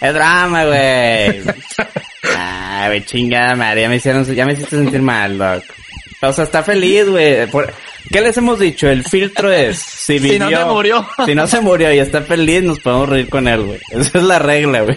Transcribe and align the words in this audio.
Es 0.00 0.14
drama, 0.14 0.64
güey. 0.66 1.42
Ah, 2.36 2.84
güey, 2.88 3.04
chingada 3.04 3.54
madre. 3.54 3.82
Ya 3.82 3.88
me 3.88 3.96
hicieron, 3.96 4.24
ya 4.34 4.44
me 4.46 4.52
hiciste 4.54 4.76
sentir 4.76 5.00
mal, 5.02 5.38
doc. 5.38 5.62
O 6.22 6.32
sea, 6.32 6.44
está 6.44 6.62
feliz, 6.62 7.08
güey. 7.08 7.46
Por- 7.50 7.72
¿Qué 8.10 8.20
les 8.20 8.36
hemos 8.36 8.58
dicho? 8.58 8.88
El 8.88 9.04
filtro 9.04 9.50
es, 9.52 9.78
si 9.78 10.18
Si 10.18 10.38
no 10.38 10.46
vivió- 10.46 10.58
se 10.58 10.64
murió. 10.64 11.08
Si 11.26 11.34
no 11.34 11.46
se 11.46 11.60
murió 11.60 11.92
y 11.92 11.98
está 11.98 12.22
feliz, 12.22 12.62
nos 12.62 12.78
podemos 12.80 13.08
reír 13.08 13.28
con 13.28 13.48
él, 13.48 13.62
güey. 13.62 13.80
Esa 13.90 14.18
es 14.18 14.24
la 14.24 14.38
regla, 14.38 14.82
güey. 14.82 14.96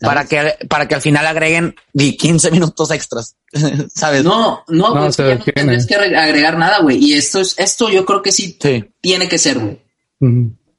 Para 0.00 0.24
que, 0.26 0.56
para 0.68 0.88
que 0.88 0.94
al 0.94 1.02
final 1.02 1.26
agreguen 1.26 1.74
di 1.92 2.16
15 2.16 2.50
minutos 2.50 2.90
extras. 2.90 3.36
¿Sabes? 3.94 4.24
No, 4.24 4.64
no, 4.68 4.94
No, 4.94 5.00
pues 5.04 5.16
ya 5.18 5.34
no 5.34 5.44
tendrías 5.44 5.86
que 5.86 5.94
agre- 5.96 6.16
agregar 6.16 6.56
nada, 6.56 6.78
güey. 6.80 6.96
Y 6.98 7.14
esto 7.14 7.40
es, 7.40 7.54
esto 7.58 7.90
yo 7.90 8.06
creo 8.06 8.22
que 8.22 8.32
sí, 8.32 8.56
Sí. 8.62 8.84
tiene 9.02 9.28
que 9.28 9.36
ser, 9.38 9.58
güey. 9.58 9.78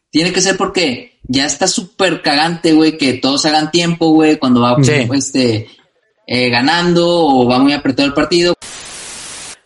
Tiene 0.09 0.31
que 0.34 0.41
ser 0.41 0.58
porque 0.58 1.20
ya 1.23 1.45
está 1.45 1.68
súper 1.68 2.22
cagante, 2.22 2.73
güey, 2.73 2.98
que 2.98 3.13
todos 3.13 3.45
hagan 3.45 3.72
tiempo, 3.72 4.11
güey, 4.11 4.38
cuando 4.38 4.61
va 4.61 4.75
Sí. 4.83 5.08
este 5.14 5.67
eh, 6.28 6.50
ganando 6.50 7.08
o 7.08 7.48
va 7.48 7.59
muy 7.59 7.73
apretado 7.73 8.08
el 8.08 8.14
partido. 8.14 8.53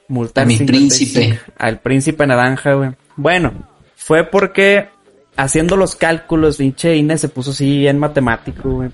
Multar 0.07 0.47
Mi 0.47 0.57
55. 0.57 1.13
príncipe. 1.13 1.39
Al 1.57 1.79
príncipe 1.79 2.27
naranja, 2.27 2.73
güey. 2.73 2.91
Bueno, 3.15 3.67
fue 3.95 4.23
porque 4.23 4.87
haciendo 5.35 5.77
los 5.77 5.95
cálculos, 5.95 6.57
pinche 6.57 6.95
Ine 6.95 7.17
se 7.17 7.29
puso 7.29 7.51
así 7.51 7.79
bien 7.79 7.99
matemático, 7.99 8.69
güey. 8.69 8.89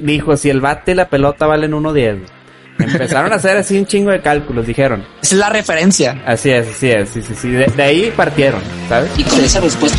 Dijo, 0.00 0.36
si 0.36 0.50
el 0.50 0.60
bate 0.60 0.92
y 0.92 0.94
la 0.94 1.08
pelota 1.08 1.46
valen 1.46 1.72
1.10. 1.72 2.20
Empezaron 2.78 3.32
a 3.32 3.36
hacer 3.36 3.56
así 3.56 3.78
un 3.78 3.86
chingo 3.86 4.10
de 4.10 4.20
cálculos, 4.20 4.66
dijeron. 4.66 5.04
Esa 5.22 5.34
es 5.34 5.38
la 5.38 5.50
referencia. 5.50 6.22
Así 6.26 6.50
es, 6.50 6.68
así 6.68 6.90
es, 6.90 7.08
sí, 7.08 7.22
sí, 7.22 7.34
sí. 7.34 7.50
De, 7.50 7.66
de 7.66 7.82
ahí 7.82 8.12
partieron, 8.16 8.60
¿sabes? 8.88 9.10
Y 9.18 9.24
con 9.24 9.40
esa 9.40 9.60
respuesta. 9.60 9.98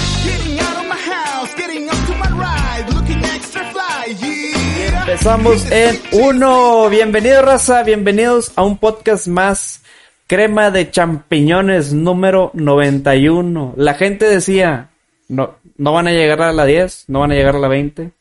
Empezamos 5.01 5.71
en 5.71 5.99
uno. 6.11 6.89
Bienvenido, 6.89 7.41
raza. 7.41 7.83
Bienvenidos 7.83 8.53
a 8.55 8.63
un 8.63 8.77
podcast 8.77 9.27
más. 9.27 9.81
Crema 10.27 10.69
de 10.69 10.91
champiñones 10.91 11.93
número 11.93 12.51
91. 12.53 13.73
La 13.75 13.95
gente 13.95 14.25
decía, 14.25 14.91
no, 15.27 15.55
no 15.77 15.93
van 15.93 16.07
a 16.07 16.11
llegar 16.11 16.41
a 16.43 16.53
la 16.53 16.65
10, 16.65 17.05
no 17.07 17.21
van 17.21 17.31
a 17.31 17.35
llegar 17.35 17.55
a 17.55 17.59
la 17.59 17.67
20. 17.67 18.11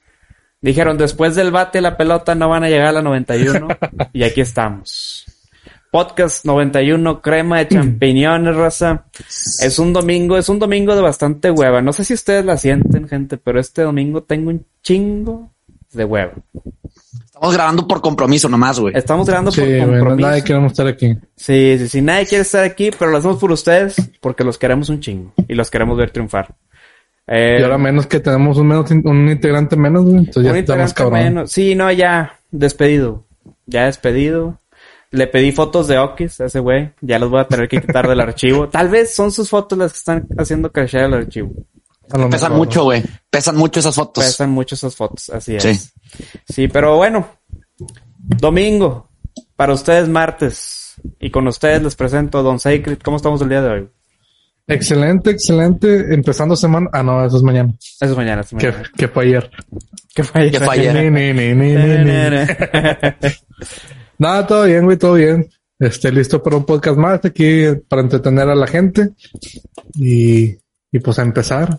Dijeron, 0.61 0.98
después 0.98 1.37
del 1.37 1.51
bate 1.53 1.81
la 1.81 1.97
pelota 1.97 2.34
no 2.34 2.48
van 2.48 2.64
a 2.64 2.69
llegar 2.69 2.89
a 2.89 2.92
la 2.92 3.03
91. 3.03 3.69
y 4.12 4.23
aquí 4.25 4.41
estamos. 4.41 5.25
Podcast 5.91 6.45
91, 6.45 7.23
crema 7.23 7.59
de 7.59 7.69
champiñones, 7.69 8.55
raza. 8.56 9.05
Es 9.61 9.79
un 9.79 9.92
domingo, 9.92 10.36
es 10.36 10.48
un 10.48 10.59
domingo 10.59 10.95
de 10.95 11.01
bastante 11.01 11.51
hueva. 11.51 11.81
No 11.81 11.92
sé 11.92 12.05
si 12.05 12.12
ustedes 12.14 12.45
la 12.45 12.56
sienten, 12.59 13.09
gente, 13.09 13.39
pero 13.39 13.59
este 13.59 13.83
domingo 13.83 14.23
tengo 14.23 14.51
un 14.51 14.67
chingo 14.83 15.51
de 15.92 16.05
hueva. 16.05 16.33
Estamos 17.25 17.55
grabando 17.55 17.86
por 17.86 18.01
compromiso 18.03 18.48
nomás, 18.48 18.81
güey. 18.81 18.95
Estamos 18.97 19.27
grabando 19.27 19.53
Sí, 19.53 19.61
por 19.61 19.89
compromiso. 19.89 20.29
nadie 20.29 20.45
queremos 20.45 20.73
estar 20.73 20.86
aquí. 20.89 21.17
Sí, 21.36 21.77
sí, 21.79 21.89
sí, 21.89 22.02
nadie 22.02 22.27
quiere 22.27 22.42
estar 22.42 22.64
aquí, 22.64 22.90
pero 22.98 23.11
lo 23.13 23.19
hacemos 23.19 23.39
por 23.39 23.52
ustedes 23.52 23.95
porque 24.20 24.45
los 24.45 24.58
queremos 24.58 24.89
un 24.90 25.01
chingo 25.01 25.33
y 25.46 25.55
los 25.55 25.70
queremos 25.70 25.96
ver 25.96 26.11
triunfar. 26.11 26.55
Eh, 27.28 27.58
Y 27.61 27.62
ahora 27.62 27.78
menos 27.78 28.06
que 28.06 28.20
tenemos 28.20 28.56
un, 28.58 28.66
menos, 28.68 28.90
un 28.90 29.28
integrante 29.28 29.77
menos, 29.77 30.05
güey. 30.05 30.16
Entonces 30.18 30.44
ya 30.44 30.50
un 30.52 30.56
estamos 30.56 30.90
integrante 30.90 30.94
cabrón. 30.94 31.18
menos. 31.34 31.52
Sí, 31.52 31.74
no, 31.74 31.92
ya, 31.92 32.39
despedido. 32.50 33.27
Ya 33.66 33.84
despedido. 33.86 34.61
Le 35.11 35.27
pedí 35.27 35.52
fotos 35.52 35.89
de 35.89 35.98
Okis 35.98 36.40
a 36.40 36.46
ese 36.46 36.58
güey. 36.61 36.92
Ya 37.00 37.18
los 37.18 37.30
voy 37.30 37.40
a 37.40 37.48
tener 37.48 37.68
que 37.68 37.80
quitar 37.80 38.08
del 38.08 38.20
archivo. 38.22 38.68
Tal 38.68 38.89
vez 38.89 39.14
son 39.14 39.30
sus 39.33 39.48
fotos 39.48 39.78
las 39.78 39.92
que 39.92 39.98
están 39.98 40.27
haciendo 40.39 40.72
crecer 40.72 41.02
el 41.02 41.14
archivo. 41.14 41.52
Pesan 42.11 42.30
mejor, 42.30 42.52
mucho, 42.52 42.84
güey. 42.84 43.02
Pesan 43.30 43.56
mucho 43.56 43.80
esas 43.80 43.95
fotos. 43.95 44.24
Pesan 44.24 44.50
mucho 44.50 44.74
esas 44.74 44.96
fotos, 44.96 45.28
así 45.30 45.56
es. 45.56 45.62
Sí. 45.62 45.90
Sí, 46.48 46.68
pero 46.68 46.96
bueno. 46.96 47.28
Domingo. 48.16 49.08
Para 49.56 49.74
ustedes 49.74 50.08
martes. 50.08 50.95
Y 51.20 51.30
con 51.30 51.46
ustedes 51.46 51.83
les 51.83 51.95
presento 51.95 52.39
a 52.39 52.42
Don 52.42 52.58
Sacred. 52.58 52.98
¿Cómo 53.05 53.18
estamos 53.18 53.40
el 53.42 53.48
día 53.50 53.62
de 53.62 53.68
hoy? 53.68 53.89
Excelente, 54.68 55.30
excelente. 55.30 56.14
Empezando 56.14 56.55
semana. 56.55 56.89
Ah, 56.92 57.02
no, 57.02 57.24
eso 57.24 57.39
es 57.39 57.42
mañana. 57.42 57.74
Eso 57.79 58.05
es 58.05 58.17
mañana. 58.17 58.42
eso 58.42 58.56
es 58.56 58.62
Que, 58.62 58.70
mañana. 58.70 58.90
que 58.96 59.08
fue 59.08 59.24
ayer. 59.24 59.51
¿Qué 60.14 60.23
fue? 60.23 60.51
Que 60.51 60.61
fue 60.61 60.74
ayer. 60.74 61.11
Ni, 61.11 61.33
ni, 61.33 61.55
ni. 61.55 61.74
Nada, 64.18 64.46
todo 64.46 64.64
bien, 64.64 64.84
güey, 64.84 64.98
todo 64.98 65.14
bien. 65.14 65.48
Este, 65.78 66.12
listo 66.12 66.42
para 66.42 66.57
un 66.57 66.64
podcast 66.64 66.98
más 66.98 67.24
aquí 67.24 67.64
para 67.89 68.02
entretener 68.02 68.48
a 68.48 68.55
la 68.55 68.67
gente. 68.67 69.11
Y, 69.95 70.57
y 70.92 70.98
pues 71.02 71.18
a 71.18 71.23
empezar. 71.23 71.78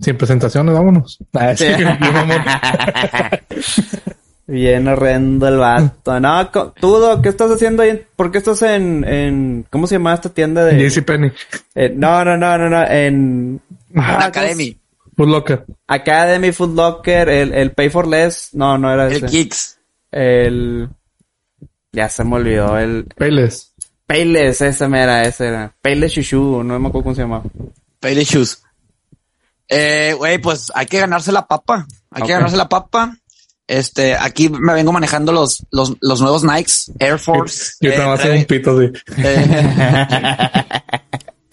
Sin 0.00 0.16
presentaciones, 0.16 0.74
vámonos. 0.74 1.18
Ah, 1.32 1.54
sí, 1.56 1.64
mamón. 2.00 2.42
Bien 4.46 4.88
horrendo 4.88 5.48
el 5.48 5.58
vato. 5.58 6.20
No, 6.20 6.44
Doc, 6.80 7.22
¿qué 7.22 7.28
estás 7.28 7.50
haciendo 7.50 7.82
ahí? 7.82 8.04
¿Por 8.16 8.30
qué 8.30 8.38
estás 8.38 8.62
en, 8.62 9.04
en, 9.04 9.66
¿cómo 9.70 9.86
se 9.86 9.94
llama 9.96 10.14
esta 10.14 10.28
tienda 10.28 10.64
de? 10.64 10.90
JCPenney, 10.90 11.32
Eh, 11.74 11.92
no, 11.94 12.24
no, 12.24 12.36
no, 12.36 12.58
no, 12.58 12.68
no, 12.68 12.84
en... 12.86 13.60
Ah, 13.94 14.26
Academy. 14.26 14.76
Foot 15.16 15.28
Locker. 15.28 15.64
Academy, 15.86 16.52
Food 16.52 16.74
Locker, 16.74 17.28
el, 17.28 17.54
el 17.54 17.72
Pay 17.72 17.90
for 17.90 18.06
Less. 18.06 18.50
No, 18.52 18.78
no 18.78 18.92
era 18.92 19.06
El 19.06 19.12
ese. 19.12 19.26
Kicks. 19.26 19.78
El... 20.10 20.88
Ya 21.92 22.08
se 22.08 22.24
me 22.24 22.36
olvidó. 22.36 22.78
El... 22.78 23.04
Payless. 23.16 23.72
Payless, 24.06 24.60
ese 24.60 24.88
mera, 24.88 25.22
ese 25.22 25.46
era. 25.48 25.74
Payless 25.80 26.12
Shushu, 26.12 26.62
no 26.64 26.78
me 26.78 26.88
acuerdo 26.88 27.04
cómo 27.04 27.14
se 27.14 27.22
llamaba. 27.22 27.44
Bailey 28.00 28.24
Shoes. 28.24 28.62
Eh, 29.68 30.14
güey, 30.18 30.38
pues 30.38 30.70
hay 30.74 30.86
que 30.86 30.98
ganarse 30.98 31.32
la 31.32 31.46
papa. 31.46 31.86
Hay 32.10 32.22
que 32.24 32.32
ganarse 32.32 32.56
la 32.56 32.68
papa. 32.68 33.16
Este, 33.72 34.14
aquí 34.14 34.50
me 34.50 34.74
vengo 34.74 34.92
manejando 34.92 35.32
los, 35.32 35.64
los, 35.70 35.94
los 36.02 36.20
nuevos 36.20 36.44
Nikes 36.44 36.92
Air 36.98 37.18
Force. 37.18 37.72
Yo 37.80 37.90
eh, 37.90 37.94
te 37.94 38.00
voy 38.02 38.10
a 38.10 38.12
hacer 38.14 38.32
trae- 38.32 38.38
un 38.38 38.44
pito, 38.44 38.78
sí. 38.80 38.90
eh, 39.24 40.64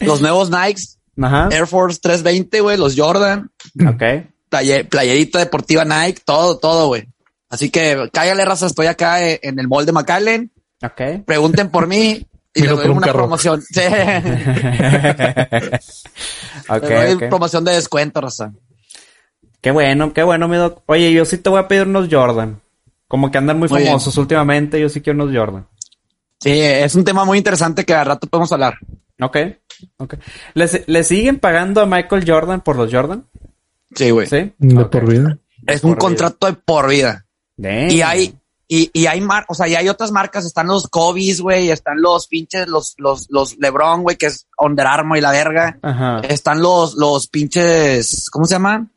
los 0.00 0.20
nuevos 0.20 0.50
Nikes 0.50 0.98
Ajá. 1.20 1.48
Air 1.50 1.66
Force 1.66 1.98
320, 2.02 2.60
güey, 2.60 2.76
los 2.76 2.94
Jordan, 2.96 3.50
Ok. 3.88 4.02
playe- 4.50 4.84
playerita 4.84 5.38
deportiva 5.38 5.84
Nike, 5.84 6.20
todo, 6.24 6.58
todo, 6.58 6.88
güey. 6.88 7.08
Así 7.48 7.70
que 7.70 8.08
cállale, 8.12 8.44
raza, 8.44 8.66
estoy 8.66 8.86
acá 8.86 9.26
eh, 9.26 9.40
en 9.42 9.58
el 9.58 9.66
mall 9.68 9.86
de 9.86 9.92
McAllen. 9.92 10.52
Ok. 10.82 11.24
Pregunten 11.26 11.70
por 11.70 11.86
mí 11.86 12.26
y 12.54 12.60
les 12.62 12.70
doy 12.70 12.84
un 12.86 12.98
una 12.98 13.06
carro. 13.06 13.18
promoción. 13.20 13.62
Sí. 13.62 13.80
ok, 16.68 16.82
Les 16.82 17.06
doy 17.06 17.12
ok. 17.14 17.28
promoción 17.28 17.64
de 17.64 17.72
descuento, 17.72 18.20
raza. 18.20 18.52
Qué 19.60 19.70
bueno, 19.70 20.12
qué 20.12 20.22
bueno, 20.22 20.48
mi 20.48 20.56
doc. 20.56 20.82
Oye, 20.86 21.12
yo 21.12 21.24
sí 21.24 21.38
te 21.38 21.50
voy 21.50 21.60
a 21.60 21.68
pedir 21.68 21.86
unos 21.86 22.08
Jordan. 22.10 22.60
Como 23.08 23.30
que 23.30 23.38
andan 23.38 23.58
muy, 23.58 23.68
Muy 23.68 23.78
bien. 23.78 23.88
famosos 23.90 24.16
últimamente, 24.18 24.80
yo 24.80 24.88
sí 24.88 25.00
quiero 25.00 25.22
unos 25.24 25.36
Jordan. 25.36 25.66
Sí, 26.38 26.58
es 26.60 26.94
un 26.94 27.04
tema 27.04 27.24
muy 27.24 27.38
interesante 27.38 27.84
que 27.84 27.92
al 27.92 28.06
rato 28.06 28.26
podemos 28.26 28.50
hablar. 28.52 28.74
Ok, 29.20 29.36
ok. 29.98 30.14
¿Le, 30.54 30.66
le 30.86 31.04
siguen 31.04 31.38
pagando 31.38 31.82
a 31.82 31.86
Michael 31.86 32.24
Jordan 32.26 32.62
por 32.62 32.76
los 32.76 32.90
Jordan? 32.90 33.26
Sí, 33.94 34.10
güey. 34.10 34.26
¿Sí? 34.26 34.52
De 34.58 34.84
por 34.86 35.06
vida. 35.06 35.38
Es 35.66 35.80
Por 35.82 35.90
un 35.90 35.96
vida. 35.96 36.00
contrato 36.06 36.46
de 36.46 36.54
por 36.54 36.88
vida. 36.88 37.26
Damn. 37.56 37.90
Y 37.90 38.00
hay, 38.00 38.34
y, 38.66 38.90
y 38.94 39.06
hay 39.06 39.20
mar, 39.20 39.44
o 39.48 39.54
sea, 39.54 39.68
y 39.68 39.74
hay 39.74 39.88
otras 39.90 40.10
marcas, 40.12 40.46
están 40.46 40.68
los 40.68 40.88
Kobe's, 40.88 41.42
güey, 41.42 41.70
están 41.70 42.00
los 42.00 42.26
pinches, 42.28 42.66
los, 42.68 42.94
los, 42.96 43.26
los 43.28 43.58
Lebron, 43.58 44.02
güey, 44.02 44.16
que 44.16 44.26
es 44.26 44.46
Under 44.56 44.86
Armour 44.86 45.18
y 45.18 45.20
la 45.20 45.32
verga. 45.32 45.78
Ajá. 45.82 46.20
Están 46.20 46.62
los, 46.62 46.94
los 46.94 47.26
pinches, 47.28 48.30
¿cómo 48.30 48.46
se 48.46 48.54
llaman? 48.54 48.90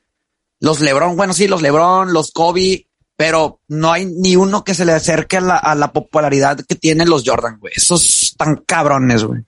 Los 0.64 0.80
Lebron, 0.80 1.18
bueno, 1.18 1.34
sí, 1.34 1.50
los 1.50 1.62
Lebron, 1.62 2.14
los 2.14 2.32
Kobe, 2.32 2.88
pero 3.18 3.60
no 3.68 3.92
hay 3.92 4.06
ni 4.06 4.38
uno 4.38 4.64
que 4.64 4.74
se 4.74 4.86
le 4.86 4.94
acerque 4.94 5.36
a 5.38 5.42
la, 5.42 5.58
a 5.58 5.76
la 5.76 5.92
popularidad 5.92 6.58
que 6.66 6.76
tienen 6.76 7.10
los 7.10 7.24
Jordan, 7.26 7.60
güey. 7.60 7.74
Esos 7.76 8.24
están 8.24 8.64
cabrones, 8.66 9.26
güey. 9.26 9.42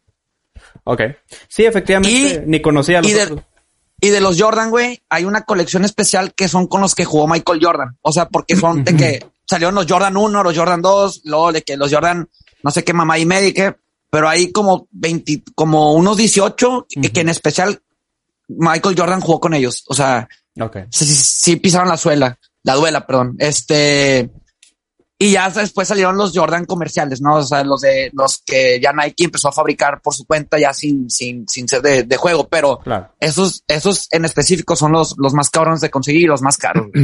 Ok. 0.84 1.02
Sí, 1.48 1.64
efectivamente, 1.64 2.44
Y- 2.46 2.50
ni 2.50 2.62
conocía 2.62 3.00
a 3.00 3.02
los 3.02 3.10
y 3.12 3.14
de-. 3.14 3.42
Y 4.02 4.10
de 4.10 4.20
los 4.20 4.40
Jordan, 4.40 4.72
güey, 4.72 5.02
hay 5.08 5.24
una 5.24 5.44
colección 5.44 5.86
especial 5.86 6.34
que 6.34 6.50
son 6.50 6.68
con 6.68 6.82
los 6.82 6.94
que 6.96 7.06
jugó 7.06 7.30
Michael 7.30 7.60
Jordan. 7.64 7.98
O 8.02 8.12
sea, 8.12 8.28
porque 8.28 8.58
son 8.58 8.84
de 8.84 8.96
que 8.98 9.26
salieron 9.50 9.74
los 9.74 9.86
Jordan 9.88 10.18
1, 10.18 10.44
los 10.44 10.56
Jordan 10.58 10.82
2, 10.82 11.22
luego 11.24 11.54
de 11.54 11.62
que 11.62 11.78
los 11.78 11.94
Jordan, 11.94 12.30
no 12.62 12.72
sé 12.72 12.84
qué 12.84 12.92
mamá 12.92 13.18
y 13.20 13.26
media, 13.26 13.48
y 13.48 13.54
qué, 13.54 13.74
pero 14.10 14.28
hay 14.28 14.52
como 14.52 14.90
20, 14.92 15.44
como 15.56 15.94
unos 15.94 16.18
18 16.18 16.88
que- 16.90 17.10
que 17.14 17.22
en 17.22 17.30
especial 17.30 17.82
Michael 18.50 18.96
Jordan 19.00 19.22
jugó 19.22 19.40
con 19.40 19.54
ellos. 19.54 19.86
O 19.88 19.94
sea, 19.94 20.28
Ok. 20.60 20.78
sí, 20.92 21.06
sí- 21.06 21.16
sí 21.16 21.56
pisaron 21.57 21.90
la 21.90 21.98
suela, 21.98 22.38
la 22.63 22.74
duela, 22.75 23.06
perdón. 23.06 23.36
Este, 23.40 24.30
y 25.18 25.31
ya 25.31 25.50
después 25.50 25.88
salieron 25.88 26.18
los 26.18 26.31
Jordan 26.38 26.66
comerciales, 26.66 27.22
¿no? 27.22 27.36
O 27.36 27.44
sea, 27.44 27.63
los 27.63 27.81
de 27.81 28.10
los 28.13 28.40
que 28.46 28.80
ya 28.81 28.92
Nike 28.94 29.25
empezó 29.25 29.48
a 29.48 29.52
fabricar 29.54 30.02
por 30.02 30.13
su 30.13 30.25
cuenta, 30.25 30.60
ya 30.60 30.74
sin, 30.74 31.10
sin, 31.10 31.48
sin 31.48 31.68
ser 31.68 31.81
de, 31.81 32.04
de 32.04 32.18
juego, 32.18 32.48
pero 32.50 32.80
Claro. 32.80 33.12
esos, 33.19 33.63
esos 33.68 34.07
en 34.12 34.25
específico 34.25 34.75
son 34.75 34.92
los, 34.92 35.16
los 35.18 35.34
más 35.34 35.50
cabrones 35.50 35.81
de 35.81 35.90
conseguir 35.90 36.22
y 36.24 36.28
los 36.28 36.42
más 36.42 36.57
caros. 36.57 36.88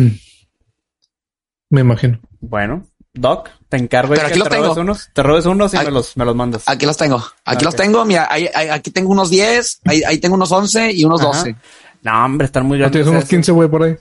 Me 1.69 1.81
imagino. 1.81 2.19
Bueno, 2.41 2.85
Doc, 3.13 3.49
te 3.69 3.77
encargo 3.77 4.13
de 4.13 4.19
Pero 4.19 4.27
que 4.33 4.39
aquí 4.41 4.49
te 4.49 4.57
robes 4.57 4.77
unos. 4.77 5.09
Te 5.13 5.23
robes 5.23 5.45
unos 5.45 5.73
y 5.73 5.77
Aquí- 5.77 5.85
me 5.85 5.91
los, 5.91 6.17
me 6.17 6.25
los 6.25 6.35
mandas. 6.35 6.63
Aquí 6.65 6.85
los 6.85 6.97
tengo, 6.97 7.23
aquí 7.45 7.63
los 7.63 7.75
tengo. 7.75 8.03
Mira, 8.05 8.27
ahí- 8.29 8.49
ahí- 8.53 8.69
aquí 8.69 8.91
tengo 8.91 9.09
unos 9.11 9.29
10, 9.29 9.79
ahí, 9.85 10.03
ahí 10.03 10.17
tengo 10.17 10.35
unos 10.35 10.51
11 10.51 10.91
y 10.91 11.05
unos 11.05 11.21
Ajá. 11.21 11.29
12. 11.37 11.55
No, 12.03 12.25
hombre, 12.25 12.45
están 12.45 12.65
muy 12.65 12.77
¿No 12.77 12.83
grandes. 12.83 12.91
tienes 12.93 13.07
unos 13.09 13.19
esos. 13.19 13.29
15, 13.29 13.51
güey, 13.51 13.69
por 13.69 13.83
ahí? 13.83 13.95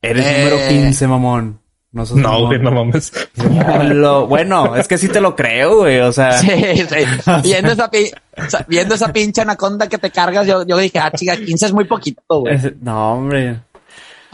Eres 0.00 0.26
Eh. 0.26 0.38
número 0.44 0.68
15, 0.68 1.06
mamón. 1.08 1.58
No, 1.92 2.06
sos 2.06 2.16
No, 2.16 2.28
mamón. 2.32 2.46
güey, 2.46 2.58
no 2.60 2.70
mames. 2.72 3.12
Lo- 3.94 4.26
bueno, 4.26 4.76
es 4.76 4.88
que 4.88 4.96
sí 4.98 5.08
te 5.08 5.20
lo 5.20 5.36
creo, 5.36 5.78
güey. 5.78 5.98
O 6.00 6.12
sea, 6.12 6.38
Sí, 6.38 6.48
sí. 6.48 7.04
Viendo 7.42 7.72
esa, 7.72 7.90
pi- 7.90 8.10
o 8.36 8.48
sea, 8.50 8.64
viendo 8.66 8.94
esa 8.94 9.12
pinche 9.12 9.42
anaconda 9.42 9.88
que 9.88 9.98
te 9.98 10.10
cargas, 10.10 10.46
yo, 10.46 10.66
yo 10.66 10.78
dije, 10.78 10.98
ah, 10.98 11.10
chica, 11.10 11.36
15 11.36 11.66
es 11.66 11.72
muy 11.72 11.84
poquito, 11.84 12.22
güey. 12.28 12.54
es- 12.54 12.72
no, 12.80 13.14
hombre. 13.14 13.60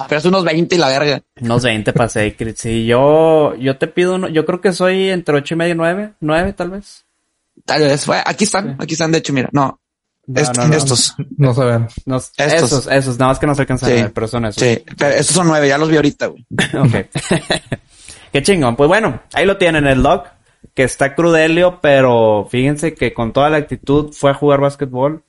Pero 0.08 0.20
es 0.20 0.25
unos 0.26 0.44
20 0.44 0.76
y 0.76 0.78
la 0.78 0.88
verga. 0.88 1.20
Unos 1.40 1.64
20 1.64 1.93
para 1.93 2.08
Sacred. 2.08 2.55
Sí, 2.56 2.87
yo, 2.87 3.56
yo 3.56 3.76
te 3.78 3.88
pido 3.88 4.14
uno. 4.14 4.28
Yo 4.28 4.46
creo 4.46 4.60
que 4.60 4.72
soy 4.72 5.10
entre 5.10 5.34
8 5.34 5.55
y 5.55 5.56
medio 5.56 5.75
y 5.75 5.76
9. 5.76 6.12
9, 6.20 6.52
tal 6.52 6.70
vez. 6.70 7.05
Tal 7.64 7.81
vez 7.82 8.05
fue. 8.05 8.22
Aquí 8.25 8.44
están, 8.44 8.76
aquí 8.78 8.93
están, 8.94 9.10
de 9.10 9.19
hecho, 9.19 9.32
mira. 9.32 9.49
No, 9.52 9.81
No, 10.28 10.40
est- 10.40 10.56
no, 10.56 10.69
no. 10.69 10.75
estos. 10.76 11.14
No 11.36 11.54
saben. 11.54 11.88
No, 12.06 12.16
Estos. 12.19 12.38
Esos, 12.38 12.86
esos. 12.86 13.19
Nada 13.19 13.30
más 13.32 13.38
que 13.38 13.46
no 13.46 13.54
se 13.54 13.62
alcanzan 13.62 13.88
Sí. 13.90 13.98
a 13.98 14.02
ver, 14.02 14.12
pero 14.12 14.28
son 14.28 14.44
esos. 14.44 14.62
Sí, 14.62 14.84
pero 14.96 15.10
estos 15.14 15.34
son 15.34 15.46
nueve, 15.48 15.66
ya 15.69 15.78
los 15.78 15.88
vi 15.88 15.96
ahorita, 15.96 16.26
güey. 16.26 16.46
Ok. 16.78 17.06
Qué 18.32 18.42
chingón. 18.42 18.76
Pues 18.76 18.88
bueno, 18.88 19.22
ahí 19.32 19.46
lo 19.46 19.56
tienen 19.56 19.86
el 19.86 20.02
Doc, 20.02 20.26
que 20.75 20.82
está 20.84 21.14
crudelio, 21.14 21.78
pero 21.80 22.46
fíjense 22.50 22.94
que 22.94 23.14
con 23.14 23.32
toda 23.32 23.48
la 23.50 23.56
actitud 23.56 24.12
fue 24.12 24.30
a 24.30 24.34
jugar 24.34 24.60
básquetbol 24.60 25.22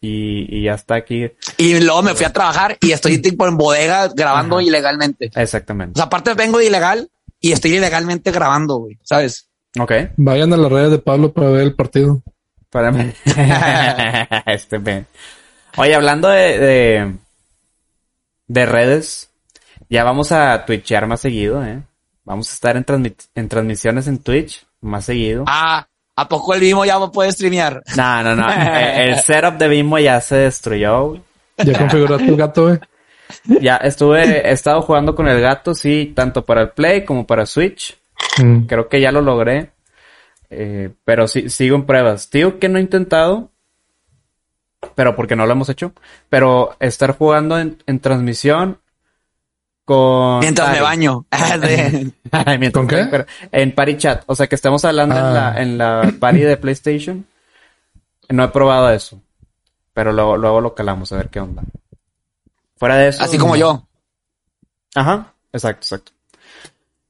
y, 0.00 0.46
y 0.56 0.62
ya 0.64 0.74
está 0.74 0.94
aquí. 0.94 1.30
Y 1.56 1.80
luego 1.80 2.02
me 2.02 2.14
fui 2.14 2.24
a 2.26 2.32
trabajar 2.32 2.78
y 2.80 2.92
estoy 2.92 3.18
tipo 3.18 3.46
en 3.48 3.56
bodega 3.56 4.08
grabando 4.14 4.56
Ajá. 4.58 4.64
ilegalmente. 4.64 5.30
O 5.34 5.40
Exactamente. 5.40 5.96
sea, 5.96 6.04
aparte 6.06 6.32
vengo 6.34 6.58
de 6.58 6.66
ilegal 6.66 7.10
y 7.40 7.52
estoy 7.52 7.74
ilegalmente 7.74 8.30
grabando, 8.30 8.76
güey, 8.76 8.98
¿sabes? 9.02 9.48
Ok. 9.80 9.92
Vayan 10.16 10.52
a 10.52 10.56
las 10.56 10.70
redes 10.70 10.92
de 10.92 10.98
Pablo 11.00 11.32
para 11.32 11.48
ver 11.50 11.62
el 11.62 11.74
partido. 11.74 12.22
Espérame. 12.74 13.14
este 14.46 14.78
ven. 14.78 15.06
Oye, 15.76 15.94
hablando 15.94 16.28
de, 16.28 16.58
de, 16.58 17.12
de 18.48 18.66
redes, 18.66 19.30
ya 19.88 20.02
vamos 20.04 20.32
a 20.32 20.64
twitchear 20.64 21.06
más 21.06 21.20
seguido, 21.20 21.64
¿eh? 21.64 21.80
Vamos 22.24 22.50
a 22.50 22.54
estar 22.54 22.76
en, 22.76 22.84
transmi- 22.84 23.28
en 23.34 23.48
transmisiones 23.48 24.06
en 24.08 24.18
Twitch 24.18 24.66
más 24.80 25.04
seguido. 25.04 25.44
Ah, 25.46 25.86
¿a 26.16 26.28
poco 26.28 26.54
el 26.54 26.60
mismo 26.60 26.84
ya 26.84 26.98
me 26.98 27.08
puede 27.08 27.30
streamear? 27.32 27.82
No, 27.96 28.22
no, 28.22 28.34
no. 28.34 28.46
Eh, 28.52 29.04
El 29.10 29.16
setup 29.20 29.54
de 29.58 29.68
Bimbo 29.68 29.98
ya 29.98 30.20
se 30.20 30.36
destruyó. 30.36 31.08
güey. 31.08 31.22
¿Ya 31.58 31.78
configuraste 31.78 32.26
el 32.26 32.36
gato, 32.36 32.62
güey? 32.68 32.78
Ya 33.60 33.76
estuve, 33.76 34.48
he 34.48 34.52
estado 34.52 34.82
jugando 34.82 35.14
con 35.14 35.28
el 35.28 35.40
gato, 35.40 35.74
sí, 35.74 36.12
tanto 36.14 36.44
para 36.44 36.62
el 36.62 36.70
Play 36.70 37.04
como 37.04 37.26
para 37.26 37.46
Switch. 37.46 37.96
Mm. 38.42 38.64
Creo 38.66 38.88
que 38.88 39.00
ya 39.00 39.12
lo 39.12 39.20
logré. 39.20 39.70
Eh, 40.56 40.94
pero 41.04 41.26
sí, 41.28 41.48
sigo 41.50 41.76
en 41.76 41.86
pruebas. 41.86 42.30
Digo 42.30 42.58
que 42.58 42.68
no 42.68 42.78
he 42.78 42.82
intentado. 42.82 43.50
Pero 44.94 45.16
porque 45.16 45.34
no 45.36 45.46
lo 45.46 45.52
hemos 45.52 45.68
hecho. 45.68 45.92
Pero 46.28 46.76
estar 46.80 47.16
jugando 47.16 47.58
en, 47.58 47.82
en 47.86 48.00
transmisión 48.00 48.78
con. 49.84 50.40
Mientras 50.40 50.68
me 50.68 50.74
Pari. 50.74 50.84
baño. 50.84 51.26
Mientras 52.58 52.72
¿Con 52.72 52.86
qué? 52.88 52.96
me- 52.96 53.06
pero 53.06 53.26
en 53.50 53.74
Party 53.74 53.96
Chat. 53.96 54.24
O 54.26 54.34
sea 54.34 54.46
que 54.46 54.54
estamos 54.54 54.84
hablando 54.84 55.16
en 55.16 55.24
Ah. 55.24 55.32
la, 55.54 55.62
en 55.62 55.78
la 55.78 56.12
party 56.20 56.40
de 56.40 56.56
PlayStation. 56.56 57.26
No 58.28 58.44
he 58.44 58.48
probado 58.48 58.90
eso. 58.90 59.20
Pero 59.92 60.12
luego, 60.12 60.36
luego 60.36 60.60
lo 60.60 60.74
calamos 60.74 61.12
a 61.12 61.16
ver 61.16 61.28
qué 61.30 61.40
onda. 61.40 61.62
Fuera 62.76 62.96
de 62.96 63.08
eso. 63.08 63.22
Así 63.22 63.38
como 63.38 63.56
yo. 63.56 63.86
Ajá, 64.94 65.32
exacto, 65.52 65.82
exacto. 65.84 66.12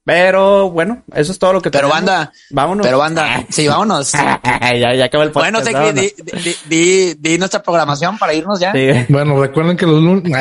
Pero 0.04 0.70
bueno, 0.70 1.02
eso 1.14 1.32
es 1.32 1.38
todo 1.38 1.54
lo 1.54 1.62
que 1.62 1.70
Pero 1.70 1.88
tenemos. 1.88 2.06
banda, 2.06 2.32
vámonos. 2.50 2.86
pero 2.86 2.98
banda, 2.98 3.46
sí, 3.48 3.66
vámonos. 3.66 4.12
ya, 4.12 4.94
ya 4.94 5.04
acabó 5.06 5.24
el 5.24 5.30
podcast. 5.30 5.52
Bueno, 5.62 5.72
vámonos. 5.72 5.94
di, 5.94 6.12
di- 6.22 6.56
di- 6.68 7.14
di 7.18 7.38
nuestra 7.38 7.62
programación 7.62 8.18
para 8.18 8.34
irnos 8.34 8.60
ya. 8.60 8.72
Sí. 8.72 8.88
Bueno, 9.08 9.40
recuerden 9.40 9.76
que 9.78 9.86
los 9.86 10.02
lunes... 10.02 10.24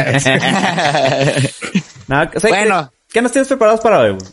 No, 2.07 2.21
o 2.36 2.39
sea, 2.39 2.50
Bueno. 2.50 2.92
¿qué, 3.07 3.13
qué 3.13 3.21
nos 3.21 3.31
tienes 3.31 3.48
preparados 3.48 3.80
para 3.80 4.00
hoy? 4.01 4.12
güey? 4.12 4.25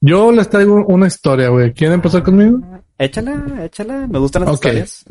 Yo 0.00 0.30
les 0.32 0.48
traigo 0.48 0.84
una 0.86 1.08
historia, 1.08 1.48
güey. 1.48 1.72
¿Quieren 1.74 1.94
empezar 1.94 2.22
conmigo? 2.22 2.58
Échala, 2.96 3.64
échala. 3.64 4.06
Me 4.06 4.18
gustan 4.20 4.42
las 4.44 4.50
Ok. 4.54 4.66
historias. 4.66 5.04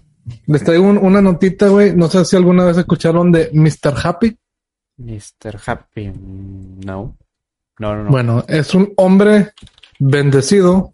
Les 0.48 0.64
traigo 0.64 0.86
un- 0.86 0.98
una 0.98 1.22
notita, 1.22 1.68
güey. 1.68 1.94
No 1.96 2.08
sé 2.08 2.24
si 2.26 2.36
alguna 2.38 2.64
vez 2.66 2.78
escucharon 2.78 3.32
de 3.32 3.50
Mr. 3.54 3.94
Happy. 4.02 4.38
Mr. 4.98 5.60
Happy. 5.66 6.12
No. 6.86 7.18
No, 7.80 7.96
no, 7.96 8.04
no. 8.04 8.10
Bueno, 8.12 8.46
es 8.48 8.76
un 8.76 8.94
hombre 8.98 9.52
bendecido 10.00 10.92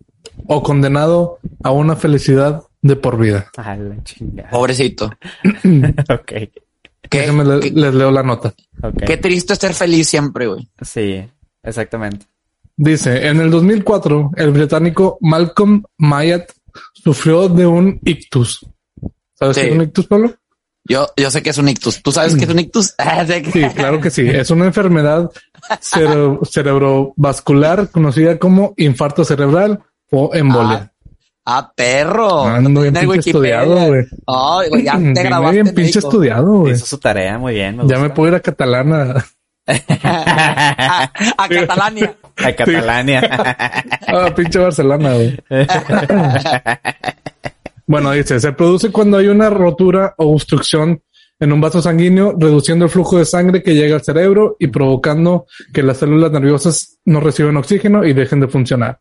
o 0.47 0.63
condenado 0.63 1.39
a 1.63 1.71
una 1.71 1.95
felicidad 1.95 2.61
de 2.81 2.95
por 2.95 3.17
vida. 3.19 3.49
A 3.57 3.75
la 3.75 4.03
chingada. 4.03 4.49
Pobrecito. 4.51 5.05
ok. 6.09 6.31
Qué, 7.07 7.19
Déjenme 7.19 7.43
le- 7.45 7.59
qué- 7.59 7.71
les 7.71 7.93
leo 7.93 8.11
la 8.11 8.23
nota. 8.23 8.53
Ok. 8.81 9.03
qué 9.05 9.17
triste 9.17 9.53
es 9.53 9.59
ser 9.59 9.73
feliz 9.73 10.07
siempre, 10.09 10.47
güey. 10.47 10.67
Sí, 10.81 11.23
exactamente. 11.63 12.25
Dice, 12.77 13.27
en 13.27 13.39
el 13.39 13.49
2004, 13.51 14.31
el 14.35 14.51
británico 14.51 15.17
Malcolm 15.21 15.83
Mayat 15.97 16.49
sufrió 16.93 17.47
de 17.47 17.65
un 17.65 17.99
ictus. 18.03 18.65
¿Sabes 19.33 19.55
Sí. 19.55 19.61
qué 19.61 19.67
es 19.69 19.75
un 19.75 19.81
ictus, 19.83 20.07
Pablo? 20.07 20.33
Yo, 20.87 21.07
yo 21.17 21.31
sé 21.31 21.41
que 21.41 21.49
es 21.49 21.57
un 21.57 21.67
ictus. 21.67 22.01
¿Tú 22.03 22.11
sabes 22.11 22.35
qué 22.35 22.43
es 22.45 22.49
un 22.49 22.59
ictus? 22.59 22.93
Ah, 22.99 23.25
que- 23.25 23.51
Sí, 23.51 23.63
claro 23.75 23.99
que 23.99 24.09
sí. 24.11 24.27
Es 24.29 24.49
una 24.51 24.65
enfermedad 24.65 25.31
cere- 25.81 26.39
cerebrovascular 26.49 27.89
conocida 27.89 28.37
como 28.37 28.73
infarto 28.77 29.25
cerebral 29.25 29.79
o 30.11 30.31
embolia. 30.33 30.91
Ah, 31.47 31.71
perro. 31.75 32.43
Ando 32.45 32.81
bien 32.81 32.93
pinche 32.93 33.07
Wikipedia. 33.07 33.61
estudiado, 33.61 33.87
güey. 33.87 34.05
Güey, 34.69 34.83
ya 34.83 34.91
te 34.97 34.97
Vine 34.99 35.23
grabaste. 35.23 35.53
bien 35.53 35.65
pinche 35.67 35.81
médico. 35.81 35.99
estudiado, 36.07 36.51
güey. 36.59 36.73
Hizo 36.73 36.85
su 36.85 36.97
tarea 36.99 37.37
muy 37.37 37.53
bien. 37.53 37.77
me 37.77 37.87
Ya 37.87 37.97
me 37.99 38.09
puedo 38.09 38.29
ir 38.29 38.35
a 38.35 38.39
Catalana. 38.39 39.25
a, 39.67 41.11
a 41.37 41.47
Catalania. 41.49 42.15
A 42.37 42.51
Catalania. 42.53 43.21
Ah, 44.07 44.29
pinche 44.35 44.59
Barcelona, 44.59 45.13
güey. 45.13 45.37
Bueno, 47.87 48.11
dice, 48.11 48.39
se 48.39 48.51
produce 48.53 48.91
cuando 48.91 49.17
hay 49.17 49.27
una 49.27 49.49
rotura 49.49 50.15
o 50.17 50.33
obstrucción 50.33 51.01
en 51.39 51.51
un 51.51 51.61
vaso 51.61 51.81
sanguíneo, 51.81 52.35
reduciendo 52.39 52.85
el 52.85 52.91
flujo 52.91 53.17
de 53.17 53.25
sangre 53.25 53.61
que 53.61 53.75
llega 53.75 53.95
al 53.95 54.03
cerebro 54.03 54.55
y 54.59 54.67
provocando 54.67 55.45
que 55.73 55.83
las 55.83 55.97
células 55.97 56.31
nerviosas 56.31 56.97
no 57.05 57.19
reciban 57.19 57.57
oxígeno 57.57 58.05
y 58.05 58.13
dejen 58.13 58.39
de 58.39 58.47
funcionar. 58.47 58.99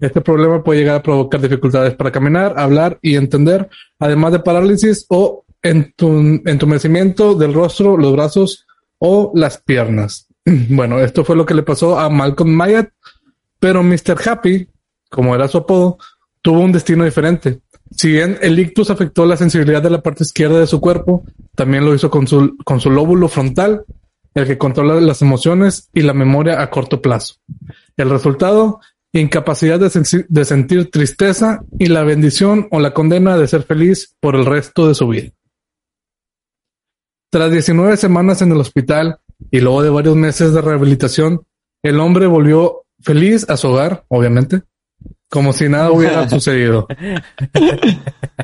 Este 0.00 0.20
problema 0.22 0.62
puede 0.62 0.80
llegar 0.80 0.96
a 0.96 1.02
provocar 1.02 1.40
dificultades 1.42 1.94
para 1.94 2.10
caminar, 2.10 2.54
hablar 2.56 2.98
y 3.02 3.16
entender, 3.16 3.68
además 3.98 4.32
de 4.32 4.38
parálisis 4.38 5.04
o 5.10 5.44
entum- 5.62 6.40
entumecimiento 6.46 7.34
del 7.34 7.52
rostro, 7.52 7.96
los 7.98 8.12
brazos 8.12 8.66
o 8.98 9.30
las 9.34 9.58
piernas. 9.58 10.26
Bueno, 10.70 11.00
esto 11.00 11.24
fue 11.24 11.36
lo 11.36 11.44
que 11.44 11.54
le 11.54 11.62
pasó 11.62 11.98
a 11.98 12.08
Malcolm 12.08 12.50
Mayat, 12.50 12.88
pero 13.58 13.82
Mr. 13.82 14.16
Happy, 14.26 14.68
como 15.10 15.34
era 15.34 15.48
su 15.48 15.58
apodo, 15.58 15.98
tuvo 16.40 16.60
un 16.60 16.72
destino 16.72 17.04
diferente. 17.04 17.60
Si 17.90 18.10
bien 18.10 18.38
el 18.42 18.58
ictus 18.58 18.90
afectó 18.90 19.26
la 19.26 19.36
sensibilidad 19.36 19.82
de 19.82 19.90
la 19.90 20.02
parte 20.02 20.24
izquierda 20.24 20.58
de 20.58 20.66
su 20.66 20.80
cuerpo, 20.80 21.24
también 21.54 21.84
lo 21.84 21.94
hizo 21.94 22.10
con 22.10 22.26
su, 22.26 22.56
con 22.64 22.80
su 22.80 22.90
lóbulo 22.90 23.28
frontal, 23.28 23.84
el 24.34 24.46
que 24.46 24.58
controla 24.58 25.00
las 25.00 25.22
emociones 25.22 25.88
y 25.92 26.02
la 26.02 26.12
memoria 26.12 26.60
a 26.60 26.70
corto 26.70 27.00
plazo. 27.00 27.36
El 27.96 28.10
resultado, 28.10 28.80
incapacidad 29.12 29.78
de, 29.78 30.44
sentir 30.44 30.90
tristeza 30.90 31.64
y 31.78 31.86
la 31.86 32.02
bendición 32.02 32.66
o 32.72 32.80
la 32.80 32.92
condena 32.92 33.38
de 33.38 33.46
ser 33.46 33.62
feliz 33.62 34.16
por 34.20 34.34
el 34.34 34.44
resto 34.44 34.88
de 34.88 34.94
su 34.94 35.06
vida. 35.06 35.30
Tras 37.30 37.50
19 37.50 37.96
semanas 37.96 38.42
en 38.42 38.52
el 38.52 38.58
hospital 38.58 39.18
y 39.50 39.60
luego 39.60 39.82
de 39.82 39.90
varios 39.90 40.16
meses 40.16 40.52
de 40.52 40.60
rehabilitación, 40.60 41.42
el 41.82 42.00
hombre 42.00 42.26
volvió 42.26 42.84
feliz 43.00 43.48
a 43.48 43.56
su 43.56 43.68
hogar, 43.68 44.04
obviamente, 44.08 44.62
como 45.34 45.52
si 45.52 45.68
nada 45.68 45.90
hubiera 45.90 46.28
sucedido. 46.28 46.86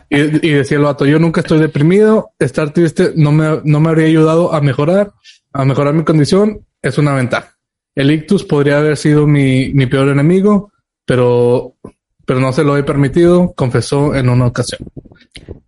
Y, 0.08 0.18
y 0.48 0.50
decía 0.54 0.76
el 0.78 0.82
vato, 0.82 1.06
yo 1.06 1.20
nunca 1.20 1.40
estoy 1.40 1.60
deprimido, 1.60 2.32
estar 2.36 2.72
triste 2.72 3.12
no 3.14 3.30
me, 3.30 3.60
no 3.62 3.78
me 3.78 3.90
habría 3.90 4.06
ayudado 4.08 4.52
a 4.52 4.60
mejorar, 4.60 5.12
a 5.52 5.64
mejorar 5.64 5.94
mi 5.94 6.02
condición, 6.02 6.66
es 6.82 6.98
una 6.98 7.14
ventaja. 7.14 7.54
El 7.94 8.10
ictus 8.10 8.42
podría 8.42 8.78
haber 8.78 8.96
sido 8.96 9.28
mi, 9.28 9.72
mi 9.72 9.86
peor 9.86 10.08
enemigo, 10.08 10.72
pero, 11.04 11.76
pero 12.26 12.40
no 12.40 12.52
se 12.52 12.64
lo 12.64 12.76
he 12.76 12.82
permitido, 12.82 13.52
confesó 13.54 14.12
en 14.16 14.28
una 14.28 14.46
ocasión. 14.46 14.80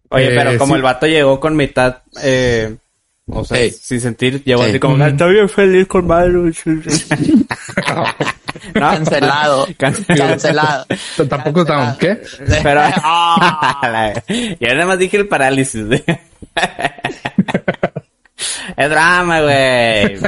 Oye, 0.08 0.26
Eh, 0.26 0.34
pero 0.36 0.58
como 0.58 0.74
sí. 0.74 0.76
el 0.78 0.82
vato 0.82 1.06
llegó 1.06 1.38
con 1.38 1.54
mitad, 1.54 1.98
eh, 2.20 2.74
O 3.28 3.44
sea, 3.44 3.58
sin 3.70 4.00
sentir, 4.00 4.42
llegó 4.42 4.64
Sí. 4.64 4.70
así 4.70 4.80
como, 4.80 5.06
estoy 5.06 5.34
bien 5.34 5.48
feliz 5.48 5.86
con 5.86 6.04
Mario. 6.04 6.50
¿No? 8.74 8.80
Cancelado. 8.80 9.66
Cancelado. 9.78 10.30
Cancelado. 10.30 10.86
Tampoco 11.28 11.60
estaban, 11.62 11.96
¿qué? 11.98 12.20
Pero, 12.62 12.80
Ah. 13.02 14.12
Yo 14.60 14.68
nada 14.74 14.86
más 14.86 14.98
dije 14.98 15.16
el 15.16 15.28
parálisis. 15.28 15.84
es 18.76 18.90
drama, 18.90 19.40
güey. 19.40 20.18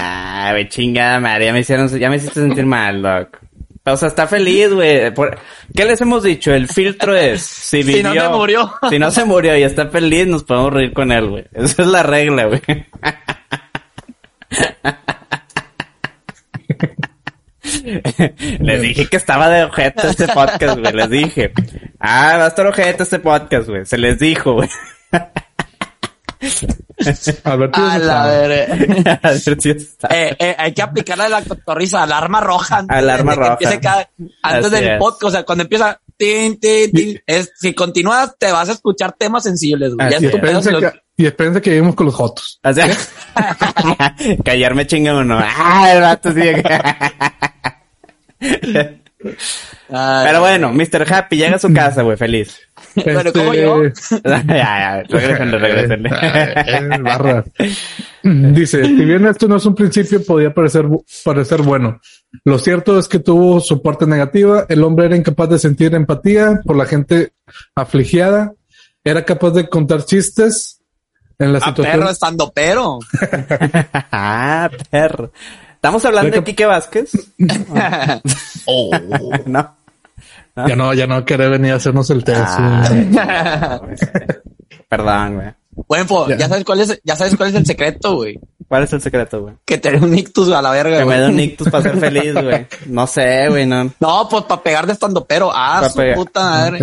Ah, 0.00 0.48
güey, 0.52 0.68
chingada 0.68 1.18
madre, 1.20 1.46
ya 1.46 1.52
me 1.52 1.60
hicieron, 1.60 1.88
ya 1.98 2.08
me 2.10 2.16
hiciste 2.16 2.40
sentir 2.40 2.66
mal, 2.66 3.02
doc. 3.02 3.38
O 3.84 3.96
sea, 3.96 4.08
está 4.08 4.26
feliz, 4.26 4.72
güey. 4.72 5.12
Por- 5.12 5.36
¿Qué 5.74 5.84
les 5.84 6.00
hemos 6.00 6.22
dicho? 6.22 6.52
El 6.52 6.68
filtro 6.68 7.16
es, 7.16 7.42
si 7.42 7.82
Si 7.82 8.02
no 8.02 8.10
vivió, 8.10 8.22
se 8.22 8.28
murió. 8.36 8.72
si 8.90 8.98
no 8.98 9.10
se 9.10 9.24
murió 9.24 9.56
y 9.56 9.62
está 9.62 9.88
feliz, 9.88 10.26
nos 10.26 10.44
podemos 10.44 10.72
reír 10.74 10.92
con 10.92 11.10
él, 11.10 11.28
güey. 11.28 11.44
Esa 11.54 11.82
es 11.82 11.88
la 11.88 12.02
regla, 12.02 12.44
güey. 12.44 12.60
Les 18.60 18.80
dije 18.82 19.06
que 19.06 19.16
estaba 19.16 19.48
de 19.48 19.64
ojete 19.64 20.08
este 20.08 20.28
podcast, 20.28 20.78
güey. 20.78 20.92
Les 20.92 21.10
dije. 21.10 21.52
Ah, 21.98 22.36
va 22.38 22.44
a 22.44 22.48
estar 22.48 22.66
ojete 22.66 23.02
este 23.02 23.18
podcast, 23.18 23.68
güey. 23.68 23.84
Se 23.86 23.98
les 23.98 24.18
dijo, 24.18 24.54
güey. 24.54 24.68
Alberto 27.44 27.80
A 27.80 27.98
la 27.98 28.26
ver 29.22 29.60
si 29.60 29.70
está. 29.70 30.08
Eh, 30.10 30.36
eh, 30.38 30.54
hay 30.58 30.72
que 30.72 30.82
aplicarle 30.82 31.28
la 31.28 31.42
cotorriza, 31.42 32.02
alarma 32.02 32.40
roja. 32.40 32.78
antes 32.78 32.96
Alarma 32.96 33.34
roja. 33.34 33.58
cada- 33.80 34.10
antes 34.42 34.66
Así 34.66 34.74
del 34.74 34.88
es. 34.92 34.98
podcast, 34.98 35.24
o 35.24 35.30
sea, 35.30 35.42
cuando 35.44 35.62
empieza, 35.64 36.00
tin, 36.16 36.58
tin, 36.60 36.90
tin, 36.92 37.20
es, 37.26 37.52
si 37.56 37.74
continúas, 37.74 38.34
te 38.38 38.52
vas 38.52 38.68
a 38.68 38.72
escuchar 38.72 39.12
temas 39.12 39.42
sensibles, 39.42 39.94
güey. 39.94 40.10
Ya 40.10 40.16
es 40.18 40.30
tu 40.30 40.40
pedo 40.40 40.62
y 41.20 41.26
espérense 41.26 41.60
que 41.60 41.70
vivimos 41.70 41.94
con 41.94 42.06
los 42.06 42.14
jotos. 42.14 42.58
O 42.70 42.72
sea, 42.72 42.88
callarme 44.44 44.86
chinga 44.86 45.14
uno. 45.14 45.38
Ah, 45.38 45.92
el 45.92 46.00
vato. 46.00 46.30
Ay, 49.92 50.26
Pero 50.26 50.40
bueno, 50.40 50.72
Mr. 50.72 51.12
Happy 51.12 51.36
llega 51.36 51.56
a 51.56 51.58
su 51.58 51.72
casa, 51.72 52.02
güey, 52.02 52.16
feliz. 52.16 52.58
Bueno, 52.94 53.32
¿cómo 53.32 53.52
yo? 53.52 53.82
ya, 54.24 54.42
ya, 54.46 55.02
regrésenle, 55.08 55.58
regrésenle. 55.58 56.10
Eh, 56.10 56.98
barra. 57.02 57.44
Dice, 58.22 58.84
si 58.84 59.04
bien 59.04 59.26
esto 59.26 59.46
no 59.46 59.56
es 59.56 59.66
un 59.66 59.74
principio, 59.74 60.24
podía 60.24 60.54
parecer, 60.54 60.86
parecer 61.24 61.60
bueno. 61.62 62.00
Lo 62.44 62.58
cierto 62.58 62.98
es 62.98 63.08
que 63.08 63.18
tuvo 63.18 63.60
su 63.60 63.82
parte 63.82 64.06
negativa. 64.06 64.64
El 64.68 64.84
hombre 64.84 65.06
era 65.06 65.16
incapaz 65.16 65.50
de 65.50 65.58
sentir 65.58 65.94
empatía 65.94 66.60
por 66.64 66.76
la 66.76 66.86
gente 66.86 67.32
afligiada. 67.74 68.54
Era 69.04 69.24
capaz 69.24 69.50
de 69.50 69.68
contar 69.68 70.04
chistes 70.04 70.79
en 71.40 71.52
la 71.52 71.58
A 71.58 71.62
situación. 71.68 71.96
perro 71.98 72.10
estando 72.10 72.52
pero. 72.54 72.98
ah, 74.12 74.70
perro. 74.90 75.32
¿Estamos 75.74 76.04
hablando 76.04 76.36
de 76.36 76.44
Quique 76.44 76.66
Vázquez? 76.66 77.10
Oh. 78.66 78.90
no. 79.46 79.76
Ya 80.66 80.76
no, 80.76 80.92
ya 80.92 81.06
no 81.06 81.24
quiere 81.24 81.48
venir 81.48 81.72
a 81.72 81.76
hacernos 81.76 82.10
el 82.10 82.22
test. 82.22 82.40
Ah, 82.44 83.80
Perdón, 84.88 85.34
güey. 85.36 85.48
Buen 85.88 86.06
fo, 86.06 86.28
Ya. 86.28 86.36
ya 86.36 86.48
sabes 86.48 86.64
cuál 86.64 86.80
es, 86.80 87.00
ya 87.02 87.16
sabes 87.16 87.36
cuál 87.36 87.48
es 87.50 87.54
el 87.54 87.64
secreto, 87.64 88.16
güey. 88.16 88.38
¿Cuál 88.68 88.82
es 88.82 88.92
el 88.92 89.00
secreto, 89.00 89.40
güey? 89.42 89.54
Que 89.64 89.78
te 89.78 89.90
dé 89.92 89.98
un 89.98 90.16
ictus 90.16 90.50
a 90.52 90.60
la 90.60 90.70
verga, 90.72 90.98
Que 90.98 91.04
me 91.04 91.18
dé 91.18 91.28
un 91.28 91.40
ictus 91.40 91.68
para 91.70 91.82
ser 91.84 91.96
feliz, 91.98 92.34
güey. 92.34 92.66
No 92.86 93.06
sé, 93.06 93.48
güey, 93.48 93.64
no. 93.66 93.90
No, 94.00 94.28
pues 94.28 94.44
para 94.44 94.62
pegar 94.62 94.86
de 94.86 94.92
estando 94.92 95.24
pero. 95.24 95.50
Ah, 95.54 95.78
Pa' 95.82 95.88
su 95.88 95.96
pegar. 95.96 96.16
puta 96.16 96.40
madre. 96.42 96.78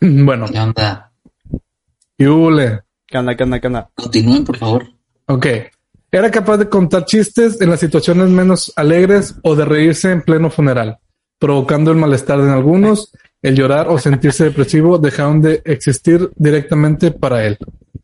bueno, 0.00 0.46
¿Qué 0.46 0.58
onda? 0.60 1.09
Y 2.20 2.26
hule. 2.26 2.82
¿Qué 3.06 3.16
onda, 3.16 3.34
qué 3.34 3.44
onda, 3.44 3.58
qué 3.58 3.66
onda? 3.66 3.90
Continúen, 3.94 4.44
por 4.44 4.58
favor. 4.58 4.86
Ok. 5.26 5.46
Era 6.12 6.30
capaz 6.30 6.58
de 6.58 6.68
contar 6.68 7.06
chistes 7.06 7.58
en 7.62 7.70
las 7.70 7.80
situaciones 7.80 8.28
menos 8.28 8.72
alegres 8.76 9.36
o 9.42 9.56
de 9.56 9.64
reírse 9.64 10.12
en 10.12 10.20
pleno 10.20 10.50
funeral, 10.50 10.98
provocando 11.38 11.90
el 11.90 11.96
malestar 11.96 12.42
de 12.42 12.52
algunos, 12.52 13.10
el 13.40 13.56
llorar 13.56 13.88
o 13.88 13.98
sentirse 13.98 14.44
depresivo 14.44 14.98
dejaron 14.98 15.40
de 15.40 15.62
existir 15.64 16.30
directamente 16.36 17.10
para 17.10 17.46
él. 17.46 17.56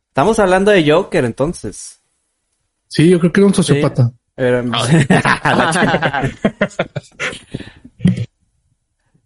Estamos 0.09 0.39
hablando 0.39 0.71
de 0.71 0.91
Joker, 0.91 1.27
entonces. 1.27 2.01
Sí, 2.89 3.11
yo 3.11 3.21
creo 3.21 3.33
que 3.33 3.41
era 3.41 3.49
un 3.49 3.55
sociópata. 3.55 4.13
Era, 4.35 4.65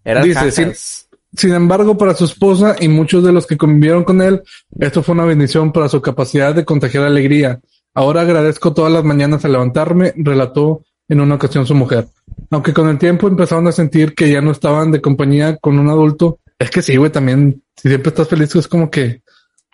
Era 0.04 0.22
Dice, 0.22 0.34
cajas. 0.34 1.08
Sin 1.36 1.52
embargo, 1.54 1.96
para 1.96 2.14
su 2.14 2.24
esposa 2.24 2.76
y 2.80 2.88
muchos 2.88 3.22
de 3.24 3.32
los 3.32 3.46
que 3.46 3.56
convivieron 3.56 4.04
con 4.04 4.20
él, 4.20 4.42
esto 4.78 5.02
fue 5.02 5.14
una 5.14 5.24
bendición 5.24 5.72
para 5.72 5.88
su 5.88 6.00
capacidad 6.02 6.54
de 6.54 6.64
contagiar 6.64 7.04
alegría. 7.04 7.60
Ahora 7.94 8.22
agradezco 8.22 8.72
todas 8.74 8.92
las 8.92 9.04
mañanas 9.04 9.44
al 9.44 9.52
levantarme, 9.52 10.12
relató 10.16 10.82
en 11.08 11.20
una 11.20 11.36
ocasión 11.36 11.66
su 11.66 11.74
mujer. 11.74 12.06
Aunque 12.50 12.72
con 12.72 12.88
el 12.88 12.98
tiempo 12.98 13.28
empezaron 13.28 13.66
a 13.68 13.72
sentir 13.72 14.14
que 14.14 14.30
ya 14.30 14.40
no 14.40 14.50
estaban 14.50 14.90
de 14.90 15.00
compañía 15.00 15.56
con 15.56 15.78
un 15.78 15.88
adulto. 15.88 16.38
Es 16.58 16.70
que 16.70 16.82
sí, 16.82 16.96
güey, 16.96 17.10
también, 17.10 17.62
si 17.76 17.88
siempre 17.88 18.10
estás 18.10 18.28
feliz, 18.28 18.54
es 18.56 18.68
como 18.68 18.90
que, 18.90 19.22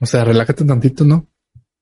o 0.00 0.06
sea, 0.06 0.24
relájate 0.24 0.64
tantito, 0.64 1.04
¿no? 1.04 1.26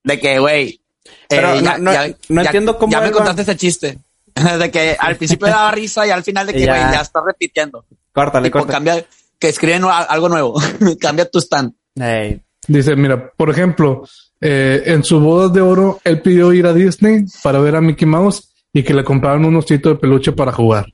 De 0.02 0.18
que, 0.20 0.38
güey. 0.38 0.80
Pero 1.28 1.54
eh, 1.54 1.62
no- 1.62 1.78
no- 1.78 1.92
no 2.28 2.42
entiendo 2.42 2.78
cómo 2.78 2.92
Ya 2.92 3.00
me 3.00 3.10
contaste 3.10 3.42
ese 3.42 3.56
chiste. 3.56 3.98
De 4.58 4.70
que 4.70 4.96
al 4.98 5.16
principio 5.16 5.46
daba 5.48 5.70
risa 5.70 6.06
y 6.06 6.10
al 6.10 6.22
final 6.24 6.46
de 6.46 6.52
que, 6.54 6.60
Ya. 6.64 6.76
güey, 6.78 6.94
ya 6.94 7.00
estás 7.02 7.22
repitiendo. 7.24 7.84
Córtale, 8.12 8.48
Tipo, 8.48 8.58
córtale. 8.60 8.74
cambia, 8.74 9.06
que 9.44 9.50
escriben 9.50 9.82
algo 9.84 10.28
nuevo. 10.30 10.54
cambia 11.00 11.28
tu 11.30 11.38
stand. 11.38 11.74
Dice, 12.66 12.96
mira, 12.96 13.30
por 13.36 13.50
ejemplo, 13.50 14.02
eh, 14.40 14.82
en 14.86 15.04
su 15.04 15.20
boda 15.20 15.48
de 15.50 15.60
oro, 15.60 16.00
él 16.02 16.22
pidió 16.22 16.50
ir 16.54 16.66
a 16.66 16.72
Disney 16.72 17.26
para 17.42 17.58
ver 17.60 17.76
a 17.76 17.82
Mickey 17.82 18.08
Mouse 18.08 18.50
y 18.72 18.82
que 18.82 18.94
le 18.94 19.04
compraran 19.04 19.44
un 19.44 19.56
osito 19.56 19.90
de 19.90 19.96
peluche 19.96 20.32
para 20.32 20.50
jugar. 20.50 20.86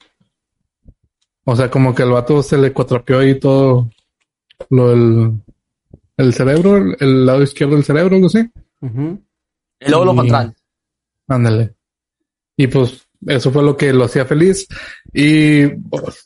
O 1.45 1.55
sea, 1.55 1.71
como 1.71 1.95
que 1.95 2.03
el 2.03 2.11
vato 2.11 2.43
se 2.43 2.59
le 2.59 2.73
cuatrapeó 2.73 3.21
ahí 3.21 3.39
todo 3.39 3.89
lo 4.69 4.89
del 4.91 5.41
el 6.17 6.35
cerebro, 6.35 6.77
el, 6.77 6.97
el 6.99 7.25
lado 7.27 7.43
izquierdo 7.43 7.77
del 7.77 7.85
cerebro, 7.85 8.17
algo 8.17 8.27
así. 8.27 8.41
ujú. 8.81 9.23
Y 9.81 9.89
luego 9.91 10.05
lo 10.07 10.13
Y- 10.13 10.17
contrario. 10.17 10.55
Ándale. 11.29 11.75
Y 12.57 12.67
pues 12.67 13.07
eso 13.27 13.51
fue 13.53 13.63
lo 13.63 13.77
que 13.77 13.93
lo 13.93 14.05
hacía 14.05 14.25
feliz. 14.25 14.67
Y 15.13 15.65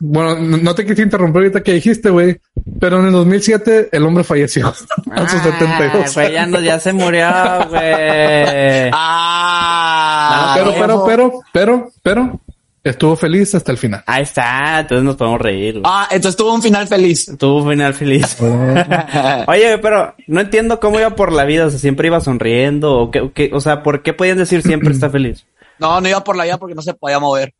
bueno, 0.00 0.36
no 0.36 0.74
te 0.74 0.84
quise 0.86 1.02
interrumpir 1.02 1.38
ahorita 1.42 1.62
que 1.62 1.72
dijiste, 1.74 2.10
güey, 2.10 2.38
pero 2.80 3.00
en 3.00 3.06
el 3.06 3.12
2007 3.12 3.88
el 3.92 4.04
hombre 4.04 4.24
falleció 4.24 4.66
a 4.68 4.74
sus 4.74 4.86
Ah, 5.10 5.28
72 5.28 6.14
güey, 6.14 6.32
ya, 6.32 6.46
no, 6.46 6.60
ya 6.60 6.78
se 6.78 6.92
murió, 6.92 7.26
güey. 7.70 8.90
Ah, 8.96 10.54
pero, 10.56 10.72
pero, 10.74 11.04
pero, 11.06 11.40
pero, 11.52 11.90
pero, 12.02 12.40
estuvo 12.82 13.16
feliz 13.16 13.54
hasta 13.54 13.72
el 13.72 13.78
final. 13.78 14.02
Ahí 14.06 14.22
está, 14.22 14.80
entonces 14.80 15.04
nos 15.04 15.16
podemos 15.16 15.40
reír. 15.40 15.80
Ah, 15.84 16.06
entonces 16.10 16.36
tuvo 16.36 16.54
un 16.54 16.62
final 16.62 16.86
feliz. 16.86 17.30
Tuvo 17.38 17.62
un 17.62 17.70
final 17.70 17.94
feliz. 17.94 18.36
Oye, 19.46 19.78
pero 19.78 20.14
no 20.26 20.40
entiendo 20.40 20.80
cómo 20.80 20.98
iba 21.00 21.10
por 21.14 21.32
la 21.32 21.44
vida, 21.44 21.66
o 21.66 21.70
sea, 21.70 21.78
siempre 21.78 22.08
iba 22.08 22.20
sonriendo, 22.20 22.92
o 22.98 23.10
qué, 23.10 23.20
o 23.20 23.32
qué- 23.32 23.50
o 23.52 23.60
sea, 23.60 23.82
¿por 23.82 24.02
qué 24.02 24.12
podían 24.12 24.38
decir 24.38 24.62
siempre 24.62 24.90
está 24.92 25.08
feliz? 25.10 25.46
No, 25.78 26.00
no 26.00 26.08
iba 26.08 26.22
por 26.24 26.36
la 26.36 26.44
vida 26.44 26.58
porque 26.58 26.74
no 26.74 26.82
se 26.82 26.94
podía 26.94 27.18
mover. 27.18 27.54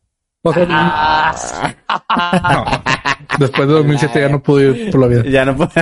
Ah, 0.45 1.35
no. 2.53 2.65
Después 3.39 3.67
de 3.67 3.73
2007 3.73 4.19
ya 4.21 4.29
no 4.29 4.41
pude 4.43 4.65
ir 4.85 4.91
por 4.91 5.01
la 5.01 5.07
vida. 5.07 5.23
Ya 5.29 5.45
no 5.45 5.55
puedo. 5.57 5.71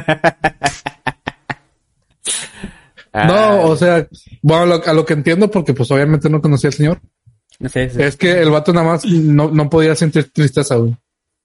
No, 3.14 3.62
o 3.70 3.76
sea, 3.76 4.08
bueno, 4.42 4.64
a 4.64 4.66
lo, 4.66 4.86
a 4.88 4.94
lo 4.94 5.06
que 5.06 5.14
entiendo, 5.14 5.52
porque 5.52 5.74
pues 5.76 5.92
obviamente 5.92 6.30
no 6.32 6.42
conocía 6.42 6.70
al 6.70 6.74
señor, 6.74 7.00
Sí, 7.60 7.88
sí. 7.90 8.02
es 8.02 8.18
que 8.18 8.42
el 8.42 8.50
vato 8.50 8.74
nada 8.74 8.88
más 8.88 9.06
no, 9.06 9.52
no 9.52 9.70
podía 9.70 9.96
sentir 9.96 10.32
tristeza, 10.34 10.76
güey. 10.78 10.96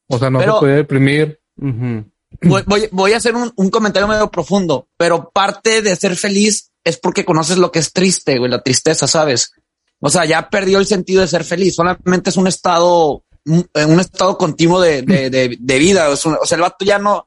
O 0.09 0.19
sea, 0.19 0.31
no 0.31 0.39
Pero- 0.39 0.55
se 0.55 0.61
podía 0.61 0.75
deprimir. 0.77 1.39
Voy, 1.57 2.89
voy 2.91 3.13
a 3.13 3.19
hacer 3.19 3.35
un, 3.35 3.53
un 3.57 3.69
comentario 3.71 4.09
medio 4.09 4.31
profundo, 4.31 4.89
pero 4.97 5.31
parte 5.31 5.83
de 5.83 5.95
ser 5.97 6.17
feliz 6.17 6.71
es 6.85 6.97
porque 6.99 7.25
conoces 7.27 7.59
lo 7.59 7.71
que 7.71 7.81
es 7.81 7.93
triste, 7.93 8.39
güey, 8.39 8.51
la 8.51 8.63
tristeza, 8.63 9.07
¿sabes? 9.07 9.53
O 10.01 10.11
sea, 10.11 10.25
ya 10.25 10.49
perdió 10.49 10.79
el 10.79 10.87
sentido 10.87 11.21
de 11.23 11.29
ser 11.29 11.45
feliz. 11.45 11.75
Solamente 11.75 12.31
es 12.31 12.37
un 12.37 12.47
estado, 12.47 13.25
un, 13.47 13.69
eh, 13.75 13.85
un 13.85 13.99
estado 14.01 14.39
continuo 14.39 14.81
de, 14.81 15.03
de, 15.03 15.31
de, 15.31 15.57
de 15.59 15.79
vida. 15.79 16.09
Un- 16.09 16.39
o 16.41 16.47
sea, 16.47 16.57
el 16.57 16.63
vato 16.63 16.85
ya 16.85 16.99
no 16.99 17.27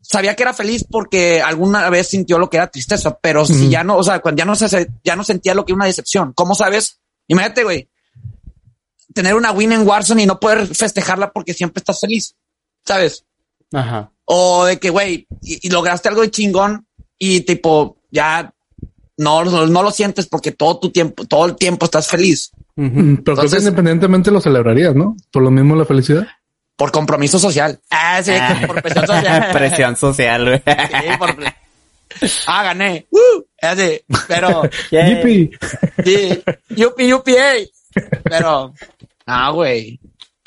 sabía 0.00 0.36
que 0.36 0.44
era 0.44 0.54
feliz 0.54 0.84
porque 0.88 1.42
alguna 1.42 1.90
vez 1.90 2.06
sintió 2.08 2.38
lo 2.38 2.48
que 2.48 2.58
era 2.58 2.70
tristeza, 2.70 3.18
pero 3.20 3.44
si 3.44 3.68
ya 3.68 3.82
no, 3.82 3.96
o 3.96 4.04
sea, 4.04 4.20
cuando 4.20 4.38
ya 4.38 4.44
no 4.44 4.54
se, 4.54 4.88
ya 5.02 5.16
no 5.16 5.24
sentía 5.24 5.52
lo 5.54 5.64
que 5.64 5.72
era 5.72 5.76
una 5.78 5.86
decepción. 5.86 6.32
¿Cómo 6.32 6.54
sabes? 6.54 7.00
Imagínate, 7.26 7.64
güey, 7.64 7.88
tener 9.14 9.34
una 9.34 9.50
win 9.50 9.72
en 9.72 9.86
Warzone 9.86 10.22
y 10.22 10.26
no 10.26 10.38
poder 10.38 10.66
festejarla 10.68 11.32
porque 11.32 11.54
siempre 11.54 11.80
estás 11.80 11.98
feliz, 11.98 12.36
¿sabes? 12.84 13.24
Ajá. 13.72 14.12
O 14.26 14.64
de 14.64 14.78
que, 14.78 14.90
güey, 14.90 15.26
y, 15.42 15.66
y 15.66 15.70
lograste 15.70 16.08
algo 16.08 16.20
de 16.20 16.30
chingón 16.30 16.86
y 17.18 17.40
tipo, 17.40 17.98
ya 18.10 18.54
no, 19.16 19.44
no, 19.44 19.66
no 19.66 19.82
lo 19.82 19.90
sientes 19.90 20.26
porque 20.26 20.52
todo 20.52 20.78
tu 20.78 20.90
tiempo, 20.90 21.24
todo 21.24 21.46
el 21.46 21.56
tiempo 21.56 21.86
estás 21.86 22.08
feliz 22.08 22.50
Pero 22.74 23.36
creo 23.36 23.50
que 23.50 23.58
independientemente 23.58 24.30
lo 24.30 24.40
celebrarías, 24.40 24.94
¿no? 24.94 25.16
Por 25.30 25.42
lo 25.42 25.50
mismo 25.50 25.74
la 25.76 25.84
felicidad. 25.84 26.26
por 26.76 26.92
compromiso 26.92 27.38
social. 27.38 27.80
Ah, 27.90 28.20
sí, 28.22 28.32
Ah. 28.38 28.60
por 28.66 28.82
presión 28.82 29.06
social. 29.06 29.48
Presión 29.52 29.96
social, 29.96 30.44
güey. 30.44 30.58
Sí, 30.66 31.18
por 31.18 31.36
ah, 32.46 32.62
gané. 32.62 33.06
Uh, 33.10 33.42
así, 33.62 34.00
pero. 34.28 34.62
Yipi. 34.90 35.50
sí, 36.04 36.42
yupi, 36.70 37.08
yupi, 37.08 37.34
ey. 37.34 37.70
Pero, 38.24 38.74
ah, 39.26 39.50
güey, 39.50 39.98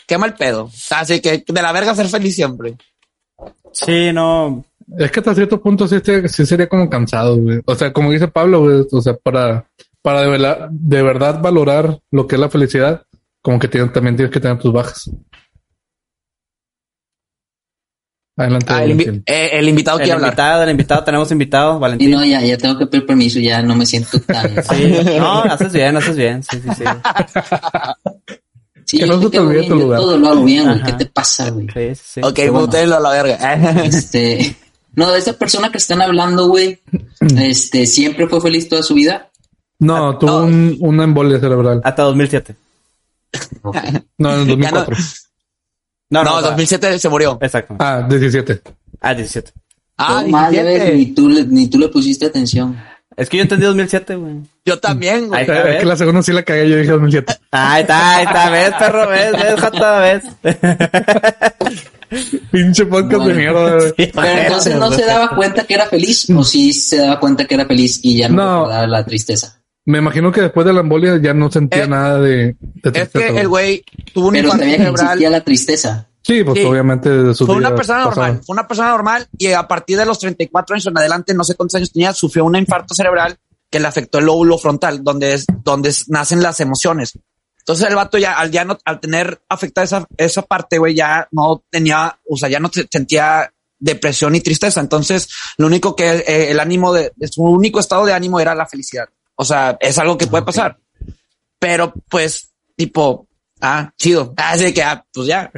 qué 0.05 0.17
mal 0.17 0.35
pedo. 0.35 0.69
Así 0.91 1.19
que 1.19 1.43
de 1.47 1.61
la 1.61 1.71
verga 1.71 1.95
ser 1.95 2.07
feliz 2.07 2.35
siempre. 2.35 2.77
Sí, 3.73 4.11
no. 4.13 4.63
Es 4.98 5.12
que 5.12 5.19
hasta 5.19 5.36
cierto 5.36 5.62
punto 5.62 5.88
sí, 5.88 5.96
este- 5.96 6.27
sí 6.29 6.46
sería 6.46 6.67
como 6.67 6.89
cansado, 6.89 7.38
güey. 7.38 7.62
O 7.65 7.75
sea, 7.75 7.93
como 7.93 8.12
dice 8.12 8.27
Pablo, 8.27 8.62
güey, 8.62 8.86
o 8.91 9.01
sea, 9.01 9.15
para, 9.15 9.67
para 10.01 10.22
de, 10.22 10.29
verdad, 10.29 10.67
de 10.72 11.01
verdad 11.03 11.39
valorar 11.41 12.00
lo 12.12 12.25
que 12.27 12.36
es 12.36 12.41
la 12.41 12.50
felicidad, 12.50 13.03
como 13.41 13.60
que 13.60 13.67
tienes- 13.67 13.93
también 13.93 14.15
tienes 14.15 14.34
que 14.34 14.39
tener 14.39 14.58
tus 14.58 14.74
bajas. 14.74 15.10
Adelante. 18.38 18.67
Ah, 18.69 18.84
el, 18.86 18.98
invi- 18.98 19.24
eh, 19.25 19.50
el 19.51 19.67
invitado 19.67 19.98
quiere 19.98 20.13
hablar. 20.13 20.29
invitado, 20.29 20.63
el 20.63 20.69
invitado, 20.69 21.03
tenemos 21.03 21.29
invitado, 21.31 21.75
Y 21.77 21.79
Valentín. 21.81 22.12
no, 22.12 22.24
ya, 22.25 22.41
ya 22.41 22.58
tengo 22.58 22.77
que 22.77 22.88
pedir 22.88 23.05
permiso, 23.05 23.38
ya 23.39 23.62
no 23.62 23.75
me 23.75 23.86
siento 23.86 24.17
tan... 24.22 24.63
Sí, 24.63 24.93
no, 25.19 25.43
haces 25.43 25.74
bien, 25.74 25.98
haces 25.98 26.15
bien. 26.15 26.41
Sí, 26.43 26.58
sí, 26.62 26.69
sí. 26.77 26.84
Sí, 28.86 28.98
Que 28.98 29.05
yo 29.05 29.13
no 29.13 29.22
se 29.22 29.29
te 29.29 29.39
olvide 29.39 29.67
tu 29.67 29.75
lugar. 29.75 30.00
todo 30.00 30.17
lo 30.17 30.29
hago 30.29 30.43
bien, 30.46 30.63
güey. 30.65 30.81
¿Qué 30.84 30.93
te 30.93 31.05
pasa, 31.08 31.50
güey? 31.50 31.67
Sí, 31.74 31.96
sí, 31.96 32.01
sí. 32.13 32.22
Ok, 32.24 32.38
bueno. 32.50 32.62
mutenlo 32.62 32.96
a 32.96 33.00
la 33.01 33.10
verga. 33.12 33.84
Este, 33.84 34.55
no, 34.96 35.12
de 35.12 35.19
esa 35.19 35.34
persona 35.34 35.72
que 35.72 35.77
están 35.77 36.01
hablando, 36.01 36.48
güey, 36.48 36.79
este, 37.38 37.86
siempre 37.86 38.27
fue 38.27 38.41
feliz 38.41 38.67
toda 38.69 38.84
su 38.84 38.93
vida. 38.93 39.29
No, 39.79 40.17
tuvo 40.17 40.39
no. 40.41 40.46
un, 40.46 40.77
una 40.81 41.03
embolia 41.05 41.39
cerebral. 41.39 41.81
Hasta 41.84 42.03
2007. 42.03 42.55
Ok. 43.62 43.77
No, 44.17 44.34
en 44.34 44.39
el 44.41 44.48
2004. 44.48 44.96
No, 46.10 46.24
No, 46.24 46.31
no, 46.31 46.38
en 46.39 46.46
2007 46.46 47.00
se 47.00 47.10
murió. 47.10 47.38
Exacto. 47.41 47.75
Ah, 47.79 48.05
17. 48.10 48.62
Ah, 49.00 49.13
17. 49.13 49.51
Ah, 49.98 50.19
Todo 50.22 50.29
mal, 50.29 50.53
ya 50.53 50.63
ves, 50.63 50.74
17. 50.84 50.98
ni 50.98 51.13
tú, 51.13 51.29
le, 51.29 51.46
ni 51.46 51.67
tú 51.67 51.77
le 51.79 51.88
pusiste 51.89 52.25
atención. 52.25 52.77
Es 53.19 53.29
que 53.29 53.38
yo 53.38 53.43
entendí 53.43 53.65
2007, 53.65 54.15
güey. 54.15 54.35
Yo 54.65 54.79
también, 54.79 55.27
güey. 55.27 55.39
Ahí 55.41 55.45
está, 55.45 55.69
Es 55.69 55.79
que 55.79 55.85
la 55.85 55.97
segunda 55.97 56.23
sí 56.23 56.31
la 56.31 56.43
cagué, 56.43 56.69
yo 56.69 56.77
dije 56.77 56.91
2007. 56.91 57.33
Ahí 57.51 57.81
está, 57.81 58.15
ahí 58.15 58.25
está, 58.25 58.49
ves, 58.49 58.73
perro, 58.79 59.09
ves, 59.09 59.31
ves, 59.33 59.61
jota, 59.61 59.99
ves. 59.99 60.23
Pinche 62.51 62.85
podcast 62.85 63.25
de 63.25 63.33
mierda, 63.33 63.75
güey. 63.77 63.93
Pero 63.97 64.27
entonces 64.41 64.75
no 64.75 64.91
se 64.91 65.05
daba 65.05 65.35
cuenta 65.35 65.63
que 65.65 65.73
era 65.75 65.85
feliz, 65.88 66.29
o 66.31 66.43
sí 66.43 66.73
se 66.73 66.97
daba 66.97 67.19
cuenta 67.19 67.45
que 67.45 67.55
era 67.55 67.65
feliz 67.65 67.99
y 68.03 68.17
ya 68.17 68.29
no, 68.29 68.67
No. 68.67 68.88
la 68.88 69.05
tristeza. 69.05 69.61
Me 69.85 69.99
imagino 69.99 70.31
que 70.31 70.41
después 70.41 70.65
de 70.65 70.73
la 70.73 70.81
embolia 70.81 71.19
ya 71.21 71.33
no 71.33 71.51
sentía 71.51 71.83
Eh, 71.83 71.88
nada 71.88 72.19
de, 72.19 72.29
de 72.29 72.55
Es 72.85 72.91
tristeza, 72.93 73.33
que 73.33 73.39
el 73.39 73.47
güey 73.47 73.83
tuvo 74.13 74.27
un 74.27 74.33
Pero 74.33 74.45
infarto 74.47 74.63
sabía 74.65 74.77
que 74.77 74.89
existía 74.89 75.29
la 75.29 75.41
tristeza. 75.41 76.09
Sí, 76.29 76.43
pues 76.43 76.59
Sí. 76.59 76.65
obviamente 76.65 77.09
de 77.09 77.33
su 77.33 77.45
Fue 77.45 77.55
una 77.55 77.75
persona 77.75 78.05
pasada. 78.05 78.27
normal, 78.27 78.43
fue 78.45 78.53
una 78.53 78.67
persona 78.67 78.89
normal 78.89 79.27
y 79.38 79.51
a 79.51 79.67
partir 79.67 79.98
de 79.98 80.05
los 80.05 80.19
34 80.19 80.75
años 80.75 80.86
en 80.88 80.98
adelante, 80.98 81.33
no 81.33 81.43
sé 81.43 81.55
cuántos 81.55 81.75
años 81.75 81.91
tenía, 81.91 82.13
sufrió 82.13 82.45
un 82.45 82.55
infarto 82.55 82.93
cerebral 82.93 83.38
que 83.69 83.79
le 83.79 83.88
afectó 83.88 84.19
el 84.19 84.25
lóbulo 84.25 84.57
frontal, 84.57 85.03
donde 85.03 85.33
es 85.33 85.45
donde 85.63 85.93
nacen 86.07 86.41
las 86.41 86.59
emociones. 86.59 87.17
Entonces 87.59 87.88
el 87.88 87.95
vato 87.95 88.17
ya 88.17 88.33
al 88.39 88.50
ya 88.51 88.65
no 88.65 88.77
al 88.86 89.00
tener 89.00 89.41
afectada 89.50 89.86
esa 89.86 90.07
esa 90.17 90.41
parte, 90.41 90.77
güey, 90.79 90.95
ya 90.95 91.27
no 91.31 91.63
tenía, 91.69 92.17
o 92.27 92.36
sea, 92.38 92.50
ya 92.50 92.59
no 92.59 92.69
se- 92.74 92.88
sentía 92.91 93.51
depresión 93.77 94.36
y 94.36 94.41
tristeza. 94.41 94.81
Entonces, 94.81 95.29
lo 95.57 95.67
único 95.67 95.95
que 95.95 96.09
eh, 96.09 96.51
el 96.51 96.59
ánimo 96.59 96.91
de, 96.91 97.12
de 97.15 97.27
su 97.27 97.43
único 97.43 97.79
estado 97.79 98.05
de 98.05 98.13
ánimo 98.13 98.39
era 98.39 98.53
la 98.55 98.65
felicidad. 98.65 99.07
O 99.36 99.45
sea, 99.45 99.77
es 99.79 99.98
algo 100.00 100.17
que 100.17 100.27
puede 100.27 100.41
Ok. 100.41 100.48
pasar. 100.48 100.77
Pero 101.59 101.93
pues 102.09 102.50
tipo, 102.75 103.27
ah, 103.62 103.92
chido. 103.98 104.34
Así 104.38 104.74
que 104.74 104.84
ah, 104.84 105.04
pues 105.13 105.28
ya. 105.28 105.51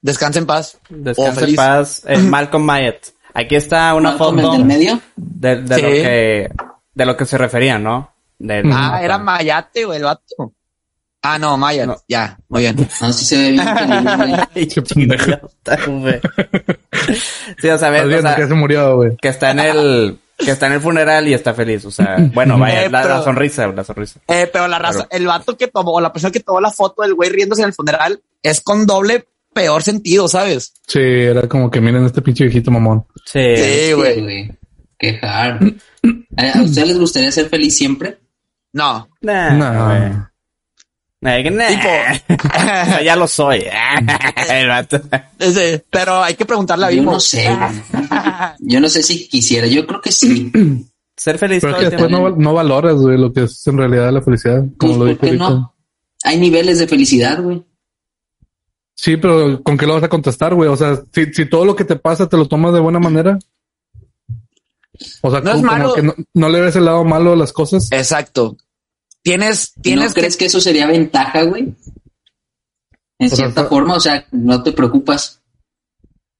Descansa 0.00 0.38
en 0.38 0.46
paz. 0.46 0.78
Descansa 0.88 1.44
en 1.46 1.54
paz. 1.56 2.02
eh, 2.06 2.18
Malcolm 2.18 2.66
Myers. 2.66 3.14
Aquí 3.32 3.56
está 3.56 3.94
una 3.94 4.10
Malcolm, 4.10 4.38
el 4.38 4.44
foto 4.44 4.56
del 4.56 4.64
medio. 4.64 5.00
de, 5.16 5.62
de 5.62 5.74
Sí. 5.74 5.82
lo 5.82 5.88
que 5.88 6.50
de 6.94 7.06
lo 7.06 7.16
que 7.16 7.26
se 7.26 7.38
refería, 7.38 7.78
¿no? 7.78 8.12
De- 8.38 8.62
Ah, 8.72 9.00
era 9.02 9.18
Mayate, 9.18 9.84
güey, 9.84 9.98
el 9.98 10.04
vato. 10.04 10.52
Ah, 11.22 11.38
no, 11.38 11.56
Maya. 11.56 11.86
No. 11.86 11.96
Ya, 12.06 12.38
muy 12.48 12.60
bien. 12.60 12.76
No, 13.00 13.12
sí 13.12 13.24
se 13.24 13.36
ve 13.38 13.50
bien 13.52 13.64
Qué 14.54 14.70
sí, 17.58 17.68
o 17.68 17.78
sea, 17.78 17.90
ves, 17.90 18.02
Estás 18.02 18.04
o 18.04 18.08
viendo 18.08 18.28
sea, 18.28 18.36
que 18.36 18.46
se 18.46 18.54
murió, 18.54 18.96
güey. 18.96 19.16
que 19.16 19.28
está 19.28 19.50
en 19.50 19.58
el 19.60 20.18
que 20.44 20.50
está 20.52 20.66
en 20.66 20.72
el 20.74 20.80
funeral 20.80 21.26
y 21.28 21.34
está 21.34 21.54
feliz, 21.54 21.84
o 21.84 21.90
sea, 21.90 22.16
bueno, 22.34 22.58
vaya, 22.58 22.84
Eh, 22.84 22.90
la, 22.90 23.02
pero- 23.02 23.14
la 23.16 23.22
sonrisa, 23.24 23.66
la 23.68 23.84
sonrisa. 23.84 24.20
Eh, 24.28 24.48
pero 24.52 24.68
la 24.68 24.78
raza, 24.78 25.06
el 25.10 25.26
vato 25.26 25.56
que 25.56 25.68
tomó, 25.68 25.92
o 25.92 26.00
la 26.00 26.12
persona 26.12 26.30
que 26.32 26.40
tomó 26.40 26.60
la 26.60 26.70
foto 26.70 27.02
del 27.02 27.14
güey 27.14 27.30
riéndose 27.30 27.62
en 27.62 27.68
el 27.68 27.74
funeral 27.74 28.22
es 28.42 28.60
con 28.60 28.86
doble 28.86 29.26
peor 29.52 29.82
sentido, 29.82 30.26
¿sabes? 30.28 30.74
Sí, 30.86 30.98
era 31.00 31.48
como 31.48 31.70
que 31.70 31.80
miren 31.80 32.04
este 32.04 32.22
pinche 32.22 32.44
viejito 32.44 32.70
mamón. 32.70 33.06
Sí. 33.24 33.56
Sí, 33.56 33.62
Sí, 33.86 33.92
güey. 33.92 34.20
güey. 34.22 34.50
Qué 34.98 35.18
hard. 35.22 35.62
Eh, 36.36 36.52
¿A 36.54 36.62
ustedes 36.62 36.88
les 36.88 36.98
gustaría 36.98 37.30
ser 37.32 37.48
feliz 37.48 37.76
siempre? 37.76 38.18
No. 38.72 39.08
Nah, 39.20 39.50
No. 39.50 39.86
güey. 39.86 40.12
Tipo. 41.24 41.88
O 42.44 42.60
sea, 42.60 43.02
ya 43.02 43.16
lo 43.16 43.26
soy. 43.26 43.64
El 44.50 44.68
vato. 44.68 45.00
Ese, 45.38 45.84
pero 45.90 46.22
hay 46.22 46.34
que 46.34 46.44
preguntarle 46.44 46.86
a 46.86 46.90
Yo 46.92 47.02
no 47.02 47.18
sé, 47.18 47.48
güey. 47.54 47.70
Yo 48.60 48.80
no 48.80 48.88
sé 48.88 49.02
si 49.02 49.26
quisiera. 49.28 49.66
Yo 49.66 49.86
creo 49.86 50.00
que 50.00 50.12
sí. 50.12 50.52
Ser 51.16 51.38
feliz 51.38 51.60
Pero 51.62 51.72
es 51.72 51.78
todo 51.78 51.78
que 51.78 51.84
el 51.84 51.90
después 51.92 52.08
tiempo. 52.08 52.30
no, 52.30 52.36
no 52.36 52.54
valoras, 52.54 52.96
güey, 52.96 53.16
lo 53.16 53.32
que 53.32 53.44
es 53.44 53.66
en 53.68 53.78
realidad 53.78 54.12
la 54.12 54.20
felicidad, 54.20 54.64
como 54.76 54.76
Pues, 54.78 54.90
lo 54.96 54.98
¿por 54.98 55.08
dije 55.08 55.20
qué 55.20 55.26
ahorita. 55.28 55.50
no? 55.50 55.74
Hay 56.24 56.38
niveles 56.38 56.78
de 56.80 56.88
felicidad, 56.88 57.40
güey. 57.42 57.64
Sí, 58.96 59.16
pero 59.16 59.62
¿con 59.62 59.76
qué 59.78 59.86
lo 59.86 59.94
vas 59.94 60.02
a 60.02 60.08
contestar, 60.08 60.54
güey? 60.54 60.68
O 60.68 60.76
sea, 60.76 61.00
si, 61.12 61.26
si 61.32 61.46
todo 61.46 61.64
lo 61.64 61.74
que 61.76 61.84
te 61.84 61.96
pasa 61.96 62.28
te 62.28 62.36
lo 62.36 62.46
tomas 62.48 62.72
de 62.74 62.80
buena 62.80 62.98
manera. 62.98 63.38
O 65.22 65.30
sea, 65.30 65.40
No 65.40 65.50
es 65.52 65.56
como, 65.56 65.68
como 65.68 65.78
malo. 65.78 65.94
que 65.94 66.02
no, 66.02 66.14
no 66.34 66.48
le 66.48 66.60
ves 66.60 66.76
el 66.76 66.84
lado 66.84 67.04
malo 67.04 67.32
a 67.32 67.36
las 67.36 67.52
cosas. 67.52 67.90
Exacto. 67.92 68.56
Tienes, 69.24 69.72
¿No 69.76 69.82
tienes 69.82 70.12
que, 70.14 70.20
crees 70.20 70.36
que 70.36 70.44
eso 70.44 70.60
sería 70.60 70.86
ventaja, 70.86 71.42
güey? 71.42 71.74
En 73.18 73.30
cierta 73.30 73.64
forma, 73.64 73.96
o 73.96 74.00
sea, 74.00 74.26
no 74.32 74.62
te 74.62 74.72
preocupas. 74.72 75.40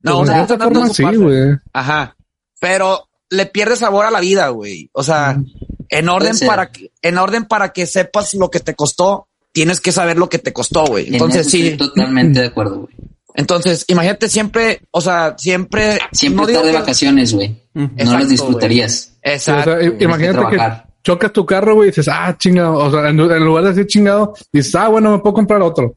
no, 0.01 0.21
o 0.21 0.27
sea, 0.27 0.47
cierta 0.47 0.57
no 0.59 0.65
forma 0.71 0.89
sí, 0.95 1.03
preocuparse. 1.03 1.45
güey. 1.45 1.57
Ajá. 1.73 2.17
Pero 2.61 3.09
le 3.31 3.47
pierdes 3.47 3.79
sabor 3.81 4.05
a 4.07 4.11
la 4.11 4.21
vida, 4.21 4.49
güey. 4.51 4.91
O 4.93 5.03
sea, 5.03 5.41
en 5.89 6.09
orden 6.09 6.37
para 6.47 6.71
que, 6.71 6.93
en 7.03 7.19
orden 7.19 7.47
para 7.47 7.73
que 7.73 7.87
sepas 7.87 8.35
lo 8.35 8.51
que 8.51 8.61
te 8.61 8.75
costó, 8.75 9.29
tienes 9.53 9.81
que 9.81 9.91
saber 9.93 10.19
lo 10.19 10.29
que 10.29 10.39
te 10.39 10.53
costó, 10.53 10.85
güey. 10.85 11.09
En 11.09 11.15
Entonces 11.15 11.51
sí. 11.51 11.69
Estoy 11.69 11.89
totalmente 11.89 12.41
de 12.41 12.47
acuerdo, 12.49 12.81
güey. 12.83 12.95
Entonces, 13.37 13.85
imagínate 13.89 14.29
siempre, 14.29 14.83
o 14.93 15.01
sea, 15.01 15.35
siempre. 15.39 15.99
Siempre 16.13 16.45
no 16.45 16.49
estar 16.51 16.65
de 16.67 16.73
que- 16.73 16.79
vacaciones, 16.79 17.33
güey. 17.35 17.57
No 17.75 17.85
Exacto, 17.97 18.19
las 18.19 18.29
disfrutarías. 18.29 18.93
Sí, 18.93 19.11
o 19.25 19.29
Exacto. 19.31 19.81
sea, 19.81 19.93
imagínate 20.01 20.51
que. 20.51 20.94
Chocas 21.05 21.33
tu 21.33 21.47
carro, 21.47 21.75
güey, 21.77 21.89
y 21.89 21.91
dices, 21.91 22.09
ah, 22.11 22.35
chingado. 22.37 22.75
O 22.79 22.91
sea, 22.91 23.09
en, 23.11 23.21
en 23.21 23.45
lugar 23.45 23.63
de 23.65 23.71
decir 23.71 23.87
chingado, 23.87 24.35
dices, 24.53 24.75
ah, 24.75 24.89
bueno, 24.89 25.13
me 25.13 25.19
puedo 25.19 25.35
comprar 25.35 25.63
otro. 25.63 25.97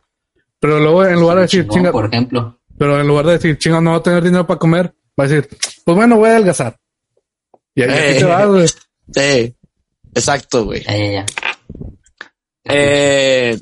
Pero 0.60 0.80
luego, 0.80 1.04
en 1.06 1.20
lugar 1.20 1.38
de 1.38 1.41
decir 1.43 1.62
Chingón, 1.62 1.76
chingado, 1.76 1.93
por 1.93 2.06
ejemplo. 2.06 2.60
pero 2.78 3.00
en 3.02 3.08
lugar 3.08 3.26
de 3.26 3.32
decir 3.34 3.58
chingado, 3.58 3.82
no 3.82 3.91
voy 3.91 4.00
a 4.00 4.04
tener 4.04 4.24
dinero 4.24 4.46
para 4.46 4.60
comer, 4.60 4.93
va 5.20 5.24
a 5.24 5.28
decir, 5.28 5.48
pues 5.84 5.98
bueno, 5.98 6.17
voy 6.17 6.30
a 6.30 6.34
adelgazar. 6.34 6.78
Y 7.74 7.82
ahí 7.84 7.89
Eh. 7.91 8.15
te 8.20 8.26
vas, 8.26 8.48
güey. 8.48 8.67
Sí. 8.67 9.56
Exacto, 10.13 10.65
güey. 10.65 10.84
Ya, 10.84 10.98
ya, 10.98 11.12
ya. 11.12 11.26
Eh, 12.65 13.60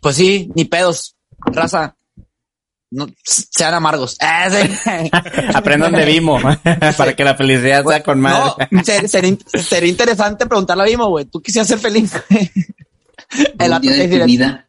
pues 0.00 0.16
sí, 0.16 0.50
ni 0.54 0.64
pedos. 0.64 1.16
Raza. 1.46 1.96
No, 2.94 3.06
sean 3.24 3.74
amargos. 3.74 4.16
Ah, 4.20 4.48
sí. 4.50 5.10
Aprendan 5.54 5.92
de 5.92 6.04
Vimo 6.04 6.38
para 6.96 7.14
que 7.16 7.24
la 7.24 7.34
felicidad 7.34 7.84
sea 7.84 8.02
con 8.02 8.20
madre. 8.20 8.68
No, 8.70 8.82
ser- 8.84 9.08
sería, 9.08 9.30
in- 9.30 9.38
sería 9.58 9.88
interesante 9.90 10.46
preguntarle 10.46 10.82
a 10.84 10.86
Vimo, 10.86 11.08
güey. 11.08 11.24
¿Tú 11.26 11.40
quisieras 11.42 11.68
ser 11.68 11.78
feliz? 11.78 12.12
El 13.58 13.72
Un 13.72 13.80
día 13.80 13.92
de 13.92 14.18
tu 14.20 14.24
vida. 14.26 14.66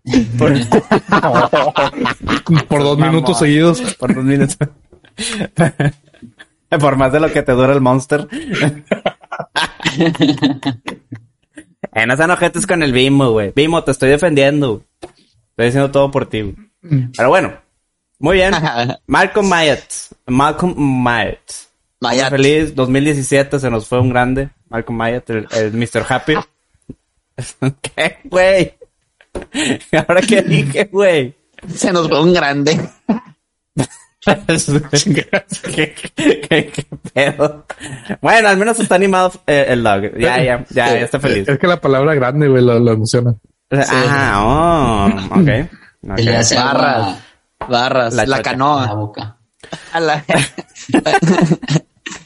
Por 2.67 2.83
dos 2.83 2.97
minutos 2.97 3.37
seguidos. 3.39 3.81
Por 3.95 4.15
dos 4.15 4.23
minutos. 4.23 4.57
Por 6.79 6.95
más 6.97 7.11
de 7.11 7.19
lo 7.19 7.31
que 7.31 7.43
te 7.43 7.51
dura 7.51 7.73
el 7.73 7.81
monster. 7.81 8.27
eh, 11.93 12.05
no 12.07 12.17
sean 12.17 12.31
ojetes 12.31 12.65
con 12.67 12.81
el 12.83 12.91
Vimo, 12.91 13.31
güey. 13.31 13.53
Vimo, 13.55 13.83
te 13.83 13.91
estoy 13.91 14.09
defendiendo. 14.09 14.83
Estoy 15.51 15.65
diciendo 15.67 15.91
todo 15.91 16.11
por 16.11 16.27
ti. 16.27 16.41
güey. 16.41 16.55
Pero 17.15 17.29
bueno. 17.29 17.53
Muy 18.19 18.37
bien. 18.37 18.53
Malcolm 19.07 19.49
Myers. 19.49 20.15
Malcolm 20.27 20.75
Myers. 20.77 21.69
Mayat. 22.01 22.29
Feliz 22.29 22.75
2017 22.75 23.59
se 23.59 23.69
nos 23.69 23.87
fue 23.87 23.99
un 23.99 24.09
grande. 24.09 24.49
Malcolm 24.69 24.97
Myers, 24.97 25.23
el, 25.29 25.47
el 25.51 25.73
Mr. 25.73 26.05
Happy. 26.07 26.35
¿Qué, 27.81 28.17
güey? 28.25 28.73
¿Ahora 30.07 30.21
qué 30.21 30.41
dije, 30.41 30.89
güey? 30.91 31.35
Se 31.73 31.91
nos 31.91 32.07
fue 32.07 32.21
un 32.21 32.33
grande. 32.33 32.79
¿Qué, 34.25 35.93
qué, 36.15 36.71
qué 36.71 36.85
pedo? 37.13 37.65
Bueno, 38.21 38.49
al 38.49 38.57
menos 38.57 38.79
está 38.79 38.95
animado 38.95 39.31
eh, 39.45 39.65
el 39.69 39.83
dog. 39.83 40.17
Ya, 40.17 40.41
ya, 40.41 40.65
ya, 40.69 40.87
ya 40.87 40.97
está 40.97 41.19
feliz. 41.19 41.47
Es 41.47 41.59
que 41.59 41.67
la 41.67 41.79
palabra 41.79 42.13
grande, 42.15 42.47
güey, 42.47 42.63
lo, 42.63 42.79
lo 42.79 42.91
emociona. 42.93 43.35
Ah, 43.71 45.09
oh, 45.11 45.39
ok. 45.39 45.49
Ok. 46.07 46.15
Que 46.15 46.23
le 46.23 46.37
hace 46.37 46.57
agua 46.57 47.17
Barras. 47.69 48.13
La 48.13 48.25
La, 48.25 48.25
chocha. 48.25 48.35
a 48.35 48.37
la 48.37 48.43
canoa. 48.43 48.93
boca. 48.93 49.37
A 49.93 49.99
la- 49.99 50.23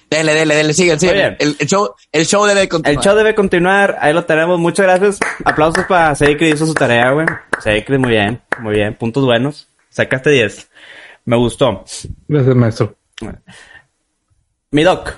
Dele, 0.09 0.33
dele, 0.33 0.55
dele, 0.55 0.73
sigue, 0.73 0.97
sigue. 0.97 1.37
El 1.39 1.55
show, 1.67 1.93
el 2.11 2.25
show 2.25 2.43
debe 2.45 2.67
continuar. 2.67 2.97
El 2.97 3.03
show 3.03 3.15
debe 3.15 3.35
continuar. 3.35 3.97
Ahí 4.01 4.11
lo 4.11 4.25
tenemos. 4.25 4.59
Muchas 4.59 4.85
gracias. 4.87 5.19
Aplausos 5.45 5.85
para 5.85 6.15
Seikri. 6.15 6.49
Hizo 6.49 6.65
su 6.65 6.73
tarea, 6.73 7.11
güey. 7.11 7.27
Seikri, 7.61 7.99
muy 7.99 8.09
bien. 8.09 8.41
Muy 8.59 8.73
bien. 8.73 8.95
Puntos 8.95 9.23
buenos. 9.23 9.67
Sacaste 9.89 10.31
10. 10.31 10.67
Me 11.25 11.37
gustó. 11.37 11.83
Gracias, 12.27 12.55
maestro. 12.55 12.95
Mi 14.71 14.83
doc, 14.83 15.11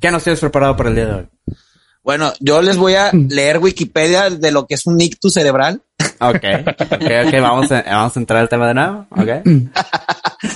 ¿qué 0.00 0.10
nos 0.10 0.24
tienes 0.24 0.40
preparado 0.40 0.74
para 0.76 0.88
el 0.88 0.94
día 0.94 1.06
de 1.06 1.14
hoy? 1.14 1.28
Bueno, 2.02 2.32
yo 2.40 2.62
les 2.62 2.76
voy 2.76 2.94
a 2.94 3.10
leer 3.28 3.58
Wikipedia 3.58 4.30
de 4.30 4.50
lo 4.50 4.66
que 4.66 4.74
es 4.74 4.86
un 4.86 5.00
ictus 5.00 5.34
cerebral. 5.34 5.82
Ok, 6.20 6.44
ok, 6.66 7.02
ok. 7.26 7.40
Vamos 7.40 7.72
a, 7.72 7.82
vamos 7.82 8.16
a 8.16 8.20
entrar 8.20 8.40
al 8.40 8.48
tema 8.48 8.66
de 8.68 8.74
nuevo. 8.74 9.06
Ok. 9.10 9.28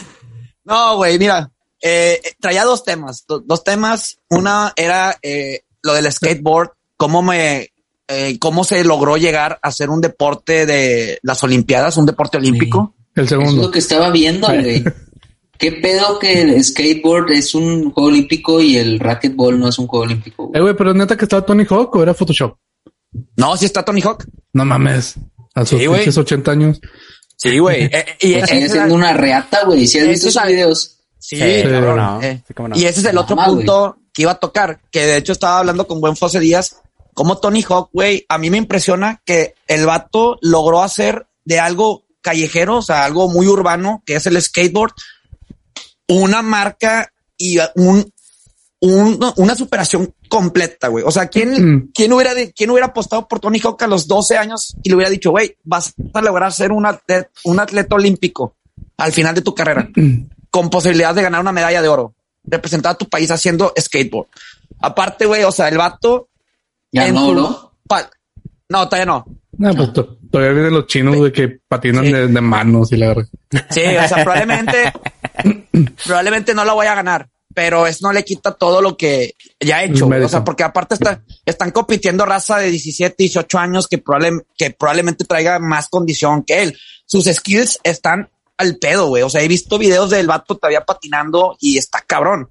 No, 0.64 0.96
güey, 0.96 1.18
mira, 1.18 1.50
eh, 1.82 2.20
traía 2.40 2.64
dos 2.64 2.84
temas, 2.84 3.24
do- 3.28 3.40
dos 3.40 3.62
temas. 3.64 4.16
Una 4.30 4.72
era 4.76 5.14
eh, 5.22 5.60
lo 5.82 5.92
del 5.92 6.10
skateboard, 6.10 6.70
cómo 6.96 7.20
me, 7.22 7.68
eh, 8.08 8.38
cómo 8.38 8.64
se 8.64 8.82
logró 8.82 9.16
llegar 9.18 9.58
a 9.62 9.70
ser 9.70 9.90
un 9.90 10.00
deporte 10.00 10.64
de 10.64 11.18
las 11.22 11.42
Olimpiadas, 11.44 11.96
un 11.98 12.06
deporte 12.06 12.38
olímpico. 12.38 12.94
El 13.14 13.26
Eso 13.26 13.36
es 13.36 13.40
segundo. 13.42 13.62
lo 13.66 13.70
que 13.70 13.78
estaba 13.80 14.10
viendo, 14.10 14.46
güey. 14.46 14.82
¿Qué 15.58 15.72
pedo 15.72 16.18
que 16.18 16.40
el 16.42 16.62
skateboard 16.64 17.30
es 17.32 17.54
un 17.54 17.90
juego 17.92 18.08
olímpico 18.08 18.60
y 18.60 18.76
el 18.76 18.98
racquetball 19.00 19.58
no 19.58 19.68
es 19.68 19.78
un 19.78 19.86
juego 19.86 20.04
olímpico? 20.04 20.44
Eh, 20.46 20.48
güey? 20.50 20.62
güey, 20.62 20.74
pero 20.76 20.94
neta 20.94 21.16
que 21.16 21.24
estaba 21.24 21.44
Tony 21.44 21.64
Hawk 21.68 21.94
o 21.94 22.02
era 22.02 22.14
Photoshop. 22.14 22.56
No, 23.36 23.56
sí 23.56 23.64
está 23.66 23.84
Tony 23.84 24.00
Hawk. 24.02 24.24
No 24.52 24.64
mames. 24.64 25.14
A 25.54 25.64
sus 25.64 25.78
Sí, 25.78 25.86
güey. 25.86 26.00
pinches 26.00 26.18
80 26.18 26.50
años. 26.50 26.80
Sí, 27.36 27.58
güey. 27.58 27.84
Eh, 27.92 28.04
y 28.20 28.34
Pues 28.34 28.50
sigue 28.50 28.68
siendo 28.68 28.94
una 28.94 29.12
reata, 29.12 29.64
güey. 29.64 29.86
Si 29.86 29.98
has 29.98 30.04
Ese 30.04 30.10
visto 30.12 30.28
es 30.28 30.34
sus 30.34 30.42
al- 30.42 30.48
videos. 30.48 30.98
Sí, 31.18 31.36
Sí, 31.36 31.42
no. 31.64 32.20
Eh, 32.22 32.42
Sí, 32.46 32.54
no. 32.58 32.76
Y 32.76 32.84
ese 32.84 33.00
es 33.00 33.06
el 33.06 33.16
otro 33.18 33.36
Mamá, 33.36 33.48
punto 33.48 33.96
que 34.12 34.22
iba 34.22 34.32
a 34.32 34.38
tocar, 34.38 34.80
que 34.90 35.00
de 35.06 35.16
hecho 35.16 35.32
estaba 35.32 35.58
hablando 35.60 35.86
con 35.86 36.00
Buen 36.00 36.16
Fose 36.16 36.38
Díaz, 36.38 36.76
como 37.14 37.38
Tony 37.38 37.62
Hawk, 37.68 37.90
güey, 37.92 38.26
a 38.28 38.38
mí 38.38 38.50
me 38.50 38.58
impresiona 38.58 39.22
que 39.24 39.54
el 39.68 39.86
vato 39.86 40.36
logró 40.42 40.82
hacer 40.82 41.26
de 41.44 41.60
algo 41.60 42.04
callejero, 42.20 42.78
o 42.78 42.82
sea, 42.82 43.04
algo 43.04 43.28
muy 43.28 43.46
urbano, 43.46 44.02
que 44.04 44.16
es 44.16 44.26
el 44.26 44.40
skateboard, 44.40 44.92
una 46.08 46.42
marca 46.42 47.10
y 47.36 47.58
un, 47.76 48.12
un- 48.80 49.32
una 49.36 49.54
superación 49.54 50.14
completa, 50.28 50.88
güey. 50.88 51.04
O 51.06 51.10
sea, 51.10 51.28
¿quién, 51.28 51.50
Mm. 51.76 51.90
quién 51.94 52.12
hubiera, 52.12 52.32
quién 52.54 52.70
hubiera 52.70 52.88
apostado 52.88 53.26
por 53.28 53.40
Tony 53.40 53.58
Hawk 53.60 53.82
a 53.82 53.86
los 53.86 54.06
12 54.06 54.36
años 54.36 54.76
y 54.82 54.88
le 54.88 54.96
hubiera 54.96 55.10
dicho, 55.10 55.30
güey, 55.30 55.56
vas 55.64 55.94
a 56.12 56.20
lograr 56.22 56.52
ser 56.52 56.72
un 56.72 56.86
atleta, 56.86 57.30
un 57.44 57.60
atleta 57.60 57.94
olímpico 57.94 58.56
al 58.96 59.12
final 59.12 59.34
de 59.34 59.42
tu 59.42 59.54
carrera? 59.54 59.88
con 60.50 60.70
posibilidad 60.70 61.12
de 61.14 61.22
ganar 61.22 61.40
una 61.40 61.50
medalla 61.50 61.82
de 61.82 61.88
oro, 61.88 62.14
representar 62.44 62.92
a 62.92 62.94
tu 62.98 63.08
país 63.08 63.28
haciendo 63.32 63.72
skateboard. 63.76 64.28
Aparte, 64.80 65.26
güey, 65.26 65.42
o 65.42 65.50
sea, 65.50 65.68
el 65.68 65.78
vato. 65.78 66.28
Ya 66.92 67.10
no, 67.10 67.26
su- 67.26 67.34
¿no? 67.34 67.72
pa- 67.88 68.08
No, 68.68 68.86
todavía 68.88 69.06
no. 69.06 69.24
No, 69.58 69.74
pues 69.74 69.92
to- 69.92 70.16
todavía 70.30 70.52
vienen 70.52 70.74
los 70.74 70.86
chinos 70.86 71.20
de 71.24 71.32
que 71.32 71.58
patinan 71.66 72.04
Sí. 72.06 72.12
de, 72.12 72.28
de 72.28 72.40
manos 72.40 72.92
y 72.92 72.96
la 72.98 73.08
verdad. 73.08 73.24
Sí, 73.70 73.80
o 73.82 74.08
sea, 74.08 74.22
probablemente, 74.22 74.92
probablemente 76.04 76.54
no 76.54 76.64
lo 76.64 76.74
voy 76.74 76.86
a 76.86 76.94
ganar, 76.94 77.28
pero 77.52 77.86
eso 77.86 78.06
no 78.06 78.12
le 78.12 78.24
quita 78.24 78.52
todo 78.52 78.80
lo 78.80 78.96
que 78.96 79.34
ya 79.60 79.82
he 79.82 79.86
hecho. 79.86 80.06
O 80.26 80.28
sea, 80.28 80.44
porque 80.44 80.62
aparte 80.62 80.94
está, 80.94 81.22
están 81.44 81.70
compitiendo 81.70 82.24
raza 82.26 82.58
de 82.58 82.70
17, 82.70 83.14
18 83.18 83.58
años 83.58 83.88
que, 83.88 84.02
probable- 84.02 84.44
que 84.56 84.70
probablemente 84.70 85.24
traiga 85.24 85.58
más 85.58 85.88
condición 85.88 86.42
que 86.42 86.62
él. 86.62 86.78
Sus 87.06 87.24
skills 87.26 87.78
están 87.82 88.30
al 88.56 88.76
pedo, 88.76 89.08
güey. 89.08 89.22
O 89.22 89.30
sea, 89.30 89.42
he 89.42 89.48
visto 89.48 89.78
videos 89.78 90.10
del 90.10 90.26
vato 90.26 90.56
todavía 90.56 90.84
patinando 90.84 91.56
y 91.60 91.78
está 91.78 92.00
cabrón. 92.06 92.50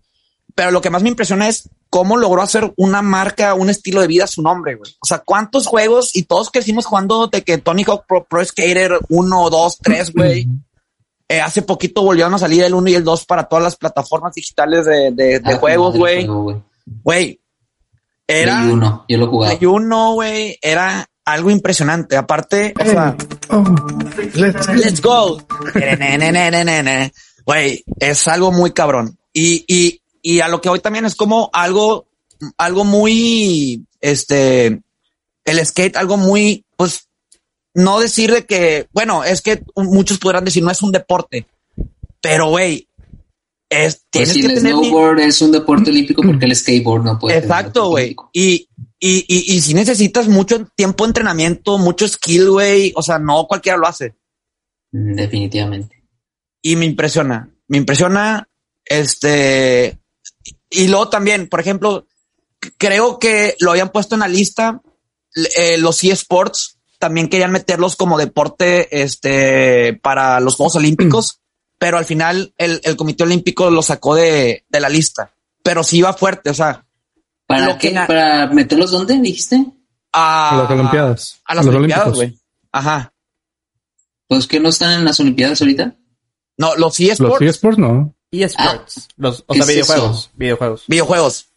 Pero 0.56 0.72
lo 0.72 0.82
que 0.82 0.90
más 0.90 1.02
me 1.02 1.10
impresiona 1.10 1.48
es 1.50 1.70
cómo 1.90 2.18
logró 2.18 2.42
hacer 2.42 2.74
una 2.76 3.02
marca, 3.02 3.54
un 3.56 3.70
estilo 3.70 4.02
de 4.02 4.08
vida 4.08 4.26
a 4.26 4.28
su 4.28 4.42
nombre, 4.42 4.76
güey. 4.76 4.92
O 5.00 5.06
sea, 5.06 5.20
cuántos 5.20 5.66
juegos 5.68 6.16
y 6.16 6.24
todos 6.24 6.50
crecimos 6.52 6.86
jugando 6.86 7.28
de 7.28 7.44
que 7.44 7.58
Tony 7.58 7.84
Hawk 7.88 8.06
Pro, 8.08 8.24
Pro 8.26 8.44
Skater 8.44 9.00
1, 9.10 9.50
2, 9.50 9.78
3, 9.82 10.14
güey. 10.14 10.48
Eh, 11.34 11.42
hace 11.42 11.62
poquito 11.64 12.04
volvieron 12.04 12.34
a 12.34 12.38
salir 12.38 12.64
el 12.64 12.74
1 12.74 12.90
y 12.90 12.96
el 12.96 13.04
2 13.04 13.26
para 13.26 13.46
todas 13.46 13.64
las 13.64 13.76
plataformas 13.76 14.34
digitales 14.36 14.86
de, 14.86 15.12
de, 15.12 15.40
de 15.40 15.54
Ah, 15.54 15.58
juegos, 15.58 15.96
güey. 15.98 16.28
güey. 17.04 17.40
Era 18.28 18.60
Play 18.62 18.72
uno, 18.72 19.06
yo 19.10 19.18
lo 19.18 19.28
jugaba. 19.28 19.58
Play 19.58 19.68
1, 19.68 20.14
güey, 20.14 20.58
era 20.62 21.06
algo 21.26 21.50
impresionante. 21.50 22.16
Aparte, 22.18 22.74
o 22.80 22.86
sea, 22.86 23.16
Oh, 23.50 23.64
let's 24.36 24.68
go. 24.68 24.74
let's 24.74 25.02
go. 25.02 25.40
Güey, 27.46 27.84
es 28.00 28.28
algo 28.28 28.52
muy 28.52 28.72
cabrón. 28.72 29.18
Y, 29.34 29.66
y, 29.68 30.02
y 30.22 30.40
a 30.40 30.48
lo 30.48 30.62
que 30.62 30.70
hoy 30.70 30.80
también 30.80 31.06
es 31.06 31.16
como 31.16 31.50
algo, 31.54 32.08
algo 32.58 32.86
muy, 32.86 33.86
este, 34.00 34.82
el 35.46 35.66
skate, 35.66 35.98
algo 35.98 36.18
muy, 36.18 36.66
pues, 36.78 37.10
no 37.74 38.00
decir 38.00 38.32
de 38.32 38.46
que, 38.46 38.88
bueno, 38.94 39.24
es 39.24 39.42
que 39.42 39.64
muchos 39.76 40.20
podrán 40.20 40.46
decir 40.46 40.64
no 40.64 40.72
es 40.72 40.82
un 40.82 40.92
deporte, 40.92 41.48
pero 42.22 42.50
güey, 42.50 42.88
es, 43.74 44.06
Pues 44.12 44.30
si 44.30 44.42
que 44.42 44.48
el 44.48 44.56
tener 44.56 44.74
snowboard 44.74 45.20
es 45.20 45.42
un 45.42 45.52
deporte 45.52 45.90
olímpico 45.90 46.22
porque 46.26 46.46
el 46.46 46.56
skateboard 46.56 47.04
no 47.04 47.20
puede 47.20 47.38
Exacto, 47.38 47.90
güey. 47.90 48.16
Y, 48.32 48.68
y, 49.00 49.26
y, 49.28 49.54
y 49.56 49.62
si 49.62 49.74
necesitas 49.74 50.28
mucho 50.28 50.66
tiempo 50.76 51.04
de 51.04 51.10
entrenamiento, 51.10 51.78
mucho 51.78 52.08
skill, 52.08 52.52
güey. 52.52 52.94
O 52.96 53.02
sea, 53.02 53.20
no 53.20 53.48
cualquiera 53.48 53.78
lo 53.78 53.88
hace. 53.88 54.16
Mm, 54.92 55.16
Definitivamente. 55.16 56.04
Y 56.62 56.76
me 56.76 56.86
impresiona. 56.86 57.50
Me 57.68 57.78
impresiona. 57.78 58.48
Este. 58.86 59.98
Y 60.70 60.88
luego 60.88 61.10
también, 61.10 61.50
por 61.50 61.60
ejemplo, 61.60 62.08
creo 62.78 63.20
que 63.20 63.56
lo 63.60 63.72
habían 63.72 63.92
puesto 63.92 64.16
en 64.16 64.22
la 64.22 64.28
lista. 64.28 64.82
eh, 65.56 65.78
los 65.80 66.04
eSports 66.04 66.73
también 67.04 67.28
querían 67.28 67.52
meterlos 67.52 67.98
como 67.98 68.18
deporte 68.18 69.02
este, 69.04 70.00
para 70.02 70.40
los 70.40 70.56
Juegos 70.56 70.78
Olímpicos, 70.78 71.42
pero 71.78 71.98
al 71.98 72.06
final 72.06 72.54
el, 72.58 72.80
el 72.86 72.96
Comité 72.96 73.24
Olímpico 73.26 73.70
lo 73.70 73.82
sacó 73.82 74.16
de, 74.16 74.64
de 74.70 74.80
la 74.80 74.88
lista. 74.88 75.34
Pero 75.64 75.84
sí 75.84 75.98
iba 75.98 76.14
fuerte, 76.14 76.50
o 76.50 76.54
sea, 76.54 76.86
¿Para 77.46 77.66
Lo 77.66 77.78
que 77.78 77.90
qué? 77.92 78.00
¿Para 78.08 78.48
meterlos 78.48 78.92
dónde 78.92 79.20
dijiste? 79.20 79.66
a, 80.14 80.52
A 80.52 80.62
las 80.64 80.72
Olimpiadas. 80.72 81.42
A 81.44 81.56
las 81.56 81.66
A 81.66 81.66
los 81.68 81.76
Olimpiadas, 81.76 82.14
güey. 82.16 82.40
Ajá. 82.72 83.14
Pues 84.30 84.48
que 84.48 84.62
no 84.62 84.70
están 84.70 84.94
en 84.94 85.04
las 85.04 85.20
Olimpiadas 85.20 85.60
ahorita. 85.62 85.94
No, 86.58 86.70
los 86.76 86.80
Los 86.80 87.00
eSports, 87.02 87.46
eSports 87.46 87.78
no. 87.80 88.16
eSports. 88.32 89.10
Los, 89.18 89.44
o 89.46 89.54
¿qué 89.54 89.62
sea, 89.62 89.64
es 89.64 89.68
videojuegos. 89.68 90.18
eso? 90.20 90.30
Videojuegos. 90.36 90.84
videojuegos. 90.88 91.48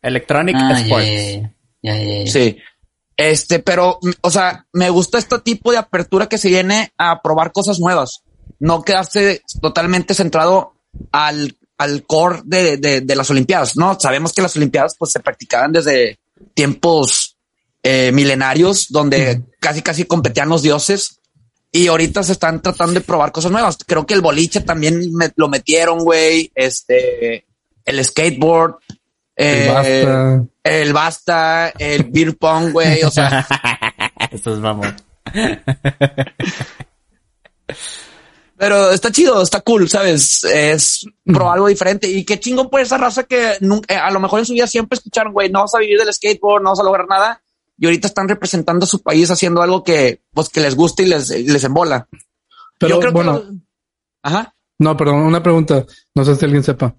Electronic 0.00 0.54
Ah, 0.56 0.78
Sports. 0.80 2.32
Sí. 2.32 2.56
Este, 3.16 3.58
pero, 3.58 3.98
o 4.22 4.30
sea, 4.30 4.66
me 4.72 4.90
gusta 4.90 5.18
este 5.18 5.38
tipo 5.40 5.70
de 5.70 5.78
apertura 5.78 6.28
que 6.28 6.38
se 6.38 6.48
viene 6.48 6.92
a 6.98 7.20
probar 7.22 7.52
cosas 7.52 7.78
nuevas. 7.78 8.22
No 8.58 8.82
quedarse 8.82 9.42
totalmente 9.60 10.14
centrado 10.14 10.74
al, 11.12 11.56
al 11.78 12.04
core 12.06 12.40
de, 12.44 12.76
de, 12.78 13.00
de 13.02 13.16
las 13.16 13.30
Olimpiadas, 13.30 13.76
¿no? 13.76 13.98
Sabemos 14.00 14.32
que 14.32 14.42
las 14.42 14.56
Olimpiadas 14.56 14.96
pues 14.98 15.12
se 15.12 15.20
practicaban 15.20 15.72
desde 15.72 16.18
tiempos 16.54 17.36
eh, 17.82 18.12
milenarios 18.12 18.86
donde 18.90 19.42
casi 19.60 19.82
casi 19.82 20.04
competían 20.04 20.48
los 20.48 20.62
dioses 20.62 21.18
y 21.70 21.86
ahorita 21.88 22.22
se 22.22 22.32
están 22.32 22.60
tratando 22.62 22.94
de 22.94 23.00
probar 23.00 23.32
cosas 23.32 23.50
nuevas. 23.50 23.78
Creo 23.86 24.06
que 24.06 24.14
el 24.14 24.20
boliche 24.20 24.60
también 24.60 25.12
me- 25.14 25.32
lo 25.36 25.48
metieron, 25.48 25.98
güey. 26.00 26.50
Este, 26.54 27.46
el 27.84 28.04
skateboard. 28.04 28.76
El 29.34 29.58
eh, 29.58 29.68
basta. 29.72 30.44
el 30.62 30.92
basta, 30.92 31.68
el 31.78 32.04
beer 32.10 32.36
pong, 32.36 32.72
güey. 32.72 33.02
O 33.02 33.10
sea, 33.10 33.46
Esto 34.30 34.54
es 34.54 34.60
mamón. 34.60 34.94
pero 38.56 38.90
está 38.90 39.10
chido, 39.10 39.42
está 39.42 39.60
cool, 39.60 39.88
¿sabes? 39.88 40.44
Es 40.44 41.04
probar 41.24 41.54
algo 41.54 41.68
diferente. 41.68 42.08
Y 42.08 42.24
qué 42.24 42.38
chingón 42.38 42.70
por 42.70 42.80
esa 42.80 42.96
raza 42.98 43.24
que 43.24 43.56
nunca, 43.60 43.94
eh, 43.94 43.98
a 43.98 44.10
lo 44.10 44.20
mejor 44.20 44.38
en 44.38 44.46
su 44.46 44.52
vida 44.52 44.66
siempre 44.66 44.96
escucharon, 44.96 45.32
güey, 45.32 45.50
no 45.50 45.62
vas 45.62 45.74
a 45.74 45.78
vivir 45.78 45.98
del 45.98 46.12
skateboard, 46.12 46.62
no 46.62 46.70
vas 46.70 46.80
a 46.80 46.84
lograr 46.84 47.08
nada. 47.08 47.42
Y 47.76 47.86
ahorita 47.86 48.06
están 48.06 48.28
representando 48.28 48.84
a 48.84 48.88
su 48.88 49.02
país 49.02 49.30
haciendo 49.30 49.62
algo 49.62 49.82
que, 49.82 50.22
pues, 50.32 50.48
que 50.48 50.60
les 50.60 50.76
gusta 50.76 51.02
y 51.02 51.06
les, 51.06 51.30
les 51.30 51.64
embola. 51.64 52.06
Pero 52.78 52.94
Yo 52.96 53.00
creo 53.00 53.12
bueno, 53.12 53.40
que. 53.42 53.48
Ajá. 54.22 54.54
no, 54.78 54.96
perdón, 54.96 55.22
una 55.22 55.42
pregunta. 55.42 55.84
No 56.14 56.24
sé 56.24 56.36
si 56.36 56.44
alguien 56.44 56.62
sepa. 56.62 56.94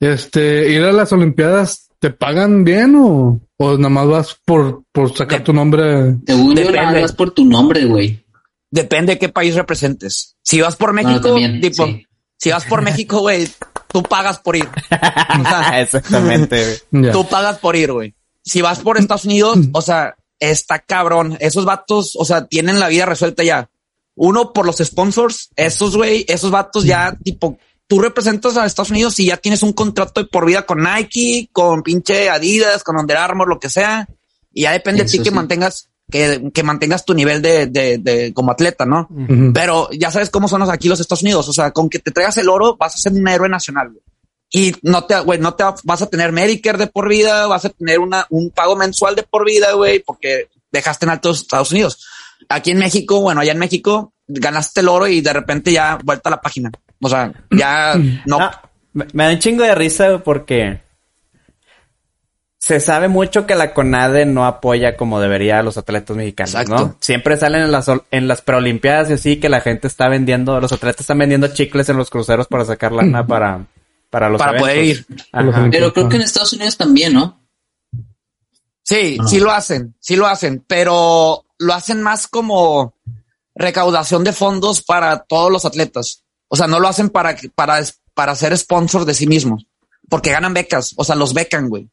Este, 0.00 0.70
ir 0.70 0.82
a 0.82 0.92
las 0.92 1.12
Olimpiadas, 1.12 1.88
¿te 1.98 2.10
pagan 2.10 2.64
bien 2.64 2.94
o, 2.96 3.40
o 3.56 3.76
nada 3.76 3.88
más 3.88 4.06
vas 4.06 4.36
por, 4.44 4.82
por 4.92 5.16
sacar 5.16 5.40
De- 5.40 5.44
tu 5.44 5.52
nombre? 5.52 6.16
Según 6.26 6.50
yo, 6.50 6.54
Depende. 6.62 6.72
nada 6.82 7.00
más 7.00 7.12
por 7.12 7.30
tu 7.32 7.44
nombre, 7.44 7.84
güey. 7.84 8.24
Depende 8.70 9.14
de 9.14 9.18
qué 9.18 9.28
país 9.28 9.54
representes. 9.54 10.36
Si 10.42 10.60
vas 10.60 10.76
por 10.76 10.92
Bueno, 10.92 11.08
México, 11.08 11.28
también, 11.28 11.60
tipo, 11.60 11.86
sí. 11.86 12.06
si 12.36 12.50
vas 12.50 12.64
por 12.66 12.82
México, 12.82 13.20
güey, 13.20 13.48
tú 13.90 14.02
pagas 14.02 14.38
por 14.38 14.56
ir. 14.56 14.68
O 14.68 15.42
sea, 15.48 15.80
Exactamente, 15.82 16.78
güey. 16.92 17.10
Tú 17.12 17.26
pagas 17.26 17.58
por 17.58 17.74
ir, 17.76 17.92
güey. 17.92 18.14
Si 18.44 18.60
vas 18.62 18.78
por 18.80 18.98
Estados 18.98 19.24
Unidos, 19.24 19.58
o 19.72 19.82
sea, 19.82 20.14
está 20.38 20.78
cabrón. 20.80 21.36
Esos 21.40 21.64
vatos, 21.64 22.14
o 22.18 22.24
sea, 22.24 22.46
tienen 22.46 22.78
la 22.78 22.88
vida 22.88 23.06
resuelta 23.06 23.42
ya. 23.42 23.68
Uno 24.14 24.52
por 24.52 24.66
los 24.66 24.76
sponsors, 24.78 25.48
esos 25.56 25.96
güey, 25.96 26.24
esos 26.28 26.50
vatos 26.50 26.84
ya 26.84 27.16
tipo 27.22 27.58
tú 27.88 28.00
representas 28.00 28.56
a 28.56 28.64
Estados 28.66 28.90
Unidos 28.90 29.18
y 29.18 29.26
ya 29.26 29.36
tienes 29.38 29.62
un 29.64 29.72
contrato 29.72 30.22
de 30.22 30.28
por 30.28 30.46
vida 30.46 30.64
con 30.64 30.82
Nike, 30.82 31.48
con 31.52 31.82
pinche 31.82 32.30
Adidas, 32.30 32.84
con 32.84 32.96
Under 32.96 33.16
Armour, 33.16 33.48
lo 33.48 33.58
que 33.58 33.68
sea. 33.70 34.06
Y 34.54 34.62
ya 34.62 34.72
depende 34.72 35.02
de 35.02 35.08
ti 35.10 35.16
Eso 35.16 35.24
que 35.24 35.30
sí. 35.30 35.34
mantengas, 35.34 35.88
que, 36.10 36.50
que 36.54 36.62
mantengas 36.62 37.04
tu 37.04 37.14
nivel 37.14 37.42
de, 37.42 37.66
de, 37.66 37.98
de 37.98 38.32
como 38.32 38.52
atleta, 38.52 38.84
¿no? 38.86 39.08
Ujú. 39.10 39.52
Pero 39.52 39.88
ya 39.90 40.10
sabes 40.10 40.30
cómo 40.30 40.46
son 40.48 40.60
los- 40.60 40.70
aquí 40.70 40.88
los 40.88 41.00
Estados 41.00 41.22
Unidos. 41.22 41.48
O 41.48 41.52
sea, 41.52 41.70
con 41.72 41.88
que 41.90 41.98
te 41.98 42.10
traigas 42.12 42.36
el 42.36 42.48
oro, 42.48 42.76
vas 42.76 42.94
a 42.94 42.98
ser 42.98 43.12
un 43.12 43.26
héroe 43.26 43.48
nacional. 43.48 43.88
güey. 43.90 44.02
Y 44.50 44.74
no 44.82 45.04
te, 45.04 45.18
güey, 45.20 45.38
no 45.38 45.54
te 45.54 45.64
vas 45.84 46.00
a 46.02 46.06
tener 46.06 46.32
Medicare 46.32 46.78
de 46.78 46.86
por 46.86 47.08
vida, 47.08 47.46
vas 47.46 47.64
a 47.66 47.68
tener 47.70 47.98
una, 47.98 48.26
un 48.30 48.50
pago 48.50 48.76
mensual 48.76 49.14
de 49.14 49.22
por 49.22 49.44
vida, 49.44 49.72
güey, 49.72 50.00
porque 50.00 50.48
dejaste 50.72 51.04
en 51.06 51.10
altos 51.10 51.40
Estados 51.42 51.70
Unidos. 51.70 52.06
Aquí 52.48 52.70
en 52.70 52.78
México, 52.78 53.20
bueno, 53.20 53.40
allá 53.42 53.52
en 53.52 53.58
México, 53.58 54.14
ganaste 54.26 54.80
el 54.80 54.88
oro 54.88 55.06
y 55.06 55.20
de 55.20 55.32
repente 55.34 55.72
ya 55.72 55.98
vuelta 56.02 56.30
a 56.30 56.32
la 56.32 56.40
página. 56.40 56.70
O 57.00 57.08
sea, 57.08 57.32
ya 57.50 57.94
no. 58.26 58.38
Ah, 58.40 58.62
me, 58.92 59.06
da 59.24 59.30
un 59.30 59.38
chingo 59.38 59.62
de 59.64 59.74
risa 59.74 60.18
porque 60.24 60.80
se 62.58 62.80
sabe 62.80 63.08
mucho 63.08 63.46
que 63.46 63.54
la 63.54 63.72
CONADE 63.72 64.26
no 64.26 64.44
apoya 64.44 64.96
como 64.96 65.20
debería 65.20 65.60
a 65.60 65.62
los 65.62 65.78
atletas 65.78 66.16
mexicanos, 66.16 66.54
Exacto. 66.54 66.74
¿no? 66.74 66.96
Siempre 67.00 67.36
salen 67.36 67.62
en 67.62 67.72
las 67.72 67.86
en 68.10 68.26
las 68.28 68.42
preolimpiadas 68.42 69.10
y 69.10 69.12
así 69.14 69.36
que 69.38 69.48
la 69.48 69.60
gente 69.60 69.86
está 69.86 70.08
vendiendo, 70.08 70.60
los 70.60 70.72
atletas 70.72 71.00
están 71.02 71.18
vendiendo 71.18 71.48
chicles 71.48 71.88
en 71.88 71.96
los 71.96 72.10
cruceros 72.10 72.48
para 72.48 72.64
sacar 72.64 72.92
lana 72.92 73.26
para 73.26 73.64
para 74.10 74.28
los 74.28 74.38
Para 74.38 74.58
eventos. 74.58 74.68
poder 74.68 74.84
ir. 74.84 75.06
Ajá. 75.32 75.68
Pero 75.70 75.92
creo 75.92 76.08
que 76.08 76.16
en 76.16 76.22
Estados 76.22 76.52
Unidos 76.54 76.76
también, 76.76 77.12
¿no? 77.14 77.40
Sí, 78.82 79.18
Ah. 79.20 79.24
sí 79.28 79.38
lo 79.38 79.52
hacen, 79.52 79.94
sí 80.00 80.16
lo 80.16 80.26
hacen, 80.26 80.64
pero 80.66 81.44
lo 81.58 81.74
hacen 81.74 82.02
más 82.02 82.26
como 82.26 82.94
recaudación 83.54 84.24
de 84.24 84.32
fondos 84.32 84.82
para 84.82 85.18
todos 85.24 85.52
los 85.52 85.64
atletas. 85.64 86.24
O 86.48 86.56
sea, 86.56 86.66
no 86.66 86.80
lo 86.80 86.88
hacen 86.88 87.10
para, 87.10 87.36
para, 87.54 87.80
para 88.14 88.34
ser 88.34 88.56
sponsor 88.56 89.04
de 89.04 89.14
sí 89.14 89.26
mismos, 89.26 89.66
porque 90.08 90.32
ganan 90.32 90.54
becas, 90.54 90.94
o 90.96 91.04
sea, 91.04 91.14
los 91.14 91.34
becan, 91.34 91.68
güey. 91.68 91.88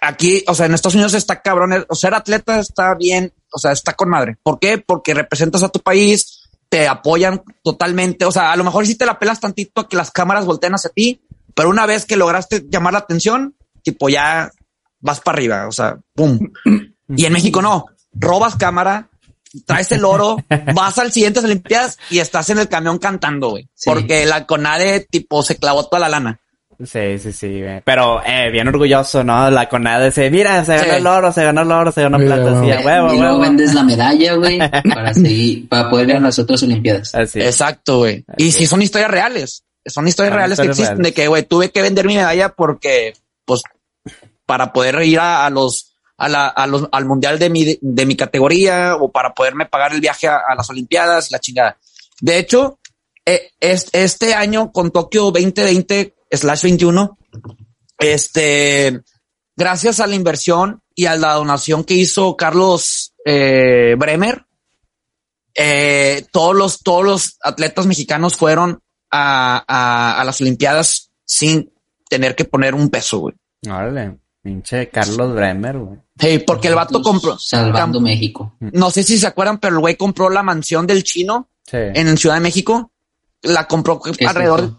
Aquí, 0.00 0.44
o 0.46 0.54
sea, 0.54 0.66
en 0.66 0.74
Estados 0.74 0.94
Unidos 0.94 1.14
está 1.14 1.42
cabrón, 1.42 1.84
o 1.88 1.94
ser 1.94 2.14
atleta 2.14 2.60
está 2.60 2.94
bien, 2.94 3.32
o 3.52 3.58
sea, 3.58 3.72
está 3.72 3.94
con 3.94 4.08
madre. 4.08 4.36
¿Por 4.42 4.58
qué? 4.58 4.78
Porque 4.78 5.14
representas 5.14 5.62
a 5.62 5.68
tu 5.68 5.80
país, 5.80 6.48
te 6.68 6.86
apoyan 6.86 7.42
totalmente, 7.62 8.24
o 8.24 8.32
sea, 8.32 8.52
a 8.52 8.56
lo 8.56 8.64
mejor 8.64 8.86
sí 8.86 8.94
te 8.94 9.06
la 9.06 9.18
pelas 9.18 9.40
tantito 9.40 9.80
a 9.80 9.88
que 9.88 9.96
las 9.96 10.10
cámaras 10.10 10.44
volteen 10.44 10.74
hacia 10.74 10.90
ti, 10.90 11.22
pero 11.54 11.70
una 11.70 11.86
vez 11.86 12.04
que 12.04 12.16
lograste 12.16 12.66
llamar 12.68 12.92
la 12.92 13.00
atención, 13.00 13.56
tipo 13.82 14.08
ya 14.08 14.50
vas 15.00 15.20
para 15.20 15.36
arriba, 15.36 15.66
o 15.66 15.72
sea, 15.72 15.98
pum. 16.14 16.38
Y 17.16 17.24
en 17.24 17.32
México 17.32 17.62
no, 17.62 17.86
robas 18.12 18.56
cámara, 18.56 19.08
traes 19.66 19.92
el 19.92 20.04
oro, 20.04 20.36
vas 20.74 20.98
al 20.98 21.12
siguiente 21.12 21.40
Olimpiadas 21.40 21.98
y 22.10 22.18
estás 22.18 22.50
en 22.50 22.58
el 22.58 22.68
camión 22.68 22.98
cantando, 22.98 23.50
güey, 23.50 23.68
Sí. 23.74 23.90
porque 23.90 24.26
la 24.26 24.46
CONADE 24.46 25.06
tipo 25.10 25.42
se 25.42 25.56
clavó 25.56 25.84
toda 25.86 26.00
la 26.00 26.08
lana. 26.08 26.40
Sí, 26.84 27.18
sí, 27.18 27.32
sí, 27.32 27.60
güey. 27.60 27.80
Pero 27.84 28.22
eh, 28.24 28.50
bien 28.52 28.68
orgulloso, 28.68 29.24
¿no? 29.24 29.50
La 29.50 29.68
CONADE 29.68 30.06
dice, 30.06 30.30
mira, 30.30 30.64
se 30.64 30.76
ganó 30.76 30.90
Sí. 30.90 30.96
el 30.96 31.06
oro, 31.08 31.32
se 31.32 31.42
ganó 31.44 31.62
el 31.62 31.72
oro, 31.72 31.90
se 31.90 32.02
ganó 32.02 32.18
Mira, 32.18 32.36
plata, 32.36 32.60
así, 32.60 32.70
a 32.70 32.80
huevo, 32.80 33.14
y 33.14 33.18
luego 33.18 33.32
huevo. 33.38 33.38
vendes 33.40 33.74
la 33.74 33.82
medalla, 33.82 34.34
güey, 34.34 34.58
para 34.94 35.12
seguir, 35.12 35.68
para 35.68 35.90
poder 35.90 36.10
ir 36.10 36.16
a 36.16 36.20
las 36.20 36.38
otras 36.38 36.62
Olimpiadas. 36.62 37.14
Así. 37.16 37.40
Exacto, 37.40 37.98
güey. 37.98 38.24
Y 38.36 38.52
si 38.52 38.66
son 38.68 38.80
historias 38.80 39.10
reales, 39.10 39.64
son 39.86 40.06
historias 40.06 40.30
Son 40.32 40.38
reales 40.38 40.60
que 40.60 40.66
existen 40.66 40.98
reales. 40.98 41.04
de 41.06 41.14
que, 41.14 41.26
güey, 41.26 41.42
tuve 41.42 41.70
que 41.72 41.82
vender 41.82 42.06
mi 42.06 42.14
medalla 42.14 42.50
porque, 42.50 43.14
pues, 43.44 43.62
para 44.46 44.72
poder 44.72 45.02
ir 45.02 45.18
a, 45.18 45.46
a 45.46 45.50
los, 45.50 45.87
a 46.18 46.28
la, 46.28 46.48
a 46.48 46.66
los, 46.66 46.88
al 46.92 47.04
mundial 47.06 47.38
de 47.38 47.48
mi, 47.48 47.78
de 47.80 48.06
mi 48.06 48.16
categoría 48.16 48.96
o 48.96 49.10
para 49.10 49.32
poderme 49.32 49.66
pagar 49.66 49.92
el 49.92 50.00
viaje 50.00 50.26
a, 50.26 50.42
a 50.46 50.54
las 50.54 50.68
Olimpiadas, 50.68 51.30
la 51.30 51.38
chingada. 51.38 51.78
De 52.20 52.38
hecho, 52.38 52.78
eh, 53.24 53.52
es, 53.60 53.88
este 53.92 54.34
año 54.34 54.72
con 54.72 54.90
Tokio 54.90 55.30
2020 55.30 56.14
slash 56.30 56.62
21, 56.62 57.18
este, 57.98 59.00
gracias 59.56 60.00
a 60.00 60.06
la 60.06 60.16
inversión 60.16 60.82
y 60.94 61.06
a 61.06 61.16
la 61.16 61.34
donación 61.34 61.84
que 61.84 61.94
hizo 61.94 62.36
Carlos 62.36 63.14
eh, 63.24 63.94
Bremer, 63.96 64.44
eh, 65.54 66.26
todos 66.32 66.56
los, 66.56 66.82
todos 66.82 67.04
los 67.04 67.38
atletas 67.42 67.86
mexicanos 67.86 68.34
fueron 68.36 68.80
a, 69.10 69.64
a, 69.68 70.20
a 70.20 70.24
las 70.24 70.40
Olimpiadas 70.40 71.12
sin 71.24 71.72
tener 72.10 72.34
que 72.34 72.44
poner 72.44 72.74
un 72.74 72.90
peso, 72.90 73.18
güey. 73.18 73.34
Órale, 73.68 74.18
pinche 74.48 74.88
Carlos 74.88 75.34
Bremer, 75.34 75.78
güey. 75.78 75.98
Hey, 76.18 76.38
porque 76.46 76.68
el 76.68 76.74
vato 76.74 77.02
compró, 77.02 77.38
Salvando 77.38 78.00
México. 78.00 78.54
no 78.60 78.90
sé 78.90 79.02
si 79.02 79.18
se 79.18 79.26
acuerdan, 79.26 79.58
pero 79.58 79.74
el 79.76 79.80
güey 79.80 79.96
compró 79.96 80.30
la 80.30 80.42
mansión 80.42 80.86
del 80.86 81.04
chino 81.04 81.48
Sí. 81.66 81.76
en 81.76 82.16
Ciudad 82.16 82.36
de 82.36 82.40
México. 82.40 82.92
La 83.42 83.66
compró 83.68 84.00
¿Qué 84.00 84.10
es 84.18 84.26
alrededor. 84.28 84.60
eso? 84.60 84.76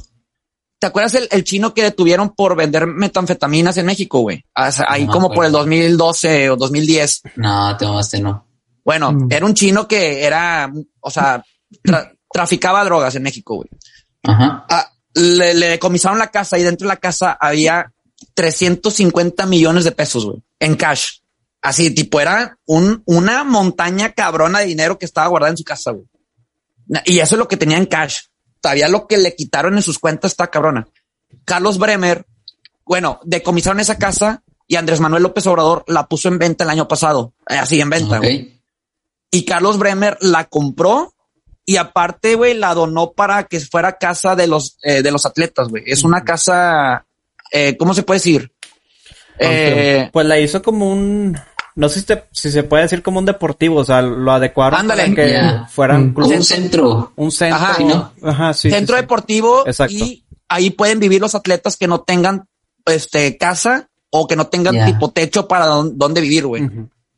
¿Te 0.79 0.87
acuerdas 0.87 1.13
el, 1.15 1.27
el 1.31 1.43
chino 1.43 1.73
que 1.73 1.83
detuvieron 1.83 2.29
por 2.35 2.55
vender 2.55 2.87
metanfetaminas 2.87 3.77
en 3.77 3.85
México, 3.85 4.19
güey? 4.21 4.43
O 4.55 4.71
sea, 4.71 4.85
ahí 4.89 5.05
No 5.05 5.11
como 5.11 5.27
por 5.27 5.45
el 5.45 5.51
acuerdo. 5.51 5.57
2012 5.59 6.49
o 6.49 6.55
2010. 6.55 7.21
No, 7.35 7.75
te 7.77 7.85
mamaste, 7.85 8.19
no. 8.21 8.47
Bueno, 8.83 9.11
Mm. 9.11 9.27
era 9.31 9.45
un 9.45 9.53
chino 9.53 9.87
que 9.87 10.23
era, 10.23 10.71
o 11.01 11.11
sea, 11.11 11.43
tra- 11.83 12.11
traficaba 12.31 12.83
drogas 12.85 13.13
en 13.15 13.23
México, 13.23 13.55
güey. 13.57 13.69
Ajá. 14.23 14.65
Ah, 14.69 14.89
le, 15.13 15.53
le 15.53 15.67
decomisaron 15.67 16.17
la 16.17 16.31
casa 16.31 16.57
y 16.57 16.63
dentro 16.63 16.87
de 16.87 16.93
la 16.95 16.99
casa 16.99 17.37
había 17.39 17.91
350 18.33 19.45
millones 19.45 19.83
de 19.83 19.91
pesos, 19.91 20.25
güey, 20.25 20.43
en 20.59 20.75
cash. 20.75 21.19
Así, 21.61 21.91
tipo, 21.93 22.21
era 22.21 22.57
un, 22.65 23.03
una 23.05 23.43
montaña 23.43 24.13
cabrona 24.13 24.59
de 24.59 24.65
dinero 24.67 24.97
que 24.97 25.05
estaba 25.05 25.27
guardada 25.27 25.51
en 25.51 25.57
su 25.57 25.63
casa, 25.63 25.91
güey. 25.91 26.05
Y 27.05 27.19
eso 27.19 27.35
es 27.35 27.39
lo 27.39 27.47
que 27.47 27.57
tenía 27.57 27.77
en 27.77 27.85
cash. 27.85 28.19
Todavía 28.61 28.87
lo 28.87 29.07
que 29.07 29.17
le 29.17 29.35
quitaron 29.35 29.75
en 29.75 29.83
sus 29.83 29.99
cuentas 29.99 30.31
está 30.31 30.47
cabrona. 30.47 30.87
Carlos 31.45 31.77
Bremer, 31.77 32.25
bueno, 32.85 33.19
decomisaron 33.23 33.79
esa 33.79 33.97
casa 33.97 34.41
y 34.67 34.75
Andrés 34.75 34.99
Manuel 34.99 35.23
López 35.23 35.45
Obrador 35.47 35.83
la 35.87 36.07
puso 36.07 36.27
en 36.29 36.39
venta 36.39 36.63
el 36.63 36.69
año 36.69 36.87
pasado. 36.87 37.33
eh, 37.47 37.57
Así 37.57 37.79
en 37.79 37.89
venta. 37.89 38.19
Y 39.31 39.45
Carlos 39.45 39.77
Bremer 39.77 40.17
la 40.21 40.45
compró 40.45 41.13
y 41.65 41.77
aparte, 41.77 42.33
güey, 42.35 42.55
la 42.55 42.73
donó 42.73 43.11
para 43.11 43.43
que 43.43 43.59
fuera 43.59 43.97
casa 43.97 44.35
de 44.35 44.47
los, 44.47 44.77
eh, 44.81 45.03
de 45.03 45.11
los 45.11 45.25
atletas, 45.27 45.67
güey. 45.67 45.83
Es 45.85 46.03
una 46.03 46.23
casa, 46.23 47.05
eh, 47.51 47.75
¿cómo 47.77 47.93
se 47.93 48.03
puede 48.03 48.19
decir? 48.19 48.51
Eh, 49.37 50.09
Pues 50.11 50.25
la 50.25 50.39
hizo 50.39 50.61
como 50.61 50.91
un, 50.91 51.37
no 51.75 51.89
sé 51.89 51.99
si, 52.01 52.05
te- 52.05 52.25
si 52.31 52.51
se 52.51 52.63
puede 52.63 52.83
decir 52.83 53.01
como 53.01 53.19
un 53.19 53.25
deportivo, 53.25 53.77
o 53.79 53.85
sea, 53.85 54.01
lo 54.01 54.31
adecuaron 54.31 54.81
Ándale. 54.81 55.03
para 55.03 55.15
que 55.15 55.31
Ya. 55.31 55.67
fuera 55.71 55.97
un 55.97 56.43
centro. 56.43 57.13
un 57.15 57.31
centro, 57.31 57.57
Ajá. 57.57 57.75
Sí, 57.75 57.83
¿no? 57.85 58.13
Ajá, 58.23 58.53
sí, 58.53 58.69
centro 58.69 58.95
sí, 58.95 59.01
deportivo 59.01 59.63
Exacto. 59.65 59.93
y 59.95 60.25
ahí 60.49 60.71
pueden 60.71 60.99
vivir 60.99 61.21
los 61.21 61.35
atletas 61.35 61.77
que 61.77 61.87
no 61.87 62.01
tengan, 62.01 62.47
este, 62.85 63.37
casa 63.37 63.89
o 64.09 64.27
que 64.27 64.35
no 64.35 64.47
tengan 64.47 64.85
tipo 64.85 65.11
techo 65.11 65.47
para 65.47 65.65
don- 65.67 65.97
dónde 65.97 66.21
vivir, 66.21 66.45
güey. 66.47 66.67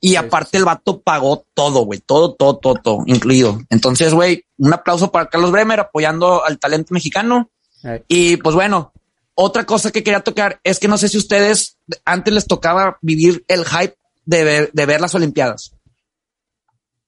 Y 0.03 0.15
aparte 0.15 0.57
el 0.57 0.65
vato 0.65 0.99
pagó 1.01 1.45
todo, 1.53 1.85
güey, 1.85 1.99
todo, 1.99 2.33
todo, 2.33 2.57
todo, 2.57 2.73
todo, 2.75 3.03
incluido. 3.05 3.59
Entonces, 3.69 4.13
güey, 4.13 4.43
un 4.57 4.73
aplauso 4.73 5.11
para 5.11 5.27
Carlos 5.27 5.51
Bremer 5.51 5.79
apoyando 5.79 6.43
al 6.43 6.57
talento 6.59 6.93
mexicano. 6.93 7.49
Ay. 7.83 8.01
Y 8.07 8.37
pues 8.37 8.55
bueno, 8.55 8.91
otra 9.35 9.65
cosa 9.65 9.91
que 9.91 10.03
quería 10.03 10.19
tocar 10.21 10.59
es 10.63 10.79
que 10.79 10.87
no 10.87 10.97
sé 10.97 11.07
si 11.09 11.17
ustedes 11.17 11.77
antes 12.05 12.33
les 12.33 12.45
tocaba 12.47 12.97
vivir 13.01 13.43
el 13.47 13.65
hype 13.65 13.95
de 14.25 14.43
ver, 14.43 14.69
de 14.73 14.85
ver 14.85 15.01
las 15.01 15.15
Olimpiadas. 15.15 15.73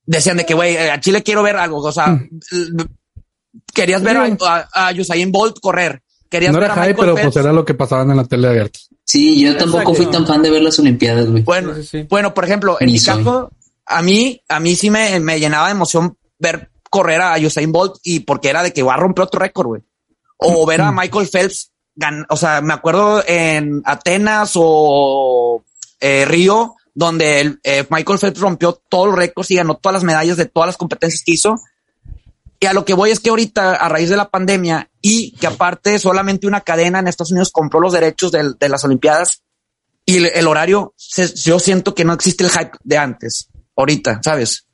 Decían 0.05 0.37
de 0.37 0.45
que, 0.45 0.53
güey, 0.53 0.75
eh, 0.75 0.91
a 0.91 0.99
Chile 0.99 1.23
quiero 1.23 1.43
ver 1.43 1.55
algo. 1.55 1.77
O 1.79 1.91
sea, 1.91 2.07
l- 2.51 2.85
querías 3.73 4.01
ver 4.01 4.17
a, 4.17 4.67
a, 4.73 4.87
a 4.89 4.93
Usain 4.93 5.31
Bolt 5.31 5.59
correr. 5.61 6.01
Querías 6.29 6.51
No 6.51 6.59
ver 6.59 6.71
era 6.71 6.73
a 6.73 6.85
hype, 6.85 6.93
Michael 6.95 7.13
pero 7.15 7.23
pues 7.29 7.35
era 7.37 7.53
lo 7.53 7.63
que 7.63 7.73
pasaban 7.73 8.09
en 8.11 8.17
la 8.17 8.25
tele 8.25 8.47
abierta. 8.47 8.79
Sí, 9.05 9.39
yo 9.41 9.55
tampoco 9.55 9.91
Exacto. 9.91 10.03
fui 10.03 10.11
tan 10.11 10.25
fan 10.27 10.41
de 10.41 10.49
ver 10.49 10.63
las 10.63 10.79
Olimpiadas, 10.79 11.27
güey. 11.29 11.43
Bueno, 11.43 11.75
Sí, 11.75 11.83
sí, 11.83 11.87
sí. 12.01 12.07
bueno, 12.09 12.33
por 12.33 12.43
ejemplo, 12.45 12.77
en 12.79 12.87
Ni 12.87 12.93
mi 12.93 12.99
soy. 12.99 13.17
caso, 13.17 13.51
a 13.85 14.01
mí, 14.01 14.41
a 14.49 14.59
mí 14.59 14.75
sí 14.75 14.89
me, 14.89 15.19
me 15.19 15.39
llenaba 15.39 15.67
de 15.67 15.73
emoción 15.73 16.17
ver 16.39 16.69
correr 16.89 17.21
a 17.21 17.37
Usain 17.37 17.71
Bolt 17.71 17.95
y 18.03 18.21
porque 18.21 18.49
era 18.49 18.63
de 18.63 18.73
que 18.73 18.81
va 18.83 18.95
a 18.95 18.97
romper 18.97 19.23
otro 19.25 19.39
récord, 19.39 19.67
güey. 19.67 19.81
O 20.37 20.65
ver 20.65 20.81
a 20.81 20.91
Michael 20.91 21.27
Phelps, 21.31 21.71
gan- 21.95 22.25
o 22.29 22.37
sea, 22.37 22.61
me 22.61 22.73
acuerdo 22.73 23.23
en 23.27 23.81
Atenas 23.85 24.51
o 24.55 25.63
eh, 25.99 26.25
Río, 26.25 26.75
donde 26.93 27.41
el, 27.41 27.59
eh, 27.63 27.85
Michael 27.89 28.19
Phelps 28.19 28.39
rompió 28.39 28.73
todos 28.89 29.07
los 29.07 29.15
récords 29.15 29.49
y 29.51 29.55
ganó 29.55 29.75
todas 29.77 29.93
las 29.93 30.03
medallas 30.03 30.37
de 30.37 30.45
todas 30.45 30.67
las 30.67 30.77
competencias 30.77 31.23
que 31.25 31.31
hizo. 31.33 31.55
Y 32.59 32.65
a 32.65 32.73
lo 32.73 32.85
que 32.85 32.93
voy 32.93 33.11
es 33.11 33.19
que 33.19 33.29
ahorita, 33.29 33.75
a 33.75 33.89
raíz 33.89 34.09
de 34.09 34.15
la 34.15 34.29
pandemia 34.29 34.89
y 35.01 35.31
que 35.31 35.47
aparte 35.47 35.99
solamente 35.99 36.47
una 36.47 36.61
cadena 36.61 36.99
en 36.99 37.07
Estados 37.07 37.31
Unidos 37.31 37.51
compró 37.51 37.79
los 37.81 37.91
derechos 37.93 38.31
de, 38.31 38.69
las 38.69 38.83
Olimpiadas 38.85 39.43
y 40.05 40.17
el, 40.17 40.25
el 40.27 40.47
horario, 40.47 40.93
se- 40.95 41.33
yo 41.35 41.59
siento 41.59 41.93
que 41.93 42.05
no 42.05 42.13
existe 42.13 42.43
el 42.43 42.51
hype 42.51 42.77
de 42.83 42.97
antes, 42.97 43.49
ahorita, 43.75 44.21
¿sabes? 44.23 44.65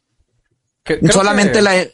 Que- 0.84 1.00
solamente 1.12 1.54
que- 1.54 1.62
la... 1.62 1.88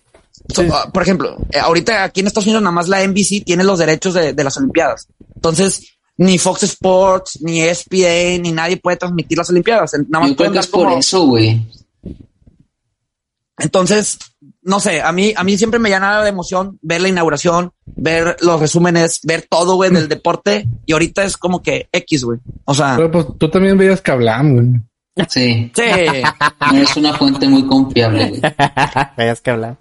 so- 0.53 0.61
Sí. 0.63 0.69
ah, 0.71 0.89
por 0.93 1.03
ejemplo, 1.03 1.37
eh, 1.51 1.59
ahorita 1.59 2.03
aquí 2.03 2.21
en 2.21 2.27
Estados 2.27 2.45
Unidos 2.47 2.61
nada 2.63 2.73
más 2.73 2.87
la 2.87 3.01
NBC 3.03 3.43
tiene 3.45 3.63
los 3.63 3.79
derechos 3.79 4.13
de, 4.13 4.33
de 4.33 4.43
las 4.43 4.57
Olimpiadas. 4.57 5.07
Entonces, 5.35 5.87
ni 6.17 6.37
Fox 6.37 6.63
Sports, 6.63 7.39
ni 7.41 7.61
ESPN, 7.61 8.41
ni 8.41 8.51
nadie 8.51 8.77
puede 8.77 8.97
transmitir 8.97 9.37
las 9.37 9.49
Olimpiadas. 9.49 9.93
Nada 10.07 10.21
más 10.21 10.29
Yo 10.29 10.35
creo 10.35 10.37
pueden 10.37 10.51
que 10.53 10.57
dar 10.57 10.63
es 10.65 10.69
por 10.71 10.83
como- 10.85 10.97
eso, 10.99 11.25
güey. 11.25 11.61
entonces, 13.57 14.17
no 14.61 14.79
sé, 14.79 15.01
a 15.01 15.11
mí, 15.11 15.33
a 15.35 15.43
mí 15.43 15.57
siempre 15.57 15.79
me 15.79 15.89
llenaba 15.89 16.23
de 16.23 16.29
emoción 16.29 16.77
ver 16.81 17.01
la 17.01 17.07
inauguración, 17.09 17.71
ver 17.85 18.35
los 18.41 18.59
resúmenes, 18.59 19.19
ver 19.23 19.45
todo, 19.49 19.75
güey, 19.75 19.91
del 19.91 20.09
deporte. 20.09 20.67
Y 20.85 20.93
ahorita 20.93 21.23
es 21.23 21.37
como 21.37 21.61
que 21.61 21.87
X, 21.91 22.23
güey. 22.25 22.39
O 22.65 22.73
sea, 22.73 22.95
Pero 22.97 23.11
pues 23.11 23.25
tú 23.37 23.49
también 23.49 23.77
veías 23.77 24.01
que 24.01 24.11
hablaban, 24.11 24.53
güey. 24.53 24.67
Sí, 25.29 25.71
sí. 25.73 25.81
no 26.73 26.77
es 26.81 26.97
una 26.97 27.13
fuente 27.13 27.47
muy 27.47 27.65
confiable, 27.65 28.29
güey. 28.29 28.41
Veas 29.17 29.39
que 29.39 29.51
hablar. 29.51 29.77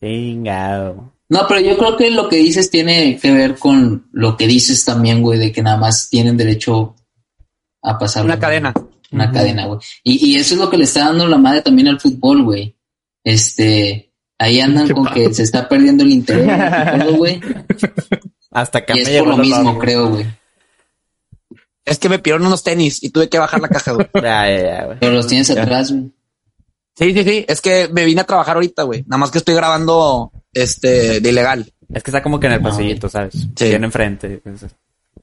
Chingado. 0.00 1.12
No, 1.28 1.46
pero 1.46 1.60
yo 1.60 1.76
creo 1.76 1.96
que 1.96 2.10
lo 2.10 2.28
que 2.28 2.36
dices 2.36 2.70
tiene 2.70 3.18
que 3.20 3.32
ver 3.32 3.56
con 3.56 4.08
lo 4.12 4.36
que 4.36 4.46
dices 4.46 4.84
también, 4.84 5.20
güey, 5.20 5.38
de 5.38 5.52
que 5.52 5.62
nada 5.62 5.76
más 5.76 6.08
tienen 6.08 6.36
derecho 6.36 6.96
a 7.82 7.98
pasar 7.98 8.24
Una 8.24 8.38
cadena. 8.38 8.72
Una 9.10 9.30
cadena, 9.30 9.66
güey. 9.66 9.80
Y, 10.02 10.30
y 10.30 10.36
eso 10.36 10.54
es 10.54 10.60
lo 10.60 10.70
que 10.70 10.78
le 10.78 10.84
está 10.84 11.06
dando 11.06 11.26
la 11.26 11.38
madre 11.38 11.62
también 11.62 11.88
al 11.88 12.00
fútbol, 12.00 12.44
güey. 12.44 12.76
Este, 13.24 14.12
ahí 14.38 14.60
andan 14.60 14.88
con 14.88 15.04
pato. 15.04 15.16
que 15.16 15.34
se 15.34 15.42
está 15.42 15.68
perdiendo 15.68 16.02
el 16.04 16.12
interés, 16.12 16.46
todo, 16.98 17.16
güey. 17.16 17.40
Hasta 18.50 18.78
acá 18.78 18.96
Y 18.96 19.00
es 19.00 19.18
por 19.18 19.28
lo 19.28 19.36
mismo, 19.36 19.78
creo, 19.78 20.10
güey. 20.10 20.26
Es 21.84 21.98
que 21.98 22.08
me 22.08 22.18
pidieron 22.18 22.46
unos 22.46 22.62
tenis 22.62 23.02
y 23.02 23.10
tuve 23.10 23.28
que 23.28 23.38
bajar 23.38 23.60
la 23.60 23.68
caja, 23.68 23.92
güey. 23.92 24.06
Ya, 24.14 24.48
ya, 24.48 24.62
ya, 24.62 24.84
güey. 24.84 24.98
Pero 25.00 25.12
los 25.12 25.26
tienes 25.26 25.50
atrás, 25.50 25.92
güey. 25.92 26.10
Sí, 26.98 27.12
sí, 27.12 27.22
sí. 27.22 27.44
Es 27.46 27.60
que 27.60 27.88
me 27.92 28.04
vine 28.04 28.22
a 28.22 28.24
trabajar 28.24 28.56
ahorita, 28.56 28.82
güey. 28.82 29.04
Nada 29.06 29.18
más 29.18 29.30
que 29.30 29.38
estoy 29.38 29.54
grabando 29.54 30.32
este 30.52 31.20
de 31.20 31.28
ilegal. 31.28 31.72
Es 31.92 32.02
que 32.02 32.10
está 32.10 32.22
como 32.22 32.40
que 32.40 32.48
en 32.48 32.54
el 32.54 32.60
Ah, 32.60 32.62
pasillito, 32.62 33.08
¿sabes? 33.08 33.34
Sí. 33.54 33.68
Bien 33.68 33.84
enfrente. 33.84 34.42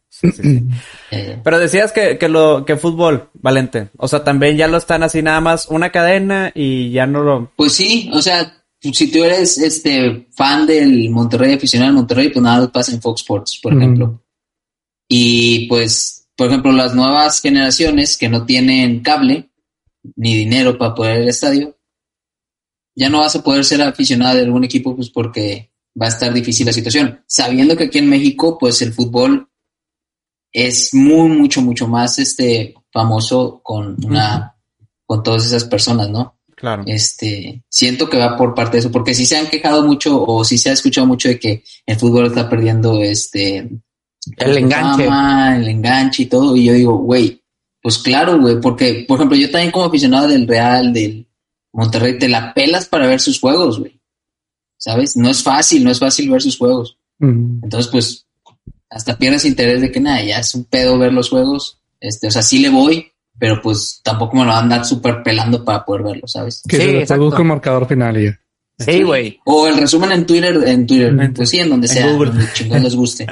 Sí, 0.10 0.32
sí, 0.32 0.42
sí. 0.42 0.64
Eh, 1.12 1.40
Pero 1.44 1.60
decías 1.60 1.92
que, 1.92 2.18
que 2.18 2.30
lo, 2.30 2.66
que 2.66 2.78
fútbol, 2.78 3.30
Valente. 3.34 3.90
O 3.98 4.08
sea, 4.08 4.24
también 4.24 4.56
ya 4.58 4.68
lo 4.68 4.78
están 4.78 5.04
así 5.04 5.22
nada 5.22 5.42
más 5.42 5.68
una 5.68 5.92
cadena 5.92 6.52
y 6.56 6.92
ya 6.92 7.06
no 7.06 7.22
lo. 7.22 7.52
Pues 7.56 7.74
sí, 7.74 8.10
o 8.14 8.22
sea, 8.22 8.64
si 8.80 9.12
tú 9.12 9.24
eres 9.24 9.58
este 9.58 10.28
fan 10.36 10.66
del 10.66 11.10
Monterrey, 11.10 11.54
aficionado 11.54 11.90
al 11.90 11.96
Monterrey, 11.96 12.30
pues 12.30 12.42
nada 12.42 12.72
pasa 12.72 12.94
en 12.94 13.02
Fox 13.02 13.22
Sports, 13.22 13.60
por 13.62 13.74
ejemplo. 13.74 14.22
Y 15.08 15.68
pues, 15.68 16.28
por 16.36 16.48
ejemplo, 16.48 16.72
las 16.72 16.96
nuevas 16.96 17.42
generaciones 17.42 18.18
que 18.18 18.30
no 18.30 18.46
tienen 18.46 19.02
cable 19.02 19.50
ni 20.16 20.36
dinero 20.36 20.78
para 20.78 20.96
poder 20.96 21.18
ir 21.18 21.22
al 21.24 21.30
estadio, 21.30 21.78
ya 22.96 23.10
no 23.10 23.20
vas 23.20 23.36
a 23.36 23.44
poder 23.44 23.66
ser 23.66 23.82
aficionado 23.82 24.36
de 24.36 24.44
algún 24.44 24.64
equipo, 24.64 24.96
pues 24.96 25.10
porque 25.10 25.72
va 26.00 26.08
a 26.08 26.10
estar 26.10 26.34
difícil 26.34 26.66
la 26.66 26.74
situación. 26.74 27.22
Sabiendo 27.28 27.76
que 27.76 27.86
aquí 27.86 28.00
en 28.00 28.10
México, 28.10 28.58
pues 28.58 28.82
el 28.82 28.94
fútbol 28.94 29.50
es 30.52 30.94
muy, 30.94 31.30
mucho, 31.30 31.62
mucho 31.62 31.88
más 31.88 32.18
este 32.20 32.74
famoso 32.92 33.60
con 33.62 33.98
una, 34.06 34.56
con 35.06 35.22
todas 35.22 35.46
esas 35.46 35.66
personas, 35.66 36.10
¿no? 36.10 36.36
Claro. 36.56 36.84
este, 36.88 37.64
siento 37.70 38.10
que 38.10 38.18
va 38.18 38.38
por 38.38 38.56
parte 38.56 38.78
de 38.78 38.80
eso, 38.80 38.92
porque 38.92 39.14
sí 39.14 39.26
se 39.26 39.36
han 39.36 39.48
quejado 39.48 39.84
mucho 39.84 40.24
o 40.24 40.46
sí 40.46 40.58
se 40.58 40.70
ha 40.70 40.74
escuchado 40.74 41.06
mucho 41.06 41.28
de 41.28 41.38
que 41.38 41.64
el 41.86 41.98
fútbol 41.98 42.28
está 42.28 42.50
perdiendo 42.50 43.02
este 43.02 43.70
El 44.38 44.58
enganche. 44.58 45.04
fama, 45.04 45.58
el 45.58 45.68
enganche 45.68 46.24
y 46.24 46.26
todo, 46.28 46.56
y 46.56 46.64
yo 46.64 46.74
digo, 46.74 46.98
güey, 46.98 47.44
pues 47.86 48.00
claro, 48.00 48.40
güey, 48.40 48.60
porque, 48.60 49.06
por 49.08 49.20
ejemplo, 49.20 49.38
yo 49.38 49.52
también 49.52 49.70
como 49.70 49.86
aficionado 49.86 50.28
del 50.28 50.48
Real, 50.48 50.92
del 50.92 51.28
Monterrey, 51.72 52.18
te 52.18 52.28
la 52.28 52.52
pelas 52.52 52.88
para 52.88 53.06
ver 53.06 53.20
sus 53.22 53.40
juegos, 53.40 53.78
güey, 53.78 54.02
¿sabes? 54.76 55.16
No 55.16 55.30
es 55.30 55.44
fácil, 55.44 55.84
no 55.84 55.92
es 55.92 56.00
fácil 56.00 56.32
ver 56.32 56.42
sus 56.42 56.58
juegos, 56.58 56.98
Mm. 57.20 57.60
entonces, 57.64 57.92
pues, 57.92 58.26
hasta 58.90 59.16
pierdes 59.20 59.46
interés 59.46 59.82
de 59.82 59.92
que 59.92 60.00
nada, 60.00 60.24
ya 60.24 60.40
es 60.40 60.56
un 60.56 60.64
pedo 60.64 60.98
ver 60.98 61.14
los 61.14 61.30
juegos, 61.30 61.78
este, 62.00 62.26
o 62.26 62.32
sea, 62.32 62.42
sí 62.42 62.58
le 62.58 62.70
voy, 62.70 63.12
pero 63.38 63.62
pues 63.62 64.02
tampoco 64.04 64.36
me 64.36 64.46
lo 64.46 64.48
van 64.48 64.58
a 64.58 64.62
andar 64.62 64.84
súper 64.84 65.22
pelando 65.22 65.64
para 65.64 65.86
poder 65.86 66.02
verlo, 66.02 66.28
¿sabes? 66.28 66.64
Que 66.68 66.78
Sí, 66.78 67.06
se 67.06 67.14
produzca 67.14 67.44
el 67.44 67.48
marcador 67.48 67.88
final 67.88 68.20
y 68.20 68.26
ya. 68.26 68.40
Sí, 68.78 69.04
güey. 69.04 69.40
O 69.46 69.68
el 69.68 69.78
resumen 69.78 70.12
en 70.12 70.26
Twitter, 70.26 70.62
en 70.68 70.86
Twitter, 70.86 71.08
En- 71.20 71.34
pues 71.34 71.50
sí, 71.50 71.60
en 71.60 71.70
donde 71.70 71.88
en 71.88 71.94
sea, 71.94 72.12
Google. 72.12 72.32
donde 72.32 72.46
chingón 72.54 72.84
les 72.84 72.96
guste. 72.96 73.26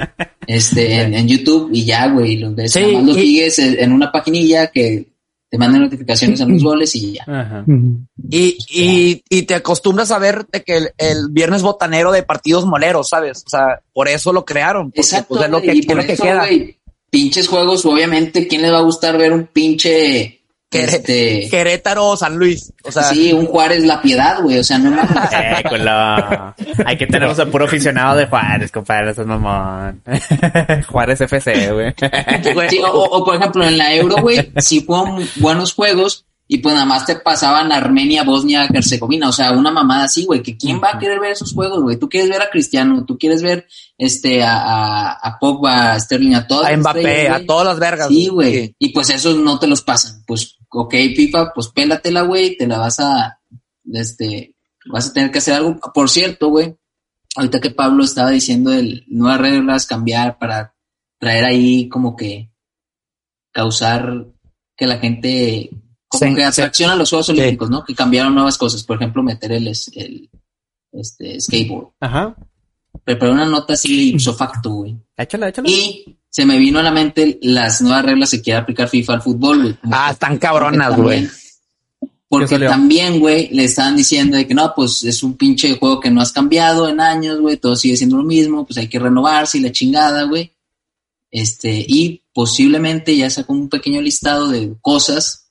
Este, 0.46 0.94
en, 1.02 1.14
en 1.14 1.28
YouTube 1.28 1.70
y 1.72 1.84
ya, 1.84 2.08
güey, 2.08 2.36
los 2.36 2.54
ves, 2.54 2.72
Sí, 2.72 2.80
los 3.04 3.16
y- 3.16 3.20
sigues 3.20 3.58
en 3.58 3.92
una 3.92 4.10
paginilla 4.10 4.68
que 4.68 5.08
te 5.50 5.58
manden 5.58 5.82
notificaciones 5.82 6.40
a 6.40 6.46
los 6.46 6.62
goles 6.64 6.94
y 6.96 7.12
ya. 7.12 7.24
Ajá. 7.26 7.64
Y, 8.30 8.56
y, 8.70 9.22
y 9.28 9.42
te 9.42 9.54
acostumbras 9.54 10.10
a 10.10 10.18
ver 10.18 10.46
de 10.50 10.62
que 10.62 10.76
el, 10.78 10.88
el 10.98 11.28
viernes 11.30 11.62
botanero 11.62 12.10
de 12.10 12.22
partidos 12.22 12.64
moleros, 12.66 13.08
¿sabes? 13.10 13.44
O 13.46 13.50
sea, 13.50 13.80
por 13.92 14.08
eso 14.08 14.32
lo 14.32 14.44
crearon. 14.44 14.86
Porque, 14.90 15.00
Exacto, 15.02 15.34
pues, 15.34 15.44
es 15.44 15.50
lo 15.50 15.60
que, 15.60 15.74
y 15.74 15.80
es 15.80 15.86
por 15.86 15.96
lo 15.96 16.04
que 16.04 16.12
eso, 16.14 16.22
queda. 16.24 16.38
güey, 16.46 16.78
pinches 17.10 17.46
juegos, 17.46 17.84
obviamente, 17.86 18.48
¿quién 18.48 18.62
les 18.62 18.72
va 18.72 18.78
a 18.78 18.82
gustar 18.82 19.16
ver 19.18 19.32
un 19.32 19.46
pinche, 19.46 20.40
este, 20.74 21.48
Querétaro, 21.50 22.16
San 22.16 22.36
Luis. 22.36 22.72
O 22.82 22.90
sea, 22.92 23.04
sí, 23.04 23.32
un 23.32 23.46
Juárez 23.46 23.84
La 23.84 24.00
Piedad, 24.02 24.40
güey, 24.42 24.58
o 24.58 24.64
sea, 24.64 24.78
no 24.78 24.90
mames. 24.90 25.10
Eh. 25.34 25.62
Aquí 26.86 27.06
tenemos 27.06 27.38
a 27.38 27.46
puro 27.46 27.64
aficionado 27.64 28.16
de 28.16 28.26
Juárez, 28.26 28.70
compadre, 28.70 29.10
eso 29.10 29.22
es 29.22 29.26
mamón. 29.26 30.02
Juárez 30.88 31.20
FC, 31.20 31.72
güey. 31.72 31.94
güey, 32.54 32.70
Sí, 32.70 32.78
o, 32.80 32.92
o, 32.92 33.24
por 33.24 33.36
ejemplo, 33.36 33.64
en 33.64 33.78
la 33.78 33.94
Euro, 33.94 34.16
güey, 34.20 34.52
sí 34.58 34.80
fueron 34.80 35.26
buenos 35.36 35.74
juegos 35.74 36.24
y 36.54 36.58
pues 36.58 36.72
nada 36.72 36.86
más 36.86 37.04
te 37.04 37.16
pasaban 37.16 37.72
Armenia, 37.72 38.22
Bosnia, 38.22 38.68
Herzegovina, 38.72 39.28
o 39.28 39.32
sea, 39.32 39.50
una 39.50 39.72
mamada 39.72 40.04
así, 40.04 40.24
güey, 40.24 40.40
que 40.40 40.56
quién 40.56 40.80
va 40.80 40.90
a 40.90 40.98
querer 41.00 41.18
ver 41.18 41.32
esos 41.32 41.52
juegos, 41.52 41.82
güey. 41.82 41.98
Tú 41.98 42.08
quieres 42.08 42.30
ver 42.30 42.40
a 42.42 42.48
Cristiano, 42.48 43.04
tú 43.04 43.18
quieres 43.18 43.42
ver 43.42 43.66
este 43.98 44.44
a, 44.44 44.54
a, 44.54 45.12
a 45.14 45.38
Pogba, 45.40 45.90
a 45.90 45.98
Sterling, 45.98 46.36
a 46.36 46.46
todas 46.46 46.70
a 46.70 46.76
Mbappé, 46.76 47.00
estrellas, 47.00 47.42
a 47.42 47.44
todas 47.46 47.66
las 47.66 47.78
vergas. 47.80 48.06
Sí, 48.06 48.28
güey. 48.28 48.76
Y 48.78 48.90
pues 48.90 49.10
esos 49.10 49.36
no 49.36 49.58
te 49.58 49.66
los 49.66 49.82
pasan. 49.82 50.22
Pues, 50.28 50.56
ok, 50.68 50.94
FIFA, 51.16 51.52
pues 51.52 51.68
pélatela, 51.70 52.22
güey, 52.22 52.56
te 52.56 52.68
la 52.68 52.78
vas 52.78 53.00
a, 53.00 53.40
este, 53.92 54.54
vas 54.86 55.08
a 55.08 55.12
tener 55.12 55.32
que 55.32 55.38
hacer 55.38 55.54
algo. 55.54 55.80
Por 55.92 56.08
cierto, 56.08 56.50
güey, 56.50 56.76
ahorita 57.34 57.60
que 57.60 57.70
Pablo 57.70 58.04
estaba 58.04 58.30
diciendo 58.30 58.72
el 58.72 59.04
nuevas 59.08 59.40
reglas, 59.40 59.86
cambiar 59.86 60.38
para 60.38 60.76
traer 61.18 61.46
ahí 61.46 61.88
como 61.88 62.14
que 62.14 62.52
causar 63.50 64.28
que 64.76 64.86
la 64.86 64.98
gente 64.98 65.70
como 66.18 66.30
Sí, 66.30 66.36
que 66.36 66.44
atracción 66.44 66.90
a 66.90 66.96
los 66.96 67.10
Juegos. 67.10 67.28
Olímpicos, 67.28 67.70
¿no? 67.70 67.84
Que 67.84 67.94
cambiaron 67.94 68.34
nuevas 68.34 68.58
cosas. 68.58 68.82
Por 68.82 68.96
ejemplo, 68.96 69.22
meter 69.22 69.52
el, 69.52 69.68
el 69.68 70.30
este, 70.92 71.40
skateboard. 71.40 71.88
Ajá. 72.00 72.36
Preparé 73.04 73.32
una 73.32 73.44
nota 73.44 73.74
así 73.74 74.10
ipso 74.10 74.34
facto, 74.34 74.70
güey. 74.70 74.96
Échala, 75.16 75.48
échala. 75.48 75.68
Y 75.68 76.18
se 76.28 76.46
me 76.46 76.58
vino 76.58 76.78
a 76.78 76.82
la 76.82 76.90
mente 76.90 77.38
las 77.42 77.82
nuevas 77.82 78.04
reglas 78.04 78.30
que 78.30 78.42
quiere 78.42 78.60
aplicar 78.60 78.88
FIFA 78.88 79.14
al 79.14 79.22
fútbol, 79.22 79.62
güey. 79.62 79.76
Ah, 79.90 80.10
están 80.12 80.38
cabronas, 80.38 80.96
güey. 80.96 81.28
Porque 82.28 82.58
también, 82.58 83.20
güey, 83.20 83.48
le 83.50 83.64
estaban 83.64 83.96
diciendo 83.96 84.36
de 84.36 84.46
que 84.46 84.54
no, 84.54 84.72
pues 84.74 85.04
es 85.04 85.22
un 85.22 85.36
pinche 85.36 85.76
juego 85.76 86.00
que 86.00 86.10
no 86.10 86.20
has 86.20 86.32
cambiado 86.32 86.88
en 86.88 87.00
años, 87.00 87.38
güey, 87.38 87.58
todo 87.58 87.76
sigue 87.76 87.96
siendo 87.96 88.16
lo 88.16 88.24
mismo, 88.24 88.66
pues 88.66 88.78
hay 88.78 88.88
que 88.88 88.98
renovarse 88.98 89.58
y 89.58 89.60
la 89.60 89.70
chingada, 89.70 90.24
güey. 90.24 90.50
Este, 91.30 91.84
y 91.86 92.22
posiblemente 92.32 93.16
ya 93.16 93.30
sacó 93.30 93.52
un 93.52 93.68
pequeño 93.68 94.00
listado 94.00 94.48
de 94.48 94.74
cosas 94.80 95.43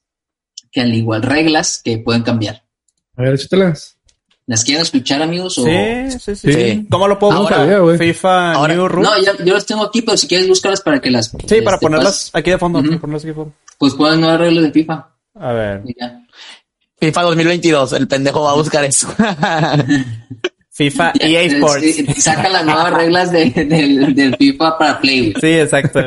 que 0.73 0.81
al 0.81 0.93
igual 0.93 1.21
reglas 1.21 1.79
que 1.81 1.99
pueden 1.99 2.23
cambiar. 2.23 2.63
A 3.15 3.21
ver, 3.21 3.35
échatelas. 3.35 3.97
¿Las 4.45 4.65
quieren 4.65 4.81
escuchar, 4.81 5.21
amigos? 5.21 5.57
O... 5.57 5.63
Sí, 5.63 5.71
sí, 6.09 6.19
sí, 6.19 6.35
Sí. 6.35 6.53
sí. 6.53 6.87
¿Cómo 6.89 7.07
lo 7.07 7.17
puedo 7.17 7.31
Ahora- 7.31 7.79
buscar? 7.79 7.97
FIFA 8.07 8.51
Ahora- 8.53 8.73
New 8.73 8.87
Rule. 8.89 9.07
No, 9.07 9.17
ya, 9.21 9.31
yo 9.45 9.53
las 9.53 9.65
tengo 9.65 9.83
aquí, 9.85 10.01
pero 10.01 10.17
si 10.17 10.27
quieres 10.27 10.49
búscalas 10.49 10.81
para 10.81 10.99
que 10.99 11.09
las... 11.11 11.27
sí, 11.29 11.61
para 11.61 11.75
este, 11.75 11.85
ponerlas 11.85 12.29
aquí 12.33 12.49
de 12.51 12.57
fondo. 12.57 12.79
Ujú. 12.79 12.89
para 12.89 12.99
ponerlas 12.99 13.21
aquí 13.23 13.29
de 13.29 13.35
fondo. 13.35 13.53
Pues 13.77 13.93
ponen 13.93 14.19
nuevas 14.19 14.39
reglas 14.41 14.63
de 14.65 14.71
FIFA. 14.71 15.07
A 15.35 15.51
ver. 15.53 15.83
ya. 15.97 16.19
FIFA 16.99 17.21
2022, 17.21 17.93
el 17.93 18.07
pendejo 18.07 18.43
va 18.43 18.51
a 18.51 18.55
buscar 18.55 18.83
eso. 18.83 19.07
FIFA 20.71 21.13
EA 21.19 21.41
Sports. 21.43 21.81
sí, 21.95 22.05
Saca 22.21 22.49
las 22.49 22.65
nuevas 22.65 22.93
reglas 22.95 23.31
de- 23.31 23.49
del, 23.51 24.13
del 24.15 24.35
FIFA 24.35 24.77
para 24.77 24.99
Play. 24.99 25.33
Sí, 25.39 25.47
exacto. 25.53 25.99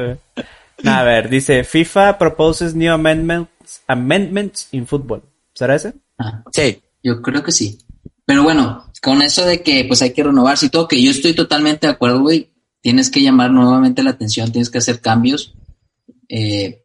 A 0.85 1.03
ver, 1.05 1.29
dice 1.31 1.65
FIFA 1.65 2.19
proposes 2.19 2.75
new 2.75 2.93
amendments, 2.93 3.49
amendments 3.87 4.68
in 4.72 4.87
football. 4.87 5.22
¿Será 5.55 5.75
ese? 5.75 5.94
Ah, 6.18 6.42
sí. 6.53 6.83
yo 7.03 7.22
creo 7.22 7.42
que 7.42 7.53
sí. 7.53 7.79
Pero 8.25 8.42
bueno, 8.42 8.85
con 9.03 9.22
eso 9.22 9.44
de 9.44 9.62
que 9.62 9.85
pues 9.85 10.03
hay 10.03 10.12
que 10.12 10.25
renovarse 10.25 10.66
y 10.66 10.68
todo, 10.68 10.88
que 10.88 11.03
yo 11.03 11.11
estoy 11.11 11.35
totalmente 11.35 11.87
de 11.87 11.92
acuerdo, 11.92 12.20
güey. 12.20 12.51
Tienes 12.81 13.11
que 13.11 13.22
llamar 13.22 13.51
nuevamente 13.51 14.03
la 14.03 14.11
atención, 14.11 14.53
tienes 14.53 14.70
que 14.70 14.78
hacer 14.78 15.01
cambios. 15.01 15.55
Eh, 16.28 16.84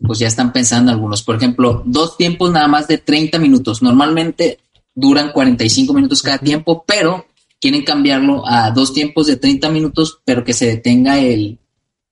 pues 0.00 0.18
ya 0.18 0.28
están 0.28 0.52
pensando 0.52 0.90
algunos. 0.90 1.22
Por 1.22 1.36
ejemplo, 1.36 1.82
dos 1.84 2.16
tiempos 2.16 2.50
nada 2.50 2.68
más 2.68 2.88
de 2.88 2.98
30 2.98 3.38
minutos. 3.38 3.82
Normalmente 3.82 4.58
duran 4.94 5.32
45 5.32 5.92
minutos 5.92 6.22
cada 6.22 6.38
tiempo, 6.38 6.84
pero 6.86 7.26
quieren 7.60 7.84
cambiarlo 7.84 8.46
a 8.46 8.70
dos 8.70 8.92
tiempos 8.94 9.26
de 9.26 9.36
30 9.36 9.68
minutos, 9.70 10.20
pero 10.24 10.44
que 10.44 10.54
se 10.54 10.66
detenga 10.66 11.18
el, 11.18 11.58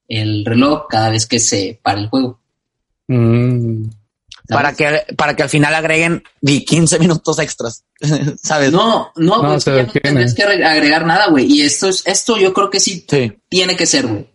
el 0.07 0.45
reloj 0.45 0.87
cada 0.89 1.11
vez 1.11 1.27
que 1.27 1.39
se 1.39 1.81
para 1.83 2.01
el 2.01 2.09
juego. 2.09 2.41
Mm. 3.09 3.85
¿Sabes? 4.49 4.63
Para 4.63 4.75
que, 4.75 5.15
para 5.15 5.37
que 5.37 5.43
al 5.43 5.49
final 5.49 5.75
agreguen 5.75 6.23
di 6.41 6.65
15 6.65 6.99
minutos 6.99 7.39
extras. 7.39 7.85
¿Sabes? 8.43 8.73
No, 8.73 9.13
no, 9.17 9.43
No, 9.43 9.49
pues 9.53 9.65
ya 9.65 9.83
no 9.85 9.93
tendrías 9.93 10.35
que 10.35 10.45
agre- 10.45 10.65
agregar 10.65 11.07
nada, 11.07 11.29
güey. 11.29 11.47
Y 11.53 11.63
esto 11.63 11.89
es, 11.89 12.03
esto 12.07 12.37
yo 12.39 12.53
creo 12.53 12.71
que 12.71 12.81
sí 12.81 13.05
Sí. 13.09 13.33
tiene 13.49 13.77
que 13.77 13.87
ser, 13.87 14.07
güey. 14.07 14.27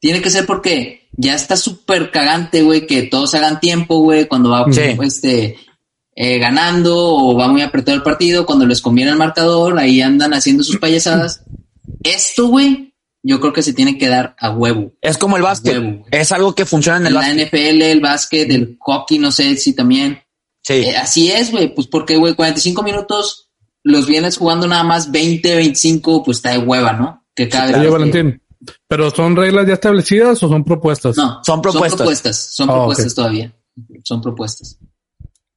Tiene 0.00 0.22
que 0.22 0.30
ser 0.30 0.46
porque 0.46 1.08
ya 1.12 1.34
está 1.34 1.56
súper 1.56 2.10
cagante, 2.10 2.62
güey, 2.62 2.86
que 2.86 3.02
todos 3.02 3.34
hagan 3.34 3.60
tiempo, 3.60 3.98
güey, 4.00 4.26
cuando 4.26 4.50
va 4.50 4.64
Sí. 4.72 4.96
este 5.02 5.56
eh, 6.16 6.38
ganando 6.38 6.96
o 6.98 7.34
va 7.36 7.48
muy 7.48 7.62
apretado 7.62 7.96
el 7.96 8.02
partido, 8.02 8.44
cuando 8.44 8.66
les 8.66 8.80
conviene 8.82 9.10
el 9.12 9.16
marcador, 9.16 9.78
ahí 9.78 10.02
andan 10.02 10.34
haciendo 10.34 10.62
sus 10.62 10.76
payasadas. 10.78 11.42
Esto, 12.02 12.48
güey, 12.48 12.89
yo 13.22 13.40
creo 13.40 13.52
que 13.52 13.62
se 13.62 13.72
tiene 13.72 13.98
que 13.98 14.08
dar 14.08 14.34
a 14.38 14.50
huevo. 14.50 14.92
Es 15.00 15.18
como 15.18 15.36
el 15.36 15.42
básquet. 15.42 15.78
Huevo. 15.78 16.04
Es 16.10 16.32
algo 16.32 16.54
que 16.54 16.64
funciona 16.66 16.98
en 16.98 17.06
el 17.08 17.14
la 17.14 17.20
básquet. 17.20 17.48
NFL, 17.48 17.82
el 17.82 18.00
básquet, 18.00 18.50
el 18.50 18.76
hockey, 18.80 19.18
no 19.18 19.30
sé 19.32 19.56
si 19.56 19.74
también. 19.74 20.20
Sí. 20.62 20.74
Eh, 20.74 20.96
así 20.96 21.30
es, 21.30 21.50
güey, 21.50 21.74
pues 21.74 21.86
porque, 21.86 22.16
güey, 22.16 22.34
45 22.34 22.82
minutos 22.82 23.50
los 23.82 24.06
vienes 24.06 24.36
jugando 24.36 24.66
nada 24.66 24.84
más 24.84 25.10
20, 25.10 25.54
25, 25.56 26.22
pues 26.22 26.38
está 26.38 26.50
de 26.52 26.58
hueva, 26.58 26.92
¿no? 26.92 27.24
Que 27.34 27.48
cada 27.48 27.66
vez 27.66 27.76
Oye, 27.76 27.84
que- 27.84 27.90
Valentín, 27.90 28.42
¿pero 28.86 29.10
son 29.10 29.36
reglas 29.36 29.66
ya 29.66 29.74
establecidas 29.74 30.42
o 30.42 30.48
son 30.48 30.64
propuestas? 30.64 31.16
No, 31.16 31.40
Son 31.44 31.62
propuestas. 31.62 31.90
Son 31.90 31.96
propuestas, 31.98 32.36
son 32.52 32.70
Ah, 32.70 32.72
propuestas 32.74 33.06
ok. 33.12 33.16
todavía. 33.16 33.54
Son 34.04 34.20
propuestas. 34.20 34.78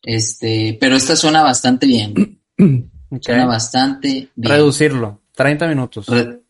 Este, 0.01 0.77
pero 0.79 0.95
esta 0.95 1.15
suena 1.15 1.41
bastante 1.43 1.87
bien. 1.87 2.13
güey. 2.57 2.89
Ok. 3.09 3.23
Suena 3.23 3.45
bastante 3.45 4.29
bien. 4.35 4.51
Reducirlo. 4.51 5.21
30 5.35 5.67
minutos. 5.67 6.07
Re- 6.07 6.42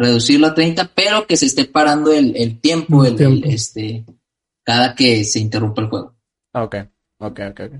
reducirlo 0.00 0.46
a 0.48 0.54
30, 0.54 0.90
pero 0.94 1.26
que 1.26 1.36
se 1.36 1.46
esté 1.46 1.64
parando 1.66 2.12
el, 2.12 2.34
el 2.36 2.58
tiempo, 2.60 3.04
El 3.04 3.10
el, 3.12 3.16
tiempo. 3.16 3.46
el, 3.46 3.54
este, 3.54 4.04
cada 4.64 4.94
que 4.94 5.24
se 5.24 5.38
interrumpa 5.40 5.82
el 5.82 5.88
juego. 5.88 6.14
Ok, 6.54 6.76
ok, 7.18 7.40
ok, 7.50 7.60
ok. 7.66 7.72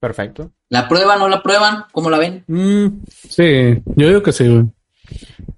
Perfecto. 0.00 0.52
¿La 0.68 0.88
prueban 0.88 1.20
o 1.22 1.28
la 1.28 1.42
prueban? 1.42 1.84
¿Cómo 1.92 2.10
la 2.10 2.18
ven? 2.18 2.44
Mm, 2.46 3.02
Sí, 3.08 3.82
yo 3.96 4.08
digo 4.08 4.22
que 4.22 4.32
sí, 4.32 4.46
güey. 4.46 4.64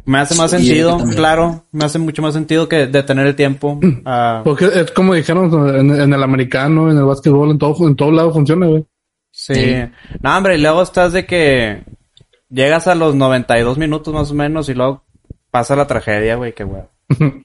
me 0.04 0.18
hace 0.18 0.34
más 0.36 0.50
Sí, 0.50 0.58
sentido, 0.58 0.98
claro. 1.16 1.64
Me 1.72 1.84
hace 1.84 1.98
mucho 1.98 2.22
más 2.22 2.34
sentido 2.34 2.68
que 2.68 2.86
detener 2.86 3.26
el 3.26 3.36
tiempo. 3.36 3.78
Ah, 4.04 4.42
Porque 4.44 4.66
es 4.66 4.90
como 4.92 5.14
dijeron 5.14 5.50
en, 5.76 6.00
en 6.00 6.12
el 6.12 6.22
americano, 6.22 6.90
en 6.90 6.98
el 6.98 7.04
básquetbol, 7.04 7.50
en 7.50 7.58
todo, 7.58 7.86
en 7.88 7.96
todo 7.96 8.10
lado 8.10 8.32
funciona, 8.32 8.66
güey. 8.66 8.84
sí. 9.30 9.54
Sí. 9.54 9.74
No, 10.22 10.36
hombre, 10.36 10.56
y 10.56 10.60
luego 10.60 10.82
estás 10.82 11.12
de 11.12 11.26
que 11.26 11.82
llegas 12.48 12.86
a 12.86 12.94
los 12.94 13.14
92 13.14 13.76
minutos 13.76 14.14
más 14.14 14.30
o 14.30 14.34
menos 14.34 14.68
y 14.68 14.74
luego 14.74 15.04
pasa 15.58 15.74
la 15.76 15.86
tragedia, 15.88 16.36
güey, 16.36 16.52
qué 16.54 16.64
güey. 16.64 16.82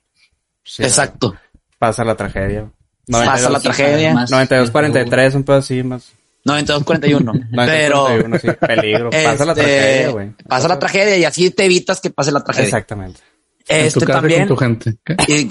Sí, 0.65 0.81
Exacto. 0.83 1.35
Pasa 1.79 2.05
la 2.05 2.15
tragedia. 2.15 2.69
Pasa 3.11 3.49
la 3.49 3.59
92, 3.59 3.63
tragedia. 3.63 4.13
Más- 4.13 4.31
92, 4.31 4.71
43, 4.71 5.35
un 5.35 5.43
pedo 5.43 5.57
así 5.57 5.83
más. 5.83 6.13
92-41. 6.45 7.21
92, 7.23 7.49
Pero 7.67 8.03
41, 8.05 8.39
sí, 8.39 8.47
peligro. 8.65 9.09
Pasa 9.09 9.45
la 9.45 9.51
este, 9.53 9.63
tragedia, 9.63 10.09
güey. 10.11 10.31
Pasa 10.47 10.67
la 10.69 10.79
tragedia 10.79 11.17
y 11.17 11.25
así 11.25 11.49
te 11.51 11.65
evitas 11.65 11.99
que 11.99 12.11
pase 12.11 12.31
la 12.31 12.41
tragedia. 12.43 12.65
Exactamente. 12.67 13.19
en 13.67 13.85
Este 13.87 13.99
tu 13.99 14.05
casa 14.05 14.19
y 14.19 14.21
también. 14.21 14.47
con 14.47 14.47
tu 14.47 14.55
gente. 14.57 14.97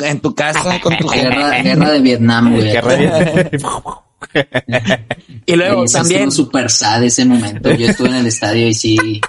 En 0.07 0.21
tu 0.21 0.35
casa 0.35 0.81
con 0.81 0.97
tu 0.97 1.09
Guerra, 1.09 1.61
guerra 1.63 1.91
de 1.91 2.01
Vietnam, 2.01 2.55
güey. 2.55 2.73
Qué 2.73 2.81
re- 2.81 3.51
Y 5.47 5.57
luego 5.57 5.85
también. 5.87 6.31
súper 6.31 6.71
sad 6.71 7.03
ese 7.03 7.25
momento. 7.25 7.71
Yo 7.73 7.89
estuve 7.89 8.09
en 8.09 8.15
el 8.15 8.27
estadio 8.29 8.69
y 8.69 8.73
sí. 8.75 9.21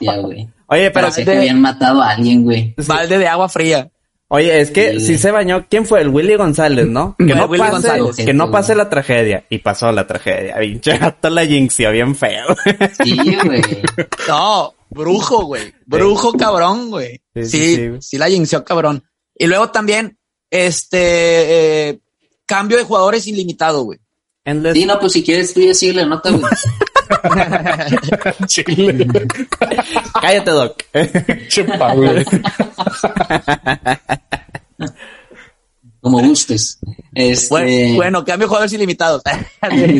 Ya, 0.00 0.16
güey. 0.16 0.48
Oye, 0.74 0.90
pero 0.90 1.06
Parecía 1.06 1.24
de- 1.24 1.32
que 1.32 1.38
habían 1.38 1.60
matado 1.60 2.02
a 2.02 2.10
alguien, 2.10 2.42
güey. 2.42 2.74
Balde 2.86 3.18
de 3.18 3.26
agua 3.28 3.48
fría. 3.48 3.90
Oye, 4.28 4.60
es 4.60 4.70
que 4.70 4.98
Sí. 4.98 5.06
sí 5.06 5.18
se 5.18 5.30
bañó. 5.30 5.66
¿Quién 5.68 5.86
fue? 5.86 6.00
El 6.00 6.08
Willy 6.08 6.34
González, 6.34 6.86
¿no? 6.86 7.14
Que 7.18 7.34
no 7.34 7.44
Willy 7.46 7.60
pase, 7.62 7.72
González. 8.00 8.26
que 8.26 8.32
no 8.34 8.50
pase 8.50 8.74
la 8.74 8.88
tragedia. 8.88 9.44
Y 9.50 9.58
pasó 9.58 9.92
la 9.92 10.06
tragedia. 10.06 10.56
Pinche 10.58 10.96
gato 10.98 11.30
la 11.30 11.44
jinxió 11.46 11.90
bien 11.92 12.16
feo. 12.16 12.46
Sí, 13.04 13.16
güey. 13.44 13.62
No, 14.26 14.74
brujo, 14.90 15.44
güey. 15.46 15.72
Brujo 15.86 16.32
cabrón, 16.32 16.90
güey. 16.90 17.20
Sí, 17.34 17.44
Sí, 17.44 17.48
sí, 17.50 17.76
sí, 17.76 17.90
sí. 18.00 18.18
la 18.18 18.28
jinxeó 18.28 18.64
cabrón. 18.64 19.04
Y 19.36 19.46
luego 19.46 19.70
también, 19.70 20.18
este, 20.50 21.88
eh, 21.90 22.00
cambio 22.46 22.78
de 22.78 22.84
jugadores 22.84 23.26
ilimitado, 23.26 23.82
güey. 23.82 23.98
Endless. 24.44 24.74
Sí, 24.74 24.84
no, 24.86 24.98
pues 24.98 25.12
si 25.12 25.22
quieres 25.22 25.54
tú 25.54 25.60
ya 25.60 25.74
sigue 25.74 25.92
la 25.94 26.06
nota, 26.06 26.30
güey. 26.30 26.42
Chile. 28.46 29.06
Cállate, 30.20 30.50
Doc. 30.50 30.82
Como 36.00 36.20
gustes. 36.20 36.78
Este... 37.14 37.48
Bueno, 37.48 37.94
bueno, 37.94 38.24
cambio 38.24 38.46
de 38.46 38.48
jugadores 38.48 38.72
ilimitados. 38.74 39.22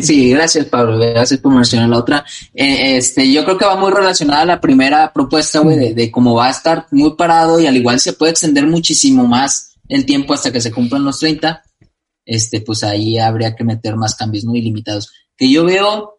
Sí, 0.03 0.29
gracias 0.29 0.65
Pablo, 0.65 0.99
gracias 0.99 1.39
por 1.39 1.51
mencionar 1.51 1.89
la 1.89 1.97
otra. 1.97 2.25
Eh, 2.53 2.97
este, 2.97 3.31
yo 3.31 3.43
creo 3.43 3.57
que 3.57 3.65
va 3.65 3.75
muy 3.75 3.91
relacionada 3.91 4.41
a 4.41 4.45
la 4.45 4.61
primera 4.61 5.11
propuesta, 5.11 5.59
güey, 5.59 5.77
de, 5.77 5.93
de 5.95 6.11
cómo 6.11 6.35
va 6.35 6.47
a 6.47 6.51
estar 6.51 6.85
muy 6.91 7.15
parado 7.15 7.59
y 7.59 7.65
al 7.65 7.75
igual 7.75 7.99
se 7.99 8.13
puede 8.13 8.33
extender 8.33 8.67
muchísimo 8.67 9.25
más 9.25 9.75
el 9.87 10.05
tiempo 10.05 10.33
hasta 10.33 10.51
que 10.51 10.61
se 10.61 10.71
cumplan 10.71 11.03
los 11.03 11.19
30. 11.19 11.63
Este, 12.25 12.61
pues 12.61 12.83
ahí 12.83 13.17
habría 13.17 13.55
que 13.55 13.63
meter 13.63 13.95
más 13.95 14.15
cambios, 14.15 14.43
¿no? 14.43 14.55
Ilimitados. 14.55 15.11
Que 15.37 15.49
yo 15.49 15.65
veo 15.65 16.14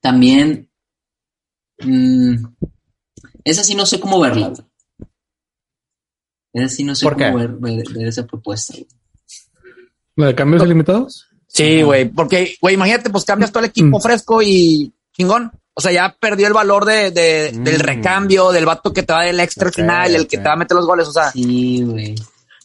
también, 0.00 0.70
mm, 1.80 2.34
esa 3.44 3.64
sí 3.64 3.74
no 3.74 3.86
sé 3.86 4.00
cómo 4.00 4.20
verla, 4.20 4.48
güey. 4.48 4.62
Esa 6.52 6.68
sí 6.74 6.84
no 6.84 6.94
sé 6.94 7.04
¿Por 7.04 7.14
cómo 7.14 7.36
ver, 7.38 7.48
ver- 7.52 7.88
ver 7.94 8.08
esa 8.08 8.26
propuesta, 8.26 8.74
güey. 8.74 8.86
¿La 10.16 10.26
de 10.26 10.34
cambios 10.34 10.62
ilimitados? 10.64 11.26
Sí, 11.46 11.82
güey, 11.82 12.08
porque, 12.08 12.56
güey, 12.60 12.74
imagínate, 12.74 13.10
pues 13.10 13.24
cambias 13.24 13.50
todo 13.52 13.62
el 13.64 13.70
equipo 13.70 13.98
Mm. 13.98 14.02
fresco 14.02 14.42
y 14.42 14.92
chingón. 15.12 15.52
O 15.74 15.80
sea, 15.80 15.92
ya 15.92 16.16
perdió 16.20 16.46
el 16.46 16.52
valor 16.52 16.84
de, 16.84 17.10
de- 17.10 17.52
del 17.52 17.78
Mm. 17.78 17.82
recambio, 17.82 18.50
del 18.52 18.66
vato 18.66 18.92
que 18.92 19.02
te 19.02 19.12
va 19.12 19.22
del 19.24 19.40
extra 19.40 19.70
final, 19.72 20.14
el 20.14 20.26
que 20.26 20.38
te 20.38 20.44
va 20.44 20.52
a 20.52 20.56
meter 20.56 20.76
los 20.76 20.86
goles. 20.86 21.08
O 21.08 21.12
sea, 21.12 21.30
Sí, 21.30 21.82
güey. 21.82 22.14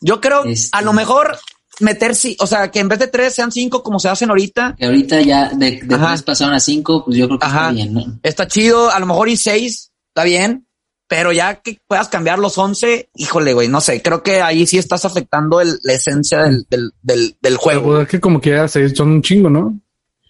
yo 0.01 0.19
creo 0.19 0.43
Este- 0.45 0.69
a 0.77 0.81
lo 0.81 0.91
mejor 0.93 1.37
meter, 1.79 2.15
sí, 2.15 2.35
o 2.39 2.47
sea, 2.47 2.69
que 2.71 2.79
en 2.79 2.87
vez 2.87 2.99
de 2.99 3.07
tres 3.07 3.33
sean 3.35 3.51
cinco 3.51 3.83
como 3.83 3.99
se 3.99 4.09
hacen 4.09 4.29
ahorita. 4.29 4.75
Que 4.77 4.85
ahorita 4.85 5.21
ya 5.21 5.49
de, 5.49 5.81
tres 5.87 6.23
pasaron 6.23 6.53
a 6.53 6.59
cinco, 6.59 7.03
pues 7.05 7.17
yo 7.17 7.27
creo 7.27 7.39
que 7.39 7.45
Ajá. 7.45 7.61
está 7.63 7.71
bien, 7.73 7.93
¿no? 7.93 8.19
Está 8.23 8.47
chido, 8.47 8.89
a 8.91 8.99
lo 8.99 9.05
mejor 9.05 9.29
y 9.29 9.37
seis, 9.37 9.91
está 10.09 10.23
bien. 10.23 10.67
Pero 11.07 11.31
ya 11.31 11.55
que 11.61 11.77
puedas 11.87 12.07
cambiar 12.09 12.39
los 12.39 12.57
once, 12.57 13.09
híjole, 13.15 13.53
güey, 13.53 13.67
no 13.67 13.79
sé, 13.79 14.01
creo 14.01 14.23
que 14.23 14.41
ahí 14.41 14.65
sí 14.65 14.79
estás 14.79 15.05
afectando 15.05 15.61
el- 15.61 15.77
la 15.83 15.93
esencia 15.93 16.41
del, 16.43 16.65
del, 16.67 16.91
del, 17.03 17.35
del 17.39 17.57
juego. 17.57 18.01
es 18.01 18.07
que 18.07 18.19
como 18.19 18.41
que 18.41 18.49
ya 18.51 18.67
seis 18.67 18.93
son 18.95 19.11
un 19.11 19.21
chingo, 19.21 19.47
¿no? 19.49 19.79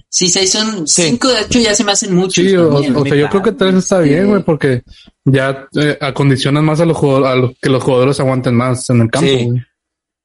Sí, 0.09 0.27
seis 0.27 0.51
son 0.51 0.85
Sí. 0.87 1.03
cinco, 1.03 1.29
de 1.29 1.41
hecho 1.41 1.59
ya 1.59 1.73
se 1.73 1.83
me 1.85 1.93
hacen 1.93 2.13
muchos. 2.13 2.33
Sí, 2.43 2.53
o, 2.57 2.69
también. 2.73 2.95
o 2.95 3.05
sea, 3.05 3.15
yo 3.15 3.29
creo 3.29 3.41
que 3.43 3.51
tres 3.53 3.75
está 3.75 3.99
bien, 3.99 4.27
güey, 4.29 4.43
porque 4.43 4.83
ya 5.23 5.65
eh, 5.77 5.97
acondicionan 6.01 6.65
más 6.65 6.81
a 6.81 6.85
los 6.85 6.97
jugadores, 6.97 7.29
a 7.31 7.35
los, 7.35 7.51
que 7.61 7.69
los 7.69 7.81
jugadores 7.83 8.19
aguanten 8.19 8.55
más 8.55 8.89
en 8.89 8.99
el 9.01 9.09
campo, 9.09 9.27
Sí. 9.29 9.45
güey. 9.45 9.61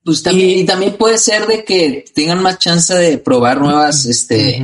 Pues 0.04 0.22
también, 0.22 0.58
y 0.58 0.64
también 0.64 0.96
puede 0.96 1.18
ser 1.18 1.46
de 1.46 1.64
que 1.64 2.04
tengan 2.14 2.42
más 2.42 2.58
chance 2.58 2.94
de 2.94 3.18
probar 3.18 3.60
nuevas, 3.60 4.06
este, 4.06 4.56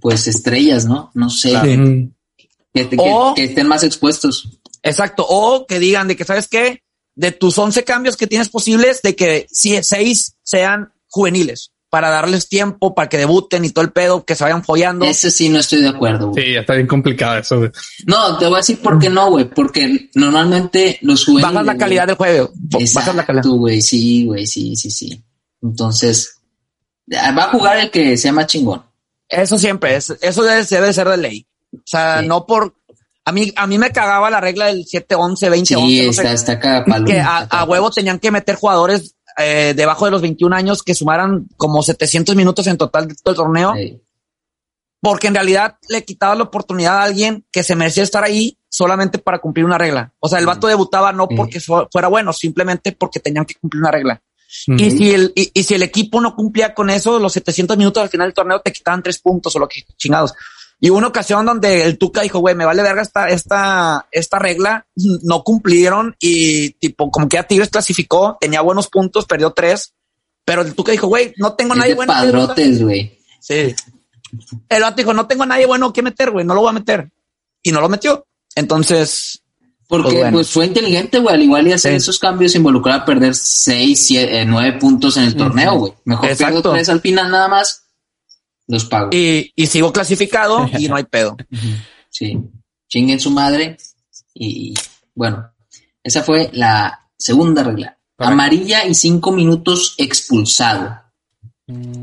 pues 0.00 0.26
estrellas, 0.28 0.84
¿no? 0.86 1.10
No 1.14 1.28
sé, 1.28 1.50
que, 1.50 2.88
que- 2.88 2.88
O- 2.98 3.34
que 3.34 3.44
estén 3.44 3.66
más 3.66 3.82
expuestos. 3.82 4.60
Exacto. 4.82 5.26
O 5.28 5.66
que 5.66 5.78
digan 5.80 6.06
de 6.08 6.16
que, 6.16 6.24
¿sabes 6.24 6.46
qué? 6.48 6.82
De 7.16 7.32
tus 7.32 7.58
11 7.58 7.82
cambios 7.84 8.16
que 8.16 8.26
tienes 8.28 8.48
posibles, 8.48 9.02
de 9.02 9.16
que 9.16 9.46
sí, 9.50 9.76
seis 9.82 10.36
sean 10.42 10.92
juveniles 11.08 11.72
para 11.90 12.08
darles 12.08 12.48
tiempo 12.48 12.94
para 12.94 13.08
que 13.08 13.18
debuten 13.18 13.64
y 13.64 13.70
todo 13.70 13.84
el 13.84 13.90
pedo, 13.90 14.24
que 14.24 14.36
se 14.36 14.44
vayan 14.44 14.62
follando. 14.64 15.04
Ese 15.04 15.30
sí 15.30 15.48
no 15.48 15.58
estoy 15.58 15.82
de 15.82 15.88
acuerdo, 15.88 16.28
güey. 16.30 16.44
Sí, 16.46 16.52
ya 16.54 16.60
está 16.60 16.74
bien 16.74 16.86
complicado 16.86 17.38
eso, 17.38 17.58
güey. 17.58 17.70
No, 18.06 18.38
te 18.38 18.46
voy 18.46 18.54
a 18.54 18.58
decir 18.58 18.80
por 18.80 18.98
qué 19.00 19.10
no, 19.10 19.30
güey, 19.30 19.50
porque 19.50 20.08
normalmente 20.14 20.98
los 21.02 21.24
juveniles... 21.24 21.52
Bajas 21.52 21.66
la 21.66 21.76
calidad 21.76 22.06
del 22.06 22.16
juego. 22.16 22.50
Bajas 22.54 23.14
la 23.14 23.26
calidad. 23.26 23.44
Güey, 23.44 23.82
sí, 23.82 24.24
güey, 24.24 24.46
sí, 24.46 24.76
sí, 24.76 24.90
sí. 24.90 25.22
Entonces, 25.62 26.36
va 27.12 27.44
a 27.44 27.48
jugar 27.50 27.78
el 27.78 27.90
que 27.90 28.16
sea 28.16 28.32
más 28.32 28.46
chingón. 28.46 28.82
Eso 29.28 29.58
siempre 29.58 29.96
es, 29.96 30.10
eso 30.22 30.42
debe, 30.44 30.64
debe 30.64 30.92
ser 30.92 31.08
de 31.08 31.16
ley. 31.16 31.46
O 31.74 31.78
sea, 31.84 32.20
Sí. 32.20 32.26
no 32.26 32.46
por, 32.46 32.74
a 33.24 33.32
mí, 33.32 33.52
a 33.56 33.66
mí 33.66 33.78
me 33.78 33.90
cagaba 33.92 34.30
la 34.30 34.40
regla 34.40 34.66
del 34.66 34.84
7, 34.86 35.14
11, 35.14 35.50
20, 35.50 35.66
Sí, 35.66 35.74
11, 35.74 36.06
no 36.06 36.12
sé, 36.12 36.20
está, 36.22 36.32
está 36.32 36.58
cagapalo. 36.58 37.04
que 37.04 37.16
está 37.18 37.38
a, 37.50 37.60
a 37.60 37.64
huevo 37.64 37.90
tenían 37.90 38.18
que 38.18 38.30
meter 38.30 38.56
jugadores 38.56 39.14
eh, 39.38 39.74
debajo 39.76 40.04
de 40.04 40.10
los 40.10 40.22
21 40.22 40.54
años 40.54 40.82
que 40.82 40.94
sumaran 40.94 41.46
como 41.56 41.82
700 41.82 42.34
minutos 42.36 42.66
en 42.66 42.76
total 42.76 43.08
de 43.08 43.14
todo 43.14 43.32
el 43.32 43.36
torneo. 43.36 43.74
Sí. 43.74 44.00
porque 45.02 45.28
en 45.28 45.34
realidad 45.34 45.76
le 45.88 46.04
quitaba 46.04 46.34
la 46.34 46.42
oportunidad 46.44 46.98
a 46.98 47.02
alguien 47.04 47.44
que 47.50 47.62
se 47.62 47.74
merecía 47.74 48.02
estar 48.02 48.22
ahí 48.22 48.58
solamente 48.68 49.18
para 49.18 49.38
cumplir 49.38 49.64
una 49.64 49.78
regla. 49.78 50.12
O 50.20 50.28
sea, 50.28 50.38
el 50.38 50.46
vato 50.46 50.66
debutaba 50.66 51.10
no 51.12 51.26
porque 51.26 51.58
fu- 51.60 51.88
fuera 51.90 52.08
bueno, 52.08 52.32
simplemente 52.34 52.92
porque 52.92 53.18
tenían 53.18 53.46
que 53.46 53.54
cumplir 53.54 53.80
una 53.82 53.90
regla. 53.90 54.20
Y 54.76 54.90
si 54.90 55.10
el, 55.12 55.32
y, 55.34 55.50
y 55.54 55.62
si 55.62 55.74
el 55.74 55.82
equipo 55.82 56.20
no 56.20 56.34
cumplía 56.34 56.74
con 56.74 56.90
eso, 56.90 57.18
los 57.18 57.32
700 57.32 57.78
minutos 57.78 58.02
al 58.02 58.08
final 58.10 58.26
del 58.26 58.34
torneo 58.34 58.60
te 58.60 58.72
quitaban 58.72 59.02
tres 59.02 59.18
puntos 59.20 59.54
o 59.56 59.58
lo 59.58 59.66
que 59.68 59.84
chingados. 59.96 60.34
Y 60.82 60.88
hubo 60.90 60.96
una 60.98 61.08
ocasión 61.08 61.44
donde 61.44 61.84
el 61.84 61.98
Tuca 61.98 62.22
dijo, 62.22 62.38
güey, 62.38 62.54
me 62.54 62.64
vale 62.64 62.82
verga 62.82 63.02
esta, 63.02 63.28
esta, 63.28 64.06
esta 64.10 64.38
regla. 64.38 64.86
No 65.22 65.42
cumplieron 65.44 66.16
y 66.18 66.70
tipo, 66.70 67.10
como 67.10 67.28
que 67.28 67.36
ya 67.36 67.42
Tigres 67.42 67.68
clasificó, 67.68 68.38
tenía 68.40 68.62
buenos 68.62 68.88
puntos, 68.88 69.26
perdió 69.26 69.50
tres. 69.50 69.92
Pero 70.44 70.62
el 70.62 70.74
Tuca 70.74 70.92
dijo, 70.92 71.06
güey, 71.06 71.34
no 71.36 71.52
tengo 71.52 71.74
nadie 71.74 71.94
bueno. 71.94 72.12
que 72.12 72.18
padrotes, 72.18 72.82
güey. 72.82 73.18
Sí. 73.40 73.74
El 74.68 74.82
vato 74.82 74.96
dijo, 74.96 75.12
no 75.12 75.26
tengo 75.26 75.42
a 75.42 75.46
nadie 75.46 75.66
bueno 75.66 75.92
que 75.92 76.02
meter, 76.02 76.30
güey, 76.30 76.46
no 76.46 76.54
lo 76.54 76.62
voy 76.62 76.70
a 76.70 76.74
meter. 76.74 77.10
Y 77.62 77.72
no 77.72 77.80
lo 77.82 77.88
metió. 77.90 78.26
Entonces, 78.54 79.42
Porque 79.86 80.18
Pues 80.20 80.32
pues, 80.32 80.50
fue 80.50 80.66
inteligente, 80.66 81.18
güey. 81.18 81.34
Al 81.34 81.42
igual 81.42 81.66
y 81.68 81.72
hacer 81.72 81.90
Sí. 81.92 81.96
esos 81.96 82.18
cambios 82.18 82.54
involucrar 82.54 83.00
a 83.00 83.04
perder 83.04 83.34
seis, 83.34 84.06
siete, 84.06 84.40
eh, 84.40 84.44
nueve 84.46 84.78
puntos 84.78 85.16
en 85.16 85.24
el 85.24 85.36
torneo, 85.36 85.74
güey. 85.74 85.92
Mejor 86.04 86.30
Exacto. 86.30 86.54
pierdo 86.54 86.72
tres 86.72 86.88
al 86.88 87.00
final 87.00 87.30
nada 87.30 87.48
más. 87.48 87.82
Los 88.70 88.84
pago. 88.84 89.10
y, 89.12 89.52
y 89.56 89.66
sigo 89.66 89.92
clasificado 89.92 90.68
y 90.78 90.88
no 90.88 90.96
hay 90.96 91.04
pedo. 91.10 91.36
Sí. 92.08 92.38
Chinguen 92.88 93.18
su 93.20 93.30
madre. 93.30 93.76
Y 94.34 94.74
bueno, 95.14 95.50
esa 96.02 96.22
fue 96.22 96.50
la 96.52 97.08
segunda 97.16 97.62
regla. 97.62 97.96
Amarilla 98.18 98.86
y 98.86 98.94
cinco 98.94 99.32
minutos 99.32 99.94
expulsado. 99.98 101.00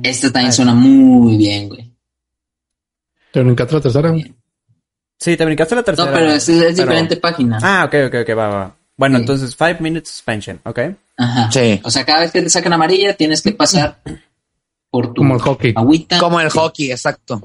Esta 0.04 0.32
también 0.32 0.54
suena 0.54 0.74
muy 0.74 1.38
bien, 1.38 1.70
güey. 1.70 1.94
Te 3.32 3.42
brincaste 3.44 3.76
la 3.76 3.82
tercera. 3.82 4.14
Sí, 5.20 5.36
te 5.38 5.46
brincaste 5.46 5.76
la 5.76 5.84
tercera. 5.84 6.10
No, 6.12 6.14
pero 6.18 6.32
es, 6.32 6.48
es 6.50 6.58
Pero- 6.58 6.70
diferente 6.88 7.18
página. 7.18 7.60
Ah, 7.62 7.86
ok, 7.86 7.94
ok, 8.08 8.16
ok, 8.24 8.38
va, 8.38 8.48
va. 8.48 8.76
Bueno, 8.96 9.18
Sí. 9.18 9.22
entonces, 9.22 9.56
five 9.56 9.78
minutes 9.80 10.10
suspension, 10.10 10.60
ok. 10.64 10.80
Ajá. 11.18 11.52
Sí. 11.52 11.80
O 11.84 11.92
sea, 11.92 12.04
cada 12.06 12.22
vez 12.22 12.32
que 12.32 12.42
te 12.42 12.50
sacan 12.50 12.74
amarilla, 12.74 13.16
tienes 13.16 13.42
que 13.42 13.52
pasar 13.52 14.00
por 14.90 15.14
tu 15.14 15.22
Como 15.22 15.36
el 15.36 15.42
hockey. 15.42 15.74
agüita. 15.76 16.20
Como 16.20 16.40
el 16.40 16.50
hockey, 16.50 16.92
exacto. 16.92 17.42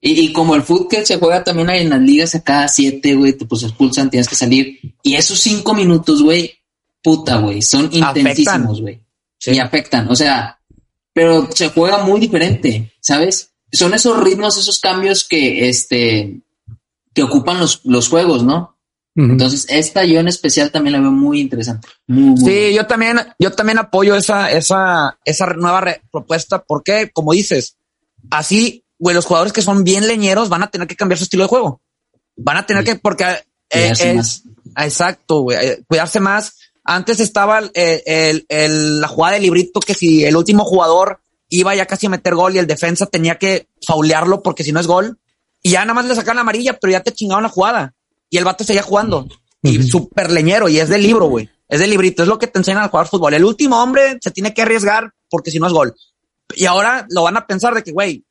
Y, 0.00 0.20
y 0.20 0.32
como 0.32 0.54
el 0.54 0.62
fútbol 0.62 0.88
que 0.88 1.04
se 1.04 1.18
juega 1.18 1.42
también 1.42 1.70
ahí 1.70 1.82
en 1.82 1.90
las 1.90 2.00
ligas 2.00 2.34
a 2.34 2.42
cada 2.42 2.68
siete, 2.68 3.14
güey, 3.14 3.32
te 3.32 3.46
pues 3.46 3.64
expulsan, 3.64 4.10
tienes 4.10 4.28
que 4.28 4.36
salir. 4.36 4.78
Y 5.02 5.14
esos 5.14 5.40
cinco 5.40 5.74
minutos, 5.74 6.22
güey, 6.22 6.52
puta, 7.02 7.38
güey, 7.38 7.62
son 7.62 7.88
intensísimos, 7.92 8.80
güey. 8.80 9.00
Sí. 9.38 9.52
Y 9.52 9.58
afectan, 9.58 10.08
o 10.08 10.16
sea, 10.16 10.58
pero 11.12 11.48
se 11.52 11.68
juega 11.70 12.04
muy 12.04 12.20
diferente, 12.20 12.92
¿sabes? 13.00 13.50
Son 13.72 13.92
esos 13.94 14.22
ritmos, 14.22 14.56
esos 14.56 14.80
cambios 14.80 15.26
que, 15.26 15.68
este, 15.68 16.40
que 17.12 17.22
ocupan 17.22 17.58
los, 17.58 17.80
los 17.84 18.08
juegos, 18.08 18.42
¿no? 18.44 18.77
Entonces, 19.24 19.66
esta 19.68 20.04
yo 20.04 20.20
en 20.20 20.28
especial 20.28 20.70
también 20.70 20.92
la 20.92 21.00
veo 21.00 21.10
muy 21.10 21.40
interesante. 21.40 21.88
Muy, 22.06 22.40
muy 22.40 22.44
Sí, 22.52 22.74
yo 22.74 22.86
también, 22.86 23.18
yo 23.38 23.50
también 23.52 23.78
apoyo 23.78 24.14
esa, 24.14 24.50
esa, 24.52 25.18
esa 25.24 25.46
nueva 25.54 25.84
propuesta 26.12 26.62
porque, 26.62 27.10
como 27.12 27.32
dices, 27.32 27.76
así, 28.30 28.84
güey, 28.98 29.14
los 29.16 29.24
jugadores 29.26 29.52
que 29.52 29.62
son 29.62 29.82
bien 29.82 30.06
leñeros 30.06 30.48
van 30.48 30.62
a 30.62 30.70
tener 30.70 30.86
que 30.86 30.94
cambiar 30.96 31.18
su 31.18 31.24
estilo 31.24 31.42
de 31.44 31.48
juego. 31.48 31.80
Van 32.36 32.58
a 32.58 32.66
tener 32.66 32.84
que, 32.84 32.94
porque 32.96 33.24
eh, 33.70 33.92
es, 33.98 34.14
más. 34.14 34.42
exacto, 34.76 35.40
güey, 35.40 35.58
eh, 35.66 35.84
cuidarse 35.88 36.20
más. 36.20 36.56
Antes 36.84 37.20
estaba 37.20 37.58
el, 37.58 37.70
el- 37.74 38.46
el- 38.48 39.00
la 39.00 39.08
jugada 39.08 39.34
de 39.34 39.40
librito 39.40 39.80
que 39.80 39.94
si 39.94 40.24
el 40.24 40.36
último 40.36 40.64
jugador 40.64 41.20
iba 41.48 41.74
ya 41.74 41.86
casi 41.86 42.06
a 42.06 42.10
meter 42.10 42.34
gol 42.34 42.54
y 42.54 42.58
el 42.58 42.66
defensa 42.66 43.06
tenía 43.06 43.36
que 43.36 43.66
faulearlo 43.86 44.42
porque 44.42 44.62
si 44.64 44.70
no 44.72 44.80
es 44.80 44.86
gol 44.86 45.18
y 45.62 45.70
ya 45.70 45.80
nada 45.80 45.94
más 45.94 46.04
le 46.06 46.14
sacaban 46.14 46.36
la 46.36 46.42
amarilla, 46.42 46.78
pero 46.78 46.92
ya 46.92 47.02
te 47.02 47.12
chingaban 47.12 47.42
la 47.42 47.48
jugada 47.48 47.94
y 48.30 48.36
el 48.38 48.44
vato 48.44 48.64
seguía 48.64 48.82
jugando 48.82 49.26
y 49.62 49.78
Ujú. 49.78 49.88
súper 49.88 50.30
leñero 50.30 50.68
y 50.68 50.78
es 50.78 50.88
del 50.88 51.02
libro, 51.02 51.26
güey. 51.26 51.48
Es 51.68 51.80
del 51.80 51.90
librito, 51.90 52.22
es 52.22 52.28
lo 52.28 52.38
que 52.38 52.46
te 52.46 52.58
enseñan 52.58 52.82
a 52.84 52.88
jugar 52.88 53.08
fútbol. 53.08 53.34
El 53.34 53.44
último 53.44 53.82
hombre 53.82 54.18
se 54.22 54.30
tiene 54.30 54.54
que 54.54 54.62
arriesgar 54.62 55.12
porque 55.28 55.50
si 55.50 55.58
no 55.58 55.66
es 55.66 55.72
gol. 55.72 55.94
Y 56.56 56.64
ahora 56.64 57.06
lo 57.10 57.24
van 57.24 57.36
a 57.36 57.46
pensar 57.46 57.74
de 57.74 57.82
que, 57.82 57.92
güey, 57.92 58.24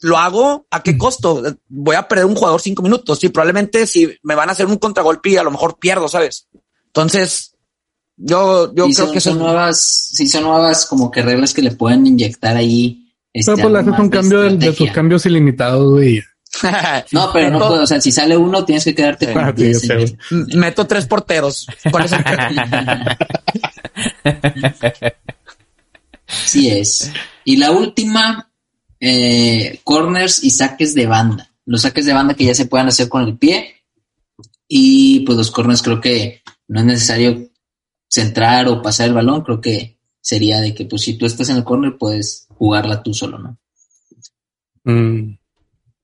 lo 0.00 0.16
hago 0.16 0.66
a 0.70 0.80
qué 0.82 0.96
costo? 0.96 1.42
Voy 1.68 1.96
a 1.96 2.06
perder 2.06 2.26
un 2.26 2.36
jugador 2.36 2.60
cinco 2.60 2.82
minutos. 2.84 3.18
Sí, 3.18 3.30
probablemente 3.30 3.84
si 3.88 4.08
me 4.22 4.36
van 4.36 4.48
a 4.48 4.52
hacer 4.52 4.66
un 4.66 4.76
contragolpe 4.76 5.30
y 5.30 5.36
a 5.38 5.42
lo 5.42 5.50
mejor 5.50 5.76
pierdo, 5.80 6.06
¿sabes? 6.06 6.46
Entonces, 6.86 7.54
yo, 8.16 8.72
yo 8.74 8.86
Y 8.86 8.94
creo 8.94 9.06
son, 9.06 9.12
que 9.14 9.20
son 9.20 9.38
nuevas, 9.38 9.80
sí, 9.80 10.28
son 10.28 10.44
nuevas 10.44 10.86
como 10.86 11.10
que 11.10 11.22
reglas 11.22 11.52
que 11.52 11.62
le 11.62 11.72
pueden 11.72 12.06
inyectar 12.06 12.56
ahí. 12.56 13.12
este, 13.32 13.52
Pero 13.56 13.62
pues 13.70 13.72
le 13.72 13.78
haces 13.90 14.00
un 14.00 14.10
de 14.10 14.16
cambio 14.16 14.38
de, 14.40 14.48
de 14.50 14.54
estrategia. 14.54 14.92
cambios 14.92 15.26
ilimitados, 15.26 15.90
güey. 15.92 16.22
No, 17.12 17.30
pero 17.32 17.50
no 17.50 17.58
puedo, 17.58 17.82
o 17.82 17.86
sea, 17.86 18.00
si 18.00 18.10
sale 18.10 18.36
uno, 18.36 18.64
tienes 18.64 18.84
que 18.84 18.94
quedarte 18.94 19.26
Sí. 19.26 19.32
con 19.32 19.44
Ah, 19.44 19.54
sí, 19.56 19.62
10 19.64 19.82
yo 19.82 19.86
sé, 19.86 19.92
en- 19.92 19.98
güey. 20.00 20.16
M- 20.30 20.46
meto 20.56 20.86
tres 20.86 21.06
porteros. 21.06 21.66
Con 21.90 22.02
eso- 22.02 22.16
Sí 26.26 26.68
es. 26.70 27.10
Y 27.44 27.56
la 27.56 27.70
última, 27.72 28.50
eh, 29.00 29.80
corners 29.84 30.42
y 30.44 30.50
saques 30.50 30.94
de 30.94 31.06
banda. 31.06 31.50
Los 31.64 31.82
saques 31.82 32.06
de 32.06 32.12
banda 32.12 32.34
que 32.34 32.44
ya 32.44 32.54
se 32.54 32.66
puedan 32.66 32.88
hacer 32.88 33.08
con 33.08 33.22
el 33.24 33.36
pie. 33.38 33.74
Y 34.66 35.20
pues 35.20 35.38
los 35.38 35.50
corners 35.50 35.82
creo 35.82 36.00
que 36.00 36.42
no 36.68 36.80
es 36.80 36.86
necesario 36.86 37.48
centrar 38.08 38.68
o 38.68 38.82
pasar 38.82 39.08
el 39.08 39.14
balón. 39.14 39.42
Creo 39.42 39.60
que 39.60 39.98
sería 40.20 40.60
de 40.60 40.74
que 40.74 40.84
pues 40.84 41.02
si 41.02 41.14
tú 41.16 41.24
estás 41.26 41.48
en 41.48 41.56
el 41.56 41.64
corner 41.64 41.96
puedes 41.98 42.46
jugarla 42.50 43.02
tú 43.02 43.14
solo, 43.14 43.38
¿no? 43.38 43.58
Mm. 44.84 45.37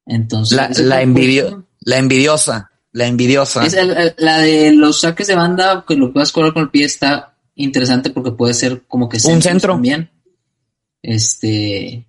Entonces... 0.06 0.56
la, 0.56 0.68
la, 0.68 1.02
envidio- 1.02 1.66
la 1.80 1.98
envidiosa, 1.98 2.70
la 2.92 3.06
envidiosa. 3.06 3.64
Es 3.64 3.74
el- 3.74 3.90
el- 3.96 4.14
la 4.18 4.38
de 4.38 4.72
los 4.72 5.00
saques 5.00 5.26
de 5.26 5.34
banda 5.34 5.84
que 5.86 5.96
lo 5.96 6.12
puedas 6.12 6.32
cobrar 6.32 6.52
con 6.52 6.64
el 6.64 6.70
pie 6.70 6.84
está 6.84 7.36
interesante 7.54 8.10
porque 8.10 8.32
puede 8.32 8.54
ser 8.54 8.82
como 8.86 9.08
que 9.08 9.18
centros 9.20 9.44
centro. 9.44 9.72
también. 9.74 10.10
Este, 11.02 12.06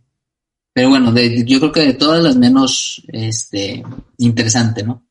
pero 0.73 0.89
bueno, 0.89 1.11
de- 1.11 1.43
yo 1.45 1.59
creo 1.59 1.71
que 1.71 1.81
de 1.81 1.93
todas 1.93 2.21
las 2.23 2.35
menos, 2.35 3.03
este, 3.09 3.83
interesante, 4.17 4.83
¿no? 4.83 5.05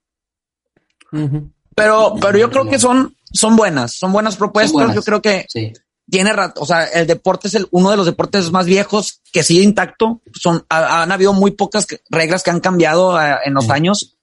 Pero, 1.77 2.15
pero 2.21 2.39
yo 2.39 2.51
creo 2.51 2.69
que 2.69 2.79
son, 2.79 3.15
son 3.33 3.57
buenas, 3.57 3.95
son 3.95 4.13
buenas 4.13 4.37
propuestas. 4.37 4.71
Son 4.73 4.81
buenas. 4.81 4.97
Yo 4.97 5.03
creo 5.03 5.23
que 5.23 5.47
Sí. 5.49 5.73
Tiene 6.11 6.33
rato, 6.33 6.61
o 6.61 6.67
sea, 6.67 6.85
el 6.85 7.07
deporte 7.07 7.49
es 7.49 7.55
el, 7.55 7.67
uno 7.71 7.91
de 7.91 7.97
los 7.97 8.07
deportes 8.07 8.51
más 8.51 8.67
viejos 8.67 9.21
que 9.33 9.43
sigue 9.43 9.63
intacto. 9.63 10.21
Son, 10.39 10.65
ha- 10.69 11.03
han 11.03 11.13
habido 11.13 11.33
muy 11.33 11.53
pocas 11.53 11.87
reglas 12.11 12.43
que 12.43 12.51
han 12.51 12.61
cambiado 12.61 13.21
eh, 13.21 13.37
en 13.45 13.55
los 13.55 13.71
años. 13.71 14.17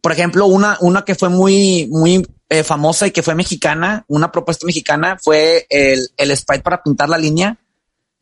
Por 0.00 0.12
ejemplo, 0.12 0.46
una, 0.46 0.76
una 0.80 1.04
que 1.04 1.14
fue 1.14 1.28
muy, 1.30 1.88
muy 1.90 2.26
eh, 2.48 2.62
famosa 2.62 3.06
y 3.06 3.10
que 3.10 3.22
fue 3.22 3.34
mexicana, 3.34 4.04
una 4.08 4.30
propuesta 4.30 4.66
mexicana 4.66 5.16
fue 5.22 5.66
el, 5.70 6.06
el 6.16 6.36
sprite 6.36 6.62
para 6.62 6.82
pintar 6.82 7.08
la 7.08 7.18
línea. 7.18 7.58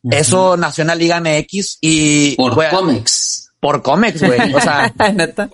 Eso 0.09 0.57
nació 0.57 0.81
en 0.81 0.87
la 0.87 0.95
Liga 0.95 1.21
MX 1.21 1.77
y 1.81 2.35
Por 2.35 2.53
fue- 2.55 2.69
cómics. 2.69 3.51
por 3.59 3.81
cómics, 3.81 4.21
güey. 4.21 4.53
O 4.53 4.59
sea, 4.59 4.93
Neta. 5.13 5.49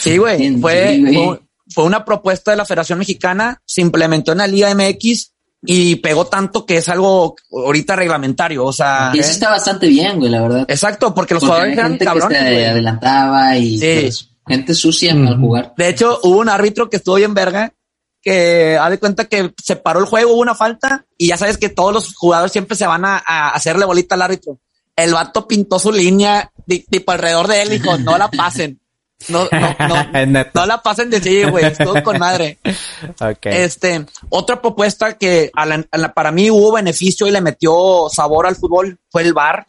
Sí, 0.00 0.18
güey. 0.18 0.58
Fue, 0.60 0.94
sí, 0.96 1.00
güey. 1.02 1.14
fue, 1.14 1.40
fue 1.74 1.84
una 1.84 2.04
propuesta 2.04 2.50
de 2.50 2.56
la 2.58 2.64
Federación 2.66 2.98
Mexicana, 2.98 3.62
se 3.64 3.80
implementó 3.82 4.32
en 4.32 4.38
la 4.38 4.46
Liga 4.46 4.74
MX 4.74 5.32
y 5.62 5.96
pegó 5.96 6.26
tanto 6.26 6.64
que 6.64 6.76
es 6.78 6.88
algo 6.88 7.34
ahorita 7.50 7.96
reglamentario. 7.96 8.64
O 8.64 8.72
sea, 8.72 9.10
Y 9.14 9.18
eso 9.18 9.30
está 9.32 9.50
bastante 9.50 9.88
bien, 9.88 10.18
güey, 10.18 10.30
la 10.30 10.42
verdad. 10.42 10.64
exacto, 10.68 11.14
porque 11.14 11.34
los 11.34 11.42
Porque 11.42 11.50
jugadores 11.52 11.78
eran 11.78 11.90
gente 11.92 12.04
que 12.06 12.20
se 12.20 12.26
güey. 12.26 12.64
adelantaba 12.64 13.56
y 13.56 13.78
Sí. 13.78 13.86
eso. 13.86 14.24
gente 14.46 14.74
sucia 14.74 15.14
Ujú. 15.14 15.26
al 15.28 15.38
jugar. 15.40 15.74
De 15.76 15.88
hecho, 15.88 16.20
hubo 16.22 16.38
un 16.38 16.48
árbitro 16.48 16.88
que 16.88 16.96
estuvo 16.96 17.16
bien 17.16 17.34
verga, 17.34 17.74
que 18.22 18.78
ha 18.80 18.88
de 18.88 18.98
cuenta 18.98 19.26
que 19.26 19.52
se 19.62 19.76
paró 19.76 20.00
el 20.00 20.06
juego, 20.06 20.32
hubo 20.32 20.40
una 20.40 20.54
falta 20.54 21.04
y 21.18 21.28
ya 21.28 21.36
sabes 21.36 21.58
que 21.58 21.68
todos 21.68 21.92
los 21.92 22.14
jugadores 22.14 22.50
siempre 22.52 22.74
se 22.76 22.86
van 22.86 23.04
a, 23.04 23.22
a 23.26 23.50
hacerle 23.50 23.84
bolita 23.84 24.14
al 24.14 24.22
árbitro. 24.22 24.58
El 24.96 25.12
vato 25.12 25.46
pintó 25.46 25.78
su 25.78 25.92
línea 25.92 26.50
tipo 26.90 27.12
alrededor 27.12 27.46
de 27.46 27.62
él 27.62 27.68
y 27.68 27.78
dijo, 27.78 27.98
no 27.98 28.16
la 28.16 28.28
pasen. 28.30 28.80
No, 29.28 29.48
no, 29.50 29.76
no, 29.88 30.44
no 30.54 30.66
la 30.66 30.80
pasen 30.82 31.10
de 31.10 31.20
sí, 31.20 31.42
güey. 31.44 31.64
Estuvo 31.66 32.02
con 32.02 32.18
madre. 32.18 32.58
Ok. 33.20 33.46
Este, 33.46 34.06
otra 34.28 34.60
propuesta 34.60 35.16
que 35.18 35.50
a 35.54 35.66
la- 35.66 35.84
a 35.90 35.98
la- 35.98 36.12
para 36.14 36.30
mí 36.32 36.50
hubo 36.50 36.72
beneficio 36.72 37.26
y 37.26 37.30
le 37.30 37.40
metió 37.40 38.08
sabor 38.12 38.46
al 38.46 38.56
fútbol 38.56 38.98
fue 39.10 39.22
el 39.22 39.32
VAR, 39.34 39.66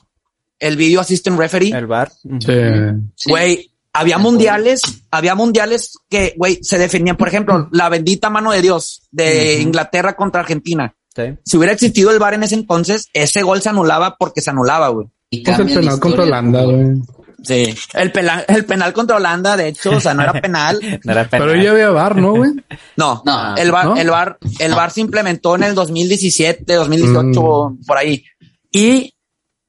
el 0.60 0.78
Video 0.78 1.02
Assistant 1.02 1.38
Referee. 1.40 1.72
El 1.76 1.88
bar. 1.88 2.12
Sí. 2.40 2.54
Sí. 3.16 3.30
Güey, 3.30 3.72
había 3.94 4.18
mundiales, 4.20 4.82
había 5.10 5.34
mundiales 5.36 5.98
que, 6.10 6.34
güey, 6.38 6.60
se 6.62 6.78
definían, 6.78 7.18
por 7.18 7.28
ejemplo, 7.28 7.70
la 7.72 7.90
bendita 7.90 8.30
mano 8.30 8.52
de 8.52 8.62
Dios 8.62 9.02
de. 9.12 9.62
Inglaterra 9.62 10.16
contra 10.16 10.42
Argentina. 10.42 10.94
Sí. 11.16 11.24
Si 11.44 11.58
hubiera 11.58 11.74
existido 11.74 12.12
el 12.12 12.20
VAR 12.20 12.36
en 12.36 12.44
ese 12.44 12.56
entonces, 12.56 13.08
ese 13.14 13.42
gol 13.42 13.62
se 13.62 13.70
anulaba 13.70 14.16
porque 14.18 14.42
se 14.42 14.52
anulaba, 14.52 14.90
güey. 14.90 15.08
Y 15.32 15.44
Pues 15.44 15.58
el 15.60 15.66
penal 15.68 16.00
contra 16.00 16.24
Holanda, 16.24 16.64
güey. 16.64 17.02
Sí. 17.44 17.76
El 17.94 18.12
penal, 18.12 18.46
el 18.48 18.66
penal 18.66 18.94
contra 18.94 19.16
Holanda, 19.18 19.56
de 19.58 19.70
hecho, 19.70 19.92
o 19.92 20.00
sea, 20.00 20.14
no 20.14 20.24
era 20.24 20.34
penal. 20.42 20.80
No 21.04 21.12
era 21.12 21.28
penal. 21.28 21.48
Pero 21.50 21.62
ya 21.64 21.72
había 21.72 21.90
bar, 21.90 22.16
¿no, 22.18 22.34
güey? 22.36 22.52
No, 22.98 23.22
No. 23.26 23.56
el 23.58 23.72
VAR, 23.72 23.86
¿No? 23.86 23.98
el 23.98 24.10
VAR, 24.10 24.38
el 24.60 24.74
VAR 24.74 24.92
se 24.92 25.02
implementó 25.02 25.56
en 25.56 25.64
el 25.64 25.76
2017, 25.76 26.74
2018, 26.74 27.78
por 27.88 27.98
ahí. 27.98 28.24
Y 28.72 29.14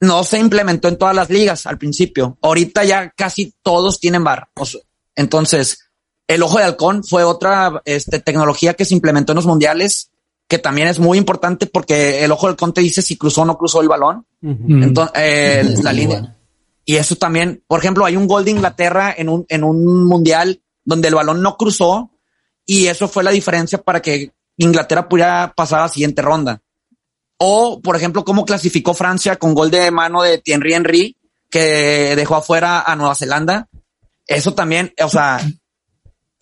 no 0.00 0.24
se 0.24 0.38
implementó 0.38 0.88
en 0.88 0.96
todas 0.98 1.14
las 1.14 1.30
ligas 1.30 1.66
al 1.66 1.78
principio. 1.78 2.38
Ahorita 2.42 2.84
ya 2.84 3.10
casi 3.10 3.54
todos 3.62 4.00
tienen 4.00 4.24
VAR. 4.24 4.48
O 4.54 4.64
sea, 4.66 4.80
entonces, 5.14 5.90
el 6.26 6.42
ojo 6.42 6.58
de 6.58 6.64
halcón 6.64 7.04
fue 7.04 7.24
otra 7.24 7.82
este, 7.84 8.20
tecnología 8.20 8.74
que 8.74 8.84
se 8.84 8.94
implementó 8.94 9.32
en 9.32 9.36
los 9.36 9.46
mundiales, 9.46 10.10
que 10.48 10.58
también 10.58 10.88
es 10.88 10.98
muy 10.98 11.18
importante 11.18 11.66
porque 11.66 12.24
el 12.24 12.32
ojo 12.32 12.46
de 12.46 12.52
halcón 12.52 12.72
te 12.72 12.80
dice 12.80 13.02
si 13.02 13.16
cruzó 13.16 13.42
o 13.42 13.44
no 13.44 13.58
cruzó 13.58 13.80
el 13.82 13.88
balón. 13.88 14.26
Mm. 14.40 14.82
Entonces, 14.82 15.14
eh, 15.16 15.74
la 15.82 15.92
línea. 15.92 16.20
bueno. 16.20 16.36
Y 16.91 16.97
eso 16.97 17.14
también, 17.14 17.62
por 17.68 17.78
ejemplo, 17.78 18.05
hay 18.05 18.16
un 18.16 18.26
gol 18.26 18.45
de 18.45 18.51
Inglaterra 18.51 19.14
en 19.16 19.28
un, 19.28 19.47
en 19.49 19.62
un 19.62 20.09
mundial 20.09 20.61
donde 20.82 21.07
el 21.07 21.14
balón 21.14 21.41
no 21.41 21.57
cruzó 21.57 22.11
y 22.66 22.88
eso 22.88 23.07
fue 23.07 23.22
la 23.22 23.30
diferencia 23.30 23.80
para 23.80 24.03
que 24.03 24.32
Inglaterra 24.57 25.09
pudiera 25.09 25.53
pasar 25.57 25.78
a 25.78 25.82
la 25.82 25.88
siguiente 25.88 26.20
ronda. 26.20 26.61
O, 27.36 27.80
por 27.80 27.95
ejemplo, 27.95 28.24
cómo 28.24 28.45
clasificó 28.45 28.93
Francia 28.93 29.36
con 29.36 29.55
gol 29.55 29.70
de 29.70 29.93
mano 29.93 30.22
de 30.22 30.38
Thierry 30.38 30.74
Henry 30.74 31.16
que 31.49 32.16
dejó 32.16 32.34
afuera 32.34 32.80
a 32.80 32.97
Nueva 32.97 33.14
Zelanda. 33.14 33.68
Eso 34.26 34.55
también, 34.55 34.93
o 35.01 35.09
sea, 35.09 35.49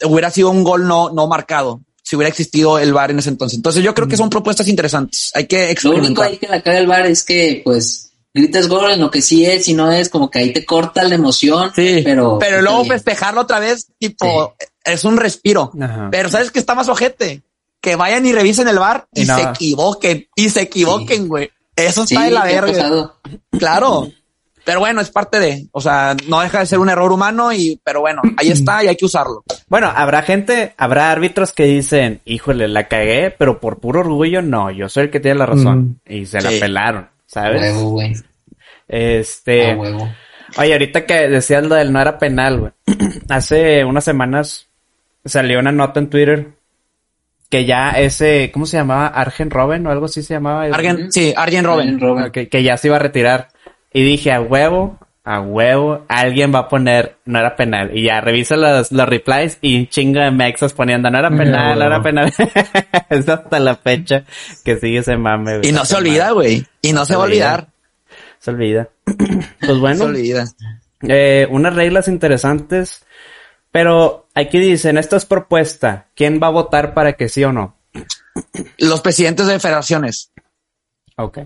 hubiera 0.02 0.30
sido 0.30 0.48
un 0.48 0.64
gol 0.64 0.88
no, 0.88 1.10
no 1.10 1.26
marcado 1.26 1.82
si 2.02 2.16
hubiera 2.16 2.30
existido 2.30 2.78
el 2.78 2.94
VAR 2.94 3.10
en 3.10 3.18
ese 3.18 3.28
entonces. 3.28 3.58
Entonces 3.58 3.84
yo 3.84 3.94
creo 3.94 4.08
que 4.08 4.16
son 4.16 4.30
propuestas 4.30 4.66
interesantes. 4.68 5.30
Hay 5.34 5.46
que 5.46 5.56
Lo 5.56 5.64
único 5.64 5.72
experimentar. 5.72 6.24
ahí 6.24 6.38
que 6.38 6.48
la 6.48 6.62
caga 6.62 6.78
el 6.78 6.86
bar 6.86 7.04
es 7.04 7.22
que, 7.22 7.60
pues, 7.62 8.07
gritas 8.38 8.68
gol 8.68 8.90
en 8.90 9.00
lo 9.00 9.10
que 9.10 9.22
sí 9.22 9.44
es 9.44 9.68
y 9.68 9.74
no 9.74 9.90
es, 9.92 10.08
como 10.08 10.30
que 10.30 10.38
ahí 10.38 10.52
te 10.52 10.64
corta 10.64 11.04
la 11.04 11.14
emoción. 11.14 11.70
Sí, 11.74 12.02
pero. 12.04 12.38
pero 12.38 12.56
está 12.56 12.62
luego 12.62 12.82
bien. 12.82 12.94
festejarlo 12.94 13.40
otra 13.42 13.58
vez, 13.60 13.88
tipo, 13.98 14.54
es 14.84 15.04
un 15.04 15.16
respiro. 15.16 15.72
Ajá. 15.80 16.08
Pero 16.10 16.28
¿sabes 16.28 16.50
qué 16.50 16.58
está 16.58 16.74
más 16.74 16.88
ojete? 16.88 17.42
Que 17.80 17.96
vayan 17.96 18.26
y 18.26 18.32
revisen 18.32 18.68
el 18.68 18.78
bar 18.78 19.06
y, 19.14 19.26
se 19.26 19.40
equivoquen, 19.42 20.26
y 20.34 20.48
se 20.48 20.62
equivoquen, 20.62 21.28
güey. 21.28 21.50
Eso 21.76 22.04
Sí, 22.06 22.14
está 22.14 22.24
de 22.24 22.30
la 22.32 22.42
¿qué 22.42 22.56
ha 22.56 22.60
verga. 22.60 22.72
pasado? 22.72 23.16
Claro. 23.52 24.08
Pero 24.64 24.80
bueno, 24.80 25.00
es 25.00 25.08
parte 25.08 25.40
de, 25.40 25.66
o 25.72 25.80
sea, 25.80 26.14
no 26.26 26.40
deja 26.40 26.58
de 26.58 26.66
ser 26.66 26.78
un 26.78 26.90
error 26.90 27.10
humano 27.10 27.54
y, 27.54 27.80
pero 27.82 28.00
bueno, 28.00 28.20
ahí 28.36 28.50
está 28.50 28.84
y 28.84 28.88
hay 28.88 28.96
que 28.96 29.06
usarlo. 29.06 29.42
Bueno, 29.66 29.90
habrá 29.94 30.20
gente, 30.20 30.74
habrá 30.76 31.10
árbitros 31.10 31.52
que 31.52 31.64
dicen, 31.64 32.20
híjole, 32.26 32.68
la 32.68 32.86
cagué, 32.86 33.30
pero 33.30 33.60
por 33.60 33.78
puro 33.78 34.00
orgullo, 34.00 34.42
no, 34.42 34.70
yo 34.70 34.90
soy 34.90 35.04
el 35.04 35.10
que 35.10 35.20
tiene 35.20 35.38
la 35.38 35.46
razón. 35.46 36.00
Y 36.06 36.26
se 36.26 36.42
la 36.42 36.50
pelaron, 36.50 37.08
¿sabes? 37.24 37.62
Huevo. 37.62 37.98
Este. 38.88 39.72
A 39.72 39.76
huevo. 39.76 40.08
Oye, 40.56 40.72
ahorita 40.72 41.04
que 41.04 41.28
decías 41.28 41.64
lo 41.64 41.74
del 41.74 41.92
no 41.92 42.00
era 42.00 42.18
penal, 42.18 42.58
güey. 42.58 42.72
Hace 43.28 43.84
unas 43.84 44.04
semanas 44.04 44.68
salió 45.24 45.58
una 45.60 45.72
nota 45.72 46.00
en 46.00 46.08
Twitter 46.08 46.58
que 47.50 47.64
ya 47.64 47.90
ese, 47.90 48.50
¿cómo 48.52 48.66
se 48.66 48.76
llamaba? 48.76 49.06
Argen 49.06 49.50
Robben 49.50 49.86
o 49.86 49.90
algo 49.90 50.06
así 50.06 50.22
se 50.22 50.34
llamaba. 50.34 50.64
Argen, 50.64 51.10
sí, 51.12 51.32
Arjen 51.36 51.64
Robben. 51.64 52.30
Que 52.32 52.62
ya 52.62 52.76
se 52.76 52.88
iba 52.88 52.96
a 52.96 53.00
retirar. 53.00 53.48
Y 53.92 54.02
dije, 54.02 54.32
a 54.32 54.40
huevo, 54.40 54.98
a 55.24 55.40
huevo, 55.40 56.04
alguien 56.08 56.54
va 56.54 56.60
a 56.60 56.68
poner, 56.68 57.16
no 57.24 57.38
era 57.38 57.56
penal. 57.56 57.96
Y 57.96 58.04
ya 58.04 58.20
revisa 58.20 58.56
los, 58.56 58.92
los 58.92 59.08
replies 59.08 59.58
y 59.62 59.78
un 59.78 59.86
chingo 59.88 60.20
de 60.20 60.30
mexas 60.30 60.74
poniendo, 60.74 61.10
no 61.10 61.18
era 61.18 61.30
penal, 61.30 61.78
no 61.78 61.84
era 61.84 62.00
huevo. 62.00 62.02
penal. 62.02 62.32
es 63.08 63.28
hasta 63.28 63.58
la 63.58 63.76
fecha 63.76 64.24
que 64.64 64.76
sigue 64.76 64.98
ese 64.98 65.16
mame, 65.16 65.58
güey. 65.58 65.70
Y 65.70 65.72
no 65.72 65.86
se 65.86 65.96
olvida, 65.96 66.32
güey. 66.32 66.66
Y 66.82 66.92
no 66.92 67.06
se 67.06 67.16
va 67.16 67.22
a 67.22 67.26
olvidar. 67.26 67.68
Se 68.48 68.54
olvida. 68.54 68.88
pues 69.04 69.16
No 69.62 69.74
se 69.74 69.80
bueno, 69.80 70.04
olvida. 70.04 70.44
eh, 71.02 71.46
unas 71.50 71.74
reglas 71.74 72.08
interesantes. 72.08 73.02
Pero 73.70 74.28
aquí 74.34 74.58
dicen, 74.58 74.96
esto 74.98 75.16
es 75.16 75.26
propuesta. 75.26 76.08
¿Quién 76.14 76.40
va 76.42 76.46
a 76.46 76.50
votar 76.50 76.94
para 76.94 77.12
que 77.14 77.28
sí 77.28 77.44
o 77.44 77.52
no? 77.52 77.76
Los 78.78 79.00
presidentes 79.02 79.46
de 79.46 79.60
federaciones. 79.60 80.32
Ok. 81.16 81.40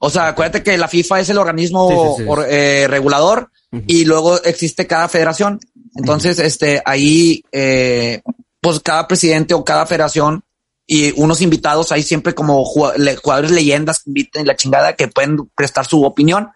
O 0.00 0.10
sea, 0.10 0.28
acuérdate 0.28 0.62
que 0.62 0.76
la 0.78 0.86
FIFA 0.88 1.20
es 1.20 1.30
el 1.30 1.38
organismo 1.38 1.88
Sí, 1.90 1.96
sí, 2.18 2.22
sí. 2.22 2.28
or- 2.28 2.46
eh, 2.48 2.86
regulador 2.88 3.50
y 3.86 4.04
luego 4.04 4.40
existe 4.44 4.86
cada 4.86 5.08
federación. 5.08 5.58
Entonces, 5.96 6.38
este, 6.38 6.80
ahí, 6.84 7.42
eh, 7.50 8.20
pues 8.60 8.80
cada 8.80 9.08
presidente 9.08 9.54
o 9.54 9.64
cada 9.64 9.86
federación 9.86 10.44
y 10.90 11.12
unos 11.20 11.42
invitados, 11.42 11.92
hay 11.92 12.02
siempre 12.02 12.34
como 12.34 12.64
jugadores 12.64 13.50
leyendas 13.50 13.98
que 14.02 14.10
inviten 14.10 14.46
la 14.46 14.56
chingada 14.56 14.94
que 14.96 15.06
pueden 15.06 15.48
prestar 15.54 15.84
su 15.84 16.02
opinión 16.02 16.48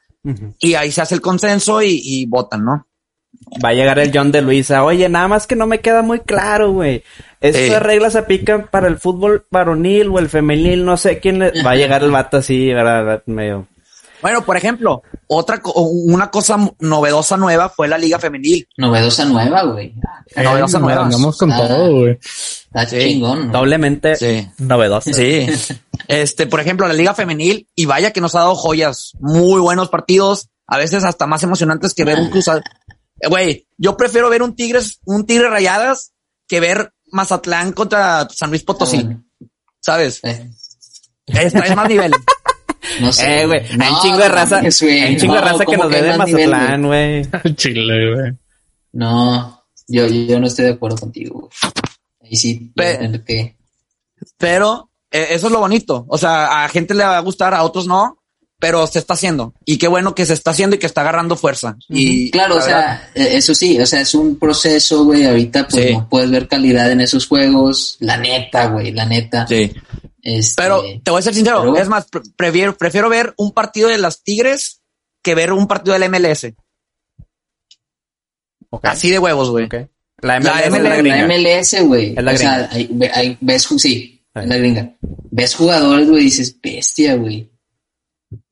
y 0.58 0.74
ahí 0.74 0.90
se 0.90 1.02
hace 1.02 1.14
el 1.14 1.20
consenso 1.20 1.82
y, 1.82 2.00
y 2.02 2.26
votan, 2.26 2.64
¿no? 2.64 2.86
Va 3.62 3.70
a 3.70 3.74
llegar 3.74 3.98
el 3.98 4.10
John 4.14 4.32
de 4.32 4.40
Luisa. 4.40 4.84
Oye, 4.84 5.08
nada 5.08 5.28
más 5.28 5.46
que 5.46 5.56
no 5.56 5.66
me 5.66 5.80
queda 5.80 6.00
muy 6.02 6.20
claro, 6.20 6.72
güey. 6.72 7.02
Estas 7.40 7.62
Sí. 7.62 7.74
reglas 7.78 8.12
se 8.14 8.20
aplican 8.20 8.68
para 8.70 8.88
el 8.88 8.98
fútbol 8.98 9.44
varonil 9.50 10.08
o 10.08 10.18
el 10.18 10.28
femenil, 10.30 10.84
no 10.84 10.96
sé 10.96 11.18
quién 11.18 11.38
le... 11.40 11.52
Va 11.62 11.72
a 11.72 11.76
llegar 11.76 12.02
el 12.02 12.10
vato 12.10 12.38
así, 12.38 12.72
¿verdad? 12.72 13.22
Medio... 13.26 13.66
Bueno, 14.22 14.44
por 14.44 14.56
ejemplo, 14.56 15.02
otra, 15.36 15.60
co- 15.60 15.72
una 15.80 16.30
cosa 16.30 16.58
novedosa 16.80 17.36
nueva 17.36 17.68
fue 17.68 17.88
la 17.88 17.98
liga 17.98 18.18
femenil. 18.18 18.66
Novedosa 18.76 19.24
nueva, 19.24 19.62
güey. 19.64 19.94
Novedosa 20.36 20.78
nueva. 20.78 21.04
Andamos 21.04 21.36
con 21.38 21.52
Ah. 21.52 21.56
todo, 21.68 21.92
güey. 22.00 22.18
Está 22.22 22.86
Sí. 22.86 22.98
chingón. 22.98 23.46
¿no? 23.48 23.52
Doblemente 23.52 24.16
Sí. 24.16 24.48
novedoso. 24.58 25.12
Sí. 25.12 25.46
Este, 26.08 26.46
por 26.46 26.60
ejemplo, 26.60 26.86
la 26.88 26.94
Liga 26.94 27.14
Femenil, 27.14 27.68
y 27.74 27.86
vaya 27.86 28.10
que 28.12 28.20
nos 28.20 28.34
ha 28.34 28.40
dado 28.40 28.54
joyas, 28.54 29.12
muy 29.20 29.60
buenos 29.60 29.88
partidos, 29.88 30.48
a 30.66 30.78
veces 30.78 31.04
hasta 31.04 31.26
más 31.26 31.42
emocionantes 31.42 31.94
que 31.94 32.04
ver 32.04 32.18
un 32.18 32.30
cruzado. 32.30 32.60
Güey, 33.28 33.66
yo 33.78 33.96
prefiero 33.96 34.28
ver 34.30 34.42
un 34.42 34.56
Tigres, 34.56 34.98
un 35.04 35.26
Tigre 35.26 35.48
Rayadas 35.48 36.12
que 36.48 36.60
ver 36.60 36.92
Mazatlán 37.10 37.72
contra 37.72 38.26
San 38.34 38.50
Luis 38.50 38.64
Potosí, 38.64 38.98
Ah, 38.98 39.02
bueno. 39.04 39.24
¿sabes? 39.80 40.20
Eh, 40.24 40.50
Es, 41.26 41.54
más 41.76 41.88
nivel. 41.88 42.12
No 43.00 43.12
sé. 43.12 43.42
Eh, 43.42 43.46
güey, 43.46 43.60
hay 43.60 43.72
un 43.72 43.78
No, 43.78 44.02
chingo 44.02 44.18
de 44.18 44.28
raza, 44.28 44.58
hay 44.58 44.66
un 44.66 45.16
chingo 45.18 45.34
de 45.34 45.40
No, 45.40 45.46
raza 45.46 45.58
que 45.60 45.64
¿cómo 45.64 45.84
nos 45.84 45.92
ve 45.92 46.02
de 46.02 46.16
Mazatlán, 46.16 46.86
güey. 46.86 47.22
Chile, 47.54 48.14
güey. 48.14 48.32
No, 48.92 49.64
yo, 49.88 50.06
yo 50.06 50.40
no 50.40 50.46
estoy 50.46 50.66
de 50.66 50.70
acuerdo 50.72 50.96
contigo. 50.98 51.48
Ahí 52.22 52.36
sí, 52.36 52.72
que. 53.26 53.56
Pero 54.38 54.90
eh, 55.10 55.28
eso 55.30 55.46
es 55.46 55.52
lo 55.52 55.60
bonito. 55.60 56.04
O 56.08 56.18
sea, 56.18 56.64
a 56.64 56.68
gente 56.68 56.94
le 56.94 57.04
va 57.04 57.16
a 57.16 57.20
gustar, 57.20 57.54
a 57.54 57.62
otros 57.64 57.86
no, 57.86 58.18
pero 58.58 58.86
se 58.86 58.98
está 58.98 59.14
haciendo. 59.14 59.54
Y 59.64 59.78
qué 59.78 59.88
bueno 59.88 60.14
que 60.14 60.26
se 60.26 60.34
está 60.34 60.50
haciendo 60.52 60.76
y 60.76 60.78
que 60.78 60.86
está 60.86 61.00
agarrando 61.00 61.36
fuerza. 61.36 61.76
Y 61.88 62.30
Claro, 62.30 62.54
o 62.54 62.58
verdad, 62.58 62.68
sea, 62.68 63.10
eh, 63.14 63.36
eso 63.36 63.54
sí, 63.54 63.80
o 63.80 63.86
sea, 63.86 64.00
es 64.00 64.14
un 64.14 64.38
proceso, 64.38 65.04
güey. 65.04 65.24
Ahorita, 65.26 65.66
pues 65.68 65.84
Sí. 65.86 65.92
no 65.94 66.08
puedes 66.08 66.30
ver 66.30 66.48
calidad 66.48 66.90
en 66.90 67.00
esos 67.00 67.26
juegos. 67.26 67.96
La 68.00 68.16
neta, 68.16 68.66
güey, 68.66 68.92
la 68.92 69.04
neta. 69.06 69.46
sí. 69.46 69.72
Este, 70.22 70.62
Pero 70.62 70.82
te 71.02 71.10
voy 71.10 71.18
a 71.18 71.22
ser 71.22 71.34
sincero, 71.34 71.60
pero 71.62 71.76
es 71.76 71.88
más, 71.88 72.06
pre- 72.08 72.22
prefiero, 72.36 72.76
prefiero 72.76 73.08
ver 73.08 73.34
un 73.36 73.52
partido 73.52 73.88
de 73.88 73.98
las 73.98 74.22
Tigres 74.22 74.80
que 75.22 75.34
ver 75.34 75.52
un 75.52 75.66
partido 75.66 75.98
del 75.98 76.08
MLS. 76.08 76.54
Ok, 78.70 78.84
Así 78.86 79.10
de 79.10 79.18
huevos, 79.18 79.50
güey. 79.50 79.66
ok. 79.66 79.74
La 80.22 80.38
MLS, 80.38 80.44
La 80.44 80.60
es 80.60 80.72
la 80.72 80.78
MLS, 80.78 80.98
gringa. 80.98 81.16
la 81.16 81.24
MLS, 81.26 81.82
güey. 81.86 82.14
O 82.16 82.36
sea, 82.36 82.70
ve- 82.90 83.10
ahí 83.12 83.36
ves, 83.40 83.62
sí, 83.78 84.24
es 84.34 84.46
la 84.46 84.56
gringa. 84.56 84.94
Ves 85.30 85.54
jugadores, 85.56 86.08
güey, 86.08 86.22
y 86.22 86.24
dices, 86.26 86.56
bestia, 86.62 87.16
güey. 87.16 87.50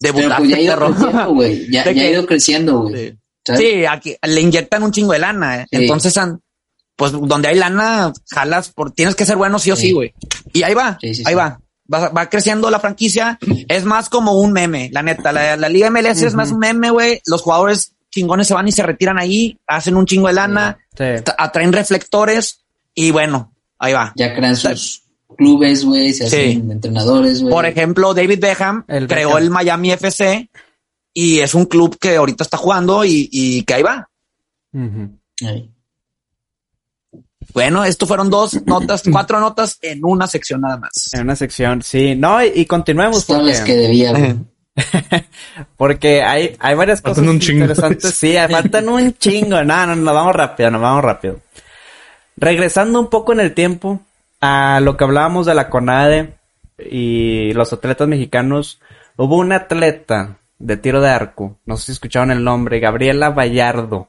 Pero 0.00 0.12
pues 0.14 0.24
Debutaste, 0.26 0.48
ya 0.48 0.56
ha 0.56 0.60
ido 0.60 0.74
perro. 0.74 0.90
creciendo, 0.94 1.34
güey. 1.34 1.70
Ya, 1.70 1.84
¿De 1.84 1.94
ya 1.94 2.02
ha 2.02 2.10
ido 2.10 2.26
creciendo, 2.26 2.80
güey. 2.80 3.18
Sí. 3.46 3.56
Sí, 3.56 3.84
aquí 3.86 4.16
le 4.22 4.40
inyectan 4.40 4.82
un 4.82 4.92
chingo 4.92 5.12
de 5.12 5.18
lana. 5.20 5.62
eh. 5.62 5.66
Sí. 5.70 5.76
Entonces, 5.76 6.16
an- 6.18 6.40
pues 7.00 7.12
donde 7.12 7.48
hay 7.48 7.54
lana, 7.56 8.12
jalas, 8.30 8.68
por, 8.68 8.92
tienes 8.92 9.14
que 9.14 9.24
ser 9.24 9.38
bueno 9.38 9.58
sí 9.58 9.70
o 9.70 9.76
sí, 9.76 9.86
Sí. 9.86 9.92
güey. 9.92 10.12
Y 10.52 10.64
ahí 10.64 10.74
va, 10.74 10.98
Sí, 11.00 11.14
sí, 11.14 11.22
ahí 11.24 11.32
sí. 11.32 11.34
va. 11.34 11.58
Va, 11.92 12.10
va 12.10 12.28
creciendo 12.28 12.70
la 12.70 12.78
franquicia. 12.78 13.38
Es 13.68 13.86
más 13.86 14.10
como 14.10 14.34
un 14.34 14.52
meme, 14.52 14.90
la 14.92 15.02
neta. 15.02 15.32
La, 15.32 15.56
la 15.56 15.68
Liga 15.70 15.88
MLS 15.90 16.22
es 16.22 16.34
más 16.34 16.50
un 16.52 16.58
meme, 16.58 16.90
güey. 16.90 17.22
Los 17.24 17.40
jugadores 17.40 17.94
chingones 18.10 18.46
se 18.48 18.52
van 18.54 18.68
y 18.68 18.72
se 18.72 18.82
retiran 18.82 19.18
ahí, 19.18 19.58
hacen 19.66 19.96
un 19.96 20.04
chingo 20.04 20.26
de 20.28 20.34
lana, 20.34 20.76
atraen 21.38 21.72
reflectores 21.72 22.64
y 22.94 23.10
bueno, 23.12 23.54
ahí 23.78 23.94
va. 23.94 24.12
Ya 24.14 24.34
crean 24.34 24.56
sus 24.56 25.04
clubes, 25.38 25.84
güey, 25.86 26.12
se 26.12 26.26
hacen 26.26 26.70
entrenadores, 26.70 27.40
güey. 27.40 27.50
Por 27.54 27.64
ejemplo, 27.64 28.12
David 28.12 28.40
Beckham 28.40 28.84
El 28.86 29.08
creó 29.08 29.28
Beckham. 29.30 29.42
el 29.44 29.50
Miami 29.50 29.92
FC 29.92 30.50
y 31.14 31.38
es 31.38 31.54
un 31.54 31.64
club 31.64 31.96
que 31.98 32.16
ahorita 32.16 32.44
está 32.44 32.58
jugando 32.58 33.04
y, 33.06 33.28
y 33.32 33.62
que 33.64 33.74
ahí 33.74 33.82
va. 33.82 34.08
Ahí. 35.46 35.72
Bueno, 37.52 37.84
esto 37.84 38.06
fueron 38.06 38.30
dos 38.30 38.60
notas, 38.66 39.02
cuatro 39.10 39.40
notas 39.40 39.78
en 39.82 40.04
una 40.04 40.26
sección 40.26 40.60
nada 40.60 40.76
más. 40.76 41.12
En 41.12 41.22
una 41.22 41.36
sección, 41.36 41.82
sí. 41.82 42.14
No, 42.14 42.42
y, 42.44 42.52
y 42.54 42.66
continuemos 42.66 43.26
Todas 43.26 43.44
las 43.44 43.60
que 43.60 43.72
porque, 43.72 43.82
debía, 43.82 44.36
porque 45.76 46.22
hay, 46.22 46.56
hay 46.58 46.74
varias 46.74 47.00
Faltan 47.00 47.26
cosas 47.26 47.48
interesantes. 47.50 48.14
Sí, 48.14 48.34
faltan 48.50 48.88
un 48.88 49.14
chingo. 49.14 49.62
No, 49.64 49.86
no, 49.86 49.96
no, 49.96 50.14
vamos 50.14 50.34
rápido, 50.34 50.70
nos 50.70 50.80
vamos 50.80 51.04
rápido. 51.04 51.40
Regresando 52.36 53.00
un 53.00 53.08
poco 53.08 53.32
en 53.32 53.40
el 53.40 53.54
tiempo 53.54 54.00
a 54.40 54.80
lo 54.80 54.96
que 54.96 55.04
hablábamos 55.04 55.46
de 55.46 55.54
la 55.54 55.68
CONADE 55.68 56.34
y 56.78 57.52
los 57.52 57.72
atletas 57.72 58.08
mexicanos, 58.08 58.80
hubo 59.16 59.36
una 59.36 59.56
atleta 59.56 60.38
de 60.58 60.76
tiro 60.76 61.00
de 61.00 61.10
arco, 61.10 61.58
no 61.64 61.76
sé 61.76 61.86
si 61.86 61.92
escucharon 61.92 62.30
el 62.30 62.44
nombre, 62.44 62.80
Gabriela 62.80 63.30
Vallardo. 63.30 64.08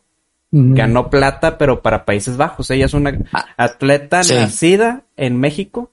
Ganó 0.51 1.09
plata, 1.09 1.57
pero 1.57 1.81
para 1.81 2.03
Países 2.05 2.35
Bajos. 2.37 2.69
Ella 2.71 2.85
es 2.85 2.93
una 2.93 3.17
atleta 3.57 4.19
Ah, 4.19 4.23
sí. 4.23 4.33
nacida 4.33 5.03
en 5.15 5.39
México, 5.39 5.91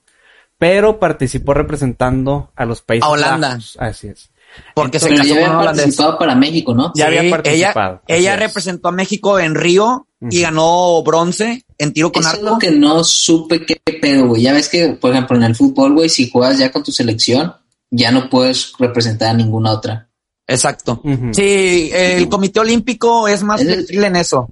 pero 0.58 0.98
participó 0.98 1.54
representando 1.54 2.50
a 2.56 2.64
los 2.64 2.82
Países 2.82 3.04
A 3.06 3.10
Holanda. 3.10 3.48
Bajos. 3.50 3.76
Así 3.78 4.08
es. 4.08 4.30
Porque 4.74 4.98
se 4.98 5.08
Pero 5.08 5.18
casó 5.22 5.34
ya 5.34 5.46
con 5.46 5.64
participado 5.64 6.18
para 6.18 6.34
México, 6.34 6.74
¿no? 6.74 6.90
Ya 6.96 7.06
había 7.06 7.30
participado, 7.30 8.02
Ella, 8.08 8.34
es. 8.34 8.40
representó 8.40 8.88
a 8.88 8.92
México 8.92 9.38
en 9.38 9.54
Río 9.54 10.06
y 10.30 10.40
ganó 10.40 11.00
bronce 11.04 11.64
en 11.76 11.92
tiro 11.92 12.10
con 12.10 12.22
Eso 12.22 12.30
es 12.30 12.38
arco. 12.38 12.50
lo 12.54 12.58
que 12.58 12.70
no 12.72 13.04
supe 13.04 13.64
qué 13.66 13.76
pedo, 14.00 14.26
güey. 14.28 14.42
Ya 14.42 14.52
ves 14.54 14.68
que, 14.68 14.88
por 15.00 15.12
ejemplo, 15.12 15.36
en 15.36 15.44
el 15.44 15.54
fútbol, 15.54 15.92
güey, 15.94 16.08
si 16.08 16.30
juegas 16.30 16.58
ya 16.58 16.72
con 16.72 16.82
tu 16.82 16.90
selección, 16.90 17.54
ya 17.90 18.10
no 18.10 18.28
puedes 18.30 18.72
representar 18.78 19.28
a 19.30 19.34
ninguna 19.34 19.70
otra. 19.70 20.07
Exacto. 20.48 21.02
Sí, 21.32 21.90
el 21.92 22.28
Comité 22.28 22.60
Olímpico 22.60 23.28
es 23.28 23.42
más 23.42 23.60
Es 23.60 23.90
en 23.90 24.16
eso. 24.16 24.48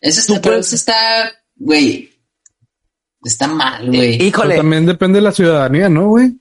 Eso 0.00 0.20
está, 0.20 0.40
pero 0.40 0.56
eso 0.56 0.74
está, 0.76 0.94
güey, 1.56 2.10
está 3.24 3.46
mal, 3.48 3.86
güey. 3.86 4.12
Pero 4.18 4.24
Híjole, 4.24 4.56
también 4.56 4.86
depende 4.86 5.18
de 5.18 5.22
la 5.22 5.32
ciudadanía, 5.32 5.88
¿no, 5.88 6.08
güey? 6.08 6.32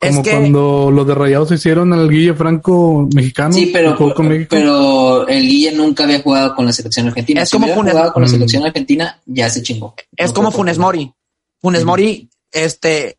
Es 0.00 0.10
Como 0.10 0.22
que- 0.24 0.30
cuando 0.32 0.90
los 0.90 1.06
de 1.06 1.14
Rayados 1.14 1.52
hicieron 1.52 1.92
al 1.92 2.10
Guille 2.10 2.34
Franco 2.34 3.08
mexicano. 3.14 3.52
Sí, 3.54 3.70
pero, 3.72 3.92
que 3.92 3.98
jugó 3.98 4.14
con 4.14 4.28
México. 4.28 4.48
pero 4.50 5.28
el 5.28 5.42
Guille 5.48 5.72
nunca 5.72 6.02
había 6.02 6.20
jugado 6.20 6.56
con 6.56 6.66
la 6.66 6.72
selección 6.72 7.06
argentina. 7.06 7.42
Es 7.42 7.50
si 7.50 7.56
como 7.56 7.68
Funes- 7.68 7.92
jugado 7.92 8.12
con 8.12 8.22
la 8.22 8.28
Mm. 8.28 8.32
selección 8.32 8.64
argentina, 8.66 9.20
ya 9.26 9.48
se 9.48 9.62
chingó. 9.62 9.94
es 10.16 10.30
No 10.30 10.34
como 10.34 10.50
Funes 10.50 10.76
Mori. 10.78 11.12
Funes 11.60 11.84
Mori, 11.84 12.28
este, 12.50 13.18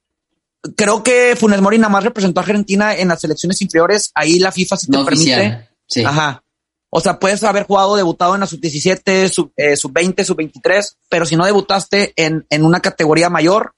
creo 0.76 1.03
que 1.03 1.36
Funes 1.38 1.61
Mori 1.61 1.78
nada 1.78 1.89
más 1.91 2.03
representó 2.03 2.39
a 2.39 2.43
Argentina 2.43 2.95
en 2.95 3.07
las 3.09 3.22
selecciones 3.22 3.61
inferiores. 3.61 4.11
Ahí 4.16 4.39
la 4.39 4.51
FIFA 4.51 4.78
sí 4.78 4.88
te 4.88 4.97
No 4.97 5.05
permite. 5.05 5.32
oficial. 5.34 5.70
Sí. 5.88 6.03
Ajá. 6.03 6.43
O 6.89 6.99
sea, 7.01 7.20
puedes 7.20 7.43
haber 7.43 7.64
jugado, 7.66 7.95
debutado 7.95 8.36
en 8.36 8.41
la 8.41 8.45
sub-17, 8.47 9.28
sub, 9.30 9.51
eh, 9.57 9.76
sub-20, 9.76 10.24
sub-23, 10.24 10.95
pero 11.09 11.26
si 11.26 11.36
no 11.36 11.43
debutaste 11.45 12.14
en, 12.16 12.45
en 12.49 12.64
una 12.66 12.80
categoría 12.82 13.30
mayor, 13.32 13.74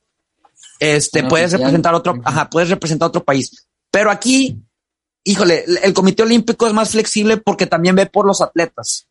este, 0.79 1.23
puedes 1.23 1.45
oficial. 1.47 1.61
representar 1.61 1.95
otro, 1.95 2.19
ajá, 2.25 2.49
puedes 2.49 2.69
representar 2.69 3.07
otro 3.07 3.23
país. 3.23 3.65
Pero 3.89 4.11
aquí, 4.11 4.59
híjole, 5.23 5.63
el- 5.65 5.77
el 5.83 5.93
Comité 5.93 6.23
Olímpico 6.23 6.67
es 6.67 6.73
más 6.73 6.89
flexible 6.89 7.37
porque 7.37 7.65
también 7.67 7.95
ve 7.95 8.05
por 8.05 8.25
los 8.27 8.41
atletas. 8.41 9.07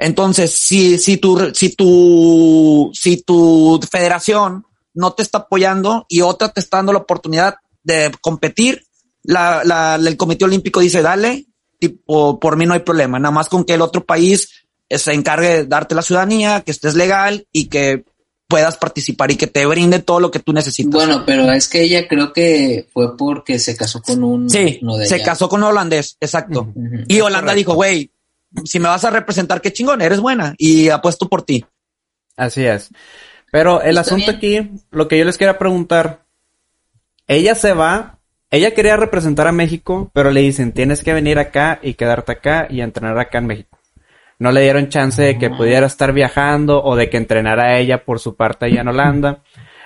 Entonces, 0.00 0.50
si, 0.58 0.98
si 0.98 1.16
tu, 1.18 1.52
si 1.54 1.70
tu, 1.76 2.90
si 2.92 3.22
tu 3.22 3.80
federación 3.88 4.66
no 4.94 5.12
te 5.12 5.22
está 5.22 5.38
apoyando 5.38 6.06
y 6.08 6.20
otra 6.20 6.50
te 6.50 6.60
está 6.60 6.78
dando 6.78 6.92
la 6.92 7.00
oportunidad 7.00 7.56
de 7.82 8.12
competir, 8.20 8.84
la, 9.22 9.62
la, 9.64 9.96
el 9.96 10.16
Comité 10.16 10.44
Olímpico 10.44 10.80
dice, 10.80 11.02
dale, 11.02 11.46
tipo, 11.78 12.38
por 12.38 12.56
mí 12.56 12.66
no 12.66 12.74
hay 12.74 12.80
problema, 12.80 13.18
nada 13.18 13.32
más 13.32 13.48
con 13.48 13.64
que 13.64 13.74
el 13.74 13.80
otro 13.80 14.04
país 14.04 14.66
eh, 14.88 14.98
se 14.98 15.12
encargue 15.12 15.48
de 15.48 15.66
darte 15.66 15.94
la 15.94 16.02
ciudadanía, 16.02 16.60
que 16.60 16.70
estés 16.70 16.94
legal 16.94 17.46
y 17.52 17.66
que 17.66 18.04
puedas 18.52 18.76
participar 18.76 19.30
y 19.30 19.36
que 19.36 19.46
te 19.46 19.64
brinde 19.64 20.00
todo 20.00 20.20
lo 20.20 20.30
que 20.30 20.38
tú 20.38 20.52
necesitas. 20.52 20.92
Bueno, 20.92 21.24
pero 21.24 21.50
es 21.50 21.68
que 21.68 21.82
ella 21.82 22.06
creo 22.06 22.34
que 22.34 22.86
fue 22.92 23.16
porque 23.16 23.58
se 23.58 23.74
casó 23.74 24.02
con 24.02 24.22
un 24.22 24.50
sí, 24.50 24.78
uno 24.82 24.98
de 24.98 25.06
se 25.06 25.22
casó 25.22 25.48
con 25.48 25.62
un 25.62 25.70
holandés, 25.70 26.18
exacto. 26.20 26.70
Y 27.08 27.20
Holanda 27.20 27.54
dijo, 27.54 27.74
güey, 27.74 28.12
si 28.64 28.78
me 28.78 28.88
vas 28.88 29.04
a 29.04 29.10
representar, 29.10 29.62
qué 29.62 29.72
chingón, 29.72 30.02
eres 30.02 30.20
buena 30.20 30.54
y 30.58 30.90
apuesto 30.90 31.30
por 31.30 31.42
ti. 31.42 31.64
Así 32.36 32.64
es. 32.64 32.90
Pero 33.52 33.82
el 33.82 33.98
Está 33.98 34.00
asunto 34.00 34.30
aquí, 34.30 34.70
lo 34.90 35.08
que 35.08 35.18
yo 35.18 35.26
les 35.26 35.36
quería 35.36 35.58
preguntar, 35.58 36.24
ella 37.28 37.54
se 37.54 37.74
va, 37.74 38.18
ella 38.50 38.72
quería 38.72 38.96
representar 38.96 39.46
a 39.46 39.52
México, 39.52 40.10
pero 40.14 40.30
le 40.30 40.40
dicen, 40.40 40.72
tienes 40.72 41.04
que 41.04 41.12
venir 41.12 41.38
acá 41.38 41.78
y 41.82 41.92
quedarte 41.92 42.32
acá 42.32 42.66
y 42.70 42.80
entrenar 42.80 43.18
acá 43.18 43.38
en 43.38 43.46
México. 43.48 43.78
No 44.38 44.52
le 44.52 44.62
dieron 44.62 44.88
chance 44.88 45.20
de 45.20 45.36
que 45.36 45.50
pudiera 45.50 45.86
estar 45.86 46.14
viajando 46.14 46.82
o 46.82 46.96
de 46.96 47.10
que 47.10 47.18
entrenara 47.18 47.78
ella 47.78 48.06
por 48.06 48.20
su 48.20 48.36
parte 48.36 48.64
allá 48.64 48.80
en 48.80 48.88
Holanda. 48.88 49.42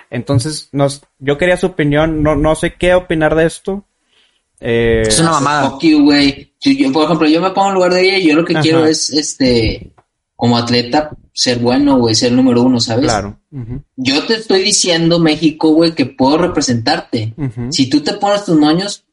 Entonces, 0.09 0.69
nos, 0.71 1.03
yo 1.19 1.37
quería 1.37 1.57
su 1.57 1.65
opinión, 1.67 2.23
no, 2.23 2.37
no 2.37 2.55
sé 2.55 2.75
qué 2.75 2.93
opinar 2.93 3.35
de 3.35 3.47
esto. 3.47 3.83
Eh, 4.61 5.03
Es 5.05 5.19
una 5.19 5.31
mamada. 5.31 5.71
Fuck 5.71 5.81
you, 5.83 6.03
güey. 6.05 6.53
Yo, 6.61 6.71
yo, 6.71 6.93
por 6.93 7.03
ejemplo, 7.03 7.27
yo 7.27 7.41
me 7.41 7.51
pongo 7.51 7.67
en 7.67 7.73
lugar 7.75 7.93
de 7.93 8.01
ella 8.01 8.17
y 8.17 8.27
yo 8.29 8.35
lo 8.35 8.45
que 8.45 8.53
Ajá. 8.53 8.61
quiero 8.61 8.85
es, 8.85 9.09
este, 9.11 9.91
como 10.37 10.57
atleta, 10.57 11.09
ser 11.33 11.59
bueno, 11.59 11.97
güey, 11.97 12.15
ser 12.15 12.29
el 12.29 12.37
número 12.37 12.61
uno, 12.61 12.79
¿sabes? 12.79 13.05
claro. 13.05 13.39
Yo 13.95 14.25
te 14.25 14.35
estoy 14.35 14.61
diciendo, 14.61 15.19
México, 15.19 15.69
güey, 15.73 15.93
que 15.95 16.05
puedo 16.05 16.37
representarte. 16.37 17.33
Si 17.71 17.89
tú 17.89 18.01
te 18.01 18.13
pones 18.13 18.45
tus 18.45 18.57
moños, 18.57 19.03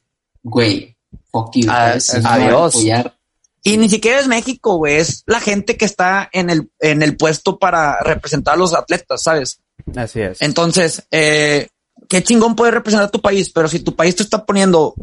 güey, 0.43 0.97
fuck 1.33 1.57
you, 1.57 1.67
Ah, 1.71 1.97
adiós. 2.25 2.77
apoyar. 2.77 3.17
Y 3.63 3.79
ni 3.79 3.89
siquiera 3.89 4.21
es 4.21 4.29
México, 4.29 4.77
güey, 4.77 4.97
es 4.97 5.23
la 5.27 5.41
gente 5.41 5.79
que 5.79 5.87
está 5.87 6.29
en 6.31 6.51
el, 6.51 6.71
en 6.81 7.03
el 7.03 7.17
puesto 7.17 7.59
para 7.59 7.99
representar 8.01 8.55
a 8.55 8.59
los 8.59 8.75
atletas, 8.75 9.23
¿sabes? 9.23 9.61
Así 9.97 10.21
es. 10.21 10.43
Entonces, 10.43 11.07
eh, 11.11 11.69
qué 12.11 12.23
chingón 12.23 12.55
puede 12.55 12.73
representar 12.73 13.09
a 13.09 13.11
tu 13.11 13.23
país, 13.23 13.51
pero 13.51 13.69
si 13.69 13.81
tu 13.81 13.97
país 13.97 14.15
te 14.15 14.23
está 14.23 14.45
poniendo, 14.45 14.95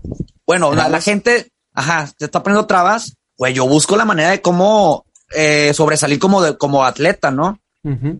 bueno, 0.45 0.75
la, 0.75 1.01
gente, 1.01 1.51
ajá, 1.73 2.11
te 2.15 2.25
está 2.25 2.43
poniendo 2.43 2.67
trabas, 2.67 3.15
güey, 3.35 3.55
yo 3.55 3.67
busco 3.67 3.97
la 3.97 4.05
manera 4.05 4.29
de 4.29 4.41
cómo 4.41 5.05
eh, 5.35 5.71
sobresalir 5.73 6.19
como, 6.19 6.41
de, 6.41 6.57
como 6.57 6.83
atleta, 6.85 7.31
¿no? 7.31 7.59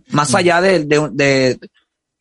Más 0.10 0.34
allá 0.34 0.60
de, 0.62 0.86
de, 0.86 1.10
de- 1.12 1.60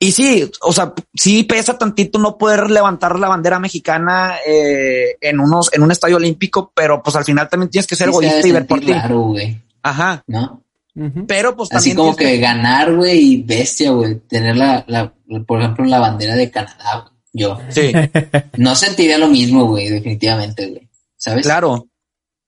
y 0.03 0.13
sí, 0.13 0.51
o 0.63 0.73
sea, 0.73 0.95
sí 1.15 1.43
pesa 1.45 1.77
tantito 1.77 2.19
no 2.19 2.39
poder 2.39 2.71
levantar 2.71 3.19
la 3.19 3.29
bandera 3.29 3.59
mexicana 3.59 4.37
eh, 4.47 5.17
en 5.21 5.41
unos, 5.41 5.69
en 5.75 5.83
un 5.83 5.91
estadio 5.91 6.17
olímpico, 6.17 6.73
pero 6.75 7.03
pues 7.03 7.17
al 7.17 7.25
final 7.25 7.49
también 7.51 7.69
tienes 7.71 7.87
que 7.87 7.97
ser 7.97 8.07
Sí 8.09 8.11
egoísta 8.13 8.49
y 8.49 8.53
ver 8.53 8.67
por 8.67 8.81
ti. 8.81 8.93
güey, 9.09 9.61
Ajá. 9.83 10.23
¿no? 10.27 10.63
Pero 11.29 11.55
pues 11.57 11.71
Así 11.73 11.91
también 11.91 11.97
como 11.97 12.17
que 12.17 12.39
ganar, 12.39 12.95
güey, 12.95 13.19
y 13.35 13.43
bestia, 13.43 13.91
güey. 13.93 14.17
Tener 14.21 14.57
la, 14.57 14.85
la, 14.89 15.13
por 15.47 15.61
ejemplo, 15.61 15.85
la 15.85 15.99
bandera 16.01 16.35
de 16.35 16.51
Canadá, 16.51 17.01
güey. 17.07 17.15
Yo. 17.33 17.59
Sí, 17.69 17.93
No 18.57 18.75
sentiría 18.75 19.17
lo 19.19 19.29
mismo, 19.29 19.67
güey, 19.67 19.89
definitivamente, 19.89 20.67
güey. 20.67 20.89
¿Sabes? 21.17 21.45
claro, 21.45 21.87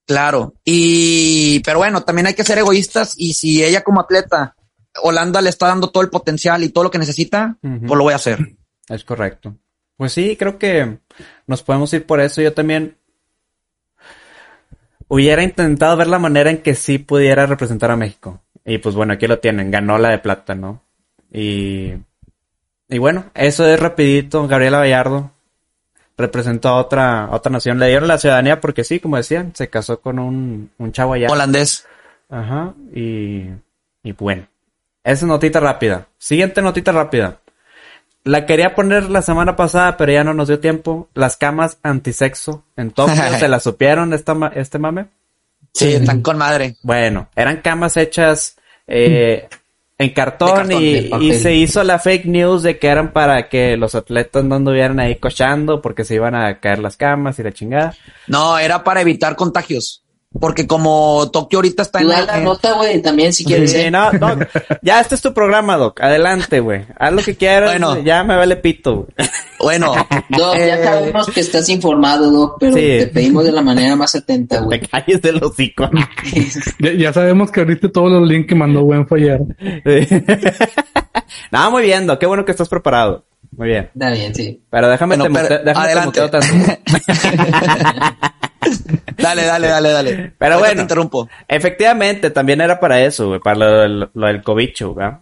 claro. 0.05 0.53
Y, 0.63 1.59
pero 1.61 1.79
bueno, 1.79 2.03
también 2.03 2.27
hay 2.27 2.33
que 2.33 2.43
ser 2.43 2.57
egoístas 2.57 3.15
y 3.17 3.33
si 3.33 3.63
ella 3.63 3.83
como 3.83 4.01
atleta, 4.01 4.55
Holanda 5.01 5.41
le 5.41 5.49
está 5.49 5.67
dando 5.67 5.89
todo 5.89 6.03
el 6.03 6.09
potencial 6.09 6.63
y 6.63 6.69
todo 6.69 6.85
lo 6.85 6.91
que 6.91 6.99
necesita, 6.99 7.57
pues 7.61 7.97
lo 7.97 8.03
voy 8.03 8.13
a 8.13 8.17
hacer. 8.17 8.55
Es 8.87 9.03
correcto. 9.03 9.55
Pues 9.97 10.13
sí, 10.13 10.35
creo 10.37 10.57
que 10.57 10.99
nos 11.47 11.63
podemos 11.63 11.93
ir 11.93 12.05
por 12.05 12.19
eso. 12.19 12.41
Yo 12.41 12.53
también 12.53 12.97
hubiera 15.07 15.43
intentado 15.43 15.97
ver 15.97 16.07
la 16.07 16.19
manera 16.19 16.49
en 16.49 16.61
que 16.61 16.75
sí 16.75 16.97
pudiera 16.97 17.45
representar 17.45 17.91
a 17.91 17.95
México. 17.95 18.41
Y 18.65 18.77
pues 18.77 18.95
bueno, 18.95 19.13
aquí 19.13 19.27
lo 19.27 19.39
tienen, 19.39 19.71
ganó 19.71 19.97
la 19.97 20.09
de 20.09 20.19
plata, 20.19 20.55
¿no? 20.55 20.83
Y, 21.31 21.93
y 22.87 22.97
bueno, 22.97 23.25
eso 23.33 23.67
es 23.67 23.79
rapidito. 23.79 24.47
Gabriela 24.47 24.79
Vallardo 24.79 25.32
representó 26.17 26.69
a 26.69 26.75
otra, 26.75 27.25
a 27.25 27.35
otra 27.35 27.51
nación. 27.51 27.79
Le 27.79 27.87
dieron 27.87 28.07
la 28.07 28.17
ciudadanía 28.17 28.61
porque 28.61 28.83
sí, 28.83 28.99
como 28.99 29.17
decían, 29.17 29.51
se 29.55 29.69
casó 29.69 29.99
con 29.99 30.19
un, 30.19 30.71
un 30.77 30.91
chavo 30.91 31.13
allá. 31.13 31.27
Holandés. 31.29 31.85
Ajá, 32.29 32.73
y, 32.93 33.49
y 34.03 34.11
bueno. 34.13 34.47
Esa 35.03 35.13
es 35.13 35.23
notita 35.23 35.59
rápida. 35.59 36.07
Siguiente 36.17 36.61
notita 36.61 36.91
rápida. 36.91 37.39
La 38.23 38.45
quería 38.45 38.73
poner 38.73 39.09
la 39.09 39.21
semana 39.21 39.55
pasada, 39.55 39.97
pero 39.97 40.13
ya 40.13 40.23
no 40.23 40.33
nos 40.33 40.47
dio 40.47 40.59
tiempo. 40.59 41.09
Las 41.13 41.35
camas 41.35 41.77
antisexo 41.83 42.63
en 42.77 42.91
Tokio, 42.91 43.15
¿se 43.39 43.47
la 43.49 43.59
supieron 43.59 44.13
esta 44.13 44.35
este 44.55 44.79
mame? 44.79 45.07
Sí, 45.73 45.93
están 45.93 46.21
con 46.23 46.37
madre. 46.37 46.77
Bueno, 46.83 47.27
eran 47.35 47.61
camas 47.61 47.97
hechas 47.97 48.55
eh, 48.87 49.49
en 50.03 50.09
cartón, 50.11 50.71
y, 50.71 51.09
y 51.21 51.33
se 51.33 51.55
hizo 51.55 51.83
la 51.83 51.99
fake 51.99 52.25
news 52.25 52.63
de 52.63 52.77
que 52.77 52.87
eran 52.87 53.11
para 53.11 53.49
que 53.49 53.77
los 53.77 53.95
atletas 53.95 54.43
no 54.43 54.55
anduvieran 54.55 54.99
ahí 54.99 55.15
cochando 55.15 55.81
porque 55.81 56.05
se 56.05 56.15
iban 56.15 56.35
a 56.35 56.59
caer 56.59 56.79
las 56.79 56.97
camas 56.97 57.39
y 57.39 57.43
la 57.43 57.51
chingada. 57.51 57.95
No, 58.27 58.57
era 58.57 58.83
para 58.83 59.01
evitar 59.01 59.35
contagios. 59.35 60.02
Porque 60.39 60.65
como 60.65 61.29
Tokio 61.31 61.59
ahorita 61.59 61.83
está 61.83 61.99
en 62.01 62.07
da 62.07 62.19
el- 62.21 62.25
la 62.25 62.37
nota, 62.39 62.73
güey, 62.73 63.01
también 63.03 63.31
si 63.33 63.45
quieres. 63.45 63.71
Sí, 63.71 63.81
¿eh? 63.81 63.91
no, 63.91 64.11
no. 64.13 64.35
Ya 64.81 64.99
este 64.99 65.13
es 65.15 65.21
tu 65.21 65.31
programa, 65.33 65.77
Doc. 65.77 66.01
Adelante, 66.01 66.59
güey. 66.59 66.85
Haz 66.97 67.13
lo 67.13 67.21
que 67.21 67.35
quieras. 67.35 67.69
Bueno. 67.71 67.99
Ya 67.99 68.23
me 68.23 68.35
vale 68.35 68.55
pito, 68.57 68.95
güey. 68.95 69.07
Bueno, 69.59 69.93
Doc, 70.29 70.57
ya 70.57 70.79
eh, 70.79 70.83
sabemos 70.83 71.27
que 71.29 71.39
estás 71.39 71.69
informado, 71.69 72.31
Doc, 72.31 72.57
pero 72.59 72.73
Sí. 72.75 72.81
te 72.81 73.07
pedimos 73.13 73.43
de 73.45 73.51
la 73.51 73.61
manera 73.61 73.95
más 73.95 74.15
atenta, 74.15 74.57
Te 74.59 74.65
güey. 74.65 74.81
calles 74.81 75.21
del 75.21 75.41
hocico. 75.43 75.89
Ya, 76.79 76.93
ya 76.93 77.13
sabemos 77.13 77.51
que 77.51 77.59
ahorita 77.61 77.89
todos 77.91 78.11
los 78.11 78.27
links 78.27 78.47
que 78.49 78.55
mandó 78.55 78.83
Buen 78.83 79.07
fue 79.07 79.19
ayer. 79.21 79.39
no, 81.51 81.71
muy 81.71 81.83
bien, 81.83 82.07
Doc. 82.07 82.19
Qué 82.19 82.25
bueno 82.25 82.43
que 82.43 82.51
estás 82.51 82.69
preparado. 82.69 83.23
Muy 83.55 83.67
bien. 83.67 83.89
Está 83.93 84.09
bien, 84.09 84.33
sí. 84.33 84.63
Pero 84.69 84.89
déjame 84.89 85.15
Bueno, 85.15 85.39
te 85.39 85.47
pero- 85.47 85.63
déjame 85.63 85.87
te 85.87 85.93
adelante. 85.93 86.21
muteo 86.21 86.29
tantito. 86.31 86.73
dale, 89.17 89.45
dale, 89.45 89.67
dale, 89.67 89.89
dale. 89.91 90.33
Pero 90.37 90.59
bueno. 90.59 90.75
te 90.75 90.81
interrumpo. 90.81 91.29
Efectivamente, 91.47 92.29
también 92.31 92.61
era 92.61 92.79
para 92.79 93.01
eso, 93.01 93.27
güey, 93.29 93.39
para 93.39 93.57
lo, 93.57 93.79
del- 93.81 94.09
lo 94.13 94.27
del 94.27 94.41
cobicho, 94.43 94.93
¿verdad? 94.93 95.19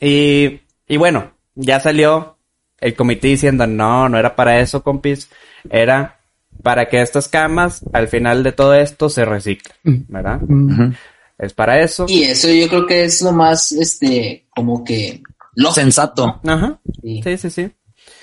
Y, 0.00 0.60
y 0.88 0.96
bueno, 0.96 1.32
ya 1.54 1.80
salió 1.80 2.36
el 2.80 2.94
comité 2.94 3.28
diciendo, 3.28 3.66
no, 3.66 4.08
no 4.08 4.18
era 4.18 4.34
para 4.34 4.58
eso, 4.60 4.82
compis, 4.82 5.28
era 5.70 6.18
para 6.62 6.86
que 6.88 7.00
estas 7.00 7.28
camas, 7.28 7.82
al 7.92 8.08
final 8.08 8.42
de 8.42 8.52
todo 8.52 8.74
esto, 8.74 9.08
se 9.08 9.24
reciclen, 9.24 10.06
¿verdad? 10.08 10.40
Mm. 10.40 10.92
Es 11.38 11.54
para 11.54 11.80
eso. 11.80 12.06
Y 12.08 12.24
eso 12.24 12.48
yo 12.48 12.68
creo 12.68 12.86
que 12.86 13.04
es 13.04 13.20
lo 13.22 13.32
más, 13.32 13.72
este, 13.72 14.46
como 14.54 14.84
que 14.84 15.22
lógico. 15.54 15.74
Sensato. 15.74 16.40
Ajá. 16.46 16.78
Sí. 17.02 17.20
Sí, 17.22 17.36
sí, 17.36 17.50
sí. 17.50 17.70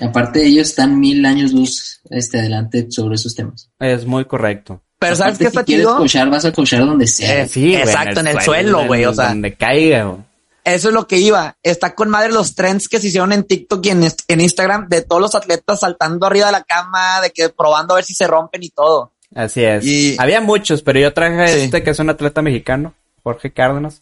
Aparte 0.02 0.46
ellos 0.46 0.70
están 0.70 1.00
mil 1.00 1.26
años 1.26 1.52
luz, 1.54 2.02
este, 2.10 2.40
adelante 2.40 2.88
sobre 2.90 3.16
esos 3.16 3.36
temas. 3.36 3.70
Es 3.80 4.06
muy 4.06 4.26
correcto. 4.26 4.82
Pero 5.00 5.16
¿sabes 5.16 5.38
qué 5.38 5.46
está 5.46 5.62
si 5.62 5.66
quieres 5.66 5.86
chido? 5.86 5.98
cochar, 5.98 6.30
vas 6.30 6.46
a 6.46 6.52
cochar 6.52 6.86
donde 6.86 7.08
sea. 7.08 7.44
Eh, 7.44 7.48
Sí, 7.48 7.72
güey, 7.72 7.82
Exacto, 7.82 8.20
en 8.20 8.28
el 8.28 8.42
suelo, 8.42 8.86
güey, 8.86 9.06
o 9.06 9.14
sea. 9.14 9.30
Donde 9.30 9.54
caiga, 9.56 10.04
güey. 10.04 10.20
Eso 10.66 10.90
es 10.90 10.94
lo 10.94 11.08
que 11.08 11.18
iba. 11.18 11.58
Está 11.64 11.96
con 11.96 12.10
madre 12.10 12.32
los 12.32 12.54
trends 12.54 12.88
que 12.90 13.00
se 13.00 13.08
hicieron 13.08 13.32
en 13.32 13.44
TikTok 13.44 13.84
y 13.86 13.90
en, 13.90 14.42
Instagram 14.42 14.90
de 14.90 15.02
todos 15.02 15.22
los 15.22 15.34
atletas 15.36 15.80
saltando 15.80 16.28
arriba 16.28 16.48
de 16.48 16.52
la 16.52 16.64
cama, 16.64 17.22
de 17.22 17.32
que 17.32 17.50
probando 17.50 17.94
a 17.94 17.96
ver 17.96 18.04
si 18.06 18.14
se 18.14 18.28
rompen 18.28 18.62
y 18.62 18.70
todo. 18.70 19.14
Así 19.34 19.64
es. 19.64 19.86
Y- 19.86 20.16
Había 20.20 20.42
muchos, 20.42 20.82
pero 20.82 21.00
yo 21.00 21.14
traje 21.14 21.48
Sí. 21.48 21.60
este 21.62 21.82
que 21.82 21.92
es 21.92 22.00
un 22.00 22.10
atleta 22.10 22.42
mexicano, 22.42 22.94
Jorge 23.24 23.52
Cárdenas, 23.52 24.02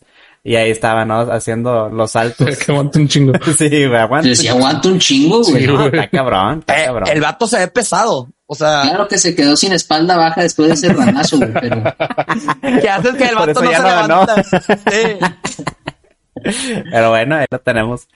y 0.50 0.56
ahí 0.56 0.72
estaba, 0.72 1.04
¿no? 1.06 1.20
Haciendo 1.32 1.90
los 1.90 2.12
saltos. 2.12 2.58
que 2.66 2.72
aguanta 2.72 3.00
un 3.00 3.08
chingo. 3.08 3.34
sí, 3.58 3.68
güey, 3.68 3.96
aguanta. 4.00 4.34
Si 4.36 4.48
aguanta 4.48 4.88
un 4.88 5.00
chingo, 5.00 5.42
güey. 5.44 5.68
No, 5.68 5.86
está 5.88 6.10
cabrón, 6.10 6.60
está 6.60 6.82
Eh, 6.82 6.86
cabrón. 6.86 7.10
el 7.12 7.22
vato 7.22 7.48
se 7.48 7.58
ve 7.60 7.68
pesado. 7.68 8.30
O 8.46 8.56
sea, 8.56 8.82
Claro 8.84 9.08
que 9.10 9.18
se 9.18 9.36
quedó 9.36 9.58
sin 9.58 9.74
espalda 9.74 10.16
baja 10.16 10.42
después 10.42 10.70
de 10.70 10.74
ese 10.76 10.94
ranazo, 10.94 11.36
güey, 11.38 11.52
pero 11.52 11.84
que 12.82 12.90
haces 12.90 13.16
que 13.16 13.26
el 13.26 13.36
vato 13.36 13.62
no 13.62 13.72
se 13.72 13.78
no 13.78 13.84
levanta. 13.90 14.44
Sí. 14.44 15.18
Pero 16.92 17.10
bueno, 17.10 17.36
ahí 17.36 17.46
lo 17.50 17.60
tenemos. 17.60 18.08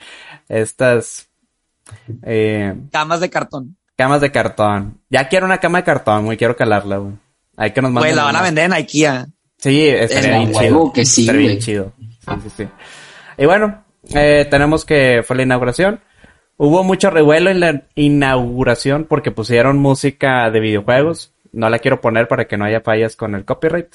Estas 0.48 1.28
eh, 2.24 2.74
Camas 2.92 3.20
de 3.20 3.30
cartón. 3.30 3.76
camas 3.98 4.22
de 4.22 4.32
cartón. 4.32 5.02
Ya 5.10 5.28
quiero 5.28 5.46
una 5.46 5.58
cama 5.60 5.80
de 5.80 5.84
cartón, 5.84 6.26
güey, 6.26 6.38
quiero 6.38 6.56
calarla, 6.56 6.98
güey. 6.98 7.14
Hay 7.58 7.72
que 7.74 7.82
nos 7.82 7.92
Güey, 7.92 8.02
manden 8.04 8.16
la 8.16 8.24
van 8.24 8.36
a 8.38 8.42
vender 8.42 8.66
en 8.66 8.74
IKEA. 8.74 9.28
Sí, 9.58 9.88
estaría 9.90 10.38
En 10.38 10.50
bien 10.50 10.60
chido. 10.62 10.92
que 10.94 11.06
sí, 11.06 11.22
estaría 11.22 11.40
bien 11.40 11.52
güey. 11.54 11.60
chido. 11.64 11.94
Sí, 12.26 12.32
sí, 12.44 12.50
sí. 12.58 12.68
Y 13.38 13.46
bueno, 13.46 13.84
eh, 14.14 14.48
tenemos 14.50 14.86
que 14.86 15.24
fue 15.26 15.36
la 15.36 15.44
inauguración. 15.44 16.00
Hubo 16.58 16.84
mucho 16.84 17.10
revuelo 17.10 17.50
en 17.50 17.60
la 17.60 17.84
inauguración 17.96 19.06
porque 19.10 19.32
pusieron 19.32 19.78
música 19.80 20.50
de 20.52 20.60
videojuegos. 20.60 21.34
No 21.52 21.70
la 21.70 21.80
quiero 21.80 22.00
poner 22.02 22.28
para 22.28 22.46
que 22.48 22.58
no 22.58 22.66
haya 22.66 22.82
fallas 22.82 23.16
con 23.16 23.36
el 23.36 23.46
copyright. 23.46 23.88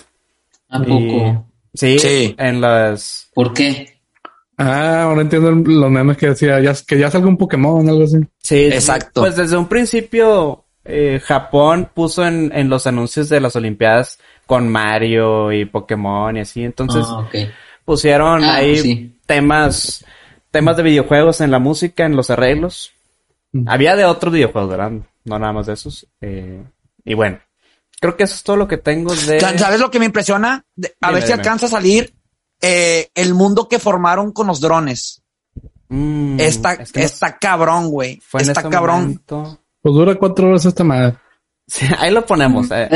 ¿A 0.68 0.78
Y- 0.78 0.82
poco? 0.84 1.46
Sí, 1.72 1.98
Sí. 1.98 2.34
en 2.38 2.60
las... 2.60 3.30
¿Por 3.34 3.52
qué? 3.52 4.00
Ah, 4.58 5.02
ahora 5.02 5.20
entiendo 5.20 5.50
los 5.52 5.90
memes 5.90 6.16
que 6.16 6.28
decía 6.28 6.58
ya, 6.60 6.72
que 6.86 6.98
ya 6.98 7.10
salga 7.10 7.28
un 7.28 7.36
Pokémon, 7.36 7.86
algo 7.88 8.04
así. 8.04 8.16
Sí, 8.42 8.64
Exacto. 8.66 9.20
Pues 9.20 9.36
desde 9.36 9.56
un 9.58 9.66
principio 9.68 10.64
eh, 10.84 11.20
Japón 11.22 11.90
puso 11.92 12.26
en, 12.26 12.50
en 12.54 12.68
los 12.70 12.86
anuncios 12.86 13.28
de 13.28 13.40
las 13.40 13.54
Olimpiadas 13.56 14.18
con 14.46 14.68
Mario 14.70 15.52
y 15.52 15.66
Pokémon 15.66 16.34
y 16.36 16.40
así. 16.40 16.64
Entonces 16.64 17.04
ah, 17.06 17.18
ok. 17.18 17.34
Pusieron 17.86 18.44
Ah, 18.44 18.56
ahí 18.56 18.76
sí. 18.78 19.18
temas 19.24 20.04
temas 20.50 20.76
de 20.76 20.82
videojuegos 20.82 21.40
en 21.40 21.50
la 21.50 21.58
música, 21.58 22.04
en 22.04 22.16
los 22.16 22.28
arreglos. 22.30 22.92
Mm. 23.52 23.68
Había 23.68 23.96
de 23.96 24.04
otros 24.04 24.32
videojuegos, 24.34 24.70
¿verdad? 24.70 24.92
No 25.24 25.38
nada 25.38 25.52
más 25.54 25.66
de 25.66 25.72
esos. 25.74 26.06
Eh, 26.20 26.62
y 27.04 27.14
bueno, 27.14 27.38
creo 28.00 28.16
que 28.16 28.24
eso 28.24 28.34
es 28.34 28.42
todo 28.42 28.56
lo 28.56 28.66
que 28.68 28.76
tengo 28.78 29.14
de... 29.14 29.38
¿Sabes 29.40 29.80
lo 29.80 29.90
que 29.90 29.98
me 29.98 30.06
impresiona? 30.06 30.64
De- 30.74 30.94
a 31.00 31.08
Dime, 31.08 31.14
ver 31.20 31.22
si 31.22 31.28
dime. 31.32 31.40
alcanza 31.40 31.66
a 31.66 31.70
salir 31.70 32.14
eh, 32.60 33.08
el 33.14 33.34
mundo 33.34 33.68
que 33.68 33.78
formaron 33.78 34.32
con 34.32 34.46
los 34.46 34.60
drones. 34.60 35.22
Mm, 35.88 36.40
Está, 36.40 36.72
es 36.74 36.90
que 36.90 37.00
no 37.00 37.06
está 37.06 37.38
cabrón, 37.38 37.88
güey. 37.90 38.20
Está 38.38 38.68
cabrón. 38.68 39.00
momento. 39.02 39.60
Pues 39.82 39.94
dura 39.94 40.14
cuatro 40.16 40.48
horas 40.48 40.64
esta 40.66 40.84
madre. 40.84 41.16
Sí, 41.68 41.84
ahí 41.98 42.12
lo 42.12 42.24
ponemos. 42.24 42.68
eh. 42.70 42.88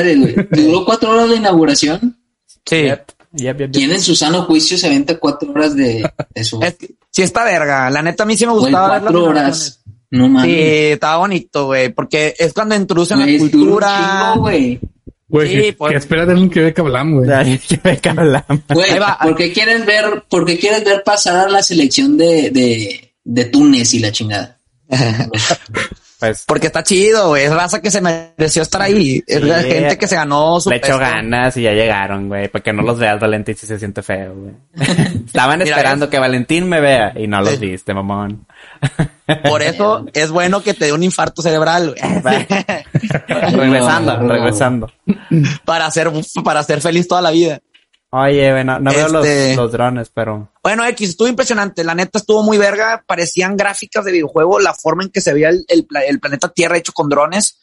¿Duró 0.53 0.85
cuatro 0.85 1.11
horas 1.11 1.29
de 1.29 1.37
inauguración? 1.37 2.17
Sí. 2.65 2.83
Yep, 2.85 3.11
yep, 3.33 3.59
yep, 3.59 3.59
yep. 3.59 3.73
¿Quién 3.73 3.91
en 3.93 4.01
su 4.01 4.15
sano 4.15 4.43
juicio 4.45 4.77
se 4.79 4.87
aventa 4.87 5.19
cuatro 5.19 5.51
horas 5.51 5.75
de, 5.77 6.09
de 6.35 6.45
su... 6.45 6.61
Es 6.63 6.77
sí 7.11 7.23
está 7.23 7.45
verga. 7.45 7.91
La 7.91 8.03
neta, 8.03 8.23
a 8.23 8.27
mí 8.27 8.37
sí 8.37 8.47
me 8.47 8.53
gustaba 8.53 8.89
las 8.89 9.01
cuatro 9.03 9.25
horas. 9.25 9.83
No 10.11 10.29
mames. 10.29 10.51
Sí, 10.51 10.61
estaba 10.93 11.19
bonito, 11.19 11.67
güey. 11.67 11.91
Porque 11.93 12.35
es 12.39 12.53
cuando 12.53 12.75
introducen 12.75 13.19
Güey, 13.21 13.33
la 13.35 13.39
cultura. 13.39 14.31
chingo, 14.33 14.41
güey. 14.43 14.81
Güey, 15.29 15.49
Sí, 15.49 15.55
que, 15.63 15.73
pues. 15.75 15.93
que 15.93 15.99
espera 15.99 16.27
de 16.27 16.35
un 16.35 16.51
que 16.51 16.61
ve 16.61 16.75
que 16.75 16.81
hablamos, 16.81 17.25
güey. 17.25 17.37
Ay, 17.37 17.59
que 17.59 17.81
me 17.85 17.99
cablamos. 17.99 18.63
Güey. 18.69 18.91
¿por 19.23 19.37
qué 19.37 19.53
quieres 19.53 19.87
ver, 19.87 20.25
por 20.29 20.45
qué 20.45 20.59
quieres 20.59 20.85
ver 20.85 21.05
pasar 21.05 21.47
a 21.47 21.49
la 21.51 21.63
selección 21.63 22.17
de, 22.17 22.51
de, 22.51 23.13
de 23.23 23.45
Túnez 23.45 23.95
y 23.95 24.01
la 24.01 24.11
chingada? 24.11 24.59
Pues 26.21 26.45
Porque 26.47 26.67
está 26.67 26.83
chido, 26.83 27.29
güey. 27.29 27.45
Es 27.45 27.53
raza 27.53 27.81
que 27.81 27.91
se 27.91 28.01
mereció 28.03 28.61
estar 28.63 28.83
ahí. 28.83 29.23
Es 29.27 29.43
la 29.43 29.61
gente 29.63 29.97
que 29.99 30.07
se 30.07 30.15
ganó 30.17 30.61
su 30.61 30.69
le 30.71 30.77
echó 30.77 30.89
puesto. 30.97 31.01
ganas 31.01 31.57
y 31.57 31.63
ya 31.63 31.73
llegaron, 31.73 32.29
güey. 32.29 32.49
Para 32.49 32.63
que 32.63 32.73
no 32.75 32.83
los 32.83 32.99
veas, 32.99 33.19
Valentín, 33.19 33.57
si 33.57 33.67
se 33.67 33.79
siente 33.79 34.03
feo, 34.03 34.35
güey. 34.35 34.55
Estaban 35.27 35.59
Mira, 35.61 35.71
esperando 35.71 36.05
es- 36.05 36.11
que 36.11 36.19
Valentín 36.19 36.69
me 36.69 36.81
vea 36.81 37.13
y 37.17 37.27
no 37.27 37.41
los 37.41 37.59
viste, 37.59 37.95
mamón. 37.95 38.47
Por 39.45 39.63
eso 39.63 40.07
es 40.13 40.31
bueno 40.31 40.63
que 40.63 40.75
te 40.75 40.85
dé 40.87 40.93
un 40.93 41.03
infarto 41.03 41.41
cerebral, 41.41 41.95
güey. 41.95 42.23
regresando, 43.53 44.19
no. 44.19 44.29
regresando. 44.29 44.93
para 45.65 45.91
ser, 45.91 46.11
para 46.45 46.63
ser 46.63 46.81
feliz 46.81 47.09
toda 47.09 47.23
la 47.23 47.31
vida. 47.31 47.61
Oye, 48.13 48.65
no, 48.65 48.81
no 48.81 48.91
veo 48.93 49.09
los, 49.09 49.25
Este- 49.25 49.55
los 49.57 49.71
drones, 49.71 50.11
pero... 50.13 50.51
Bueno, 50.63 50.85
X, 50.85 51.11
estuvo 51.11 51.29
impresionante. 51.29 51.85
La 51.85 51.95
neta 51.95 52.19
estuvo 52.19 52.43
muy 52.43 52.59
verga. 52.59 53.05
Parecían 53.07 53.57
gráficas 53.57 54.05
de 54.05 54.13
videojuego, 54.13 54.59
la 54.59 54.75
forma 54.75 55.05
en 55.05 55.11
que 55.11 55.21
se 55.21 55.33
veía 55.33 55.51
el, 55.51 55.65
el 55.69 55.87
el 56.09 56.19
planeta 56.21 56.49
Tierra 56.49 56.77
hecho 56.77 56.93
con 56.93 57.09
drones. 57.09 57.61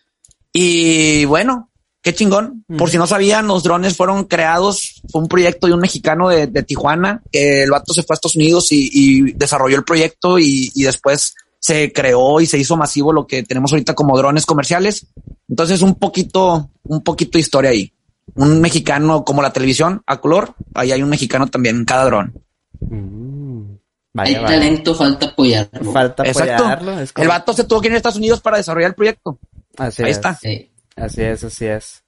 Y 0.54 1.26
bueno, 1.26 1.70
qué 2.02 2.14
chingón. 2.14 2.64
Por 2.78 2.90
si 2.90 2.98
no 2.98 3.06
sabían, 3.08 3.48
los 3.48 3.64
drones 3.64 3.98
fueron 3.98 4.24
creados. 4.24 5.02
Fue 5.12 5.22
un 5.22 5.28
proyecto 5.28 5.68
de 5.68 5.74
un 5.74 5.82
mexicano 5.82 6.30
de, 6.30 6.48
de 6.48 6.64
Tijuana. 6.64 7.22
que 7.32 7.64
el 7.64 7.72
vato 7.72 7.94
se 7.94 8.04
fue 8.04 8.14
a 8.14 8.16
Estados 8.16 8.38
Unidos 8.38 8.72
y, 8.72 8.90
y 8.92 9.34
desarrolló 9.34 9.76
el 9.76 9.84
proyecto 9.84 10.40
y, 10.40 10.72
y 10.74 10.84
después 10.84 11.36
se 11.60 11.92
creó 11.92 12.40
y 12.40 12.46
se 12.46 12.58
hizo 12.58 12.78
masivo 12.78 13.12
lo 13.12 13.28
que 13.28 13.44
tenemos 13.44 13.74
ahorita 13.74 13.94
como 13.94 14.18
drones 14.18 14.46
comerciales. 14.46 15.08
Entonces, 15.50 15.82
un 15.82 15.96
poquito, 15.96 16.70
un 16.84 17.04
poquito 17.04 17.38
de 17.38 17.42
historia 17.42 17.72
ahí. 17.72 17.92
Un 18.38 18.62
mexicano 18.62 19.24
como 19.26 19.42
la 19.42 19.52
televisión 19.52 20.02
a 20.06 20.18
color. 20.22 20.54
Ahí 20.76 20.92
hay 20.92 21.02
un 21.04 21.10
mexicano 21.10 21.48
también 21.48 21.76
en 21.78 21.86
cada 21.86 22.06
dron. 22.06 22.34
Mm, 22.80 23.78
Hay 24.20 24.34
vaya, 24.36 24.46
talento, 24.48 24.96
falta 24.96 25.26
apoyarlo. 25.28 25.92
Falta 25.92 26.24
Exacto. 26.24 26.54
apoyarlo. 26.54 27.00
Es 27.00 27.14
como- 27.14 27.24
El 27.24 27.30
vato 27.30 27.54
se 27.54 27.64
tuvo 27.66 27.82
que 27.82 27.88
ir 27.88 27.94
a 27.94 27.98
Estados 27.98 28.18
Unidos 28.18 28.42
para 28.42 28.58
desarrollar 28.58 28.90
el 28.92 28.96
proyecto. 28.96 29.40
Así 29.78 30.04
Ahí 30.04 30.12
es. 30.12 30.18
está. 30.18 30.34
Sí. 30.36 30.72
Así 30.96 31.22
es, 31.22 31.44
así 31.44 31.66
es. 31.66 32.04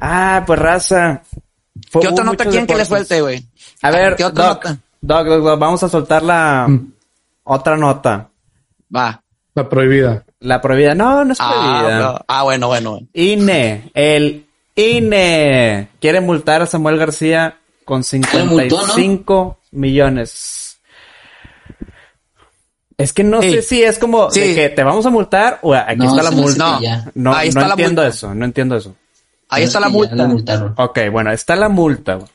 Ah, 0.00 0.42
pues 0.46 0.58
raza. 0.58 1.22
Fue- 1.90 2.02
¿Qué 2.02 2.08
otra 2.08 2.24
nota 2.24 2.44
quieren 2.44 2.66
que 2.66 2.76
le 2.76 2.84
suelte, 2.84 3.20
güey? 3.20 3.46
A 3.82 3.90
ver, 3.90 4.14
¿Qué 4.16 4.24
otra 4.24 4.46
Doc, 4.48 4.64
nota? 4.64 4.78
Doc, 5.00 5.26
Doc, 5.26 5.42
Doc, 5.44 5.58
vamos 5.58 5.82
a 5.82 5.88
soltar 5.88 6.22
la 6.22 6.66
Mm. 6.68 6.92
otra 7.44 7.76
nota. 7.76 8.28
Va. 8.94 9.22
La 9.54 9.68
prohibida. 9.68 10.24
La 10.40 10.60
prohibida. 10.60 10.94
No, 10.94 11.24
no 11.24 11.32
es 11.32 11.38
Ah, 11.40 11.50
prohibida. 11.50 11.98
no. 12.00 12.18
Ah, 12.28 12.42
bueno, 12.44 12.68
bueno. 12.68 13.00
INE, 13.14 13.90
el 13.94 14.45
INE 14.76 15.88
quiere 16.00 16.20
multar 16.20 16.62
a 16.62 16.66
Samuel 16.66 16.98
García 16.98 17.56
con 17.84 18.02
lo 18.32 18.44
multó, 18.46 18.78
55 18.86 19.58
millones. 19.72 20.78
Es 22.98 23.12
que 23.12 23.24
no 23.24 23.42
sé 23.42 23.62
si 23.62 23.82
es 23.82 23.98
como 23.98 24.28
de 24.28 24.54
que 24.54 24.68
te 24.70 24.82
vamos 24.82 25.04
a 25.04 25.10
multar 25.10 25.58
o 25.62 25.74
aquí 25.74 25.96
No, 25.98 26.10
está 26.10 26.22
la 26.22 26.30
multa. 26.30 26.58
No. 26.58 26.80
No, 27.14 27.34
Ahí 27.34 27.48
no 27.48 27.60
está 27.60 27.68
la 27.68 27.74
entiendo 27.74 28.02
multa. 28.02 28.14
eso, 28.16 28.34
no 28.34 28.44
entiendo 28.44 28.76
eso. 28.76 28.96
Ahí 29.48 29.64
está 29.64 29.80
la 29.80 29.88
multa. 29.88 30.74
Ok, 30.76 30.98
bueno, 31.12 31.30
está 31.30 31.56
la 31.56 31.68
multa. 31.68 32.14
güey. 32.14 32.28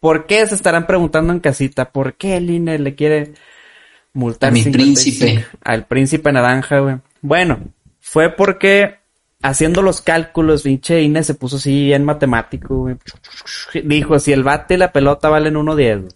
¿Por 0.00 0.26
qué 0.26 0.46
se 0.46 0.54
estarán 0.54 0.86
preguntando 0.86 1.32
en 1.32 1.40
casita? 1.40 1.90
¿Por 1.90 2.14
qué 2.14 2.36
el 2.36 2.48
INE 2.50 2.78
le 2.78 2.94
quiere 2.94 3.34
multar 4.12 4.50
A 4.50 4.52
mi 4.52 4.62
55? 4.62 4.84
príncipe. 4.84 5.46
Al 5.64 5.86
príncipe 5.86 6.30
naranja, 6.32 6.78
güey. 6.78 6.96
Bueno, 7.20 7.58
fue 8.00 8.30
porque 8.30 8.98
haciendo 9.44 9.82
los 9.82 10.00
cálculos, 10.00 10.62
pinche 10.62 11.02
INE 11.02 11.22
se 11.22 11.34
puso 11.34 11.56
así 11.56 11.92
en 11.92 12.04
matemático, 12.04 12.76
güey. 12.78 12.96
Dijo, 13.84 14.18
si 14.18 14.32
el 14.32 14.42
bate 14.42 14.74
y 14.74 14.76
la 14.78 14.90
pelota 14.92 15.28
valen 15.28 15.54
1.10. 15.54 16.00
güey. 16.00 16.08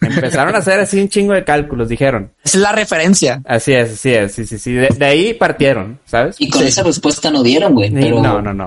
Empezaron 0.00 0.54
a 0.54 0.58
hacer 0.58 0.78
así 0.80 1.00
un 1.00 1.08
chingo 1.08 1.32
de 1.32 1.44
cálculos, 1.44 1.88
dijeron. 1.88 2.32
Esa 2.44 2.58
es 2.58 2.62
la 2.62 2.72
referencia. 2.72 3.40
Así 3.46 3.72
es, 3.72 3.92
así 3.94 4.12
es, 4.12 4.32
sí, 4.34 4.46
sí, 4.46 4.58
sí. 4.58 4.72
De, 4.74 4.88
de 4.88 5.04
ahí 5.06 5.32
partieron, 5.34 5.98
¿sabes? 6.04 6.36
Y 6.38 6.50
con 6.50 6.60
Sí. 6.60 6.68
esa 6.68 6.82
respuesta 6.82 7.30
no 7.30 7.42
dieron, 7.42 7.74
güey. 7.74 7.90
Pero 7.90 8.20
No, 8.20 8.42
no, 8.42 8.52
no. 8.52 8.66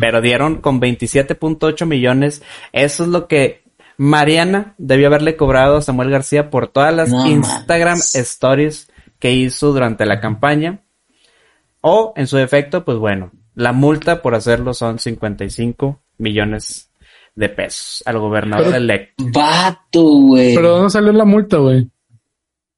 Pero 0.00 0.20
dieron 0.20 0.56
con 0.60 0.80
27.8 0.80 1.86
millones. 1.86 2.42
Eso 2.72 3.04
es 3.04 3.08
lo 3.08 3.28
que 3.28 3.62
Mariana 3.98 4.74
debió 4.78 5.06
haberle 5.06 5.36
cobrado 5.36 5.76
a 5.76 5.82
Samuel 5.82 6.10
García 6.10 6.50
por 6.50 6.66
todas 6.66 6.92
las 6.92 7.10
No 7.10 7.24
Instagram 7.26 7.98
stories 7.98 8.90
que 9.20 9.30
hizo 9.32 9.72
durante 9.72 10.04
la 10.06 10.18
campaña. 10.20 10.80
O, 11.82 12.14
en 12.16 12.26
su 12.26 12.36
defecto, 12.36 12.84
pues 12.84 12.98
bueno, 12.98 13.30
la 13.54 13.72
multa 13.72 14.22
por 14.22 14.34
hacerlo 14.34 14.74
son 14.74 14.98
55 14.98 16.00
millones 16.18 16.90
de 17.34 17.48
pesos 17.48 18.02
al 18.06 18.18
gobernador 18.18 18.66
Pero- 18.66 18.76
electo. 18.76 19.24
Vato, 19.32 20.02
güey. 20.02 20.54
Pero 20.54 20.76
¿dónde 20.76 20.90
salió 20.90 21.12
la 21.12 21.24
multa, 21.24 21.56
güey? 21.58 21.88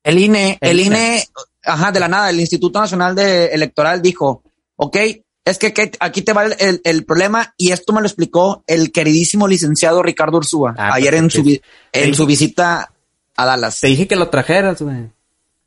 El 0.02 0.18
INE, 0.18 0.58
el, 0.60 0.70
El 0.70 0.86
INE, 0.86 1.24
ajá, 1.64 1.92
de 1.92 2.00
la 2.00 2.08
nada, 2.08 2.30
el 2.30 2.40
Instituto 2.40 2.78
Nacional 2.80 3.14
de 3.14 3.46
Electoral 3.46 4.00
dijo, 4.00 4.42
ok, 4.76 4.96
es 5.44 5.58
que, 5.58 5.72
que 5.72 5.92
aquí 6.00 6.22
te 6.22 6.32
va 6.32 6.44
el, 6.46 6.54
el- 6.58 6.80
el 6.84 7.04
problema 7.04 7.54
y 7.56 7.72
esto 7.72 7.92
me 7.92 8.00
lo 8.00 8.06
explicó 8.06 8.62
el 8.66 8.92
queridísimo 8.92 9.46
licenciado 9.48 10.02
Ricardo 10.02 10.38
Ursúa 10.38 10.74
Ah, 10.78 10.90
ayer 10.94 11.14
en 11.14 11.30
su, 11.30 11.58
en 11.92 12.14
su 12.14 12.26
visita 12.26 12.92
a 13.36 13.46
Dallas. 13.46 13.80
Te 13.80 13.88
dije 13.88 14.06
que 14.08 14.16
lo 14.16 14.28
trajeras, 14.30 14.80
güey. 14.80 15.10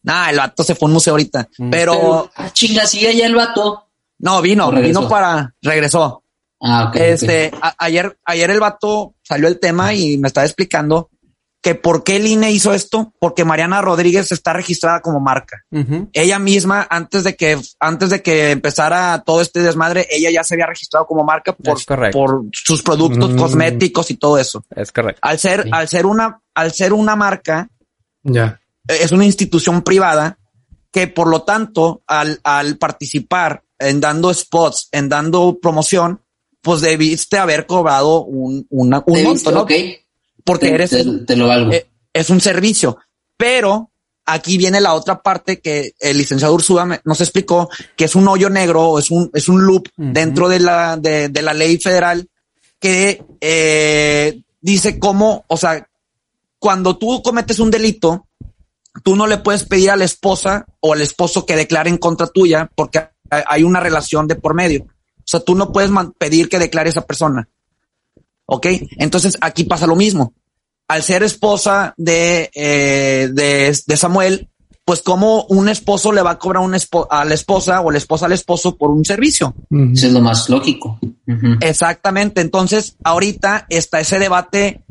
Nah, 0.02 0.30
el 0.30 0.38
vato 0.38 0.64
se 0.64 0.76
fue 0.76 0.86
a 0.86 0.88
un 0.88 0.94
museo 0.94 1.14
ahorita, 1.14 1.50
Mm. 1.58 1.70
pero, 1.70 1.92
Pero, 1.94 2.32
ah, 2.36 2.50
chinga, 2.54 2.86
sigue 2.88 3.10
allá 3.10 3.26
el 3.28 3.36
vato. 3.36 3.86
No, 4.20 4.42
vino, 4.42 4.72
vino 4.72 5.08
para, 5.10 5.54
regresó. 5.62 6.24
Ah, 6.62 6.86
ok. 6.90 6.96
Este, 6.98 7.52
a- 7.62 7.76
ayer, 7.80 8.18
ayer 8.26 8.52
el 8.52 8.60
vato 8.60 9.16
salió 9.24 9.48
el 9.48 9.60
tema 9.60 9.94
y 9.94 10.18
me 10.18 10.28
estaba 10.28 10.46
explicando 10.46 11.10
que 11.62 11.76
por 11.76 12.06
qué 12.06 12.16
el 12.16 12.26
INE 12.28 12.52
hizo 12.52 12.74
esto, 12.74 13.14
porque 13.20 13.44
Mariana 13.44 13.82
Rodríguez 13.82 14.32
está 14.32 14.54
registrada 14.54 15.02
como 15.02 15.20
marca. 15.20 15.58
Ella 16.14 16.40
misma, 16.40 16.88
antes 16.90 17.26
de 17.26 17.36
que, 17.36 17.60
antes 17.82 18.10
de 18.12 18.22
que 18.22 18.52
empezara 18.52 19.22
todo 19.26 19.42
este 19.42 19.60
desmadre, 19.62 20.08
ella 20.10 20.32
ya 20.32 20.44
se 20.46 20.54
había 20.56 20.68
registrado 20.68 21.06
como 21.06 21.26
marca 21.26 21.52
por, 21.54 21.78
por 22.14 22.44
sus 22.54 22.82
productos 22.82 23.32
Mm. 23.34 23.38
cosméticos 23.38 24.10
y 24.10 24.16
todo 24.16 24.38
eso. 24.38 24.64
Es 24.74 24.92
correcto. 24.94 25.20
Al 25.22 25.38
ser, 25.38 25.64
Sí. 25.64 25.70
al 25.74 25.88
ser 25.90 26.06
una, 26.06 26.40
al 26.56 26.72
ser 26.72 26.94
una 26.94 27.18
marca, 27.18 27.68
Ya. 28.24 28.62
es 28.88 29.12
una 29.12 29.26
institución 29.26 29.82
privada 29.82 30.38
que 30.94 31.08
por 31.08 31.28
lo 31.28 31.42
tanto, 31.44 32.02
al, 32.08 32.40
al 32.44 32.78
participar 32.78 33.64
en 33.80 34.00
dando 34.02 34.34
spots, 34.34 34.90
en 34.92 35.10
dando 35.10 35.58
promoción, 35.62 36.22
pues 36.62 36.82
debiste 36.82 37.38
haber 37.38 37.66
cobrado 37.66 38.24
un, 38.26 38.66
una, 38.70 39.02
un 39.08 39.14
¿Te 39.16 39.24
monto? 39.24 39.52
¿no? 39.52 39.62
Ok. 39.62 39.72
Porque 40.44 40.68
Te, 40.70 40.74
eres, 40.76 40.90
te- 40.92 41.06
te 41.26 41.36
lo 41.36 41.48
valgo. 41.48 41.72
eh, 41.72 41.88
es 42.14 42.30
un 42.30 42.42
servicio. 42.42 42.98
Pero 43.38 43.90
aquí 44.26 44.58
viene 44.58 44.82
la 44.82 44.94
otra 44.94 45.22
parte 45.22 45.60
que 45.62 45.94
el 46.00 46.18
licenciado 46.18 46.54
Ursúa 46.54 47.02
nos 47.04 47.22
explicó 47.22 47.70
que 47.96 48.06
es 48.06 48.16
un 48.16 48.28
hoyo 48.28 48.50
negro 48.50 48.90
o 48.90 49.00
es 49.00 49.10
un, 49.12 49.32
es 49.34 49.48
un 49.50 49.66
loop 49.66 49.88
dentro 49.96 50.50
de 50.50 50.60
la, 50.60 50.98
de, 50.98 51.30
de 51.30 51.42
la 51.42 51.54
ley 51.54 51.78
federal 51.80 52.28
que 52.80 53.24
eh, 53.42 54.42
dice 54.62 55.00
cómo, 55.00 55.46
o 55.48 55.58
sea, 55.58 55.88
cuando 56.60 56.98
tú 56.98 57.22
cometes 57.24 57.60
un 57.60 57.72
delito, 57.72 58.28
tú 59.04 59.16
no 59.16 59.28
le 59.28 59.38
puedes 59.38 59.64
pedir 59.64 59.92
a 59.92 59.96
la 59.96 60.06
esposa 60.06 60.66
o 60.80 60.94
al 60.94 61.02
esposo 61.02 61.46
que 61.46 61.56
declare 61.56 61.90
en 61.90 61.98
contra 61.98 62.28
tuya 62.28 62.70
porque 62.76 63.08
hay- 63.48 63.64
una 63.64 63.80
relación 63.80 64.28
de 64.28 64.36
por 64.36 64.54
medio. 64.56 64.84
O 64.84 65.24
sea, 65.32 65.40
tú 65.42 65.54
no 65.56 65.72
puedes 65.72 65.92
pedir 66.18 66.50
que 66.50 66.58
declare 66.60 66.90
esa 66.90 67.06
persona. 67.06 67.48
¿Ok? 68.46 68.66
Entonces 68.98 69.38
aquí 69.42 69.64
pasa 69.64 69.86
lo 69.86 69.96
mismo. 69.96 70.34
Al 70.88 71.04
ser 71.04 71.22
esposa 71.22 71.94
de, 71.98 72.50
eh, 72.56 73.30
de, 73.32 73.78
de 73.86 73.98
Samuel, 73.98 74.50
pues 74.86 75.04
como 75.04 75.44
un 75.50 75.70
esposo 75.70 76.12
le 76.12 76.24
va 76.24 76.32
a 76.32 76.40
cobrar 76.40 76.64
un 76.64 76.74
espo- 76.74 77.06
a 77.12 77.24
la 77.26 77.36
esposa 77.36 77.82
o 77.82 77.92
la 77.92 78.00
esposa 78.00 78.26
al 78.26 78.32
esposo 78.32 78.76
por 78.76 78.90
un 78.90 79.06
servicio. 79.06 79.54
Eso 79.94 80.08
es 80.08 80.14
lo 80.14 80.20
más 80.22 80.50
lógico. 80.50 80.98
Exactamente. 81.62 82.42
Entonces, 82.42 82.96
ahorita 83.04 83.68
está 83.70 84.00
ese 84.00 84.18
debate 84.18 84.82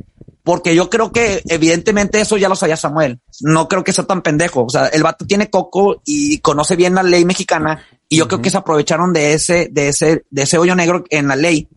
porque 0.49 0.74
yo 0.74 0.88
creo 0.88 1.12
que 1.12 1.42
evidentemente 1.46 2.18
eso 2.22 2.38
ya 2.38 2.49
lo 2.49 2.57
sabía 2.57 2.78
Samuel. 2.78 3.20
No 3.42 3.68
creo 3.68 3.84
que 3.84 3.92
sea 3.92 4.05
tan 4.07 4.22
pendejo. 4.22 4.64
O 4.64 4.70
sea, 4.70 4.86
el 4.86 5.03
vato 5.03 5.26
tiene 5.26 5.51
coco 5.51 6.01
y 6.07 6.38
conoce 6.38 6.74
bien 6.74 6.94
la 6.94 7.03
ley 7.03 7.26
mexicana 7.26 7.84
y 8.09 8.16
yo 8.16 8.28
creo 8.28 8.40
que 8.40 8.49
se 8.49 8.57
aprovecharon 8.57 9.12
de 9.12 9.34
ese, 9.34 9.68
de 9.70 9.88
ese, 9.88 10.24
de 10.30 10.42
ese 10.44 10.57
hoyo 10.57 10.74
negro 10.74 11.05
en 11.11 11.28
la 11.28 11.36
ley. 11.36 11.68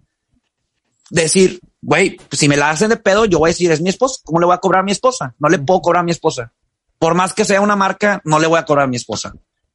Decir, 1.09 1.59
güey, 1.81 2.15
pues 2.15 2.39
si 2.39 2.47
me 2.47 2.55
la 2.55 2.69
hacen 2.69 2.87
de 2.87 2.95
pedo, 2.95 3.25
yo 3.25 3.39
voy 3.39 3.49
a 3.49 3.51
decir, 3.51 3.69
es 3.73 3.81
mi 3.81 3.89
esposa. 3.89 4.21
¿Cómo 4.23 4.39
le 4.39 4.45
voy 4.45 4.55
a 4.55 4.59
cobrar 4.59 4.79
a 4.79 4.85
mi 4.85 4.93
esposa? 4.93 5.35
No 5.37 5.49
le 5.49 5.59
puedo 5.59 5.81
cobrar 5.81 5.99
a 5.99 6.05
mi 6.05 6.11
esposa. 6.11 6.53
Por 6.97 7.13
más 7.13 7.33
que 7.33 7.43
sea 7.43 7.59
una 7.59 7.75
marca, 7.75 8.21
no 8.23 8.39
le 8.39 8.47
voy 8.47 8.57
a 8.57 8.63
cobrar 8.63 8.85
a 8.85 8.87
mi 8.87 8.95
esposa. 8.95 9.33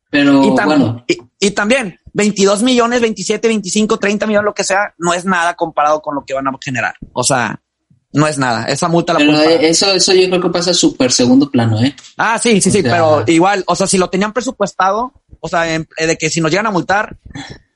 Pero 0.08 0.42
Y, 0.42 0.48
tam- 0.52 0.64
bueno, 0.64 1.04
y, 1.06 1.18
y 1.38 1.50
también 1.50 1.98
22 2.14 2.62
millones, 2.62 3.02
27, 3.02 3.46
25, 3.46 3.98
30 3.98 4.26
millones, 4.26 4.46
lo 4.46 4.54
que 4.54 4.64
sea, 4.64 4.94
no 4.96 5.12
es 5.12 5.26
nada 5.26 5.52
comparado 5.52 6.00
con 6.00 6.14
lo 6.14 6.24
que 6.24 6.32
van 6.32 6.48
a 6.48 6.52
generar. 6.64 6.94
O 7.12 7.22
sea, 7.22 7.60
no 8.16 8.26
es 8.26 8.38
nada. 8.38 8.64
Esa 8.64 8.88
multa 8.88 9.12
la 9.12 9.18
pero 9.20 9.38
eh, 9.40 9.68
eso, 9.68 9.92
eso 9.92 10.12
yo 10.14 10.28
creo 10.28 10.40
que 10.40 10.48
pasa 10.50 10.72
súper 10.74 11.12
segundo 11.12 11.50
plano, 11.50 11.82
¿eh? 11.82 11.94
Ah, 12.16 12.38
sí, 12.38 12.60
sí, 12.60 12.70
sí, 12.70 12.82
sea- 12.82 12.90
pero 12.92 13.24
igual, 13.26 13.62
o 13.66 13.76
sea, 13.76 13.86
si 13.86 13.98
lo 13.98 14.08
tenían 14.10 14.32
presupuestado, 14.32 15.12
o 15.40 15.48
sea, 15.48 15.74
en- 15.74 15.86
eh, 15.98 16.06
de 16.06 16.16
que 16.18 16.30
si 16.30 16.40
nos 16.40 16.50
llegan 16.50 16.66
a 16.66 16.70
multar, 16.70 17.16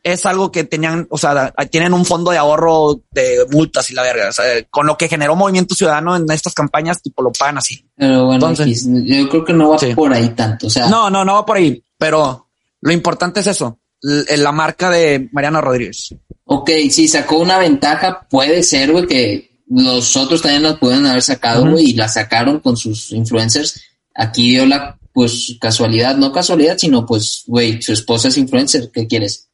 es 0.03 0.24
algo 0.24 0.51
que 0.51 0.64
tenían, 0.64 1.07
o 1.11 1.18
sea, 1.18 1.53
tienen 1.70 1.93
un 1.93 2.07
fondo 2.07 2.30
de 2.30 2.38
ahorro 2.38 3.03
de 3.11 3.47
multas 3.51 3.91
y 3.91 3.95
la 3.95 4.03
verga. 4.03 4.30
O 4.30 4.32
sea, 4.32 4.45
con 4.70 4.86
lo 4.86 4.97
que 4.97 5.09
generó 5.09 5.36
Movimiento 5.36 5.74
Ciudadano 5.74 6.16
en 6.16 6.24
estas 6.30 6.55
campañas, 6.55 7.03
tipo 7.03 7.22
lo 7.22 7.32
pagan 7.32 7.59
así. 7.59 7.86
Pero 7.97 8.24
bueno, 8.24 8.49
Entonces- 8.49 8.86
yo 9.05 9.28
creo 9.28 9.45
que 9.45 9.53
no 9.53 9.68
va 9.70 9.78
Sí. 9.78 9.95
por 9.95 10.12
ahí 10.14 10.30
tanto. 10.30 10.68
O 10.68 10.70
sea, 10.70 10.88
No, 10.88 11.11
no, 11.11 11.22
no 11.24 11.34
va 11.34 11.45
por 11.45 11.59
ahí, 11.59 11.84
pero 11.99 12.49
lo 12.80 12.93
importante 12.93 13.41
es 13.41 13.47
eso, 13.49 13.78
l- 14.03 14.24
la 14.38 14.53
marca 14.53 14.88
de 14.88 15.28
Mariana 15.32 15.61
Rodríguez. 15.61 16.14
ok, 16.47 16.70
si 16.91 17.07
sacó 17.07 17.36
una 17.36 17.59
ventaja, 17.59 18.26
puede 18.30 18.62
ser, 18.62 18.91
güey, 18.93 19.07
que 19.07 19.50
los 19.71 20.16
otros 20.16 20.43
también 20.43 20.64
la 20.64 20.77
pudieron 20.79 21.07
haber 21.07 21.23
sacado, 21.23 21.71
güey, 21.71 21.91
y 21.91 21.95
la 21.95 22.09
sacaron 22.09 22.61
con 22.61 22.77
sus 22.77 23.12
influencers. 23.12 23.81
Aquí 24.14 24.51
dio 24.51 24.66
la, 24.66 24.99
pues, 25.12 25.57
casualidad, 25.61 26.16
no 26.16 26.33
casualidad, 26.33 26.77
sino, 26.77 27.07
pues, 27.07 27.45
güey, 27.47 27.81
su 27.81 27.93
esposa 27.93 28.29
es 28.29 28.37
influencer, 28.37 28.91
¿qué 28.93 29.07
quieres? 29.07 29.47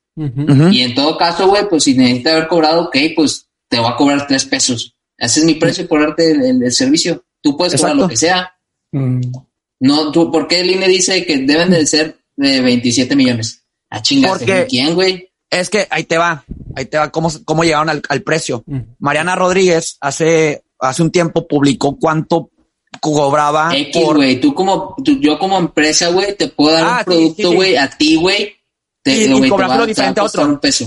Y 0.72 0.80
en 0.80 0.94
todo 0.94 1.18
caso, 1.18 1.46
güey, 1.48 1.68
pues 1.68 1.84
si 1.84 1.92
necesita 1.94 2.32
haber 2.32 2.48
cobrado, 2.48 2.84
ok, 2.84 2.96
pues 3.14 3.46
te 3.68 3.78
va 3.78 3.90
a 3.90 3.96
cobrar 3.96 4.26
tres 4.26 4.46
pesos. 4.46 4.94
Ese 5.18 5.40
es 5.40 5.46
mi 5.46 5.54
precio 5.56 5.86
por 5.86 6.00
darte 6.00 6.30
el, 6.30 6.42
el- 6.42 6.62
el 6.62 6.72
servicio. 6.72 7.22
Tú 7.42 7.54
puedes 7.56 7.74
cobrar 7.74 7.92
Exacto. 7.96 8.02
lo 8.04 8.08
que 8.08 8.16
sea. 8.16 8.52
Mm. 8.92 9.20
No, 9.80 10.10
tú, 10.12 10.32
¿por 10.32 10.48
qué 10.48 10.60
el 10.60 10.70
INE 10.70 10.88
dice 10.88 11.26
que 11.26 11.36
deben 11.38 11.68
de 11.70 11.86
ser 11.86 12.16
de 12.34 12.62
27 12.62 13.14
millones? 13.14 13.62
A 13.90 14.00
chingas, 14.00 14.38
¿quién, 14.68 14.94
güey? 14.94 15.28
Es 15.50 15.70
que 15.70 15.86
ahí 15.90 16.04
te 16.04 16.18
va, 16.18 16.44
ahí 16.74 16.86
te 16.86 16.98
va 16.98 17.10
cómo, 17.10 17.30
cómo 17.44 17.62
llegaron 17.64 17.88
al, 17.88 18.02
al 18.08 18.22
precio. 18.22 18.64
Mm. 18.66 18.78
Mariana 18.98 19.36
Rodríguez 19.36 19.96
hace, 20.00 20.64
hace 20.80 21.02
un 21.02 21.10
tiempo 21.10 21.46
publicó 21.46 21.96
cuánto 21.98 22.50
cobraba 23.00 23.76
X, 23.76 23.96
por... 24.04 24.16
güey, 24.16 24.40
tú 24.40 24.54
como, 24.54 24.94
tú- 25.04 25.18
yo 25.20 25.38
como 25.38 25.58
empresa, 25.58 26.08
güey, 26.08 26.36
te 26.36 26.48
puedo 26.48 26.74
dar 26.74 26.84
Ah, 26.84 26.92
un 26.92 26.98
sí, 26.98 27.04
producto, 27.04 27.42
sí, 27.42 27.48
sí. 27.48 27.54
güey, 27.54 27.76
a 27.76 27.90
ti, 27.90 28.16
güey. 28.16 28.56
te- 29.02 29.12
Y- 29.12 29.24
y 29.24 29.40
te 29.40 29.50
te 29.50 29.86
diferente 29.86 30.20
va 30.20 30.26
a 30.26 30.28
otro. 30.28 30.44
un 30.46 30.58
peso. 30.58 30.84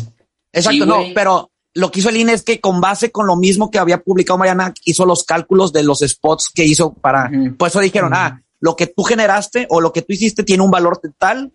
Exacto, 0.51 0.84
Sí, 0.84 0.89
no, 0.89 1.03
pero 1.14 1.51
lo 1.76 1.91
que 1.91 1.99
hizo 1.99 2.10
el 2.10 2.18
INE 2.18 2.34
es 2.34 2.43
que 2.43 2.60
con 2.60 2.82
base 2.82 3.12
con 3.12 3.28
lo 3.28 3.36
mismo 3.38 3.70
que 3.72 3.78
había 3.80 4.01
publicado 4.01 4.39
Mariana, 4.39 4.74
hizo 4.84 5.05
los 5.05 5.24
cálculos 5.24 5.72
de 5.72 5.84
los 5.84 5.99
spots 5.99 6.49
que 6.53 6.66
hizo 6.66 6.93
para... 6.93 7.30
Ujú. 7.32 7.55
Por 7.55 7.68
eso 7.70 7.80
dijeron, 7.80 8.12
ah, 8.14 8.41
lo 8.60 8.76
que 8.76 8.88
tú 8.88 9.03
generaste 9.03 9.68
o 9.70 9.80
lo 9.80 9.93
que 9.93 10.01
tú 10.01 10.12
hiciste 10.14 10.43
tiene 10.43 10.64
un 10.64 10.72
valor 10.72 10.99
tal 11.18 11.53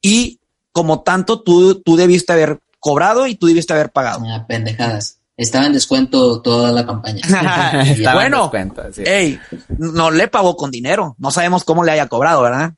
y 0.00 0.40
como 0.76 1.00
tanto 1.00 1.40
tú, 1.40 1.80
tú 1.80 1.96
debiste 1.96 2.34
haber 2.34 2.58
cobrado 2.78 3.26
y 3.26 3.34
tú 3.34 3.46
debiste 3.46 3.72
haber 3.72 3.88
pagado. 3.92 4.20
Ah, 4.28 4.44
pendejadas. 4.46 5.20
Estaba 5.34 5.64
en 5.64 5.72
descuento 5.72 6.42
toda 6.42 6.70
la 6.70 6.84
campaña. 6.84 7.22
Estaba 7.24 7.82
en 7.82 8.02
bueno, 8.14 8.42
descuento, 8.42 8.82
sí. 8.92 9.02
ey, 9.06 9.40
no 9.78 10.10
le 10.10 10.28
pagó 10.28 10.54
con 10.54 10.70
dinero. 10.70 11.16
No 11.18 11.30
sabemos 11.30 11.64
cómo 11.64 11.82
le 11.82 11.92
haya 11.92 12.08
cobrado, 12.08 12.42
¿verdad? 12.42 12.74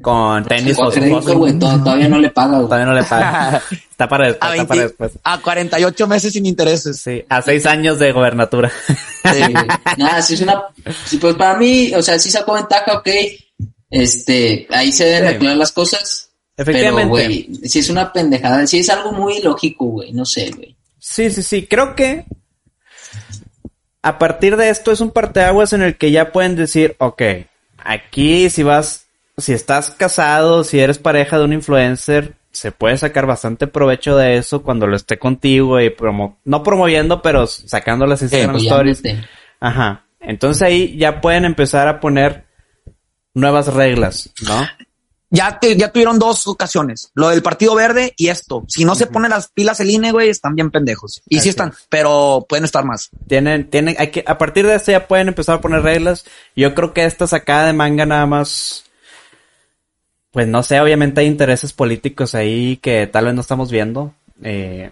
Con 0.00 0.44
tenis 0.44 0.76
Con 0.76 0.92
crédito, 0.92 1.36
güey, 1.38 1.58
todavía 1.58 2.08
no 2.08 2.20
le 2.20 2.30
paga, 2.30 2.58
güey. 2.58 2.66
Todavía 2.66 2.86
no 2.86 2.94
le 2.94 3.02
pagan. 3.02 3.60
Está 3.90 4.08
para 4.08 4.26
después. 4.28 4.48
A, 4.52 4.54
Está 4.54 4.66
para 4.68 4.78
20 4.80 4.82
después. 4.82 5.12
a 5.24 5.38
48 5.42 6.06
meses 6.06 6.32
sin 6.34 6.46
intereses. 6.46 7.00
Sí, 7.00 7.24
a 7.28 7.42
seis 7.42 7.66
años 7.66 7.98
de 7.98 8.12
gobernatura. 8.12 8.70
Sí, 8.86 9.40
güey. 9.52 9.66
Nada, 9.96 10.22
sí 10.22 10.34
es 10.34 10.40
una, 10.42 10.62
sí, 11.04 11.16
pues 11.16 11.34
para 11.34 11.58
mí, 11.58 11.92
o 11.96 12.00
sea, 12.02 12.16
sí 12.20 12.30
sacó 12.30 12.52
ventaja, 12.52 12.92
ok. 12.98 13.08
Este, 13.90 14.68
ahí 14.70 14.92
se 14.92 15.04
deben 15.04 15.30
Sí. 15.30 15.34
aclarar 15.34 15.56
las 15.56 15.72
cosas. 15.72 16.25
Efectivamente. 16.56 17.02
Pero, 17.02 17.08
güey, 17.08 17.50
sí 17.64 17.80
es 17.80 17.90
una 17.90 18.12
pendejada, 18.12 18.66
sí 18.66 18.78
es 18.78 18.88
algo 18.88 19.12
muy 19.12 19.42
lógico, 19.42 19.86
güey, 19.86 20.12
no 20.12 20.24
sé, 20.24 20.50
güey. 20.50 20.76
Sí, 20.98 21.30
sí, 21.30 21.42
sí. 21.42 21.66
Creo 21.66 21.94
que 21.94 22.24
a 24.02 24.18
partir 24.18 24.56
de 24.56 24.70
esto 24.70 24.92
es 24.92 25.00
un 25.00 25.10
parteaguas 25.10 25.72
en 25.72 25.82
el 25.82 25.96
que 25.96 26.10
ya 26.10 26.32
pueden 26.32 26.56
decir, 26.56 26.96
ok, 26.98 27.22
aquí 27.76 28.48
si 28.50 28.62
vas, 28.62 29.06
si 29.36 29.52
estás 29.52 29.90
casado, 29.90 30.64
si 30.64 30.78
eres 30.78 30.98
pareja 30.98 31.38
de 31.38 31.44
un 31.44 31.52
influencer, 31.52 32.34
se 32.52 32.72
puede 32.72 32.96
sacar 32.96 33.26
bastante 33.26 33.66
provecho 33.66 34.16
de 34.16 34.38
eso 34.38 34.62
cuando 34.62 34.86
lo 34.86 34.96
esté 34.96 35.18
contigo 35.18 35.78
y 35.80 35.90
promo 35.90 36.38
no 36.44 36.62
promoviendo, 36.62 37.20
pero 37.20 37.46
sacando 37.46 38.06
las 38.06 38.22
Instagram 38.22 38.56
Stories. 38.56 39.02
Ajá. 39.60 40.06
Entonces 40.20 40.62
ahí 40.62 40.96
ya 40.96 41.20
pueden 41.20 41.44
empezar 41.44 41.86
a 41.86 42.00
poner 42.00 42.46
nuevas 43.34 43.72
reglas, 43.74 44.30
¿no? 44.46 44.66
Ya, 45.36 45.58
te- 45.60 45.76
ya 45.76 45.92
tuvieron 45.92 46.18
dos 46.18 46.46
ocasiones, 46.46 47.10
lo 47.14 47.28
del 47.28 47.42
Partido 47.42 47.74
Verde 47.74 48.14
y 48.16 48.28
esto. 48.28 48.64
Si 48.68 48.84
no 48.84 48.94
se 48.94 49.06
ponen 49.06 49.30
las 49.30 49.48
pilas 49.48 49.78
el 49.80 49.90
INE, 49.90 50.12
güey, 50.12 50.28
están 50.30 50.54
bien 50.54 50.70
pendejos. 50.70 51.22
Y 51.28 51.36
Así 51.36 51.44
sí 51.44 51.48
están, 51.50 51.72
pero 51.88 52.46
pueden 52.48 52.64
estar 52.64 52.84
más. 52.84 53.10
Tienen, 53.28 53.68
tienen, 53.70 53.96
hay 53.98 54.10
que, 54.10 54.24
a 54.26 54.38
partir 54.38 54.66
de 54.66 54.74
esto 54.74 54.92
ya 54.92 55.06
pueden 55.06 55.28
empezar 55.28 55.56
a 55.56 55.60
poner 55.60 55.82
reglas. 55.82 56.24
Yo 56.54 56.74
creo 56.74 56.92
que 56.92 57.04
esta 57.04 57.26
sacada 57.26 57.66
de 57.66 57.72
manga 57.72 58.06
nada 58.06 58.26
más, 58.26 58.84
pues 60.30 60.46
no 60.46 60.62
sé, 60.62 60.80
obviamente 60.80 61.20
hay 61.20 61.26
intereses 61.26 61.72
políticos 61.72 62.34
ahí 62.34 62.76
que 62.78 63.06
tal 63.06 63.26
vez 63.26 63.34
no 63.34 63.40
estamos 63.40 63.70
viendo. 63.70 64.14
Eh, 64.42 64.90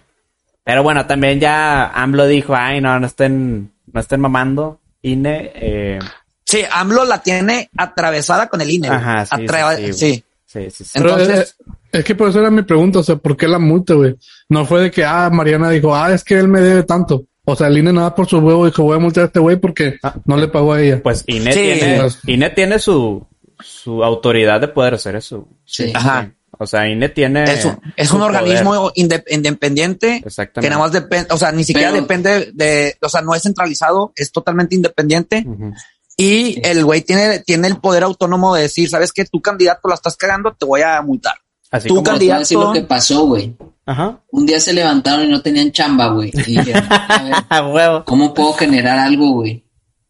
pero 0.63 0.81
bueno, 0.83 1.05
también 1.05 1.39
ya 1.39 1.87
AMLO 1.91 2.25
dijo, 2.27 2.55
ay, 2.55 2.81
no, 2.81 2.99
no 2.99 3.05
estén, 3.05 3.71
no 3.91 3.99
estén 3.99 4.19
mamando, 4.21 4.79
INE, 5.01 5.51
eh, 5.55 5.99
Sí, 6.47 6.61
AMLO 6.71 7.05
la 7.05 7.23
tiene 7.23 7.71
atravesada 7.75 8.47
con 8.49 8.61
el 8.61 8.69
INE. 8.69 8.87
Ajá, 8.87 9.25
sí, 9.25 9.93
sí. 9.93 10.23
Sí, 10.55 10.69
sí, 10.71 10.83
sí. 10.83 10.91
Pero, 10.95 11.11
Entonces- 11.19 11.55
eh, 11.59 11.73
es 11.99 12.03
que 12.03 12.15
por 12.15 12.29
eso 12.29 12.39
era 12.39 12.49
mi 12.51 12.61
pregunta, 12.63 12.99
o 12.99 13.03
sea, 13.03 13.15
¿por 13.17 13.35
qué 13.37 13.47
la 13.47 13.59
multa, 13.59 13.93
güey? 13.93 14.15
No 14.49 14.65
fue 14.65 14.81
de 14.83 14.91
que, 14.91 15.03
ah, 15.05 15.29
Mariana 15.31 15.69
dijo, 15.69 15.95
ah, 15.95 16.13
es 16.13 16.23
que 16.23 16.35
él 16.39 16.47
me 16.47 16.61
debe 16.61 16.83
tanto. 16.83 17.25
O 17.45 17.55
sea, 17.55 17.67
el 17.67 17.77
INE 17.77 17.93
nada 17.93 18.15
por 18.15 18.27
su 18.27 18.39
huevo 18.39 18.65
dijo, 18.65 18.83
voy 18.83 18.95
a 18.95 18.99
multar 18.99 19.23
a 19.23 19.27
este 19.27 19.39
güey 19.39 19.57
porque 19.57 19.97
Ah. 20.01 20.15
no 20.25 20.35
le 20.37 20.47
pagó 20.47 20.73
a 20.73 20.81
ella. 20.81 21.01
Pues 21.03 21.23
INE 21.27 21.53
Sí. 21.53 21.59
tiene, 21.59 22.07
INE 22.25 22.49
tiene 22.49 22.79
su, 22.79 23.25
su 23.59 24.03
autoridad 24.03 24.59
de 24.61 24.67
poder 24.69 24.95
hacer 24.95 25.15
eso. 25.15 25.47
Sí. 25.63 25.91
Ajá. 25.93 26.31
O 26.57 26.65
sea, 26.65 26.87
INE 26.89 27.09
tiene. 27.09 27.43
Es 27.43 27.65
un, 27.65 27.77
es 27.97 28.11
un 28.13 28.21
organismo 28.21 28.89
inde- 28.95 29.23
independiente 29.29 30.21
Exactamente. 30.25 30.61
que 30.61 30.69
nada 30.69 30.81
más 30.81 30.91
depende, 30.93 31.27
o 31.31 31.37
sea, 31.37 31.51
ni 31.51 31.63
siquiera 31.65 31.89
Pero- 31.91 32.01
depende 32.01 32.51
de, 32.53 32.95
o 33.01 33.09
sea, 33.09 33.21
no 33.21 33.35
es 33.35 33.43
centralizado, 33.43 34.13
es 34.15 34.31
totalmente 34.31 34.73
independiente. 34.73 35.43
Ujú. 35.45 35.73
Y 36.17 36.53
Sí. 36.53 36.61
el 36.63 36.85
güey 36.85 37.01
tiene, 37.01 37.39
tiene 37.39 37.67
el 37.67 37.77
poder 37.77 38.03
autónomo 38.03 38.55
de 38.55 38.63
decir, 38.63 38.89
¿sabes 38.89 39.11
qué? 39.11 39.25
Tu 39.25 39.41
candidato 39.41 39.87
la 39.89 39.95
estás 39.95 40.15
cagando, 40.15 40.53
te 40.53 40.65
voy 40.65 40.81
a 40.81 41.01
multar. 41.01 41.35
Así 41.71 41.87
Tú, 41.89 41.95
como. 41.95 42.09
A 42.11 42.13
decir 42.13 42.29
candidato- 42.31 42.63
lo 42.67 42.73
que 42.73 42.81
pasó, 42.81 43.25
güey. 43.25 43.53
Ajá. 43.85 44.19
Un 44.31 44.45
día 44.45 44.59
se 44.59 44.73
levantaron 44.73 45.25
y 45.25 45.29
no 45.29 45.41
tenían 45.41 45.71
chamba, 45.71 46.07
güey. 46.07 46.31
Y 46.33 46.57
dijeron, 46.57 46.85
a 46.89 47.23
ver, 47.23 47.33
A 47.49 47.67
huevo. 47.67 48.03
¿cómo 48.05 48.33
puedo 48.33 48.53
generar 48.53 48.97
algo, 48.97 49.31
güey? 49.33 49.63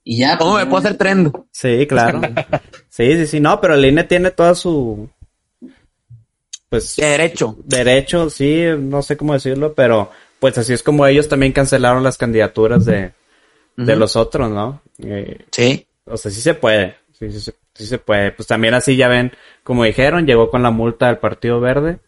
Y 0.03 0.17
ya. 0.17 0.37
¿Cómo 0.37 0.51
pues, 0.51 0.63
me 0.65 0.69
puedo 0.69 0.79
hacer 0.85 0.97
trend? 0.97 1.31
Sí, 1.51 1.87
claro. 1.87 2.21
sí, 2.89 3.15
sí, 3.17 3.27
sí. 3.27 3.39
No, 3.39 3.59
pero 3.59 3.73
el 3.73 3.83
INE 3.85 4.03
tiene 4.03 4.29
toda 4.31 4.53
su. 4.53 5.09
Pues. 6.69 6.95
De 6.95 7.05
derecho. 7.05 7.57
Derecho, 7.63 8.29
sí, 8.29 8.63
no 8.77 9.01
sé 9.01 9.17
cómo 9.17 9.33
decirlo, 9.33 9.73
pero. 9.73 10.11
Pues 10.39 10.57
así 10.57 10.73
es 10.73 10.83
como 10.83 11.07
ellos 11.07 11.27
también 11.29 11.53
cancelaron 11.53 12.03
las 12.03 12.17
candidaturas 12.17 12.85
de. 12.85 13.13
De 13.77 13.95
los 13.97 14.15
otros, 14.15 14.49
¿no? 14.51 14.81
Eh, 14.99 15.39
Sí. 15.51 15.85
O 16.05 16.17
sea, 16.17 16.31
sí 16.31 16.41
se 16.41 16.53
puede. 16.53 16.95
Sí, 17.17 17.31
sí, 17.31 17.39
se- 17.39 17.55
sí 17.73 17.85
se 17.85 17.97
puede. 17.97 18.31
Pues 18.31 18.47
también 18.47 18.73
así 18.73 18.95
ya 18.95 19.07
ven, 19.07 19.31
como 19.63 19.83
dijeron, 19.83 20.25
llegó 20.25 20.49
con 20.49 20.63
la 20.63 20.71
multa 20.71 21.07
del 21.07 21.17
Partido 21.17 21.59
Verde. 21.59 21.99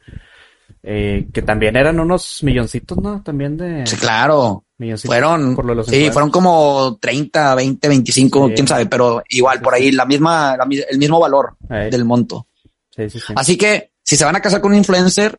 Eh, 0.84 1.28
que 1.34 1.42
también 1.42 1.76
eran 1.76 2.00
unos 2.00 2.44
milloncitos, 2.44 2.98
¿no? 3.00 3.22
También 3.24 3.58
de 3.58 3.86
Sí, 3.88 3.98
claro. 3.98 4.64
milloncitos. 4.78 5.14
Fueron, 5.14 5.56
por 5.56 5.66
lo 5.66 5.72
de 5.72 5.76
los 5.78 5.88
sí, 5.88 6.10
fueron 6.12 6.30
como 6.32 6.98
30, 7.02 7.56
20, 7.56 7.88
25, 7.90 8.48
Sí. 8.50 8.54
quién 8.54 8.68
sabe, 8.68 8.86
pero 8.86 9.22
igual 9.30 9.60
por 9.62 9.74
ahí 9.74 9.92
la 9.92 10.06
misma, 10.06 10.56
la 10.56 10.66
el 10.90 10.98
mismo 10.98 11.20
valor 11.20 11.58
del 11.70 12.06
monto. 12.06 12.48
Sí, 12.96 13.10
sí, 13.10 13.20
sí. 13.20 13.34
Así 13.36 13.58
que 13.58 13.92
si 14.04 14.16
se 14.16 14.24
van 14.24 14.36
a 14.36 14.42
casar 14.42 14.62
con 14.62 14.72
un 14.72 14.78
influencer, 14.78 15.38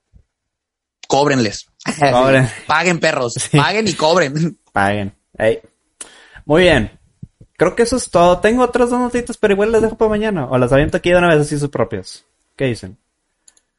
cóbrenles. 1.06 1.66
Cobren. 2.12 2.48
Paguen 2.66 2.98
perros, 3.00 3.34
paguen 3.52 3.88
y 3.88 3.92
cobren. 3.94 4.59
Paguen. 4.72 5.14
Muy 6.44 6.62
bien. 6.62 6.97
Creo 7.59 7.74
que 7.74 7.82
eso 7.82 7.96
es 7.96 8.09
todo. 8.09 8.38
Tengo 8.38 8.62
otras 8.62 8.90
dos 8.90 9.00
notitas, 9.00 9.36
pero 9.36 9.52
igual 9.52 9.72
las 9.72 9.82
dejo 9.82 9.96
para 9.96 10.11
mañana. 10.11 10.46
O 10.46 10.56
las 10.59 10.72
aviento 10.72 10.96
aquí 10.96 11.11
de 11.11 11.18
una 11.18 11.26
vez 11.28 11.40
así 11.40 11.59
sus 11.59 11.68
propias. 11.68 12.24
¿Qué 12.54 12.66
dicen? 12.66 12.96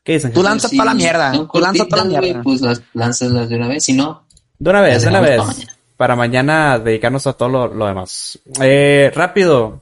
¿Qué 0.03 0.13
dicen? 0.13 0.31
Tú 0.33 0.41
gente? 0.41 0.49
lanza 0.49 0.67
Sí, 0.67 0.77
para 0.77 0.91
la 0.91 0.95
mierda. 0.95 1.31
Tú 1.31 1.59
lanza 1.61 1.85
para 1.85 2.03
la 2.03 2.19
mierda. 2.19 2.43
Pues 2.43 2.59
las 2.59 2.81
lanzas 2.93 3.47
de 3.47 3.55
una 3.55 3.69
vez, 3.69 3.85
si 3.85 3.93
no, 3.93 4.25
De 4.59 4.69
una 4.69 4.81
vez, 4.81 5.01
de 5.01 5.07
una 5.07 5.21
vez. 5.21 5.37
para 5.37 5.47
mañana. 5.47 5.75
Para 5.95 6.15
mañana 6.17 6.79
dedicarnos 6.79 7.25
a 7.25 7.33
todo 7.33 7.47
lo, 7.47 7.67
lo 7.73 7.85
demás. 7.85 8.37
Eh, 8.61 9.13
rápido. 9.15 9.81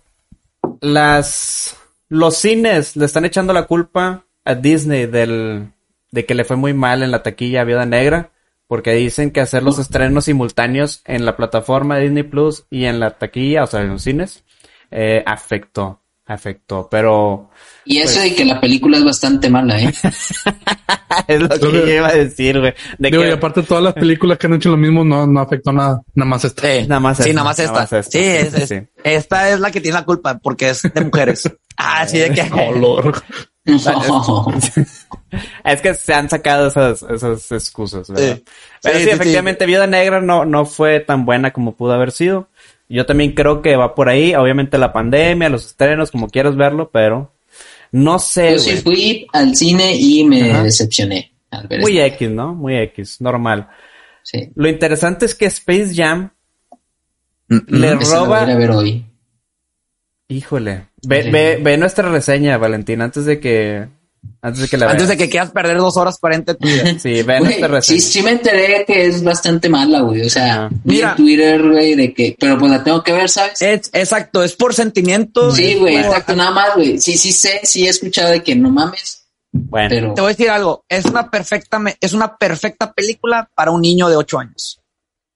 Las, 0.79 1.75
los 2.07 2.37
cines 2.37 2.95
le 2.95 3.05
están 3.05 3.25
echando 3.25 3.51
la 3.51 3.65
culpa 3.65 4.25
a 4.45 4.53
Disney 4.53 5.07
del, 5.07 5.71
de 6.11 6.25
que 6.27 6.35
le 6.35 6.43
fue 6.45 6.55
muy 6.55 6.73
mal 6.75 7.01
en 7.01 7.09
la 7.09 7.23
taquilla 7.23 7.61
a 7.61 7.63
Viuda 7.63 7.87
Negra. 7.87 8.29
Porque 8.68 8.93
dicen 8.93 9.32
que 9.32 9.39
hacer 9.41 9.63
los 9.63 9.80
estrenos 9.80 10.26
simultáneos 10.26 11.01
en 11.05 11.26
la 11.26 11.38
plataforma 11.38 11.95
de 11.95 12.03
Disney 12.03 12.24
Plus 12.24 12.65
y 12.70 12.86
en 12.86 12.99
la 12.99 13.11
taquilla, 13.18 13.63
o 13.63 13.68
sea, 13.68 13.82
en 13.82 13.89
los 13.89 14.01
cines, 14.03 14.43
eh, 14.91 15.24
afectó, 15.26 16.01
afectó. 16.26 16.88
Pero 16.91 17.49
Y 17.86 17.99
eso 17.99 18.15
Pues 18.20 18.30
de 18.32 18.36
que 18.36 18.43
la 18.45 18.59
película 18.59 18.97
es 18.97 19.05
bastante 19.05 19.49
mala, 19.49 19.80
¿eh? 19.82 19.93
es 21.28 21.41
lo 21.41 21.47
que 21.49 21.59
yo 21.72 21.88
iba 21.88 22.07
a 22.09 22.13
decir, 22.13 22.59
güey. 22.59 22.74
De 22.97 23.09
Digo, 23.09 23.24
que- 23.24 23.30
y 23.30 23.32
aparte 23.32 23.63
todas 23.63 23.84
las 23.84 23.93
películas 23.93 24.38
que 24.38 24.47
han 24.47 24.53
hecho 24.55 24.70
lo 24.70 24.78
mismo 24.78 25.03
no, 25.05 25.26
no 25.26 25.39
afectó 25.39 25.72
nada. 25.72 26.01
Nada 26.13 26.30
más 26.30 26.43
esta. 26.45 26.61
Sí, 26.63 26.88
Nada 26.88 26.99
más 26.99 27.18
sí, 27.18 27.24
esta, 27.30 27.34
nada 27.34 27.45
más 27.45 27.57
nada 27.59 27.65
esta. 27.70 27.80
más 27.80 27.93
esta. 28.05 28.11
Sí, 28.20 28.26
es- 28.26 28.51
Sí, 28.53 28.61
es- 28.63 28.70
sí. 28.70 28.88
esta 29.03 29.49
es 29.49 29.59
la 29.61 29.72
que 29.72 29.80
tiene 29.82 29.97
la 29.97 30.05
culpa 30.05 30.39
porque 30.39 30.70
es 30.70 30.82
de 30.82 31.01
mujeres. 31.01 31.49
ah, 31.78 32.05
sí, 32.07 32.20
de 32.20 32.32
que 32.32 32.41
Olor. 32.53 33.24
No. 33.68 34.47
Es 35.65 35.82
que 35.82 35.93
se 35.93 36.13
han 36.13 36.30
sacado 36.30 36.68
esas, 36.68 37.03
esas 37.03 37.51
excusas, 37.51 38.09
¿verdad? 38.09 38.38
Sí. 38.38 38.43
Pero 38.82 38.99
Sí, 38.99 39.09
efectivamente, 39.09 39.65
Viuda 39.65 39.86
Negra 39.86 40.22
no, 40.22 40.45
no 40.45 40.65
fue 40.65 41.01
tan 41.01 41.26
buena 41.26 41.51
como 41.51 41.76
pudo 41.76 41.91
haber 41.91 42.11
sido. 42.11 42.47
Yo 42.88 43.05
también 43.05 43.34
creo 43.34 43.61
que 43.61 43.76
va 43.76 43.93
por 43.93 44.07
ahí. 44.07 44.34
Obviamente 44.36 44.78
la 44.78 44.93
pandemia, 44.93 45.49
los 45.49 45.65
estrenos, 45.65 46.11
como 46.11 46.30
quieras 46.30 46.55
verlo, 46.55 46.89
pero 46.91 47.34
no 47.91 48.20
sé, 48.20 48.53
Yo 48.53 48.59
sí 48.59 48.78
fui 48.78 49.28
al 49.34 49.53
cine 49.55 49.95
y 49.95 50.24
me 50.24 50.49
Ajá. 50.51 50.63
decepcioné 50.63 51.34
al 51.51 51.68
ver 51.68 51.82
Muy. 51.82 51.99
X, 51.99 52.30
¿no? 52.32 52.55
Muy 52.55 52.78
X, 52.78 53.20
normal. 53.20 53.68
Sí. 54.24 54.49
Lo 54.55 54.70
interesante 54.70 55.26
es 55.26 55.36
que 55.36 55.45
Space 55.47 55.93
Jam 55.93 56.32
Mm, 57.49 57.57
le 57.70 57.88
Ese 57.88 57.95
lo 58.15 58.26
voy 58.26 58.38
a 58.38 58.45
roba... 58.45 58.55
ver 58.55 58.72
hoy. 58.72 59.05
Híjole. 60.30 60.89
Ve, 61.03 61.23
Sí. 61.23 61.30
ve, 61.32 61.59
ve 61.61 61.78
nuestra 61.78 62.09
reseña, 62.09 62.57
Valentín, 62.57 63.01
antes 63.01 63.25
de 63.25 63.39
que... 63.39 63.88
Antes 64.41 64.61
de 64.63 64.67
que 64.67 64.78
la 64.78 64.91
Antes 64.91 65.07
de 65.07 65.15
que 65.15 65.30
quieras 65.30 65.51
perder 65.51 65.78
dos 65.78 65.95
horas 65.95 66.17
cuarenta 66.19 66.53
de 66.53 66.59
tu 66.59 66.67
vida. 66.67 66.99
Sí, 66.99 67.13
ve 67.13 67.23
Güey, 67.23 67.39
nuestra 67.43 67.67
reseña. 67.69 68.01
sí, 68.01 68.11
sí 68.11 68.21
me 68.23 68.32
enteré 68.32 68.84
que 68.86 69.05
es 69.05 69.23
bastante 69.23 69.69
mala, 69.69 70.01
güey. 70.01 70.21
O 70.23 70.30
sea, 70.30 70.67
vi 70.84 70.95
Mira. 70.95 71.11
en 71.11 71.15
Twitter, 71.15 71.69
güey, 71.69 71.95
de 71.95 72.13
que... 72.13 72.36
Pero 72.38 72.57
pues 72.57 72.71
la 72.71 72.84
tengo 72.84 73.01
que 73.03 73.13
ver, 73.13 73.30
¿sabes? 73.30 73.61
Es, 73.61 73.89
exacto, 73.93 74.43
es 74.43 74.53
por 74.55 74.73
sentimiento. 74.73 75.51
sí, 75.51 75.75
güey, 75.75 75.95
exacto, 75.97 76.36
nada 76.36 76.51
más, 76.51 76.75
güey. 76.75 76.99
Sí, 76.99 77.17
sí 77.17 77.32
sé, 77.32 77.61
sí 77.63 77.86
he 77.86 77.89
escuchado 77.89 78.32
de 78.32 78.43
que 78.43 78.55
no 78.55 78.69
mames, 78.69 79.28
Bueno. 79.53 79.88
pero... 79.89 80.13
Te 80.13 80.21
voy 80.21 80.30
a 80.32 80.34
decir 80.34 80.49
algo, 80.49 80.84
es 80.89 81.05
una 81.05 81.32
perfecta, 81.32 81.80
me- 81.80 81.95
es 82.01 82.11
una 82.13 82.36
perfecta 82.38 82.91
película 82.91 83.49
para 83.55 83.71
un 83.71 83.82
niño 83.82 84.09
de 84.09 84.17
ocho 84.17 84.39
años. 84.39 84.82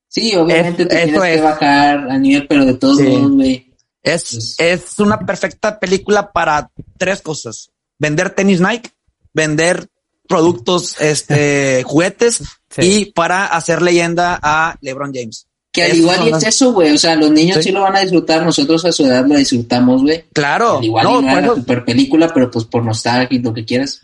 Sí, 0.10 0.36
obviamente 0.36 0.84
Es- 0.84 0.90
te 0.90 0.96
tienes 1.06 1.22
que 1.22 1.42
bajar 1.42 2.10
a 2.10 2.18
nivel, 2.18 2.46
pero 2.48 2.66
de 2.66 2.74
todos 2.74 2.98
Sí. 2.98 3.04
modos, 3.04 3.32
güey. 3.32 3.71
Es, 4.04 4.56
es 4.60 5.00
una 5.00 5.20
perfecta 5.20 5.80
película 5.80 6.32
para 6.32 6.70
tres 6.98 7.22
cosas. 7.22 7.70
Vender 8.00 8.32
tenis 8.32 8.60
Nike, 8.62 8.90
vender 9.34 9.88
productos, 10.28 11.00
este, 11.00 11.84
juguetes 11.86 12.42
Sí. 12.70 12.82
y 13.02 13.06
para 13.12 13.48
hacer 13.48 13.82
leyenda 13.82 14.40
a 14.42 14.78
LeBron 14.82 15.12
James. 15.14 15.46
Que 15.74 15.84
al 15.84 15.98
igual 15.98 16.26
y 16.28 16.32
es 16.32 16.44
eso, 16.44 16.72
güey. 16.74 16.94
O 16.94 16.98
sea, 16.98 17.16
los 17.18 17.30
niños 17.32 17.58
Sí. 17.58 17.64
sí. 17.64 17.72
lo 17.72 17.82
van 17.82 17.96
a 17.98 18.00
disfrutar, 18.02 18.44
nosotros 18.44 18.84
a 18.86 18.92
su 18.94 19.06
edad 19.06 19.26
lo 19.26 19.36
disfrutamos, 19.38 20.02
güey. 20.02 20.24
Claro, 20.34 20.78
Al 20.78 20.86
igual 20.86 21.04
no, 21.06 21.20
y 21.20 21.26
no 21.26 21.32
era 21.32 21.42
eso, 21.48 21.56
super 21.56 21.84
película, 21.86 22.30
pero 22.34 22.50
pues 22.50 22.66
por 22.66 22.84
nostalgia 22.84 23.28
y 23.38 23.42
lo 23.42 23.54
que 23.54 23.66
quieras. 23.66 24.02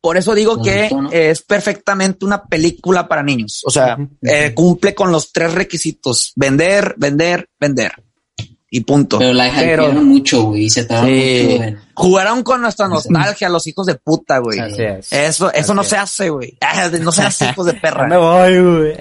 por 0.00 0.16
eso 0.16 0.34
digo 0.34 0.56
Nos 0.56 0.66
que 0.66 0.82
gustó, 0.82 1.02
¿no? 1.02 1.10
es 1.12 1.42
perfectamente 1.42 2.24
una 2.24 2.44
película 2.44 3.06
para 3.08 3.22
niños. 3.22 3.62
O 3.64 3.70
sea, 3.70 3.96
eh, 4.22 4.52
cumple 4.54 4.94
con 4.94 5.10
los 5.12 5.32
tres 5.32 5.52
requisitos. 5.54 6.32
Vender, 6.36 6.94
vender, 6.98 7.48
vender. 7.58 7.92
Y 8.76 8.80
punto. 8.80 9.20
Pero 9.20 9.32
la 9.32 9.52
Pero- 9.54 9.92
mucho, 9.92 10.42
güey. 10.46 10.64
Y 10.64 10.70
se 10.70 10.84
tardaron 10.84 11.08
Sí. 11.10 11.58
mucho. 11.62 11.78
Jugaron 11.96 12.42
con 12.42 12.60
nuestra 12.60 12.88
nostalgia, 12.88 13.48
los 13.48 13.64
hijos 13.68 13.86
de 13.86 13.94
puta, 13.94 14.38
güey. 14.38 14.58
Así 14.58 14.82
es. 14.82 15.12
Eso, 15.12 15.48
eso 15.52 15.60
Así 15.60 15.74
no 15.74 15.82
es. 15.82 15.88
se 15.88 15.96
hace, 15.96 16.28
güey. 16.30 16.58
Ah, 16.60 16.90
No 17.00 17.12
seas 17.12 17.40
hijos 17.42 17.66
de 17.66 17.72
Ya 17.74 17.76
me 17.76 17.80
perra. 17.82 18.18
voy, 18.18 18.58
güey. 18.60 18.96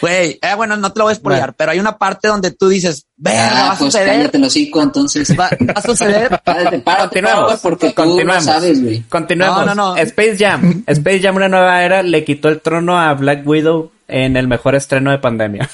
Güey, 0.00 0.38
eh, 0.40 0.54
bueno, 0.56 0.78
no 0.78 0.90
te 0.90 0.98
lo 1.00 1.04
voy 1.04 1.12
a 1.12 1.16
spoilear, 1.16 1.42
Bueno. 1.48 1.54
pero 1.58 1.72
hay 1.72 1.78
una 1.78 1.98
parte 1.98 2.28
donde 2.28 2.52
tú 2.52 2.70
dices, 2.70 3.04
verga, 3.18 3.42
va 3.52 3.60
Ah, 3.60 3.72
a 3.72 3.76
pues 3.78 3.92
suceder, 3.92 4.16
cállate 4.16 4.38
los 4.38 4.48
hocico, 4.48 4.82
entonces. 4.82 5.38
va, 5.38 5.50
va 5.60 5.72
a 5.74 5.82
suceder. 5.82 6.40
Párate, 6.44 6.78
párate, 6.78 7.20
Continuemos. 7.20 7.60
porque 7.60 7.90
tú 7.90 8.00
no 8.00 8.04
Continuemos. 8.06 8.44
sabes, 8.44 8.82
güey. 8.82 9.02
Continuemos. 9.10 9.66
No, 9.66 9.74
no, 9.74 9.94
no. 9.94 9.96
Space 9.98 10.38
Jam. 10.38 10.84
Space 10.86 11.20
Jam, 11.20 11.36
una 11.36 11.50
nueva 11.50 11.84
era, 11.84 12.02
le 12.02 12.24
quitó 12.24 12.48
el 12.48 12.62
trono 12.62 12.98
a 12.98 13.12
Black 13.12 13.46
Widow 13.46 13.92
en 14.10 14.38
el 14.38 14.48
mejor 14.48 14.74
estreno 14.74 15.10
de 15.10 15.18
pandemia. 15.18 15.68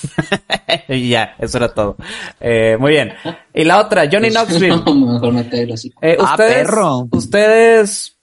y 0.88 1.08
ya, 1.08 1.36
eso 1.38 1.58
era 1.58 1.68
todo. 1.72 1.96
Eh, 2.40 2.76
muy 2.80 2.90
bien. 2.90 3.12
Y 3.54 3.62
la 3.64 3.80
otra, 3.80 4.08
Johnny 4.10 4.30
Knoxville. 4.30 4.76
Mejor 4.94 5.32
me 5.32 5.48
cae 5.48 5.62
el 5.62 5.72
hocico. 5.72 5.98
Eh, 6.02 6.16
Ah, 6.18 6.32
ustedes, 6.32 6.54
perro. 6.54 7.08
ustedes 7.12 8.16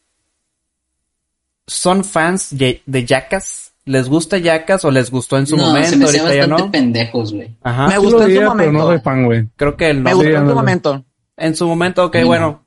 son 1.67 2.03
fans 2.03 2.49
ye- 2.51 2.81
de 2.85 3.05
Jackass? 3.05 3.71
¿Les 3.85 4.07
gusta 4.07 4.37
Jackass 4.37 4.85
o 4.85 4.91
les 4.91 5.09
gustó 5.09 5.37
en 5.37 5.47
su 5.47 5.57
no, 5.57 5.67
momento? 5.67 5.89
se 5.89 5.97
me 5.97 6.05
Ahorita 6.05 6.35
ya 6.35 6.47
no. 6.47 6.69
pendejos, 6.71 7.33
güey. 7.33 7.55
Ajá. 7.63 7.87
Me 7.87 7.97
gustó 7.97 8.23
en 8.27 8.35
su 8.35 8.41
momento. 8.41 8.71
no 8.73 8.85
soy 8.85 8.99
fan, 8.99 9.25
güey. 9.25 9.47
Creo 9.55 9.75
que 9.75 9.89
el 9.89 10.01
Me 10.01 10.11
no. 10.11 10.17
gustó 10.17 10.31
en 10.37 10.47
su 10.49 10.53
momento. 10.55 11.05
En 11.37 11.55
su 11.55 11.67
momento, 11.67 12.05
ok, 12.05 12.17
bueno. 12.25 12.65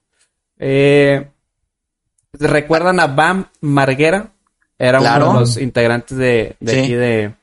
Eh, 0.59 1.29
¿Recuerdan 2.33 2.99
a 2.99 3.07
Bam 3.07 3.47
Marguera? 3.61 4.33
Era 4.77 4.99
Claro. 4.99 5.27
uno 5.31 5.35
de 5.35 5.41
los 5.41 5.57
integrantes 5.59 6.17
de, 6.19 6.57
de 6.59 6.73
Sí. 6.73 6.79
aquí 6.81 6.93
de... 6.95 7.35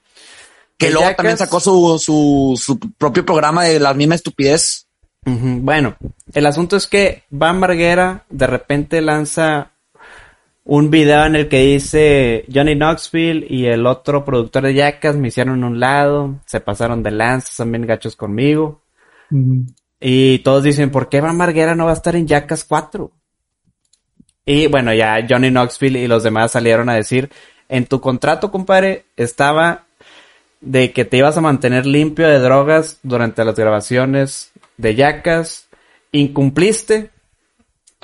Que 0.77 0.87
de 0.87 0.91
luego 0.93 1.05
Jackass. 1.07 1.17
también 1.17 1.37
sacó 1.37 1.59
su, 1.61 1.97
su, 2.03 2.59
su 2.61 2.77
propio 2.79 3.25
programa 3.25 3.63
de 3.63 3.79
la 3.79 3.93
misma 3.93 4.15
estupidez. 4.15 4.87
Bueno, 5.23 5.97
el 6.33 6.45
asunto 6.47 6.75
es 6.75 6.87
que 6.87 7.23
Bam 7.29 7.59
Marguera 7.59 8.25
de 8.29 8.47
repente 8.47 9.01
lanza 9.01 9.71
un 10.63 10.89
video 10.89 11.25
en 11.25 11.35
el 11.35 11.47
que 11.47 11.61
dice 11.61 12.45
Johnny 12.51 12.75
Knoxville 12.75 13.45
y 13.47 13.67
el 13.67 13.85
otro 13.85 14.25
productor 14.25 14.63
de 14.63 14.73
Jackass 14.73 15.15
me 15.15 15.27
hicieron 15.27 15.63
un 15.63 15.79
lado, 15.79 16.39
se 16.45 16.59
pasaron 16.59 17.03
de 17.03 17.11
lanzas, 17.11 17.69
bien 17.69 17.85
gachos 17.85 18.15
conmigo. 18.15 18.81
Y 19.99 20.39
todos 20.39 20.63
dicen, 20.63 20.89
¿por 20.89 21.07
qué 21.07 21.21
Van 21.21 21.37
Marguera 21.37 21.75
no 21.75 21.85
va 21.85 21.91
a 21.91 21.95
estar 21.95 22.15
en 22.15 22.27
Jackass 22.27 22.63
4? 22.63 23.11
Y 24.45 24.67
bueno, 24.67 24.91
ya 24.93 25.23
Johnny 25.29 25.51
Knoxville 25.51 25.99
y 25.99 26.07
los 26.07 26.23
demás 26.23 26.51
salieron 26.51 26.89
a 26.89 26.95
decir, 26.95 27.29
en 27.69 27.85
tu 27.85 28.01
contrato, 28.01 28.51
compadre, 28.51 29.05
estaba 29.15 29.85
de 30.61 30.91
que 30.91 31.05
te 31.05 31.17
ibas 31.17 31.37
a 31.37 31.41
mantener 31.41 31.85
limpio 31.85 32.27
de 32.27 32.39
drogas 32.39 32.99
durante 33.03 33.45
las 33.45 33.55
grabaciones 33.55 34.50
de 34.81 34.95
Jackass, 34.95 35.67
incumpliste, 36.11 37.09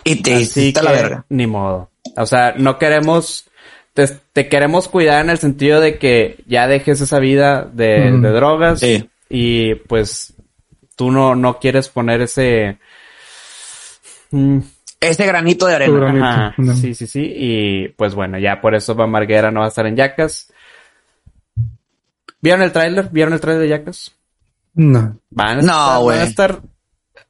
Y 0.03 0.21
te 0.21 0.39
hiciste 0.39 0.79
que 0.79 0.85
la 0.85 0.91
verga. 0.91 1.25
ni 1.29 1.47
modo. 1.47 1.89
O 2.15 2.25
sea, 2.25 2.53
no 2.57 2.77
queremos, 2.77 3.45
te, 3.93 4.07
te 4.33 4.47
queremos 4.47 4.87
cuidar 4.87 5.23
en 5.25 5.29
el 5.31 5.37
sentido 5.39 5.81
de 5.81 5.97
que 5.97 6.37
ya 6.47 6.67
dejes 6.67 7.01
esa 7.01 7.19
vida 7.19 7.63
de, 7.65 8.11
Mm. 8.11 8.21
de 8.21 8.29
drogas 8.31 8.79
Sí. 8.79 9.09
y 9.29 9.75
pues 9.75 10.33
tú 10.95 11.11
no, 11.11 11.35
no 11.35 11.59
quieres 11.59 11.89
poner 11.89 12.21
ese... 12.21 12.77
Mm, 14.31 14.59
Ese 14.99 15.25
granito 15.27 15.67
de 15.67 15.75
arena. 15.75 15.99
granito. 15.99 16.25
ajá, 16.25 16.55
No. 16.57 16.73
sí, 16.75 16.95
sí, 16.95 17.05
sí. 17.07 17.31
Y 17.35 17.87
pues 17.89 18.15
bueno, 18.15 18.39
ya 18.39 18.61
por 18.61 18.73
eso 18.75 18.95
Van 18.95 19.11
Marguera 19.11 19.51
no 19.51 19.59
va 19.59 19.67
a 19.67 19.69
estar 19.69 19.85
en 19.85 19.95
Yacas. 19.95 20.51
¿Vieron 22.41 22.61
el 22.63 22.71
tráiler? 22.71 23.09
¿Vieron 23.11 23.33
el 23.33 23.39
tráiler 23.39 23.63
de 23.63 23.69
Yacas? 23.69 24.15
No. 24.77 25.19
Van 25.31 25.59
a 25.59 25.61
No, 25.61 25.61
estar, 25.61 25.99
güey. 26.01 26.17
van 26.17 26.25
a 26.25 26.29
estar... 26.29 26.61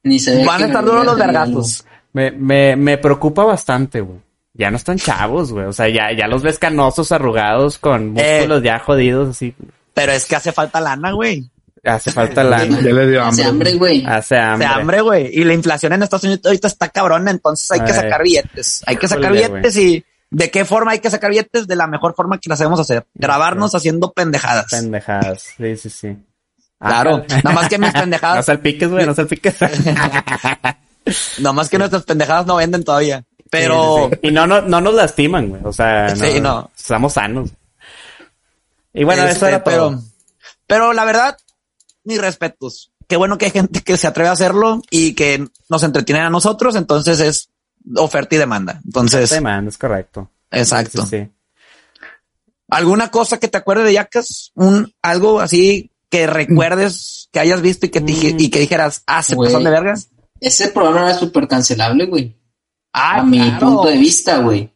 Ni 0.03 0.19
se 0.19 0.35
ve 0.35 0.45
Van 0.45 0.57
que 0.59 0.63
a 0.65 0.67
estar 0.67 0.83
me 0.83 0.89
duros 0.89 1.05
los 1.05 1.17
tenía 1.17 1.27
vergazos. 1.43 1.85
Me, 2.13 2.31
me, 2.31 2.75
me 2.75 2.97
preocupa 2.97 3.43
bastante, 3.43 4.01
güey. 4.01 4.19
Ya 4.53 4.69
no 4.71 4.77
están 4.77 4.97
chavos, 4.97 5.51
güey. 5.51 5.65
O 5.65 5.73
sea, 5.73 5.87
ya, 5.89 6.11
ya 6.17 6.27
los 6.27 6.43
ves 6.43 6.59
canosos, 6.59 7.11
arrugados, 7.11 7.77
con 7.77 8.17
Eh. 8.17 8.37
músculos 8.39 8.63
ya 8.63 8.79
jodidos, 8.79 9.29
así. 9.29 9.53
Pero 9.93 10.11
es 10.11 10.25
que 10.25 10.35
hace 10.35 10.51
falta 10.51 10.79
lana, 10.79 11.11
güey. 11.11 11.49
Hace 11.83 12.11
falta 12.11 12.43
lana. 12.43 12.79
Ya 12.81 12.91
le 12.93 13.07
dio 13.07 13.23
Hace 13.23 13.43
hambre. 13.43 13.69
hambre, 13.69 13.73
güey. 13.75 14.05
Hace 14.05 14.37
hambre. 14.37 14.67
hambre, 14.67 15.01
güey. 15.01 15.29
Y 15.31 15.43
la 15.43 15.53
inflación 15.53 15.93
en 15.93 16.03
Estados 16.03 16.23
Unidos 16.23 16.41
ahorita 16.45 16.67
está 16.67 16.89
cabrona, 16.89 17.31
entonces 17.31 17.69
hay 17.71 17.81
que 17.81 17.93
sacar 17.93 18.23
billetes. 18.23 18.83
Hay 18.85 18.97
que 18.97 19.07
sacar 19.07 19.31
billetes 19.31 19.77
y 19.77 20.03
¿De 20.29 20.51
qué 20.51 20.65
forma 20.65 20.91
hay 20.91 20.99
que 20.99 21.09
sacar 21.09 21.29
billetes? 21.29 21.67
De 21.67 21.75
la 21.77 21.87
mejor 21.87 22.13
forma 22.13 22.37
que 22.37 22.49
las 22.49 22.57
sabemos 22.57 22.79
hacer. 22.81 23.05
Grabarnos 23.13 23.73
haciendo 23.75 24.11
pendejadas. 24.11 24.65
Pendejadas. 24.69 25.45
Sí, 25.55 25.77
sí, 25.77 25.89
sí. 25.89 26.17
Ah, 26.79 26.89
Claro. 26.89 27.25
Nada 27.43 27.51
más 27.55 27.69
que 27.69 27.77
mis 27.77 27.91
No 27.93 27.99
pendejadas. 28.01 28.45
salpiques, 28.45 28.89
güey, 28.89 29.05
no 29.05 29.13
salpiques. 29.15 29.55
Nada 31.39 31.53
más 31.53 31.69
que 31.69 31.77
nuestras 31.77 32.03
pendejadas 32.03 32.45
no 32.45 32.57
venden 32.57 32.83
todavía. 32.83 33.23
Pero 33.49 34.09
Sí, 34.09 34.15
sí, 34.15 34.19
sí. 34.23 34.27
Y 34.27 34.31
no, 34.31 34.45
no, 34.45 34.61
no 34.61 34.81
nos 34.81 34.93
lastiman, 34.93 35.47
güey. 35.49 35.61
O 35.63 35.71
sea, 35.71 36.09
no, 36.09 36.15
Sí, 36.15 36.41
no. 36.41 36.69
Estamos 36.77 37.13
sanos. 37.13 37.49
Y 38.93 39.03
bueno, 39.05 39.23
Este, 39.23 39.37
eso 39.37 39.47
era 39.47 39.63
pero, 39.63 39.89
todo. 39.91 40.03
pero 40.67 40.93
la 40.93 41.05
verdad, 41.05 41.37
mis 42.03 42.19
respetos. 42.19 42.91
Qué 43.07 43.15
bueno 43.15 43.37
que 43.37 43.45
hay 43.45 43.51
gente 43.51 43.81
que 43.81 43.95
se 43.95 44.05
atreve 44.07 44.27
a 44.29 44.33
hacerlo 44.33 44.81
y 44.89 45.13
que 45.13 45.47
nos 45.69 45.83
entretiene 45.83 46.21
a 46.21 46.29
nosotros. 46.29 46.75
Entonces 46.75 47.19
es 47.21 47.49
oferta 47.95 48.35
y 48.35 48.37
demanda. 48.39 48.81
Entonces, 48.83 49.41
man, 49.41 49.67
es 49.69 49.77
correcto. 49.77 50.29
exacto. 50.51 51.05
Sí. 51.05 51.29
¿Alguna 52.69 53.09
cosa 53.11 53.39
que 53.39 53.47
te 53.47 53.57
acuerdes 53.57 53.85
de 53.85 53.93
Yacas? 53.93 54.51
Un, 54.55 54.93
algo 55.01 55.39
así 55.39 55.89
que 56.09 56.27
recuerdes 56.27 57.29
que 57.31 57.39
hayas 57.39 57.61
visto 57.61 57.85
y 57.85 57.89
que, 57.89 57.99
te 58.01 58.05
dije- 58.07 58.35
y 58.37 58.49
que 58.49 58.59
dijeras, 58.59 59.03
ah, 59.07 59.21
se 59.23 59.35
Güey. 59.35 59.51
de 59.51 59.69
vergas. 59.69 60.09
Ese 60.39 60.69
programa 60.69 61.09
era 61.09 61.17
súper 61.19 61.47
cancelable, 61.47 62.05
güey. 62.05 62.35
Ah, 62.93 63.19
a 63.19 63.23
mi 63.23 63.39
claro. 63.39 63.59
punto 63.67 63.87
de 63.89 63.97
vista, 63.97 64.37
güey. 64.39 64.71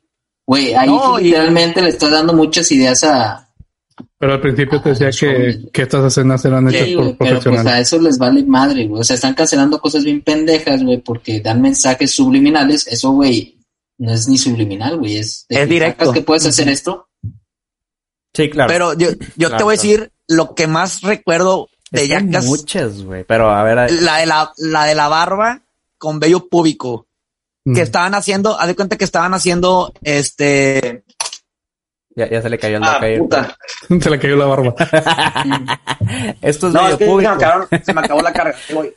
Güey, 0.46 0.74
ahí 0.74 0.88
No, 0.88 1.20
y- 1.20 1.26
literalmente 1.26 1.82
le 1.82 1.90
estás 1.90 2.12
dando 2.12 2.34
muchas 2.34 2.72
ideas 2.72 3.04
a... 3.04 3.48
Pero 4.18 4.34
al 4.34 4.42
principio 4.42 4.82
te 4.82 4.90
decía 4.90 5.08
Ah, 5.08 5.12
que, 5.20 5.70
que 5.72 5.82
estas 5.84 6.06
escenas 6.06 6.44
eran 6.46 6.68
hechas 6.70 6.88
Sí, 6.88 6.96
por 6.96 7.04
pero 7.06 7.18
pues 7.18 7.30
profesionales. 7.32 7.74
a 7.74 7.80
eso 7.80 8.00
les 8.02 8.18
vale 8.18 8.44
madre, 8.44 8.88
güey. 8.88 9.02
O 9.02 9.04
sea, 9.04 9.16
están 9.16 9.34
cancelando 9.36 9.80
cosas 9.80 10.04
bien 10.04 10.22
pendejas, 10.22 10.84
güey, 10.84 10.98
porque 10.98 11.40
dan 11.40 11.62
mensajes 11.62 12.12
subliminales. 12.12 12.88
Eso, 12.88 13.12
güey, 13.12 13.60
no 14.00 14.12
es 14.12 14.28
ni 14.28 14.38
subliminal, 14.38 14.98
güey. 14.98 15.18
Es, 15.18 15.46
Es 15.50 15.70
directo. 15.70 16.06
¿sabes 16.06 16.20
que 16.20 16.26
puedes 16.26 16.46
hacer 16.46 16.68
esto? 16.70 17.08
Sí, 18.34 18.50
claro. 18.50 18.70
Pero 18.72 18.94
yo, 18.98 19.10
yo 19.36 19.48
Claro, 19.50 19.58
te 19.58 19.64
voy 19.64 19.74
a 19.74 19.78
decir 19.78 20.12
lo 20.36 20.56
que 20.56 20.68
más 20.68 21.02
recuerdo 21.02 21.70
de 21.92 22.08
Yacas. 22.08 22.46
muchas, 22.46 23.02
güey. 23.04 23.24
Pero 23.24 23.50
a 23.52 23.64
ver, 23.64 23.92
La 24.02 24.18
de 24.18 24.26
la, 24.26 24.52
la 24.58 24.86
de 24.86 24.96
la 24.96 25.08
barba 25.08 25.62
con 25.98 26.20
vello 26.20 26.48
púbico. 26.48 27.08
Mm. 27.66 27.76
Que 27.76 27.82
estaban 27.82 28.16
haciendo, 28.16 28.60
haz 28.60 28.68
de 28.68 28.76
cuenta 28.76 28.98
que 28.98 29.04
estaban 29.06 29.34
haciendo 29.36 29.94
este. 30.02 31.04
ya, 32.16 32.28
ya 32.30 32.42
se 32.42 32.50
le 32.50 32.58
cayó 32.58 32.78
el 32.78 32.84
Ah, 32.84 33.00
puta. 33.20 33.56
Se 34.02 34.10
le 34.10 34.18
cayó 34.20 34.36
la 34.36 34.46
barba. 34.46 34.74
Esto 36.42 36.68
es 36.70 36.74
No, 36.74 36.88
es 36.88 36.96
que 36.96 36.98
se 36.98 37.06
me, 37.06 37.12
público. 37.12 37.32
acabaron- 37.34 37.68
se 37.86 37.94
me 37.94 38.02
acabó 38.02 38.22
la 38.22 38.34
carga. 38.34 38.56
Ahí 38.68 38.76
voy. 38.76 38.94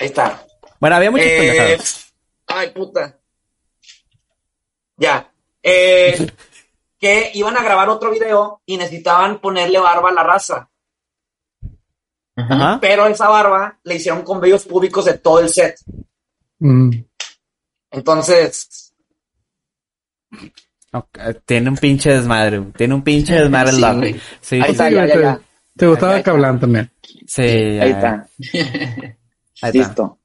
Ahí 0.00 0.06
está. 0.08 0.44
Bueno, 0.80 0.96
había 0.96 1.10
muchas 1.10 1.26
Eh. 1.28 1.78
Ay, 2.48 2.70
puta. 2.70 3.16
Ya. 4.96 5.30
Eh, 5.62 6.26
que 7.00 7.30
iban 7.34 7.56
a 7.56 7.62
grabar 7.64 7.88
otro 7.88 8.10
video 8.12 8.60
y 8.66 8.76
necesitaban 8.76 9.40
ponerle 9.40 9.78
barba 9.80 10.10
a 10.10 10.12
la 10.12 10.22
raza. 10.22 10.70
Ajá. 12.36 12.78
Pero 12.80 13.06
esa 13.06 13.28
barba 13.28 13.78
le 13.82 13.96
hicieron 13.96 14.22
con 14.22 14.40
vellos 14.40 14.64
públicos 14.66 15.04
de 15.06 15.18
todo 15.18 15.40
el 15.40 15.48
set. 15.48 15.76
Mm. 16.58 16.90
Entonces, 17.90 18.92
Tiene 21.44 21.70
un 21.70 21.76
pinche 21.76 22.10
desmadre. 22.10 22.60
Tiene 22.76 22.94
un 22.94 23.02
pinche 23.02 23.34
desmadre 23.34 23.70
el 23.70 24.14
Sí. 24.14 24.20
Sí, 24.40 24.56
ahí 24.56 24.62
sí, 24.64 24.70
está, 24.72 24.88
sí, 24.88 24.94
ya, 24.94 25.06
ya, 25.06 25.14
te- 25.14 25.20
ya. 25.22 25.40
Te 25.76 25.86
gustaba 25.86 26.22
que 26.22 26.30
hablan 26.30 26.60
también. 26.60 26.90
sí, 27.26 27.42
Ahí 27.42 27.78
ya. 27.78 27.86
está. 27.88 28.28
Ahí 29.62 29.70
está. 29.70 29.78
Listo. 29.78 30.18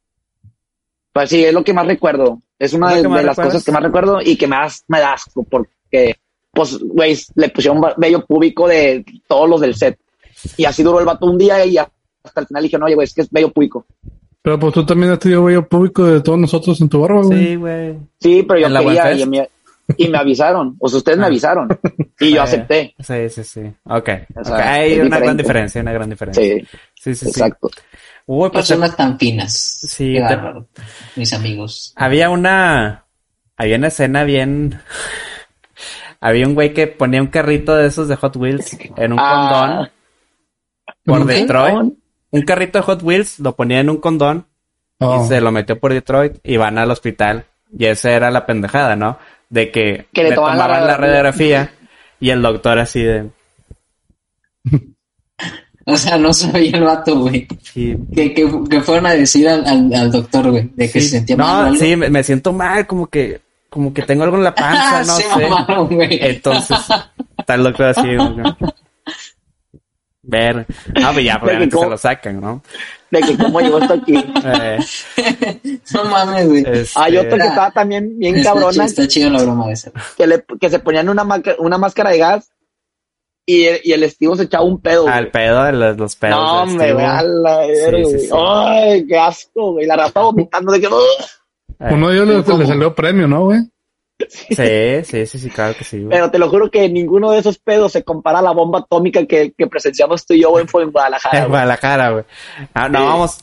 Pues 1.14 1.30
sí, 1.30 1.46
es 1.46 1.54
lo 1.54 1.64
que 1.64 1.74
más 1.74 1.86
recuerdo. 1.88 2.42
Es 2.58 2.74
una 2.74 2.90
¿Es 2.92 2.98
lo 2.98 3.04
de, 3.04 3.10
más 3.10 3.24
las 3.24 3.36
recuerdas? 3.36 3.54
cosas 3.54 3.66
que 3.66 3.72
más 3.72 3.84
recuerdo 3.84 4.22
y 4.22 4.38
que 4.38 4.48
me 4.48 4.56
da, 4.56 4.68
me 4.88 5.00
da 5.00 5.14
asco 5.14 5.44
porque, 5.44 6.20
pues, 6.56 6.80
güey, 6.80 7.16
le 7.36 7.50
pusieron 7.50 7.82
vello 7.98 8.26
público 8.26 8.68
de 8.68 9.06
todos 9.28 9.48
los 9.50 9.62
del 9.62 9.76
set. 9.76 10.00
Y 10.58 10.66
así 10.66 10.82
duró 10.82 11.00
el 11.00 11.06
vato 11.06 11.26
un 11.28 11.38
día 11.38 11.64
y 11.66 11.78
hasta 11.78 12.42
el 12.42 12.48
final 12.48 12.64
dije, 12.64 12.78
no, 12.80 12.86
oye, 12.86 12.96
güey, 12.96 13.06
es 13.06 13.14
que 13.14 13.22
es 13.22 13.30
vello 13.30 13.52
público. 13.52 13.86
Pero 14.42 14.60
pues 14.60 14.74
tú 14.74 14.86
también 14.86 15.12
has 15.12 15.20
tenido 15.20 15.44
vello 15.44 15.68
público 15.68 16.06
de 16.06 16.22
todos 16.22 16.38
nosotros 16.40 16.80
en 16.82 16.88
tu 16.90 17.02
barba, 17.02 17.22
güey. 17.24 17.46
Sí, 17.46 17.56
güey. 17.56 17.98
Sí, 18.20 18.44
pero 18.48 18.60
yo 18.60 18.68
¿En 18.68 18.74
la 18.74 18.80
quería 18.84 19.12
y 19.14 19.26
me, 19.26 19.50
y 19.98 20.08
me 20.08 20.18
avisaron. 20.18 20.76
O 20.80 20.88
sea, 20.88 20.98
ustedes 20.98 21.18
me 21.18 21.24
Ah. 21.26 21.28
avisaron. 21.28 21.68
Y 22.20 22.34
yo 22.34 22.44
acepté. 22.44 22.96
Sí, 23.00 23.30
sí, 23.30 23.44
sí. 23.44 23.62
Ok. 23.84 24.10
O 24.36 24.40
Ok, 24.40 24.46
sea, 24.46 24.74
Hay 24.74 25.00
una 25.02 25.20
gran 25.20 25.36
diferencia, 25.36 25.82
una 25.82 25.92
gran 25.92 26.10
diferencia. 26.10 26.42
Sí, 26.44 26.62
Sí, 26.96 27.14
sí, 27.16 27.26
sí. 27.26 27.30
exacto. 27.30 27.70
Uy, 28.28 28.50
pues 28.50 28.68
Personas 28.68 28.96
tan 28.96 29.20
finas. 29.20 29.52
Sí, 29.54 30.16
te-. 30.16 30.40
Mis 31.20 31.34
amigos. 31.34 31.94
había 31.98 32.30
una. 32.30 33.06
Había 33.58 33.78
una 33.78 33.88
escena 33.88 34.24
bien. 34.24 34.80
Había 36.28 36.48
un 36.48 36.56
güey 36.56 36.74
que 36.74 36.88
ponía 36.88 37.22
un 37.22 37.28
carrito 37.28 37.76
de 37.76 37.88
esos 37.88 38.08
de 38.08 38.16
Hot 38.16 38.36
Wheels 38.36 38.78
en 38.98 39.14
un 39.14 39.20
Ah. 39.22 39.90
condón 41.06 41.20
por. 41.20 41.26
Detroit. 41.28 41.94
Un 42.32 42.42
carrito 42.42 42.80
de 42.80 42.84
Hot 42.84 43.04
Wheels 43.04 43.40
lo 43.40 43.56
ponía 43.56 43.80
en 43.80 43.90
un 43.90 43.98
condón 43.98 44.48
Oh. 45.00 45.24
y 45.24 45.28
se 45.28 45.40
lo 45.42 45.52
metió 45.52 45.80
por 45.80 45.94
Detroit 45.94 46.38
y 46.44 46.58
van 46.58 46.78
al 46.78 46.90
hospital. 46.90 47.46
Y 47.78 47.86
esa 47.86 48.12
era 48.12 48.32
la 48.32 48.46
pendejada, 48.46 48.96
¿no? 48.96 49.20
De 49.50 49.70
que, 49.72 50.08
Que 50.14 50.24
le 50.24 50.30
le 50.30 50.36
tomaban 50.36 50.58
la 50.58 50.64
tomaban 50.66 50.88
la 50.88 50.98
radiografía. 50.98 51.58
radiografía 51.60 51.88
y 52.20 52.30
el 52.32 52.42
doctor 52.42 52.80
así 52.80 53.04
de... 53.04 53.30
O 55.88 55.96
sea, 55.98 56.18
no 56.18 56.34
sabía 56.34 56.72
el 56.78 56.84
vato, 56.84 57.16
güey. 57.20 57.48
sí, 57.62 57.96
Que, 58.16 58.34
que, 58.34 58.50
que 58.68 58.82
fueron 58.82 59.06
a 59.06 59.12
decir 59.12 59.48
al, 59.48 59.64
al, 59.68 59.94
al 59.94 60.12
doctor, 60.12 60.50
güey, 60.50 60.72
de 60.74 60.90
que 60.92 61.00
sí. 61.00 61.08
se 61.10 61.18
sentía 61.18 61.38
mal. 61.38 61.74
No, 61.74 61.80
sí, 61.80 61.96
me, 61.96 62.10
me 62.10 62.24
siento 62.24 62.52
mal, 62.52 62.88
como 62.88 63.06
que, 63.06 63.40
como 63.76 63.94
que 63.94 64.04
tengo 64.04 64.24
algo 64.24 64.38
en 64.38 64.44
la 64.46 64.56
panza, 64.56 65.00
Ah, 65.00 65.04
no 65.06 65.14
se 65.16 65.24
sé. 65.24 65.86
güey. 65.96 66.18
Entonces, 66.22 66.78
está 67.38 67.56
el 67.56 67.64
doctor 67.64 67.88
así. 67.88 68.16
güey. 68.16 68.36
Ver. 70.28 70.66
Ah, 71.04 71.12
pues 71.14 71.26
ya, 71.26 71.36
probablemente 71.36 71.78
se 71.78 71.90
lo 71.90 71.98
sacan, 71.98 72.40
¿no? 72.42 72.64
De 73.12 73.20
que 73.22 73.38
cómo 73.38 73.60
llegó 73.60 73.78
esto 73.80 73.94
aquí. 73.96 74.16
Eh, 74.46 74.80
No 75.94 76.06
mames, 76.06 76.48
güey. 76.48 76.64
este, 76.66 77.00
Hay 77.00 77.18
otro 77.18 77.38
que 77.38 77.44
estaba 77.48 77.70
también 77.72 78.18
bien 78.18 78.38
Está 78.38 78.50
cabrona, 78.54 78.72
chido, 78.72 78.84
está 78.86 79.08
chido 79.08 79.30
la 79.32 79.42
broma 79.44 79.68
de 79.68 79.74
esa. 79.74 79.92
que, 80.18 80.26
le, 80.26 80.44
que 80.60 80.70
se 80.70 80.80
ponían 80.80 81.10
una, 81.10 81.24
maca- 81.26 81.56
una 81.60 81.78
máscara 81.78 82.12
de 82.12 82.18
gas 82.18 82.50
y 83.46 83.66
el, 83.66 83.82
y 83.84 83.92
el 83.92 84.04
Estivo 84.04 84.36
se 84.38 84.44
echaba 84.44 84.64
un 84.64 84.82
pedo. 84.82 85.08
Al 85.08 85.26
güey. 85.26 85.32
pedo 85.32 85.64
de 85.66 85.72
los, 85.74 85.98
los 85.98 86.16
pedos. 86.16 86.36
No, 86.40 86.62
hombre, 86.64 86.86
Steve. 86.88 86.94
güey, 86.94 87.06
a 87.06 87.22
la 87.22 87.58
verga, 87.58 87.98
Sí, 87.98 88.06
sí, 88.06 88.12
güey. 88.12 88.20
sí. 88.22 88.30
Ay, 88.34 89.06
qué 89.08 89.18
asco, 89.20 89.72
güey. 89.74 89.86
La 89.86 89.96
raza 89.98 90.22
vomitando 90.22 90.72
de 90.72 90.82
que... 90.82 90.88
Eh, 91.80 91.90
Uno 91.94 92.10
de 92.10 92.16
ellos 92.16 92.48
le, 92.48 92.58
le 92.58 92.66
salió 92.68 92.96
premio, 92.96 93.28
¿no, 93.28 93.46
güey? 93.46 93.60
Sí, 94.30 94.56
sí, 95.04 95.26
sí, 95.26 95.40
sí, 95.40 95.50
claro 95.50 95.76
que 95.78 95.84
sí. 95.84 95.98
güey. 96.00 96.10
Pero 96.10 96.32
te 96.32 96.40
lo 96.40 96.50
juro 96.50 96.72
que 96.72 96.88
ninguno 96.88 97.32
de 97.32 97.40
esos 97.40 97.58
pedos 97.60 97.92
se 97.92 98.04
compara 98.04 98.40
a 98.40 98.42
la 98.42 98.52
bomba 98.52 98.80
atómica 98.80 99.26
que, 99.26 99.54
que 99.58 99.68
presenciamos 99.68 100.26
tú 100.26 100.34
y 100.34 100.42
yo 100.42 100.52
güey, 100.52 100.66
fue 100.68 100.84
en 100.84 100.92
Guadalajara. 100.92 101.40
En. 101.40 101.50
Guadalajara, 101.50 102.10
güey. 102.12 102.24
Ah, 102.74 102.88
no, 102.88 103.00
Sí. 103.00 103.06
vamos. 103.06 103.38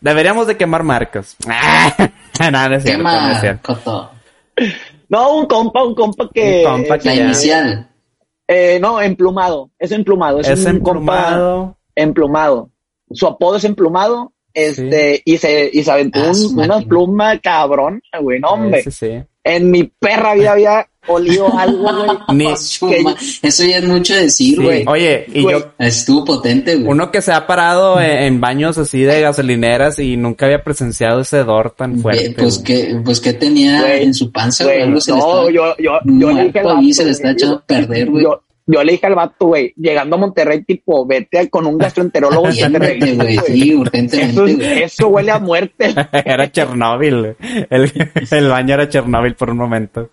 Deberíamos 0.00 0.46
de 0.46 0.56
quemar 0.56 0.84
marcas. 0.84 1.36
no, 1.46 2.50
no 2.68 2.74
es 2.76 2.82
cierto, 2.84 3.02
no 3.02 3.10
es 3.10 3.18
Quema, 3.28 3.40
cierto. 3.40 3.74
Coto. 3.74 4.10
No, 5.08 5.36
un 5.36 5.46
compa, 5.46 5.82
un 5.84 5.94
compa 5.94 6.28
que... 6.32 6.64
Un 6.66 6.72
compa 6.82 6.98
que 6.98 7.08
La 7.08 7.14
ya- 7.16 7.24
inicial. 7.24 7.90
Eh, 8.48 8.78
no, 8.80 9.00
emplumado. 9.02 9.70
Es 9.78 9.90
emplumado. 9.90 10.38
Es, 10.40 10.48
Es 10.48 10.60
un 10.66 10.78
compa 10.80 10.90
emplumado. 10.92 11.78
emplumado. 11.96 12.70
Su 13.10 13.26
apodo 13.26 13.56
es 13.56 13.64
emplumado. 13.64 14.32
Este, 14.56 15.20
y 15.24 15.36
se, 15.36 15.68
y 15.70 15.84
se 15.84 15.90
aventó 15.90 16.18
Ah, 16.20 16.32
un- 16.32 16.58
una 16.58 16.80
pluma 16.80 17.38
cabrón, 17.40 18.00
güey. 18.22 18.40
No, 18.40 18.48
hombre. 18.48 18.82
Sí, 18.84 18.90
sí. 18.90 19.10
En 19.44 19.70
mi 19.70 19.84
perra 19.84 20.34
vida 20.34 20.52
había 20.52 20.88
olido 21.08 21.46
algo, 21.58 21.82
güey. 22.28 22.38
Ni-. 22.38 22.46
Eso 23.42 23.64
ya 23.64 23.76
es 23.76 23.84
mucho 23.84 24.14
decir, 24.14 24.56
Sí. 24.56 24.62
güey. 24.62 24.84
Oye, 24.88 25.26
y 25.32 25.42
Güey. 25.42 25.60
yo, 25.60 25.66
Estuvo 25.78 26.24
potente, 26.24 26.74
güey. 26.74 26.88
uno 26.88 27.10
que 27.12 27.20
se 27.20 27.32
ha 27.32 27.46
parado 27.46 28.00
en, 28.00 28.10
en 28.22 28.40
baños 28.40 28.78
así 28.78 29.02
de 29.02 29.20
gasolineras 29.20 29.98
y 29.98 30.16
nunca 30.16 30.46
había 30.46 30.64
presenciado 30.64 31.20
ese 31.20 31.40
hedor 31.40 31.72
tan 31.72 32.00
fuerte. 32.00 32.34
Pues 32.36 32.58
que, 32.58 32.98
pues 33.04 33.20
que 33.20 33.34
tenía 33.34 33.82
Güey, 33.82 34.04
en 34.04 34.14
su 34.14 34.32
panza, 34.32 34.64
Güey, 34.64 34.88
no, 34.88 34.96
estaba 34.98 35.50
yo, 35.52 35.76
yo, 35.78 35.92
yo 36.04 36.30
le 36.32 36.44
dije 36.80 36.94
se 36.94 37.04
le 37.04 37.10
está 37.10 37.30
echando 37.32 37.56
a 37.56 37.60
perder, 37.66 38.08
güey. 38.10 38.24
Yo, 38.24 38.42
yo 38.66 38.82
le 38.82 38.92
dije 38.92 39.06
al 39.06 39.14
vato, 39.14 39.46
güey, 39.46 39.72
llegando 39.76 40.16
a 40.16 40.18
Monterrey, 40.18 40.62
tipo, 40.64 41.06
vete 41.06 41.48
con 41.48 41.66
un 41.66 41.78
gastroenterólogo. 41.78 42.50
Sí, 42.50 42.60
Eso, 42.60 43.78
urgentemente, 43.78 45.04
huele 45.06 45.30
a 45.30 45.38
muerte. 45.38 45.94
Era 46.24 46.50
Chernóbil. 46.50 47.18
güey. 47.20 47.36
El, 47.70 47.92
el 48.30 48.48
baño 48.48 48.74
era 48.74 48.88
Chernóbil 48.88 49.34
por 49.34 49.50
un 49.50 49.56
momento. 49.58 50.10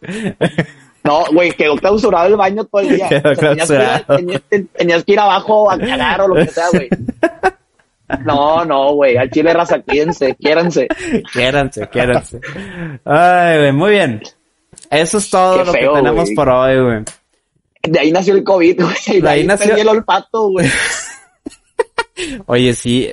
No, 1.04 1.24
güey, 1.34 1.52
quedó 1.52 1.76
clausurado 1.76 2.28
el 2.28 2.36
baño 2.38 2.64
todo 2.66 2.82
el 2.82 2.96
día. 2.96 3.10
Quedó 3.10 3.32
O 3.32 3.36
sea, 3.36 3.50
tenías, 3.50 3.68
que 3.68 3.74
ir, 3.76 3.82
a- 3.82 3.86
clausurado. 4.06 4.18
tenías, 4.18 4.42
te- 4.50 4.64
tenías 4.78 5.04
que 5.04 5.12
ir 5.14 5.20
abajo 5.20 5.70
a 5.72 5.78
cagar 5.78 6.22
o 6.22 6.28
lo 6.30 6.36
que 6.36 6.48
sea, 6.48 6.66
güey. 6.72 6.90
No, 8.26 8.64
no, 8.66 8.94
güey, 8.94 9.18
al 9.18 9.30
chile 9.32 9.54
raza, 9.54 9.80
quídense, 9.82 10.36
quiéranse. 10.36 10.88
Quiéranse, 11.34 11.88
quiéranse. 11.90 12.40
Ay, 13.06 13.58
güey, 13.60 13.72
muy 13.74 13.92
bien. 13.92 14.22
Eso 14.90 15.18
es 15.18 15.30
todo 15.30 15.58
Qué 15.60 15.66
lo 15.66 15.72
feo, 15.72 15.94
que 15.94 16.00
tenemos 16.00 16.30
por 16.36 16.50
hoy, 16.50 16.80
güey. 16.84 17.00
De 17.84 18.00
ahí 18.00 18.12
nació 18.12 18.36
el 18.36 18.44
COVID, 18.44 18.82
güey. 18.82 18.96
De 19.08 19.22
De 19.22 19.30
ahí 19.30 19.40
ahí 19.42 19.46
nació- 19.48 19.76
el 19.76 19.88
olfato, 19.90 20.50
güey. 20.50 20.70
Oye, 22.46 22.74
sí. 22.74 23.12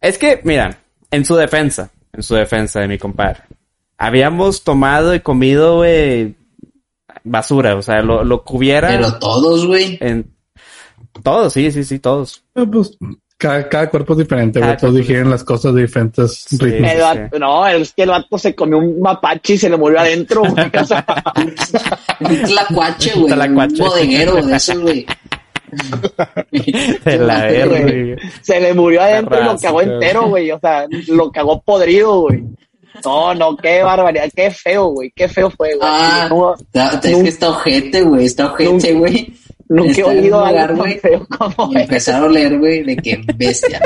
Es 0.00 0.18
que, 0.18 0.40
mira, 0.44 0.78
en 1.10 1.24
su 1.24 1.34
defensa, 1.36 1.90
en 2.12 2.22
su 2.22 2.34
defensa 2.34 2.80
de 2.80 2.88
mi 2.88 2.98
compadre. 2.98 3.42
habíamos 3.98 4.62
tomado 4.62 5.14
y 5.14 5.20
comido, 5.20 5.76
güey, 5.76 6.36
basura, 7.24 7.76
o 7.76 7.82
sea, 7.82 8.02
lo, 8.02 8.22
lo 8.24 8.44
que 8.44 8.52
hubiera 8.56 8.88
Pero 8.88 9.18
todos, 9.18 9.66
güey. 9.66 9.96
en 10.00 10.30
todos, 11.22 11.54
sí, 11.54 11.72
sí, 11.72 11.82
sí, 11.82 11.98
todos. 11.98 12.44
Eh, 12.54 12.66
Pues 12.70 12.96
cada, 13.38 13.68
cada 13.68 13.90
cuerpo 13.90 14.12
es 14.14 14.20
diferente, 14.20 14.60
güey. 14.60 14.76
Todos 14.76 14.94
digieren 14.94 15.30
las 15.30 15.44
cosas 15.44 15.74
de 15.74 15.82
diferentes 15.82 16.46
ritmos. 16.58 16.90
El 16.90 17.00
vato- 17.00 17.38
no, 17.38 17.66
es 17.66 17.92
que 17.92 18.02
el 18.04 18.08
vato 18.10 18.38
se 18.38 18.54
comió 18.54 18.78
un 18.78 19.00
mapache 19.00 19.54
y 19.54 19.58
se 19.58 19.68
le 19.70 19.76
murió 19.76 20.00
adentro. 20.00 20.42
Un 22.20 22.42
tlacuache, 22.44 23.12
güey. 23.14 23.32
Un 23.48 23.88
bodeguero 23.90 24.42
de 24.42 24.56
esos, 24.56 24.78
güey. 24.78 25.06
De 27.04 27.18
la 27.18 27.48
Sí, 27.50 28.30
se 28.42 28.60
le 28.60 28.74
murió 28.74 29.02
adentro 29.02 29.40
y 29.40 29.44
lo 29.44 29.58
cagó 29.58 29.82
entero, 29.82 30.28
güey. 30.28 30.50
O 30.50 30.58
sea, 30.60 30.86
lo 31.08 31.30
cagó 31.30 31.60
podrido, 31.60 32.20
güey. 32.20 32.44
No, 33.04 33.34
no, 33.34 33.56
qué 33.58 33.82
barbaridad, 33.82 34.30
qué 34.34 34.50
feo, 34.50 34.86
güey. 34.86 35.12
Qué 35.14 35.28
feo 35.28 35.50
fue, 35.50 35.74
güey. 35.74 35.80
Ah, 35.82 36.28
No, 36.30 36.54
es 36.54 37.00
que 37.22 37.28
está 37.28 37.50
ojete, 37.50 38.02
güey. 38.02 38.24
Está 38.24 38.46
ojete, 38.46 38.94
güey. 38.94 39.34
Nunca 39.68 40.00
he 40.00 40.04
oído 40.04 40.44
algo 40.44 40.76
güey, 40.76 41.00
tan 41.00 41.00
feo 41.00 41.26
como 41.26 41.72
Y 41.72 41.80
empezar 41.80 42.22
a 42.22 42.26
oler, 42.26 42.58
güey, 42.58 42.82
de 42.84 42.96
que 42.96 43.20
bestia. 43.36 43.80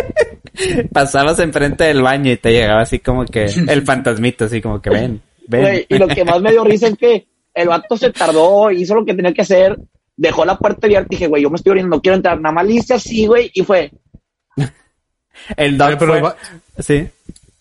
Pasabas 0.92 1.38
enfrente 1.38 1.84
del 1.84 2.02
baño 2.02 2.32
y 2.32 2.36
te 2.36 2.52
llegaba 2.52 2.82
así 2.82 2.98
como 2.98 3.24
que 3.24 3.44
el 3.46 3.82
fantasmita, 3.82 4.46
así 4.46 4.60
como 4.60 4.80
que 4.82 4.90
ven, 4.90 5.22
ven. 5.48 5.60
Güey, 5.62 5.86
y 5.88 5.98
lo 5.98 6.08
que 6.08 6.24
más 6.24 6.40
me 6.40 6.50
dio 6.50 6.64
risa 6.64 6.88
es 6.88 6.96
que 6.96 7.26
el 7.54 7.68
vato 7.68 7.96
se 7.96 8.10
tardó, 8.10 8.70
hizo 8.70 8.94
lo 8.94 9.04
que 9.04 9.14
tenía 9.14 9.32
que 9.32 9.42
hacer, 9.42 9.78
dejó 10.16 10.44
la 10.44 10.56
puerta 10.58 10.86
abierta 10.86 11.06
y 11.10 11.16
dije, 11.16 11.26
güey, 11.28 11.42
yo 11.42 11.50
me 11.50 11.56
estoy 11.56 11.70
oriendo, 11.72 11.96
no 11.96 12.02
quiero 12.02 12.16
entrar. 12.16 12.40
Nada 12.40 12.54
más 12.54 12.66
le 12.66 12.74
hice 12.74 12.94
así, 12.94 13.26
güey, 13.26 13.50
y 13.54 13.62
fue, 13.62 13.90
El 15.56 15.78
dog 15.78 15.88
Oye, 15.88 15.96
pero 15.96 16.10
fue- 16.12 16.18
el 16.18 16.24
va- 16.24 16.36
Sí. 16.78 17.08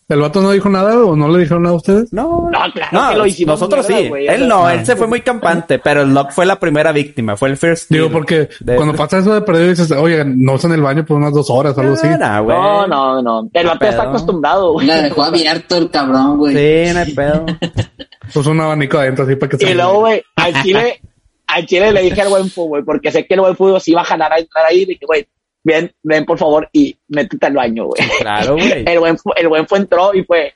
¿El 0.09 0.19
vato 0.21 0.41
no 0.41 0.51
dijo 0.51 0.67
nada 0.69 0.97
o 1.03 1.15
no 1.15 1.27
le 1.29 1.39
dijeron 1.39 1.61
nada 1.63 1.73
a 1.73 1.77
ustedes? 1.77 2.11
No, 2.11 2.49
No, 2.51 2.59
claro 2.73 3.11
que 3.11 3.17
lo 3.17 3.25
hicimos 3.27 3.59
Nosotros 3.59 3.87
mierda, 3.87 4.03
sí. 4.03 4.09
güey, 4.09 4.27
o 4.27 4.31
él 4.31 4.47
no, 4.47 4.63
no. 4.63 4.69
él 4.71 4.85
se 4.85 4.95
fue 4.95 5.05
muy 5.07 5.21
campante, 5.21 5.77
pero 5.77 6.01
el 6.01 6.13
dog 6.13 6.31
fue 6.31 6.45
la 6.47 6.59
primera 6.59 6.91
víctima, 6.91 7.37
fue 7.37 7.49
el 7.49 7.57
first. 7.57 7.91
Digo, 7.91 8.09
porque 8.09 8.49
De- 8.59 8.75
cuando 8.75 8.95
pasa 8.95 9.19
eso 9.19 9.33
de 9.33 9.41
perdido 9.41 9.69
dices, 9.69 9.91
oye, 9.91 10.23
no 10.25 10.53
usan 10.53 10.71
el 10.71 10.81
baño 10.81 11.05
por 11.05 11.17
unas 11.17 11.31
dos 11.33 11.49
horas 11.51 11.77
o 11.77 11.81
algo 11.81 11.93
así. 11.93 12.07
No, 12.07 12.17
no, 12.17 12.87
no, 12.87 12.87
no, 12.87 13.21
no. 13.21 13.49
El 13.53 13.67
vato 13.67 13.85
está 13.85 14.03
acostumbrado, 14.03 14.73
güey. 14.73 14.87
La 14.87 15.01
dejó 15.01 15.23
abierto 15.23 15.77
el 15.77 15.91
cabrón, 15.91 16.37
güey. 16.39 16.55
Sí, 16.55 16.93
no 16.93 16.99
hay 17.01 17.13
pedo. 17.13 17.45
Puso 18.33 18.51
un 18.51 18.61
abanico 18.61 18.97
adentro 18.97 19.25
así 19.25 19.35
para 19.35 19.49
que 19.51 19.57
se... 19.57 19.69
Y 19.71 19.73
luego, 19.75 19.99
güey, 19.99 20.21
al 20.35 20.63
chile, 20.63 21.01
al 21.47 21.65
chile 21.65 21.91
le 21.91 22.01
dije 22.01 22.21
al 22.21 22.29
buen 22.29 22.49
fútbol, 22.49 22.69
güey, 22.69 22.83
porque 22.83 23.11
sé 23.11 23.25
que 23.27 23.35
el 23.35 23.41
buen 23.41 23.55
fútbol 23.55 23.79
sí 23.79 23.91
iba 23.91 24.01
a 24.01 24.05
jalar 24.05 24.33
a 24.33 24.39
entrar 24.39 24.65
ahí. 24.65 24.81
Le 24.81 24.93
dije, 24.93 25.05
güey, 25.05 25.27
ven, 25.69 25.91
ven 26.03 26.25
por 26.25 26.37
favor 26.37 26.67
y 26.73 26.97
métete 27.07 27.45
al 27.47 27.53
baño, 27.53 27.85
güey. 27.85 28.01
Claro, 28.19 28.53
güey. 28.55 28.83
El 28.87 28.99
buen, 28.99 29.17
el 29.37 29.47
buen 29.47 29.67
fue 29.67 29.77
entró 29.79 30.13
y 30.13 30.23
fue. 30.23 30.53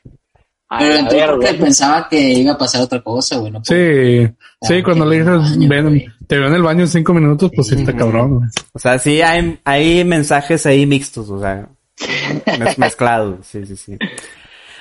Pero 0.80 0.96
entró 0.96 1.18
porque 1.34 1.48
güey. 1.50 1.60
pensaba 1.60 2.08
que 2.10 2.20
iba 2.20 2.54
a 2.54 2.58
pasar 2.58 2.82
otra 2.82 3.00
cosa, 3.02 3.38
güey. 3.38 3.52
No 3.52 3.64
Sí, 3.64 4.26
sí, 4.62 4.74
Ah, 4.80 4.84
cuando 4.84 5.06
le 5.06 5.18
dices, 5.20 5.58
baño, 5.60 5.70
ven, 5.70 6.06
te 6.28 6.38
veo 6.40 6.48
en 6.48 6.54
el 6.56 6.64
baño 6.64 6.82
en 6.82 6.88
cinco 6.88 7.14
minutos, 7.14 7.52
pues 7.56 7.68
sí 7.68 7.76
está 7.76 7.96
cabrón. 7.96 8.38
güey. 8.40 8.50
O 8.74 8.80
sea, 8.80 8.98
sí 8.98 9.22
hay, 9.22 9.60
hay 9.64 10.04
mensajes 10.04 10.66
ahí 10.66 10.86
mixtos, 10.88 11.30
o 11.30 11.40
sea, 11.40 11.68
mez- 12.58 12.78
mezclados, 12.78 13.46
sí, 13.46 13.66
sí, 13.68 13.76
sí. 13.76 13.98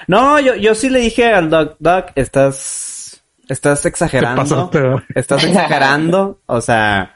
No, 0.09 0.41
yo, 0.41 0.55
yo 0.57 0.75
sí 0.75 0.89
le 0.89 1.01
dije 1.01 1.27
al 1.27 1.51
Doc, 1.51 1.77
Doc, 1.79 2.07
estás, 2.15 3.23
estás 3.49 3.85
exagerando. 3.85 4.43
pasaste. 4.43 4.81
Estás 5.15 5.45
exagerando, 5.45 6.41
o 6.47 6.61
sea, 6.63 7.15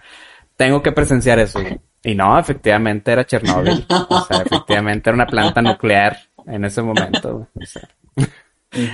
tengo 0.57 0.83
que 0.83 0.93
presenciar 0.93 1.39
eso. 1.39 1.61
güey. 1.63 1.81
Y 2.07 2.15
no, 2.15 2.39
efectivamente 2.39 3.11
era 3.11 3.27
Chernobyl. 3.27 3.85
O 3.89 4.25
sea, 4.27 4.43
efectivamente 4.43 5.11
era 5.11 5.15
una 5.17 5.27
planta 5.27 5.61
nuclear 5.61 6.17
en 6.47 6.65
ese 6.65 6.81
momento. 6.81 7.49
O 7.53 7.67
sea, 7.67 7.89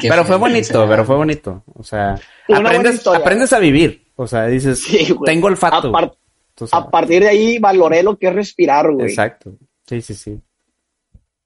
pero 0.01 0.24
fue 0.24 0.36
bonito, 0.36 0.86
pero 0.89 1.05
fue 1.05 1.16
bonito. 1.16 1.62
O 1.74 1.82
sea, 1.82 2.18
aprendes, 2.48 3.06
aprendes 3.06 3.52
a 3.52 3.59
vivir. 3.59 4.06
O 4.16 4.26
sea, 4.26 4.47
dices, 4.47 4.82
Sí, 4.82 5.14
tengo 5.26 5.48
olfato. 5.48 5.93
sabes. 5.93 6.72
a 6.72 6.89
partir 6.90 7.22
de 7.22 7.28
ahí 7.28 7.59
valoré 7.59 8.02
lo 8.02 8.18
que 8.18 8.28
es 8.28 8.34
respirar, 8.34 8.90
güey. 8.90 9.09
Exacto. 9.09 9.52
Sí, 9.86 10.01
sí, 10.01 10.14
sí. 10.14 10.40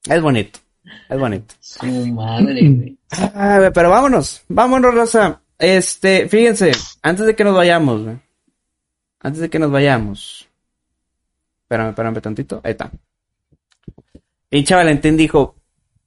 Es 0.08 0.22
bonito. 0.22 0.60
Es 1.08 1.18
bonito. 1.18 1.52
Su 1.58 1.86
madre, 2.12 2.60
güey. 2.62 2.96
Ah, 3.10 3.70
pero 3.74 3.90
vámonos. 3.90 4.44
Vámonos, 4.46 4.94
Rosa. 4.94 5.40
Este, 5.58 6.28
fíjense, 6.28 6.70
antes 7.02 7.26
de 7.26 7.34
que 7.34 7.42
nos 7.42 7.56
vayamos, 7.56 8.04
güey. 8.04 8.16
Antes 9.20 9.40
de 9.40 9.50
que 9.50 9.58
nos 9.58 9.72
vayamos. 9.72 10.45
Espérame, 11.66 11.88
espérame 11.88 12.20
tantito. 12.20 12.60
Ahí 12.62 12.70
está. 12.70 12.92
Pinche 14.48 14.74
Valentín 14.76 15.16
dijo, 15.16 15.56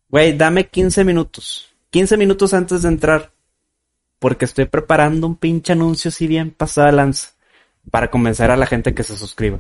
güey, 0.08 0.38
dame 0.38 0.68
15 0.68 1.04
minutos. 1.04 1.68
15 1.90 2.16
minutos 2.16 2.54
antes 2.54 2.84
de 2.84 2.88
entrar. 2.88 3.34
Porque 4.20 4.46
estoy 4.46 4.66
preparando 4.66 5.28
un 5.28 5.36
pinche 5.36 5.74
anuncio 5.74 6.12
si 6.12 6.28
bien 6.28 6.52
pasada 6.52 6.94
lanza. 6.94 7.32
Para 7.92 8.10
convencer 8.10 8.52
a 8.52 8.56
la 8.56 8.68
gente 8.68 8.94
que 8.94 9.04
se 9.04 9.18
suscriba. 9.18 9.60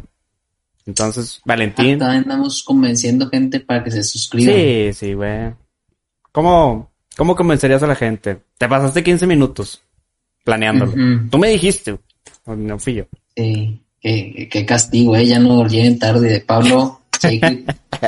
Entonces, 0.85 1.41
Valentín. 1.43 1.99
También 1.99 2.23
andamos 2.23 2.63
convenciendo 2.63 3.29
gente 3.29 3.59
para 3.59 3.83
que 3.83 3.91
se 3.91 4.03
suscriban. 4.03 4.55
Sí, 4.55 4.93
sí, 4.93 5.13
güey. 5.13 5.53
¿Cómo, 6.31 6.91
¿Cómo 7.17 7.35
convencerías 7.35 7.83
a 7.83 7.87
la 7.87 7.95
gente? 7.95 8.41
Te 8.57 8.69
pasaste 8.69 9.03
15 9.03 9.27
minutos 9.27 9.83
planeándolo. 10.45 10.93
Tú 11.29 11.37
me 11.37 11.49
dijiste, 11.49 11.99
no 12.45 12.79
fui 12.79 12.93
yo. 12.95 13.03
Sí, 13.35 13.81
qué, 14.01 14.47
qué 14.51 14.65
castigo, 14.65 15.15
eh. 15.15 15.25
Ya 15.25 15.39
no 15.39 15.65
lleguen 15.67 15.99
tarde 15.99 16.29
de 16.29 16.41
Pablo. 16.41 17.01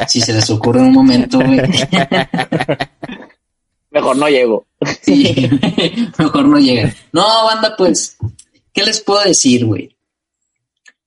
Si 0.08 0.22
se 0.22 0.34
les 0.34 0.50
ocurre 0.50 0.80
en 0.80 0.86
un 0.88 0.94
momento, 0.94 1.38
güey. 1.40 1.60
Mejor 3.90 4.16
no 4.18 4.30
llego. 4.30 4.68
Sí, 5.02 5.50
mejor 6.18 6.46
no 6.48 6.58
lleguen. 6.58 6.94
No, 7.12 7.24
banda, 7.46 7.76
pues, 7.78 8.18
¿qué 8.72 8.84
les 8.86 9.02
puedo 9.02 9.22
decir, 9.24 9.66
güey? 9.66 9.96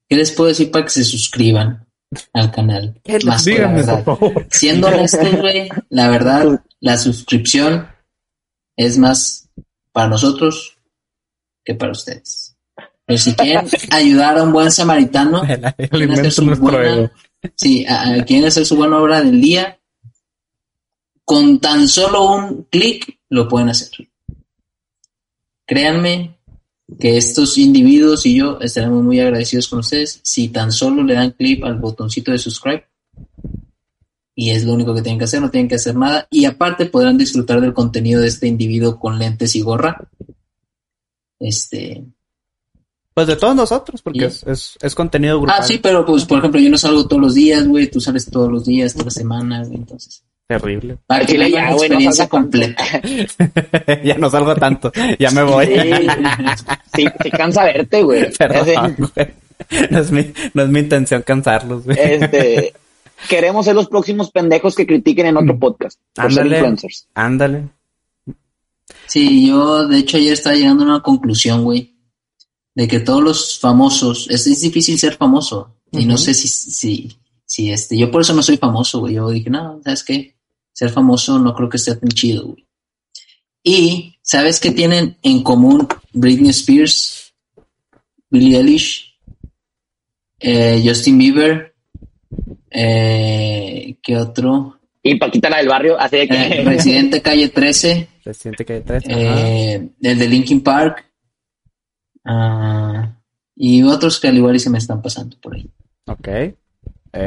¿Qué 0.09 0.17
les 0.17 0.31
puedo 0.33 0.49
decir 0.49 0.71
para 0.71 0.85
que 0.85 0.91
se 0.91 1.05
suscriban 1.05 1.87
al 2.35 2.51
canal? 2.51 3.01
¿Qué 3.03 3.15
les- 3.15 3.25
Más 3.25 3.45
Díganme, 3.45 3.77
verdad. 3.77 4.05
por 4.05 4.19
favor. 4.19 4.47
Siendo 4.51 4.89
honestos, 4.89 5.35
güey, 5.41 5.69
la 5.89 6.11
verdad, 6.11 6.63
la 6.81 6.99
suscripción 6.99 7.89
es 8.77 8.99
más 8.99 9.49
para 9.93 10.09
nosotros 10.09 10.77
que 11.65 11.75
para 11.75 11.93
ustedes. 11.93 12.44
Pero 13.07 13.19
si 13.19 13.35
quieren 13.35 13.67
ayudar 13.91 14.39
a 14.39 14.43
un 14.43 14.53
buen 14.53 14.71
samaritano, 14.71 15.43
quieren 15.91 16.11
hacer 16.13 16.33
su 16.33 16.43
buena, 16.61 17.13
sí, 17.55 17.85
a- 17.87 18.15
a- 18.15 18.25
quieren 18.25 18.47
hacer 18.47 18.65
su 18.65 18.77
buena 18.77 18.99
obra 18.99 19.23
del 19.23 19.41
día, 19.41 19.79
con 21.25 21.59
tan 21.61 21.87
solo 21.89 22.35
un 22.35 22.65
clic 22.71 23.19
lo 23.29 23.49
pueden 23.49 23.69
hacer. 23.71 23.91
Créanme 25.67 26.39
que 27.01 27.17
estos 27.17 27.57
individuos 27.59 28.27
y 28.27 28.37
yo 28.37 28.59
estaremos 28.61 29.03
muy 29.03 29.19
agradecidos 29.21 29.69
con 29.69 29.79
ustedes 29.81 30.21
si 30.23 30.49
tan 30.49 30.71
solo 30.71 31.03
le 31.03 31.15
dan 31.15 31.31
clic 31.33 31.65
al 31.65 31.79
botoncito 31.79 32.31
de 32.31 32.39
subscribe 32.39 32.85
y 34.37 34.51
es 34.51 34.65
lo 34.65 34.75
único 34.75 34.95
que 34.95 35.01
tienen 35.01 35.19
que 35.19 35.25
hacer, 35.25 35.41
no 35.41 35.51
tienen 35.51 35.69
que 35.69 35.77
hacer 35.77 35.95
nada. 35.97 36.27
Y 36.31 36.45
aparte 36.45 36.87
podrán 36.87 37.17
disfrutar 37.17 37.61
del 37.61 37.73
contenido 37.73 38.21
de 38.21 38.29
este 38.29 38.47
individuo 38.49 38.99
con 38.99 39.19
lentes 39.19 39.55
y 39.57 39.61
gorra. 39.63 40.09
Este. 41.39 42.05
Pues 43.15 43.29
de 43.29 43.37
todos 43.37 43.55
nosotros, 43.55 44.03
porque 44.03 44.27
es, 44.27 44.43
es, 44.43 44.77
es 44.83 44.95
contenido 44.95 45.41
grupal. 45.41 45.61
Ah, 45.61 45.63
sí, 45.63 45.79
pero 45.79 46.05
pues 46.05 46.25
por 46.25 46.39
ejemplo 46.39 46.61
yo 46.61 46.69
no 46.69 46.77
salgo 46.77 47.07
todos 47.07 47.23
los 47.23 47.35
días, 47.35 47.67
güey. 47.67 47.89
Tú 47.89 48.01
sales 48.01 48.29
todos 48.29 48.51
los 48.51 48.65
días, 48.65 48.93
toda 48.93 49.05
la 49.05 49.11
semana, 49.13 49.63
güey. 49.63 49.77
Entonces. 49.77 50.25
Terrible. 50.49 50.99
Para 51.07 51.21
que 51.25 51.33
chile 51.33 51.47
tengan 51.47 51.63
ya, 51.63 51.71
la 51.71 51.77
güey, 51.77 51.89
no 51.89 51.95
experiencia 51.95 52.29
completa. 52.29 52.85
ya 54.05 54.19
no 54.19 54.29
salgo 54.29 54.55
tanto. 54.57 54.93
Ya 55.19 55.31
me 55.31 55.43
voy. 55.45 55.67
Sí, 55.67 57.05
sí, 57.05 57.07
sí 57.23 57.31
cansa 57.31 57.65
verte, 57.65 58.03
güey. 58.03 58.33
Perdón, 58.39 58.97
güey. 58.99 59.29
No 59.91 60.01
es, 60.01 60.11
mi, 60.11 60.33
no 60.53 60.63
es 60.65 60.69
mi 60.69 60.81
intención 60.81 61.23
cansarlos, 61.23 61.85
güey. 61.85 61.97
Este, 61.99 62.75
queremos 63.29 63.65
ser 63.65 63.77
los 63.77 63.89
próximos 63.89 64.33
pendejos 64.33 64.75
que 64.75 64.87
critiquen 64.87 65.27
en 65.27 65.37
otro 65.37 65.57
podcast. 65.59 66.01
Por 66.13 66.33
ser 66.33 66.43
Ándale. 66.43 66.57
influencers. 66.59 67.09
Ándale. 67.15 67.69
Sí, 69.07 69.49
yo 69.49 69.87
de 69.87 69.99
hecho 69.99 70.17
ayer 70.17 70.33
estaba 70.33 70.57
llegando 70.57 70.83
a 70.83 70.87
una 70.87 71.01
conclusión, 71.01 71.63
güey, 71.63 71.94
de 72.75 72.89
que 72.89 73.01
todos 73.01 73.23
los 73.23 73.59
famosos, 73.59 74.29
es, 74.31 74.47
es 74.47 74.61
difícil 74.61 74.99
ser 74.99 75.17
famoso 75.17 75.77
y 75.93 76.07
no 76.07 76.19
sé 76.19 76.35
si, 76.35 76.49
si, 76.49 77.17
si 77.47 77.71
este, 77.71 77.97
yo 77.97 78.11
por 78.11 78.23
eso 78.23 78.35
no 78.35 78.43
soy 78.43 78.57
famoso, 78.57 79.01
güey, 79.01 79.15
yo 79.15 79.31
dije, 79.31 79.49
no, 79.49 79.81
¿sabes 79.85 80.03
qué? 80.03 80.35
Ser 80.73 80.91
famoso 80.91 81.39
no 81.39 81.55
creo 81.55 81.69
que 81.69 81.79
sea 81.79 81.99
tan 81.99 82.11
chido, 82.11 82.49
güey. 82.49 82.67
Y, 83.63 84.19
¿sabes 84.23 84.61
qué 84.61 84.73
tienen 84.73 85.17
en 85.23 85.43
común 85.43 85.89
Britney 86.13 86.51
Spears, 86.51 87.33
Billie 88.29 88.59
Eilish, 88.59 89.15
eh, 90.41 90.83
Justin 90.85 91.17
Bieber, 91.17 91.75
eh, 92.71 93.97
¿qué 94.03 94.17
otro? 94.17 94.81
Y 95.03 95.15
Paquita 95.17 95.49
la 95.49 95.59
del 95.59 95.69
barrio, 95.69 95.99
así 95.99 96.17
de 96.17 96.29
que. 96.29 96.35
Eh, 96.35 96.65
Residente 96.65 97.23
Calle 97.23 97.49
13, 97.49 98.09
Reciente 98.25 98.65
que 98.65 98.73
hay 98.75 98.81
tres. 98.81 99.05
ajá. 99.07 99.17
eh, 99.19 99.89
el 100.03 100.19
de 100.19 100.29
Linkin 100.29 100.63
Park 100.63 101.05
ah, 102.25 103.17
y 103.57 103.83
otros 103.83 104.19
que 104.21 104.29
al 104.29 104.37
igual 104.37 104.57
y 104.57 104.61
se 104.61 104.71
me 104.71 104.79
están 104.79 105.01
pasando 105.03 105.37
por 105.41 105.55
ahí. 105.55 105.71
Ok. 106.07 106.23
Que 106.25 106.55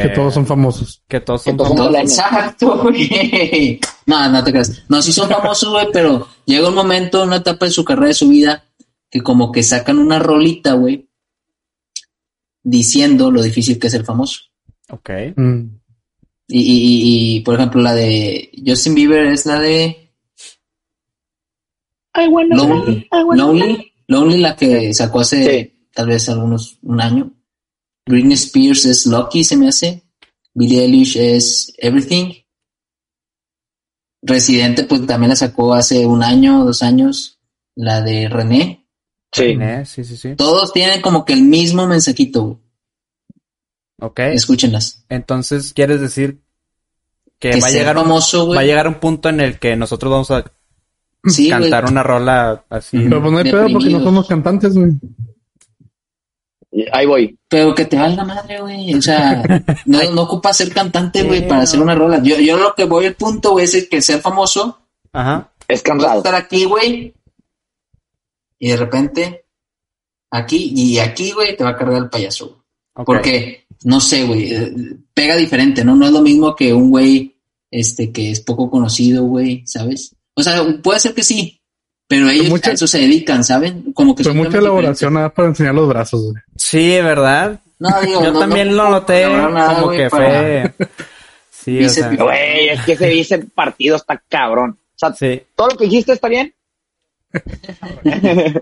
Eh, 0.08 0.10
todos 0.14 0.34
son 0.34 0.46
famosos. 0.46 1.02
Que 1.08 1.22
todos 1.22 1.44
que 1.44 1.52
son 1.52 1.58
todos 1.58 1.70
famosos. 1.70 1.94
son- 1.94 2.02
Exacto, 2.02 2.82
güey. 2.84 3.80
No, 4.06 4.30
no 4.30 4.44
te 4.44 4.52
creas. 4.52 4.84
No, 4.90 5.02
sí 5.02 5.14
son 5.14 5.30
famosos, 5.30 5.72
güey, 5.72 5.88
pero 5.94 6.28
llega 6.46 6.68
un 6.68 6.76
momento, 6.76 7.24
una 7.24 7.38
etapa 7.38 7.66
de 7.66 7.72
su 7.72 7.86
carrera, 7.86 8.08
de 8.10 8.14
su 8.14 8.28
vida, 8.28 8.66
que 9.10 9.22
como 9.22 9.52
que 9.52 9.64
sacan 9.64 9.98
una 10.00 10.20
rolita, 10.20 10.74
güey, 10.74 11.08
diciendo 12.64 13.32
lo 13.32 13.42
difícil 13.42 13.80
que 13.80 13.88
es 13.88 13.94
ser 13.94 14.04
famoso. 14.04 14.42
Ok. 14.90 15.10
Mm. 15.38 15.62
Y, 16.50 16.60
y, 16.60 16.76
y, 16.76 17.36
y, 17.38 17.40
por 17.42 17.56
ejemplo, 17.56 17.82
la 17.82 17.94
de 17.94 18.52
Justin 18.66 18.94
Bieber 18.96 19.28
es 19.28 19.46
la 19.46 19.60
de 19.60 20.12
Ay, 22.14 22.28
bueno. 22.30 22.56
Lonely, 22.56 23.08
Ay, 23.12 23.24
bueno. 23.24 23.48
Lonely, 23.48 23.87
Lonely, 24.08 24.38
la 24.40 24.56
que 24.56 24.94
sacó 24.94 25.20
hace 25.22 25.44
Sí. 25.64 25.88
tal 25.94 26.08
vez 26.08 26.30
algunos, 26.30 26.78
un 26.82 27.02
año. 27.02 27.32
Britney 28.06 28.34
Spears 28.36 28.86
es 28.86 29.06
Lucky, 29.06 29.44
se 29.44 29.58
me 29.58 29.68
hace. 29.68 30.04
Billie 30.54 30.82
Eilish 30.84 31.18
es 31.18 31.74
Everything. 31.78 32.34
Residente, 34.22 34.84
pues 34.84 35.06
también 35.06 35.30
la 35.30 35.36
sacó 35.36 35.74
hace 35.74 36.06
un 36.06 36.24
año, 36.24 36.66
dos 36.66 36.82
años. 36.84 37.40
La 37.76 38.02
de 38.02 38.28
René. 38.28 38.88
Sí. 39.32 39.56
Sí, 39.86 40.04
sí, 40.04 40.18
sí. 40.18 40.36
Todos 40.36 40.74
tienen 40.74 41.02
como 41.02 41.24
que 41.26 41.34
el 41.34 41.44
mismo 41.44 41.86
mensajito. 41.86 42.44
güey. 42.44 42.58
Ok. 44.00 44.20
Escúchenlas. 44.20 45.06
Entonces, 45.10 45.74
¿quieres 45.74 46.02
decir 46.02 46.42
que, 47.40 47.52
Que 47.52 47.60
va 47.62 47.68
a 47.68 47.72
llegar 47.72 47.98
un, 47.98 48.04
famoso, 48.04 48.46
güey. 48.46 48.56
va 48.56 48.62
a 48.62 48.66
llegar 48.66 48.88
un 48.88 48.96
punto 49.00 49.30
en 49.30 49.42
el 49.42 49.60
que 49.60 49.76
nosotros 49.76 50.12
vamos 50.12 50.32
a 50.32 50.52
Sí, 51.30 51.50
cantar 51.50 51.86
una 51.86 52.04
rola 52.04 52.64
así? 52.70 53.00
Pero 53.00 53.22
pues 53.22 53.32
no 53.32 53.38
hay 53.40 53.44
pedo 53.52 53.68
porque 53.72 53.90
no 53.90 54.04
somos 54.04 54.28
cantantes, 54.28 54.76
güey. 54.76 54.92
Ahí 56.92 57.06
voy. 57.06 57.38
Pero 57.48 57.74
que 57.74 57.86
te 57.86 57.98
valga 57.98 58.24
madre, 58.24 58.62
güey. 58.62 58.94
O 58.94 59.02
sea, 59.02 59.42
no, 59.86 60.12
no 60.12 60.22
ocupa 60.24 60.54
ser 60.54 60.72
cantante, 60.72 61.24
güey, 61.24 61.48
para 61.48 61.62
hacer 61.62 61.82
una 61.82 61.96
rola. 61.96 62.22
Yo, 62.22 62.38
yo 62.40 62.58
lo 62.58 62.76
que 62.76 62.86
voy 62.86 63.06
al 63.06 63.16
punto, 63.16 63.52
güey, 63.52 63.66
es 63.66 63.88
que 63.90 64.02
ser 64.02 64.22
famoso, 64.22 64.80
Ajá. 65.14 65.52
Es 65.68 65.82
cansado. 65.82 66.20
estar 66.20 66.36
aquí, 66.36 66.66
güey, 66.66 67.14
y 68.60 68.70
de 68.70 68.78
repente, 68.78 69.46
aquí 70.32 70.74
y 70.76 71.00
aquí, 71.00 71.32
güey, 71.32 71.56
te 71.56 71.64
va 71.64 71.72
a 71.72 71.78
cargar 71.78 72.04
el 72.04 72.10
payaso. 72.10 72.48
güey. 72.48 72.58
ok. 72.94 73.06
Porque, 73.06 73.66
no 73.84 74.00
sé, 74.00 74.24
güey, 74.26 74.54
eh, 74.54 74.74
pega 75.14 75.36
diferente, 75.36 75.84
¿no? 75.84 75.96
No 75.96 76.06
es 76.06 76.12
lo 76.12 76.22
mismo 76.22 76.56
que 76.56 76.74
un 76.74 76.90
güey, 76.90 77.36
este, 77.70 78.12
que 78.12 78.32
es 78.32 78.42
poco 78.42 78.70
conocido, 78.70 79.24
güey, 79.24 79.66
¿sabes? 79.66 80.16
O 80.40 80.44
sea, 80.44 80.64
puede 80.84 81.00
ser 81.00 81.14
que 81.16 81.24
sí, 81.24 81.60
pero 82.08 82.30
ellos 82.30 82.48
mucha- 82.50 82.70
a 82.70 82.74
eso 82.74 82.86
se 82.88 83.00
dedican, 83.00 83.44
¿saben? 83.44 83.92
Como 83.94 84.16
que 84.16 84.24
Fue 84.24 84.32
son 84.32 84.38
mucha 84.38 84.60
elaboración 84.60 85.14
nada 85.16 85.34
para 85.34 85.48
enseñar 85.50 85.74
los 85.76 85.90
brazos, 85.90 86.22
güey. 86.22 86.36
Sí, 86.56 86.90
¿verdad? 87.02 87.60
No, 87.80 87.90
digo, 88.02 88.24
Yo 88.24 88.32
no- 88.32 88.40
también 88.40 88.70
no 88.70 88.84
lo 88.86 88.90
noté 88.92 89.28
nada, 89.28 89.74
como 89.74 89.88
güey, 89.88 89.98
que 89.98 90.10
para- 90.10 90.42
fue... 90.42 90.74
Sí, 91.50 91.76
o 91.76 91.80
Bíceps, 91.82 91.96
sea, 92.16 92.24
Güey, 92.24 92.70
es 92.70 92.82
que 92.86 92.94
ese 92.94 93.08
dice 93.08 93.40
partido 93.40 93.98
está 93.98 94.24
cabrón. 94.30 94.72
O 94.80 94.98
sea, 94.98 95.14
sí. 95.14 95.42
todo 95.54 95.68
lo 95.72 95.76
que 95.78 95.84
dijiste 95.84 96.14
está 96.14 96.30
bien. 96.30 96.54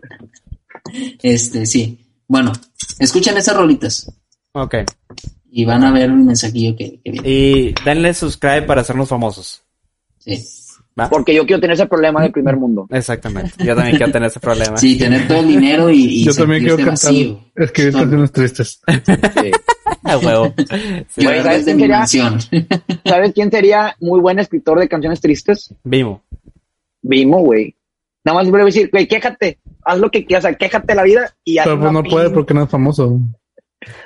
Este, 1.21 1.65
sí. 1.65 1.99
Bueno, 2.27 2.51
escuchen 2.99 3.37
esas 3.37 3.55
rolitas 3.55 4.11
Ok. 4.53 4.75
y 5.51 5.65
van 5.65 5.83
a 5.83 5.91
ver 5.91 6.09
un 6.11 6.25
mensajillo 6.25 6.75
que, 6.75 6.99
que 7.03 7.11
viene. 7.11 7.29
Y 7.29 7.75
denle 7.83 8.13
subscribe 8.13 8.63
para 8.63 8.81
hacernos 8.81 9.09
famosos. 9.09 9.63
Sí. 10.19 10.43
¿Va? 10.97 11.09
Porque 11.09 11.35
yo 11.35 11.45
quiero 11.45 11.59
tener 11.59 11.73
ese 11.73 11.87
problema 11.87 12.21
del 12.21 12.31
primer 12.31 12.55
mundo. 12.55 12.87
Exactamente. 12.89 13.51
Yo 13.63 13.75
también 13.75 13.97
quiero 13.97 14.11
tener 14.13 14.27
ese 14.27 14.39
problema. 14.39 14.77
Sí, 14.77 14.97
tener 14.97 15.27
todo 15.27 15.39
el 15.39 15.47
dinero 15.47 15.89
y, 15.89 16.21
y 16.21 16.23
Yo 16.23 16.33
también 16.33 16.61
quiero 16.61 16.77
cantar, 16.77 16.93
vacío. 16.93 17.39
escribir 17.55 17.91
Son 17.91 18.01
canciones 18.01 18.31
tristes. 18.31 18.81
Sí. 19.41 19.51
A 20.03 20.17
huevo. 20.17 20.53
Sí. 21.09 21.23
¿sabes 21.25 21.65
quién 21.65 21.79
sería? 21.79 22.05
¿Sabes 23.05 23.33
quién 23.33 23.51
sería 23.51 23.95
muy 23.99 24.19
buen 24.19 24.39
escritor 24.39 24.79
de 24.79 24.87
canciones 24.87 25.19
tristes? 25.19 25.73
Vimo. 25.83 26.23
Vimo, 27.01 27.39
güey. 27.39 27.75
Nada 28.23 28.37
más 28.37 28.45
le 28.45 28.51
voy 28.51 28.61
a 28.61 28.65
decir, 28.65 28.89
güey, 28.91 29.07
quéjate. 29.07 29.59
Haz 29.83 29.99
lo 29.99 30.09
que 30.09 30.25
quieras, 30.25 30.45
o 30.45 30.47
sea, 30.47 30.57
quéjate 30.57 30.95
la 30.95 31.03
vida 31.03 31.35
y 31.43 31.57
haz 31.57 31.65
Pero 31.65 31.79
pues 31.79 31.91
no 31.91 32.03
puede 32.03 32.29
porque 32.31 32.53
no 32.53 32.63
es 32.63 32.69
famoso. 32.69 33.19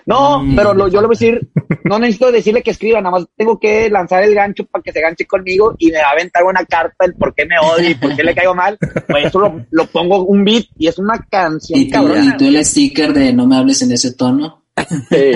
No, 0.05 0.39
Mm. 0.43 0.55
pero 0.55 0.73
lo- 0.73 0.87
yo 0.87 1.01
le 1.01 1.07
voy 1.07 1.15
a 1.15 1.19
decir, 1.19 1.49
no 1.83 1.99
necesito 1.99 2.31
decirle 2.31 2.61
que 2.63 2.71
escriba, 2.71 2.99
nada 3.01 3.11
más 3.17 3.27
tengo 3.35 3.59
que 3.59 3.89
lanzar 3.89 4.23
el 4.23 4.33
gancho 4.35 4.65
para 4.65 4.81
que 4.81 4.91
se 4.91 5.01
ganche 5.01 5.25
conmigo 5.25 5.75
y 5.77 5.91
me 5.91 5.99
va 6.01 6.09
a 6.09 6.11
aventar 6.11 6.43
una 6.43 6.65
carta 6.65 7.05
el 7.05 7.13
por 7.15 7.33
qué 7.35 7.45
me 7.45 7.55
odia 7.59 7.89
y 7.91 7.95
por 7.95 8.15
qué 8.15 8.23
le 8.23 8.33
caigo 8.35 8.55
mal. 8.55 8.77
Pues 9.07 9.25
eso 9.27 9.39
lo, 9.39 9.65
lo 9.69 9.85
pongo 9.87 10.23
un 10.23 10.43
beat 10.43 10.65
y 10.77 10.87
es 10.87 10.97
una 10.99 11.19
canción 11.29 11.79
Y 11.79 11.85
tú, 11.89 11.91
cabrona. 11.91 12.25
y 12.25 12.37
tú 12.37 12.45
el 12.47 12.65
sticker 12.65 13.13
de 13.13 13.33
no 13.33 13.45
me 13.45 13.57
hables 13.57 13.81
en 13.81 13.91
ese 13.91 14.13
tono. 14.13 14.63
Sí. 15.09 15.31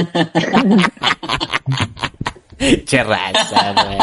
Che 2.86 3.04
raza, 3.04 3.74
güey. 3.74 3.98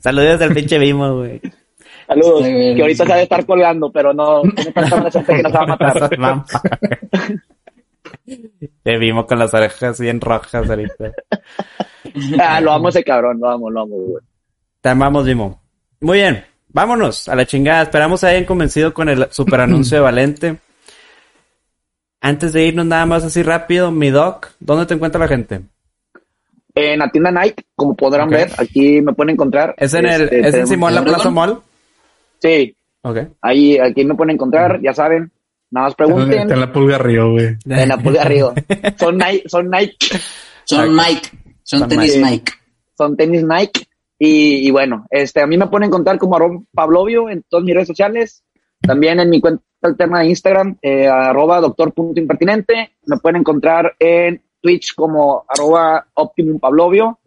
Saludos 0.00 0.40
al 0.40 0.52
pinche 0.54 0.78
Vimo, 0.78 1.16
güey. 1.18 1.40
Saludos, 2.08 2.42
que 2.42 2.76
ahorita 2.80 3.06
se 3.06 3.12
ha 3.12 3.16
de 3.16 3.22
estar 3.22 3.46
colgando, 3.46 3.90
pero 3.92 4.12
no, 4.12 4.42
tiene 4.42 4.72
tanta 4.72 5.22
que 5.24 5.42
no 5.42 5.50
se 5.50 5.56
va 5.56 5.62
a 5.62 5.66
matar. 5.66 6.10
Te 8.82 8.98
vimos 8.98 9.26
con 9.26 9.38
las 9.38 9.52
orejas 9.54 9.98
bien 10.00 10.20
rojas 10.20 10.68
ahorita. 10.68 11.12
Ah, 12.38 12.60
lo 12.60 12.72
amo 12.72 12.88
ese 12.90 13.02
cabrón, 13.04 13.38
lo 13.40 13.48
amo, 13.48 13.70
lo 13.70 13.82
amo, 13.82 13.94
güey. 13.96 14.22
Te 14.80 14.88
amamos, 14.90 15.24
Vimo. 15.24 15.62
Muy 16.00 16.18
bien. 16.18 16.44
Vámonos 16.68 17.28
a 17.28 17.34
la 17.36 17.46
chingada. 17.46 17.82
Esperamos 17.84 18.22
hayan 18.24 18.44
convencido 18.44 18.92
con 18.92 19.08
el 19.08 19.28
super 19.30 19.60
anuncio 19.60 19.96
de 19.98 20.02
Valente. 20.02 20.56
Antes 22.20 22.52
de 22.52 22.66
irnos 22.66 22.86
nada 22.86 23.06
más 23.06 23.24
así 23.24 23.42
rápido, 23.42 23.90
mi 23.90 24.10
doc, 24.10 24.50
¿dónde 24.60 24.84
te 24.86 24.94
encuentra 24.94 25.20
la 25.20 25.28
gente? 25.28 25.62
En 26.74 26.98
la 26.98 27.08
tienda 27.10 27.30
Nike, 27.30 27.64
como 27.74 27.94
podrán 27.94 28.28
ver, 28.28 28.50
aquí 28.58 29.00
me 29.00 29.12
pueden 29.12 29.34
encontrar. 29.34 29.74
¿Es 29.78 29.94
en 29.94 30.06
el, 30.06 30.22
Este, 30.22 30.40
es 30.40 30.54
en 30.54 30.66
Simón 30.66 30.94
la? 30.94 31.02
Plaza 31.04 31.30
Mall? 31.30 31.60
Sí, 32.40 32.74
Ok. 33.02 33.18
ahí, 33.40 33.78
aquí 33.78 34.04
me 34.04 34.14
pueden 34.14 34.34
encontrar, 34.34 34.80
ya 34.82 34.92
saben. 34.92 35.30
Nada 35.72 35.86
más 35.86 35.94
pregunten. 35.96 36.38
Está 36.42 36.54
en 36.54 36.60
la 36.60 36.72
pulga 36.72 36.98
río, 36.98 37.30
güey. 37.32 37.56
En 37.68 37.88
la 37.88 37.98
pulga 37.98 38.22
arriba. 38.22 38.54
Son 38.98 39.16
Nike, 39.18 39.48
son 39.48 39.68
Nike, 39.70 39.96
Son. 40.64 40.94
Mike. 40.94 41.28
Son, 41.64 41.80
Son 41.80 41.88
tenis 41.88 42.16
Mike. 42.16 42.24
Mike. 42.30 42.52
son 42.96 43.16
tenis 43.16 43.42
Nike. 43.44 43.86
Y, 44.18 44.68
y 44.68 44.70
bueno, 44.70 45.06
este, 45.10 45.40
a 45.40 45.46
mí 45.48 45.56
me 45.56 45.66
pueden 45.66 45.88
encontrar 45.88 46.16
como 46.18 46.36
arroba 46.36 46.60
Pablovio 46.72 47.28
en 47.28 47.42
todas 47.48 47.64
mis 47.64 47.74
redes 47.74 47.88
sociales. 47.88 48.44
También 48.80 49.18
en 49.18 49.30
mi 49.30 49.40
cuenta 49.40 49.64
alterna 49.80 50.20
de 50.20 50.26
Instagram, 50.26 50.76
eh, 50.82 51.08
arroba 51.08 51.60
doctor.impertinente. 51.60 52.92
Me 53.06 53.16
pueden 53.18 53.40
encontrar 53.40 53.94
en 53.98 54.42
Twitch 54.60 54.94
como 54.94 55.44
arroba 55.48 56.06
Optimum 56.14 56.60
Pablovio, 56.60 57.18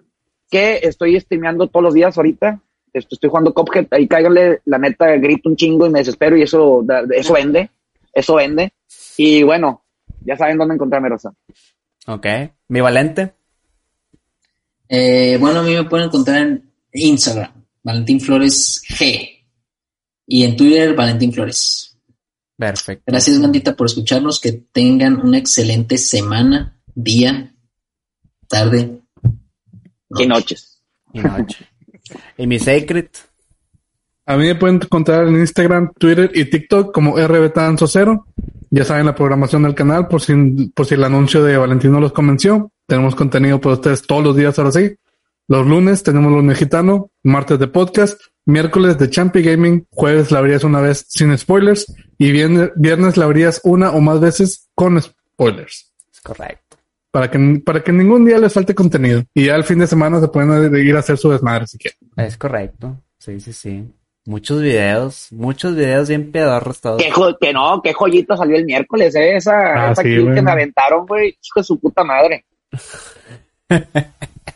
que 0.50 0.80
estoy 0.84 1.20
streameando 1.20 1.68
todos 1.68 1.84
los 1.84 1.94
días 1.94 2.16
ahorita. 2.18 2.60
Esto- 2.94 3.16
Estoy 3.16 3.30
jugando 3.30 3.54
Cuphead, 3.54 3.88
ahí 3.92 4.08
cáiganle, 4.08 4.62
la 4.66 4.78
neta, 4.78 5.08
grito 5.18 5.50
un 5.50 5.58
chingo 5.58 5.86
y 5.86 5.90
me 5.90 6.00
desespero 6.00 6.38
y 6.38 6.44
eso, 6.44 6.82
da- 6.86 7.04
eso 7.12 7.34
vende, 7.34 7.70
eso 8.16 8.36
vende. 8.36 8.74
Y 9.18 9.44
bueno, 9.44 9.86
ya 10.22 10.36
saben 10.36 10.58
dónde 10.58 10.76
encontrarme, 10.76 11.10
Rosa. 11.10 11.34
Ok. 12.08 12.26
Mi 12.70 12.82
Valente. 12.82 13.36
Eh, 14.88 15.38
bueno, 15.40 15.60
a 15.60 15.64
mí 15.64 15.74
me 15.74 15.84
pueden 15.84 16.08
encontrar 16.08 16.42
en 16.42 16.72
Instagram, 16.94 17.52
Valentín 17.84 18.20
Flores 18.22 18.82
G. 18.88 19.30
Y 20.28 20.44
en 20.44 20.56
Twitter, 20.56 20.96
Valentín 20.96 21.34
Flores. 21.34 21.98
Perfecto. 22.58 23.04
Gracias, 23.06 23.42
bandita, 23.42 23.76
por 23.76 23.88
escucharnos. 23.88 24.40
Que 24.40 24.54
tengan 24.54 25.20
una 25.20 25.38
excelente 25.38 25.98
semana, 25.98 26.80
día, 26.94 27.54
tarde. 28.48 29.02
Y 30.18 30.26
noches. 30.26 30.82
Y 31.14 31.20
noche. 31.20 31.68
y 32.38 32.48
mi 32.48 32.58
Sacred. 32.60 33.10
A 34.28 34.38
mí 34.38 34.46
me 34.46 34.56
pueden 34.56 34.78
encontrar 34.78 35.28
en 35.28 35.36
Instagram, 35.36 35.92
Twitter 36.00 36.32
y 36.34 36.46
TikTok 36.46 36.94
como 36.94 37.16
RBTanzo0. 37.18 38.24
Ya 38.72 38.84
saben 38.84 39.06
la 39.06 39.14
programación 39.14 39.64
del 39.64 39.76
canal 39.76 40.08
por 40.08 40.22
si, 40.22 40.34
por 40.74 40.86
si 40.86 40.96
el 40.96 41.04
anuncio 41.04 41.44
de 41.44 41.58
Valentino 41.58 42.00
los 42.00 42.12
convenció. 42.12 42.72
Tenemos 42.88 43.16
contenido 43.16 43.62
para 43.62 43.76
ustedes 43.76 44.02
todos 44.02 44.24
los 44.24 44.36
días 44.36 44.58
ahora 44.58 44.72
sí. 44.72 44.96
Los 45.48 45.68
lunes 45.68 46.02
tenemos 46.02 46.32
los 46.32 46.44
mexicano, 46.44 47.12
martes 47.22 47.60
de 47.60 47.68
podcast, 47.68 48.20
miércoles 48.46 48.98
de 48.98 49.12
Champi 49.12 49.44
Gaming, 49.44 49.86
jueves 49.92 50.32
la 50.32 50.40
abrías 50.40 50.64
una 50.64 50.82
vez 50.82 51.06
sin 51.08 51.38
spoilers 51.38 51.86
y 52.18 52.32
viernes, 52.32 52.72
viernes 52.76 53.18
la 53.18 53.26
abrías 53.26 53.62
una 53.64 53.92
o 53.92 54.02
más 54.02 54.20
veces 54.20 54.70
con 54.74 55.00
spoilers. 55.00 55.94
Es 56.12 56.22
correcto. 56.22 56.78
Para 57.12 57.30
que, 57.30 57.62
para 57.64 57.84
que 57.84 57.92
ningún 57.92 58.26
día 58.26 58.40
les 58.40 58.52
falte 58.52 58.74
contenido. 58.74 59.24
Y 59.36 59.46
ya 59.46 59.56
el 59.56 59.64
fin 59.64 59.78
de 59.78 59.88
semana 59.88 60.20
se 60.20 60.28
pueden 60.30 60.76
ir 60.76 60.96
a 60.96 61.00
hacer 61.00 61.18
su 61.18 61.30
desmadre 61.30 61.68
si 61.68 61.78
quieren. 61.78 62.00
Es 62.18 62.38
correcto. 62.38 63.00
Sí, 63.20 63.40
sí, 63.40 63.54
sí. 63.54 63.86
Muchos 64.26 64.62
videos. 64.62 65.28
Muchos 65.32 65.76
videos 65.76 66.10
bien 66.10 66.32
pedorros 66.32 66.82
todos. 66.82 67.02
Que, 67.02 67.12
que 67.40 67.54
no, 67.54 67.82
qué 67.84 67.94
joyito 67.94 68.36
salió 68.36 68.58
el 68.58 68.66
miércoles, 68.66 69.16
¿eh? 69.16 69.36
Esa, 69.36 69.88
Ah, 69.90 69.92
esa 69.92 70.02
sí, 70.02 70.10
que 70.10 70.42
me 70.42 70.52
aventaron, 70.52 71.06
güey. 71.06 71.30
Hijo 71.30 71.60
de 71.60 71.64
su 71.64 71.80
puta 71.80 72.04
madre. 72.04 72.44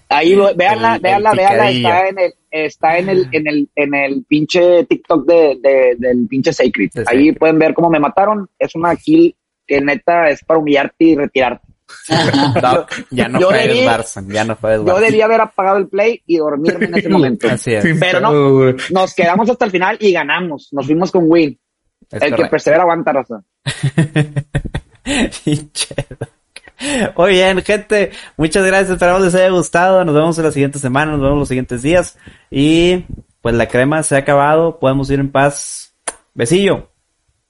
Ahí, 0.09 0.35
véanla, 0.55 0.95
El- 0.95 1.01
véanla, 1.01 1.31
el 1.31 1.37
véanla. 1.37 1.67
picadillo. 1.67 1.87
Está 1.89 2.07
en 2.09 2.19
el, 2.19 2.33
está 2.51 2.97
en 2.97 3.09
el, 3.09 3.27
en 3.31 3.47
el, 3.47 3.69
en 3.75 3.93
el 3.95 4.25
pinche 4.27 4.83
TikTok 4.85 5.25
de, 5.27 5.57
de- 5.61 5.95
del 5.99 6.27
pinche 6.27 6.51
Sacred. 6.51 6.89
De 6.93 7.01
Ahí 7.01 7.27
Sacred. 7.27 7.37
pueden 7.37 7.59
ver 7.59 7.73
cómo 7.75 7.89
me 7.91 7.99
mataron. 7.99 8.49
Es 8.57 8.73
una 8.75 8.95
kill 8.95 9.35
que 9.67 9.81
neta 9.81 10.29
es 10.29 10.43
para 10.43 10.59
humillarte 10.59 10.95
y 11.05 11.15
retirarte. 11.15 11.67
Doc, 12.61 12.91
ya 13.11 13.27
no 13.27 13.39
Yo 13.39 13.47
juegues 13.49 13.67
debí- 13.75 13.85
Barça, 13.87 14.27
ya 14.31 14.43
no 14.43 14.55
juegues 14.55 14.79
Yo 14.85 14.95
Barça. 14.95 14.99
debía 15.01 15.25
haber 15.25 15.41
apagado 15.41 15.77
el 15.77 15.87
play 15.87 16.21
y 16.25 16.37
dormirme 16.37 16.85
en 16.85 16.97
ese 16.97 17.09
momento. 17.19 17.47
Así 17.49 17.73
es. 17.73 17.83
Sin 17.83 17.99
Pero 17.99 18.19
no. 18.19 18.73
Nos 18.91 19.13
quedamos 19.13 19.49
hasta 19.49 19.65
el 19.65 19.71
final 19.71 19.97
y 19.99 20.11
ganamos. 20.11 20.69
Nos 20.71 20.85
fuimos 20.85 21.11
con 21.11 21.23
win. 21.27 21.57
Es 22.11 22.21
el 22.23 22.35
que 22.35 22.45
persevera 22.45 22.81
aguanta, 22.83 23.13
raza. 23.13 23.41
Doc. 25.05 27.17
Muy 27.17 27.31
bien, 27.31 27.61
gente. 27.61 28.11
Muchas 28.37 28.65
gracias. 28.65 28.91
Esperamos 28.91 29.21
les 29.21 29.35
haya 29.35 29.49
gustado. 29.49 30.03
Nos 30.05 30.15
vemos 30.15 30.37
en 30.37 30.45
la 30.45 30.51
siguiente 30.51 30.79
semana. 30.79 31.11
Nos 31.11 31.21
vemos 31.21 31.39
los 31.39 31.47
siguientes 31.47 31.81
días. 31.81 32.17
Y 32.49 33.05
pues 33.41 33.55
la 33.55 33.67
crema 33.67 34.01
se 34.03 34.15
ha 34.15 34.19
acabado. 34.19 34.79
Podemos 34.79 35.09
ir 35.11 35.19
en 35.19 35.31
paz. 35.31 35.93
Besillo. 36.33 36.89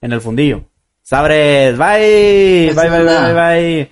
En 0.02 0.14
el 0.14 0.22
fundillo. 0.22 0.64
Sabres. 1.04 1.78
Bye. 1.78 2.72
Bye, 2.74 2.90
bye, 2.90 2.92
bye, 3.04 3.04
bye, 3.06 3.34
bye. 3.34 3.92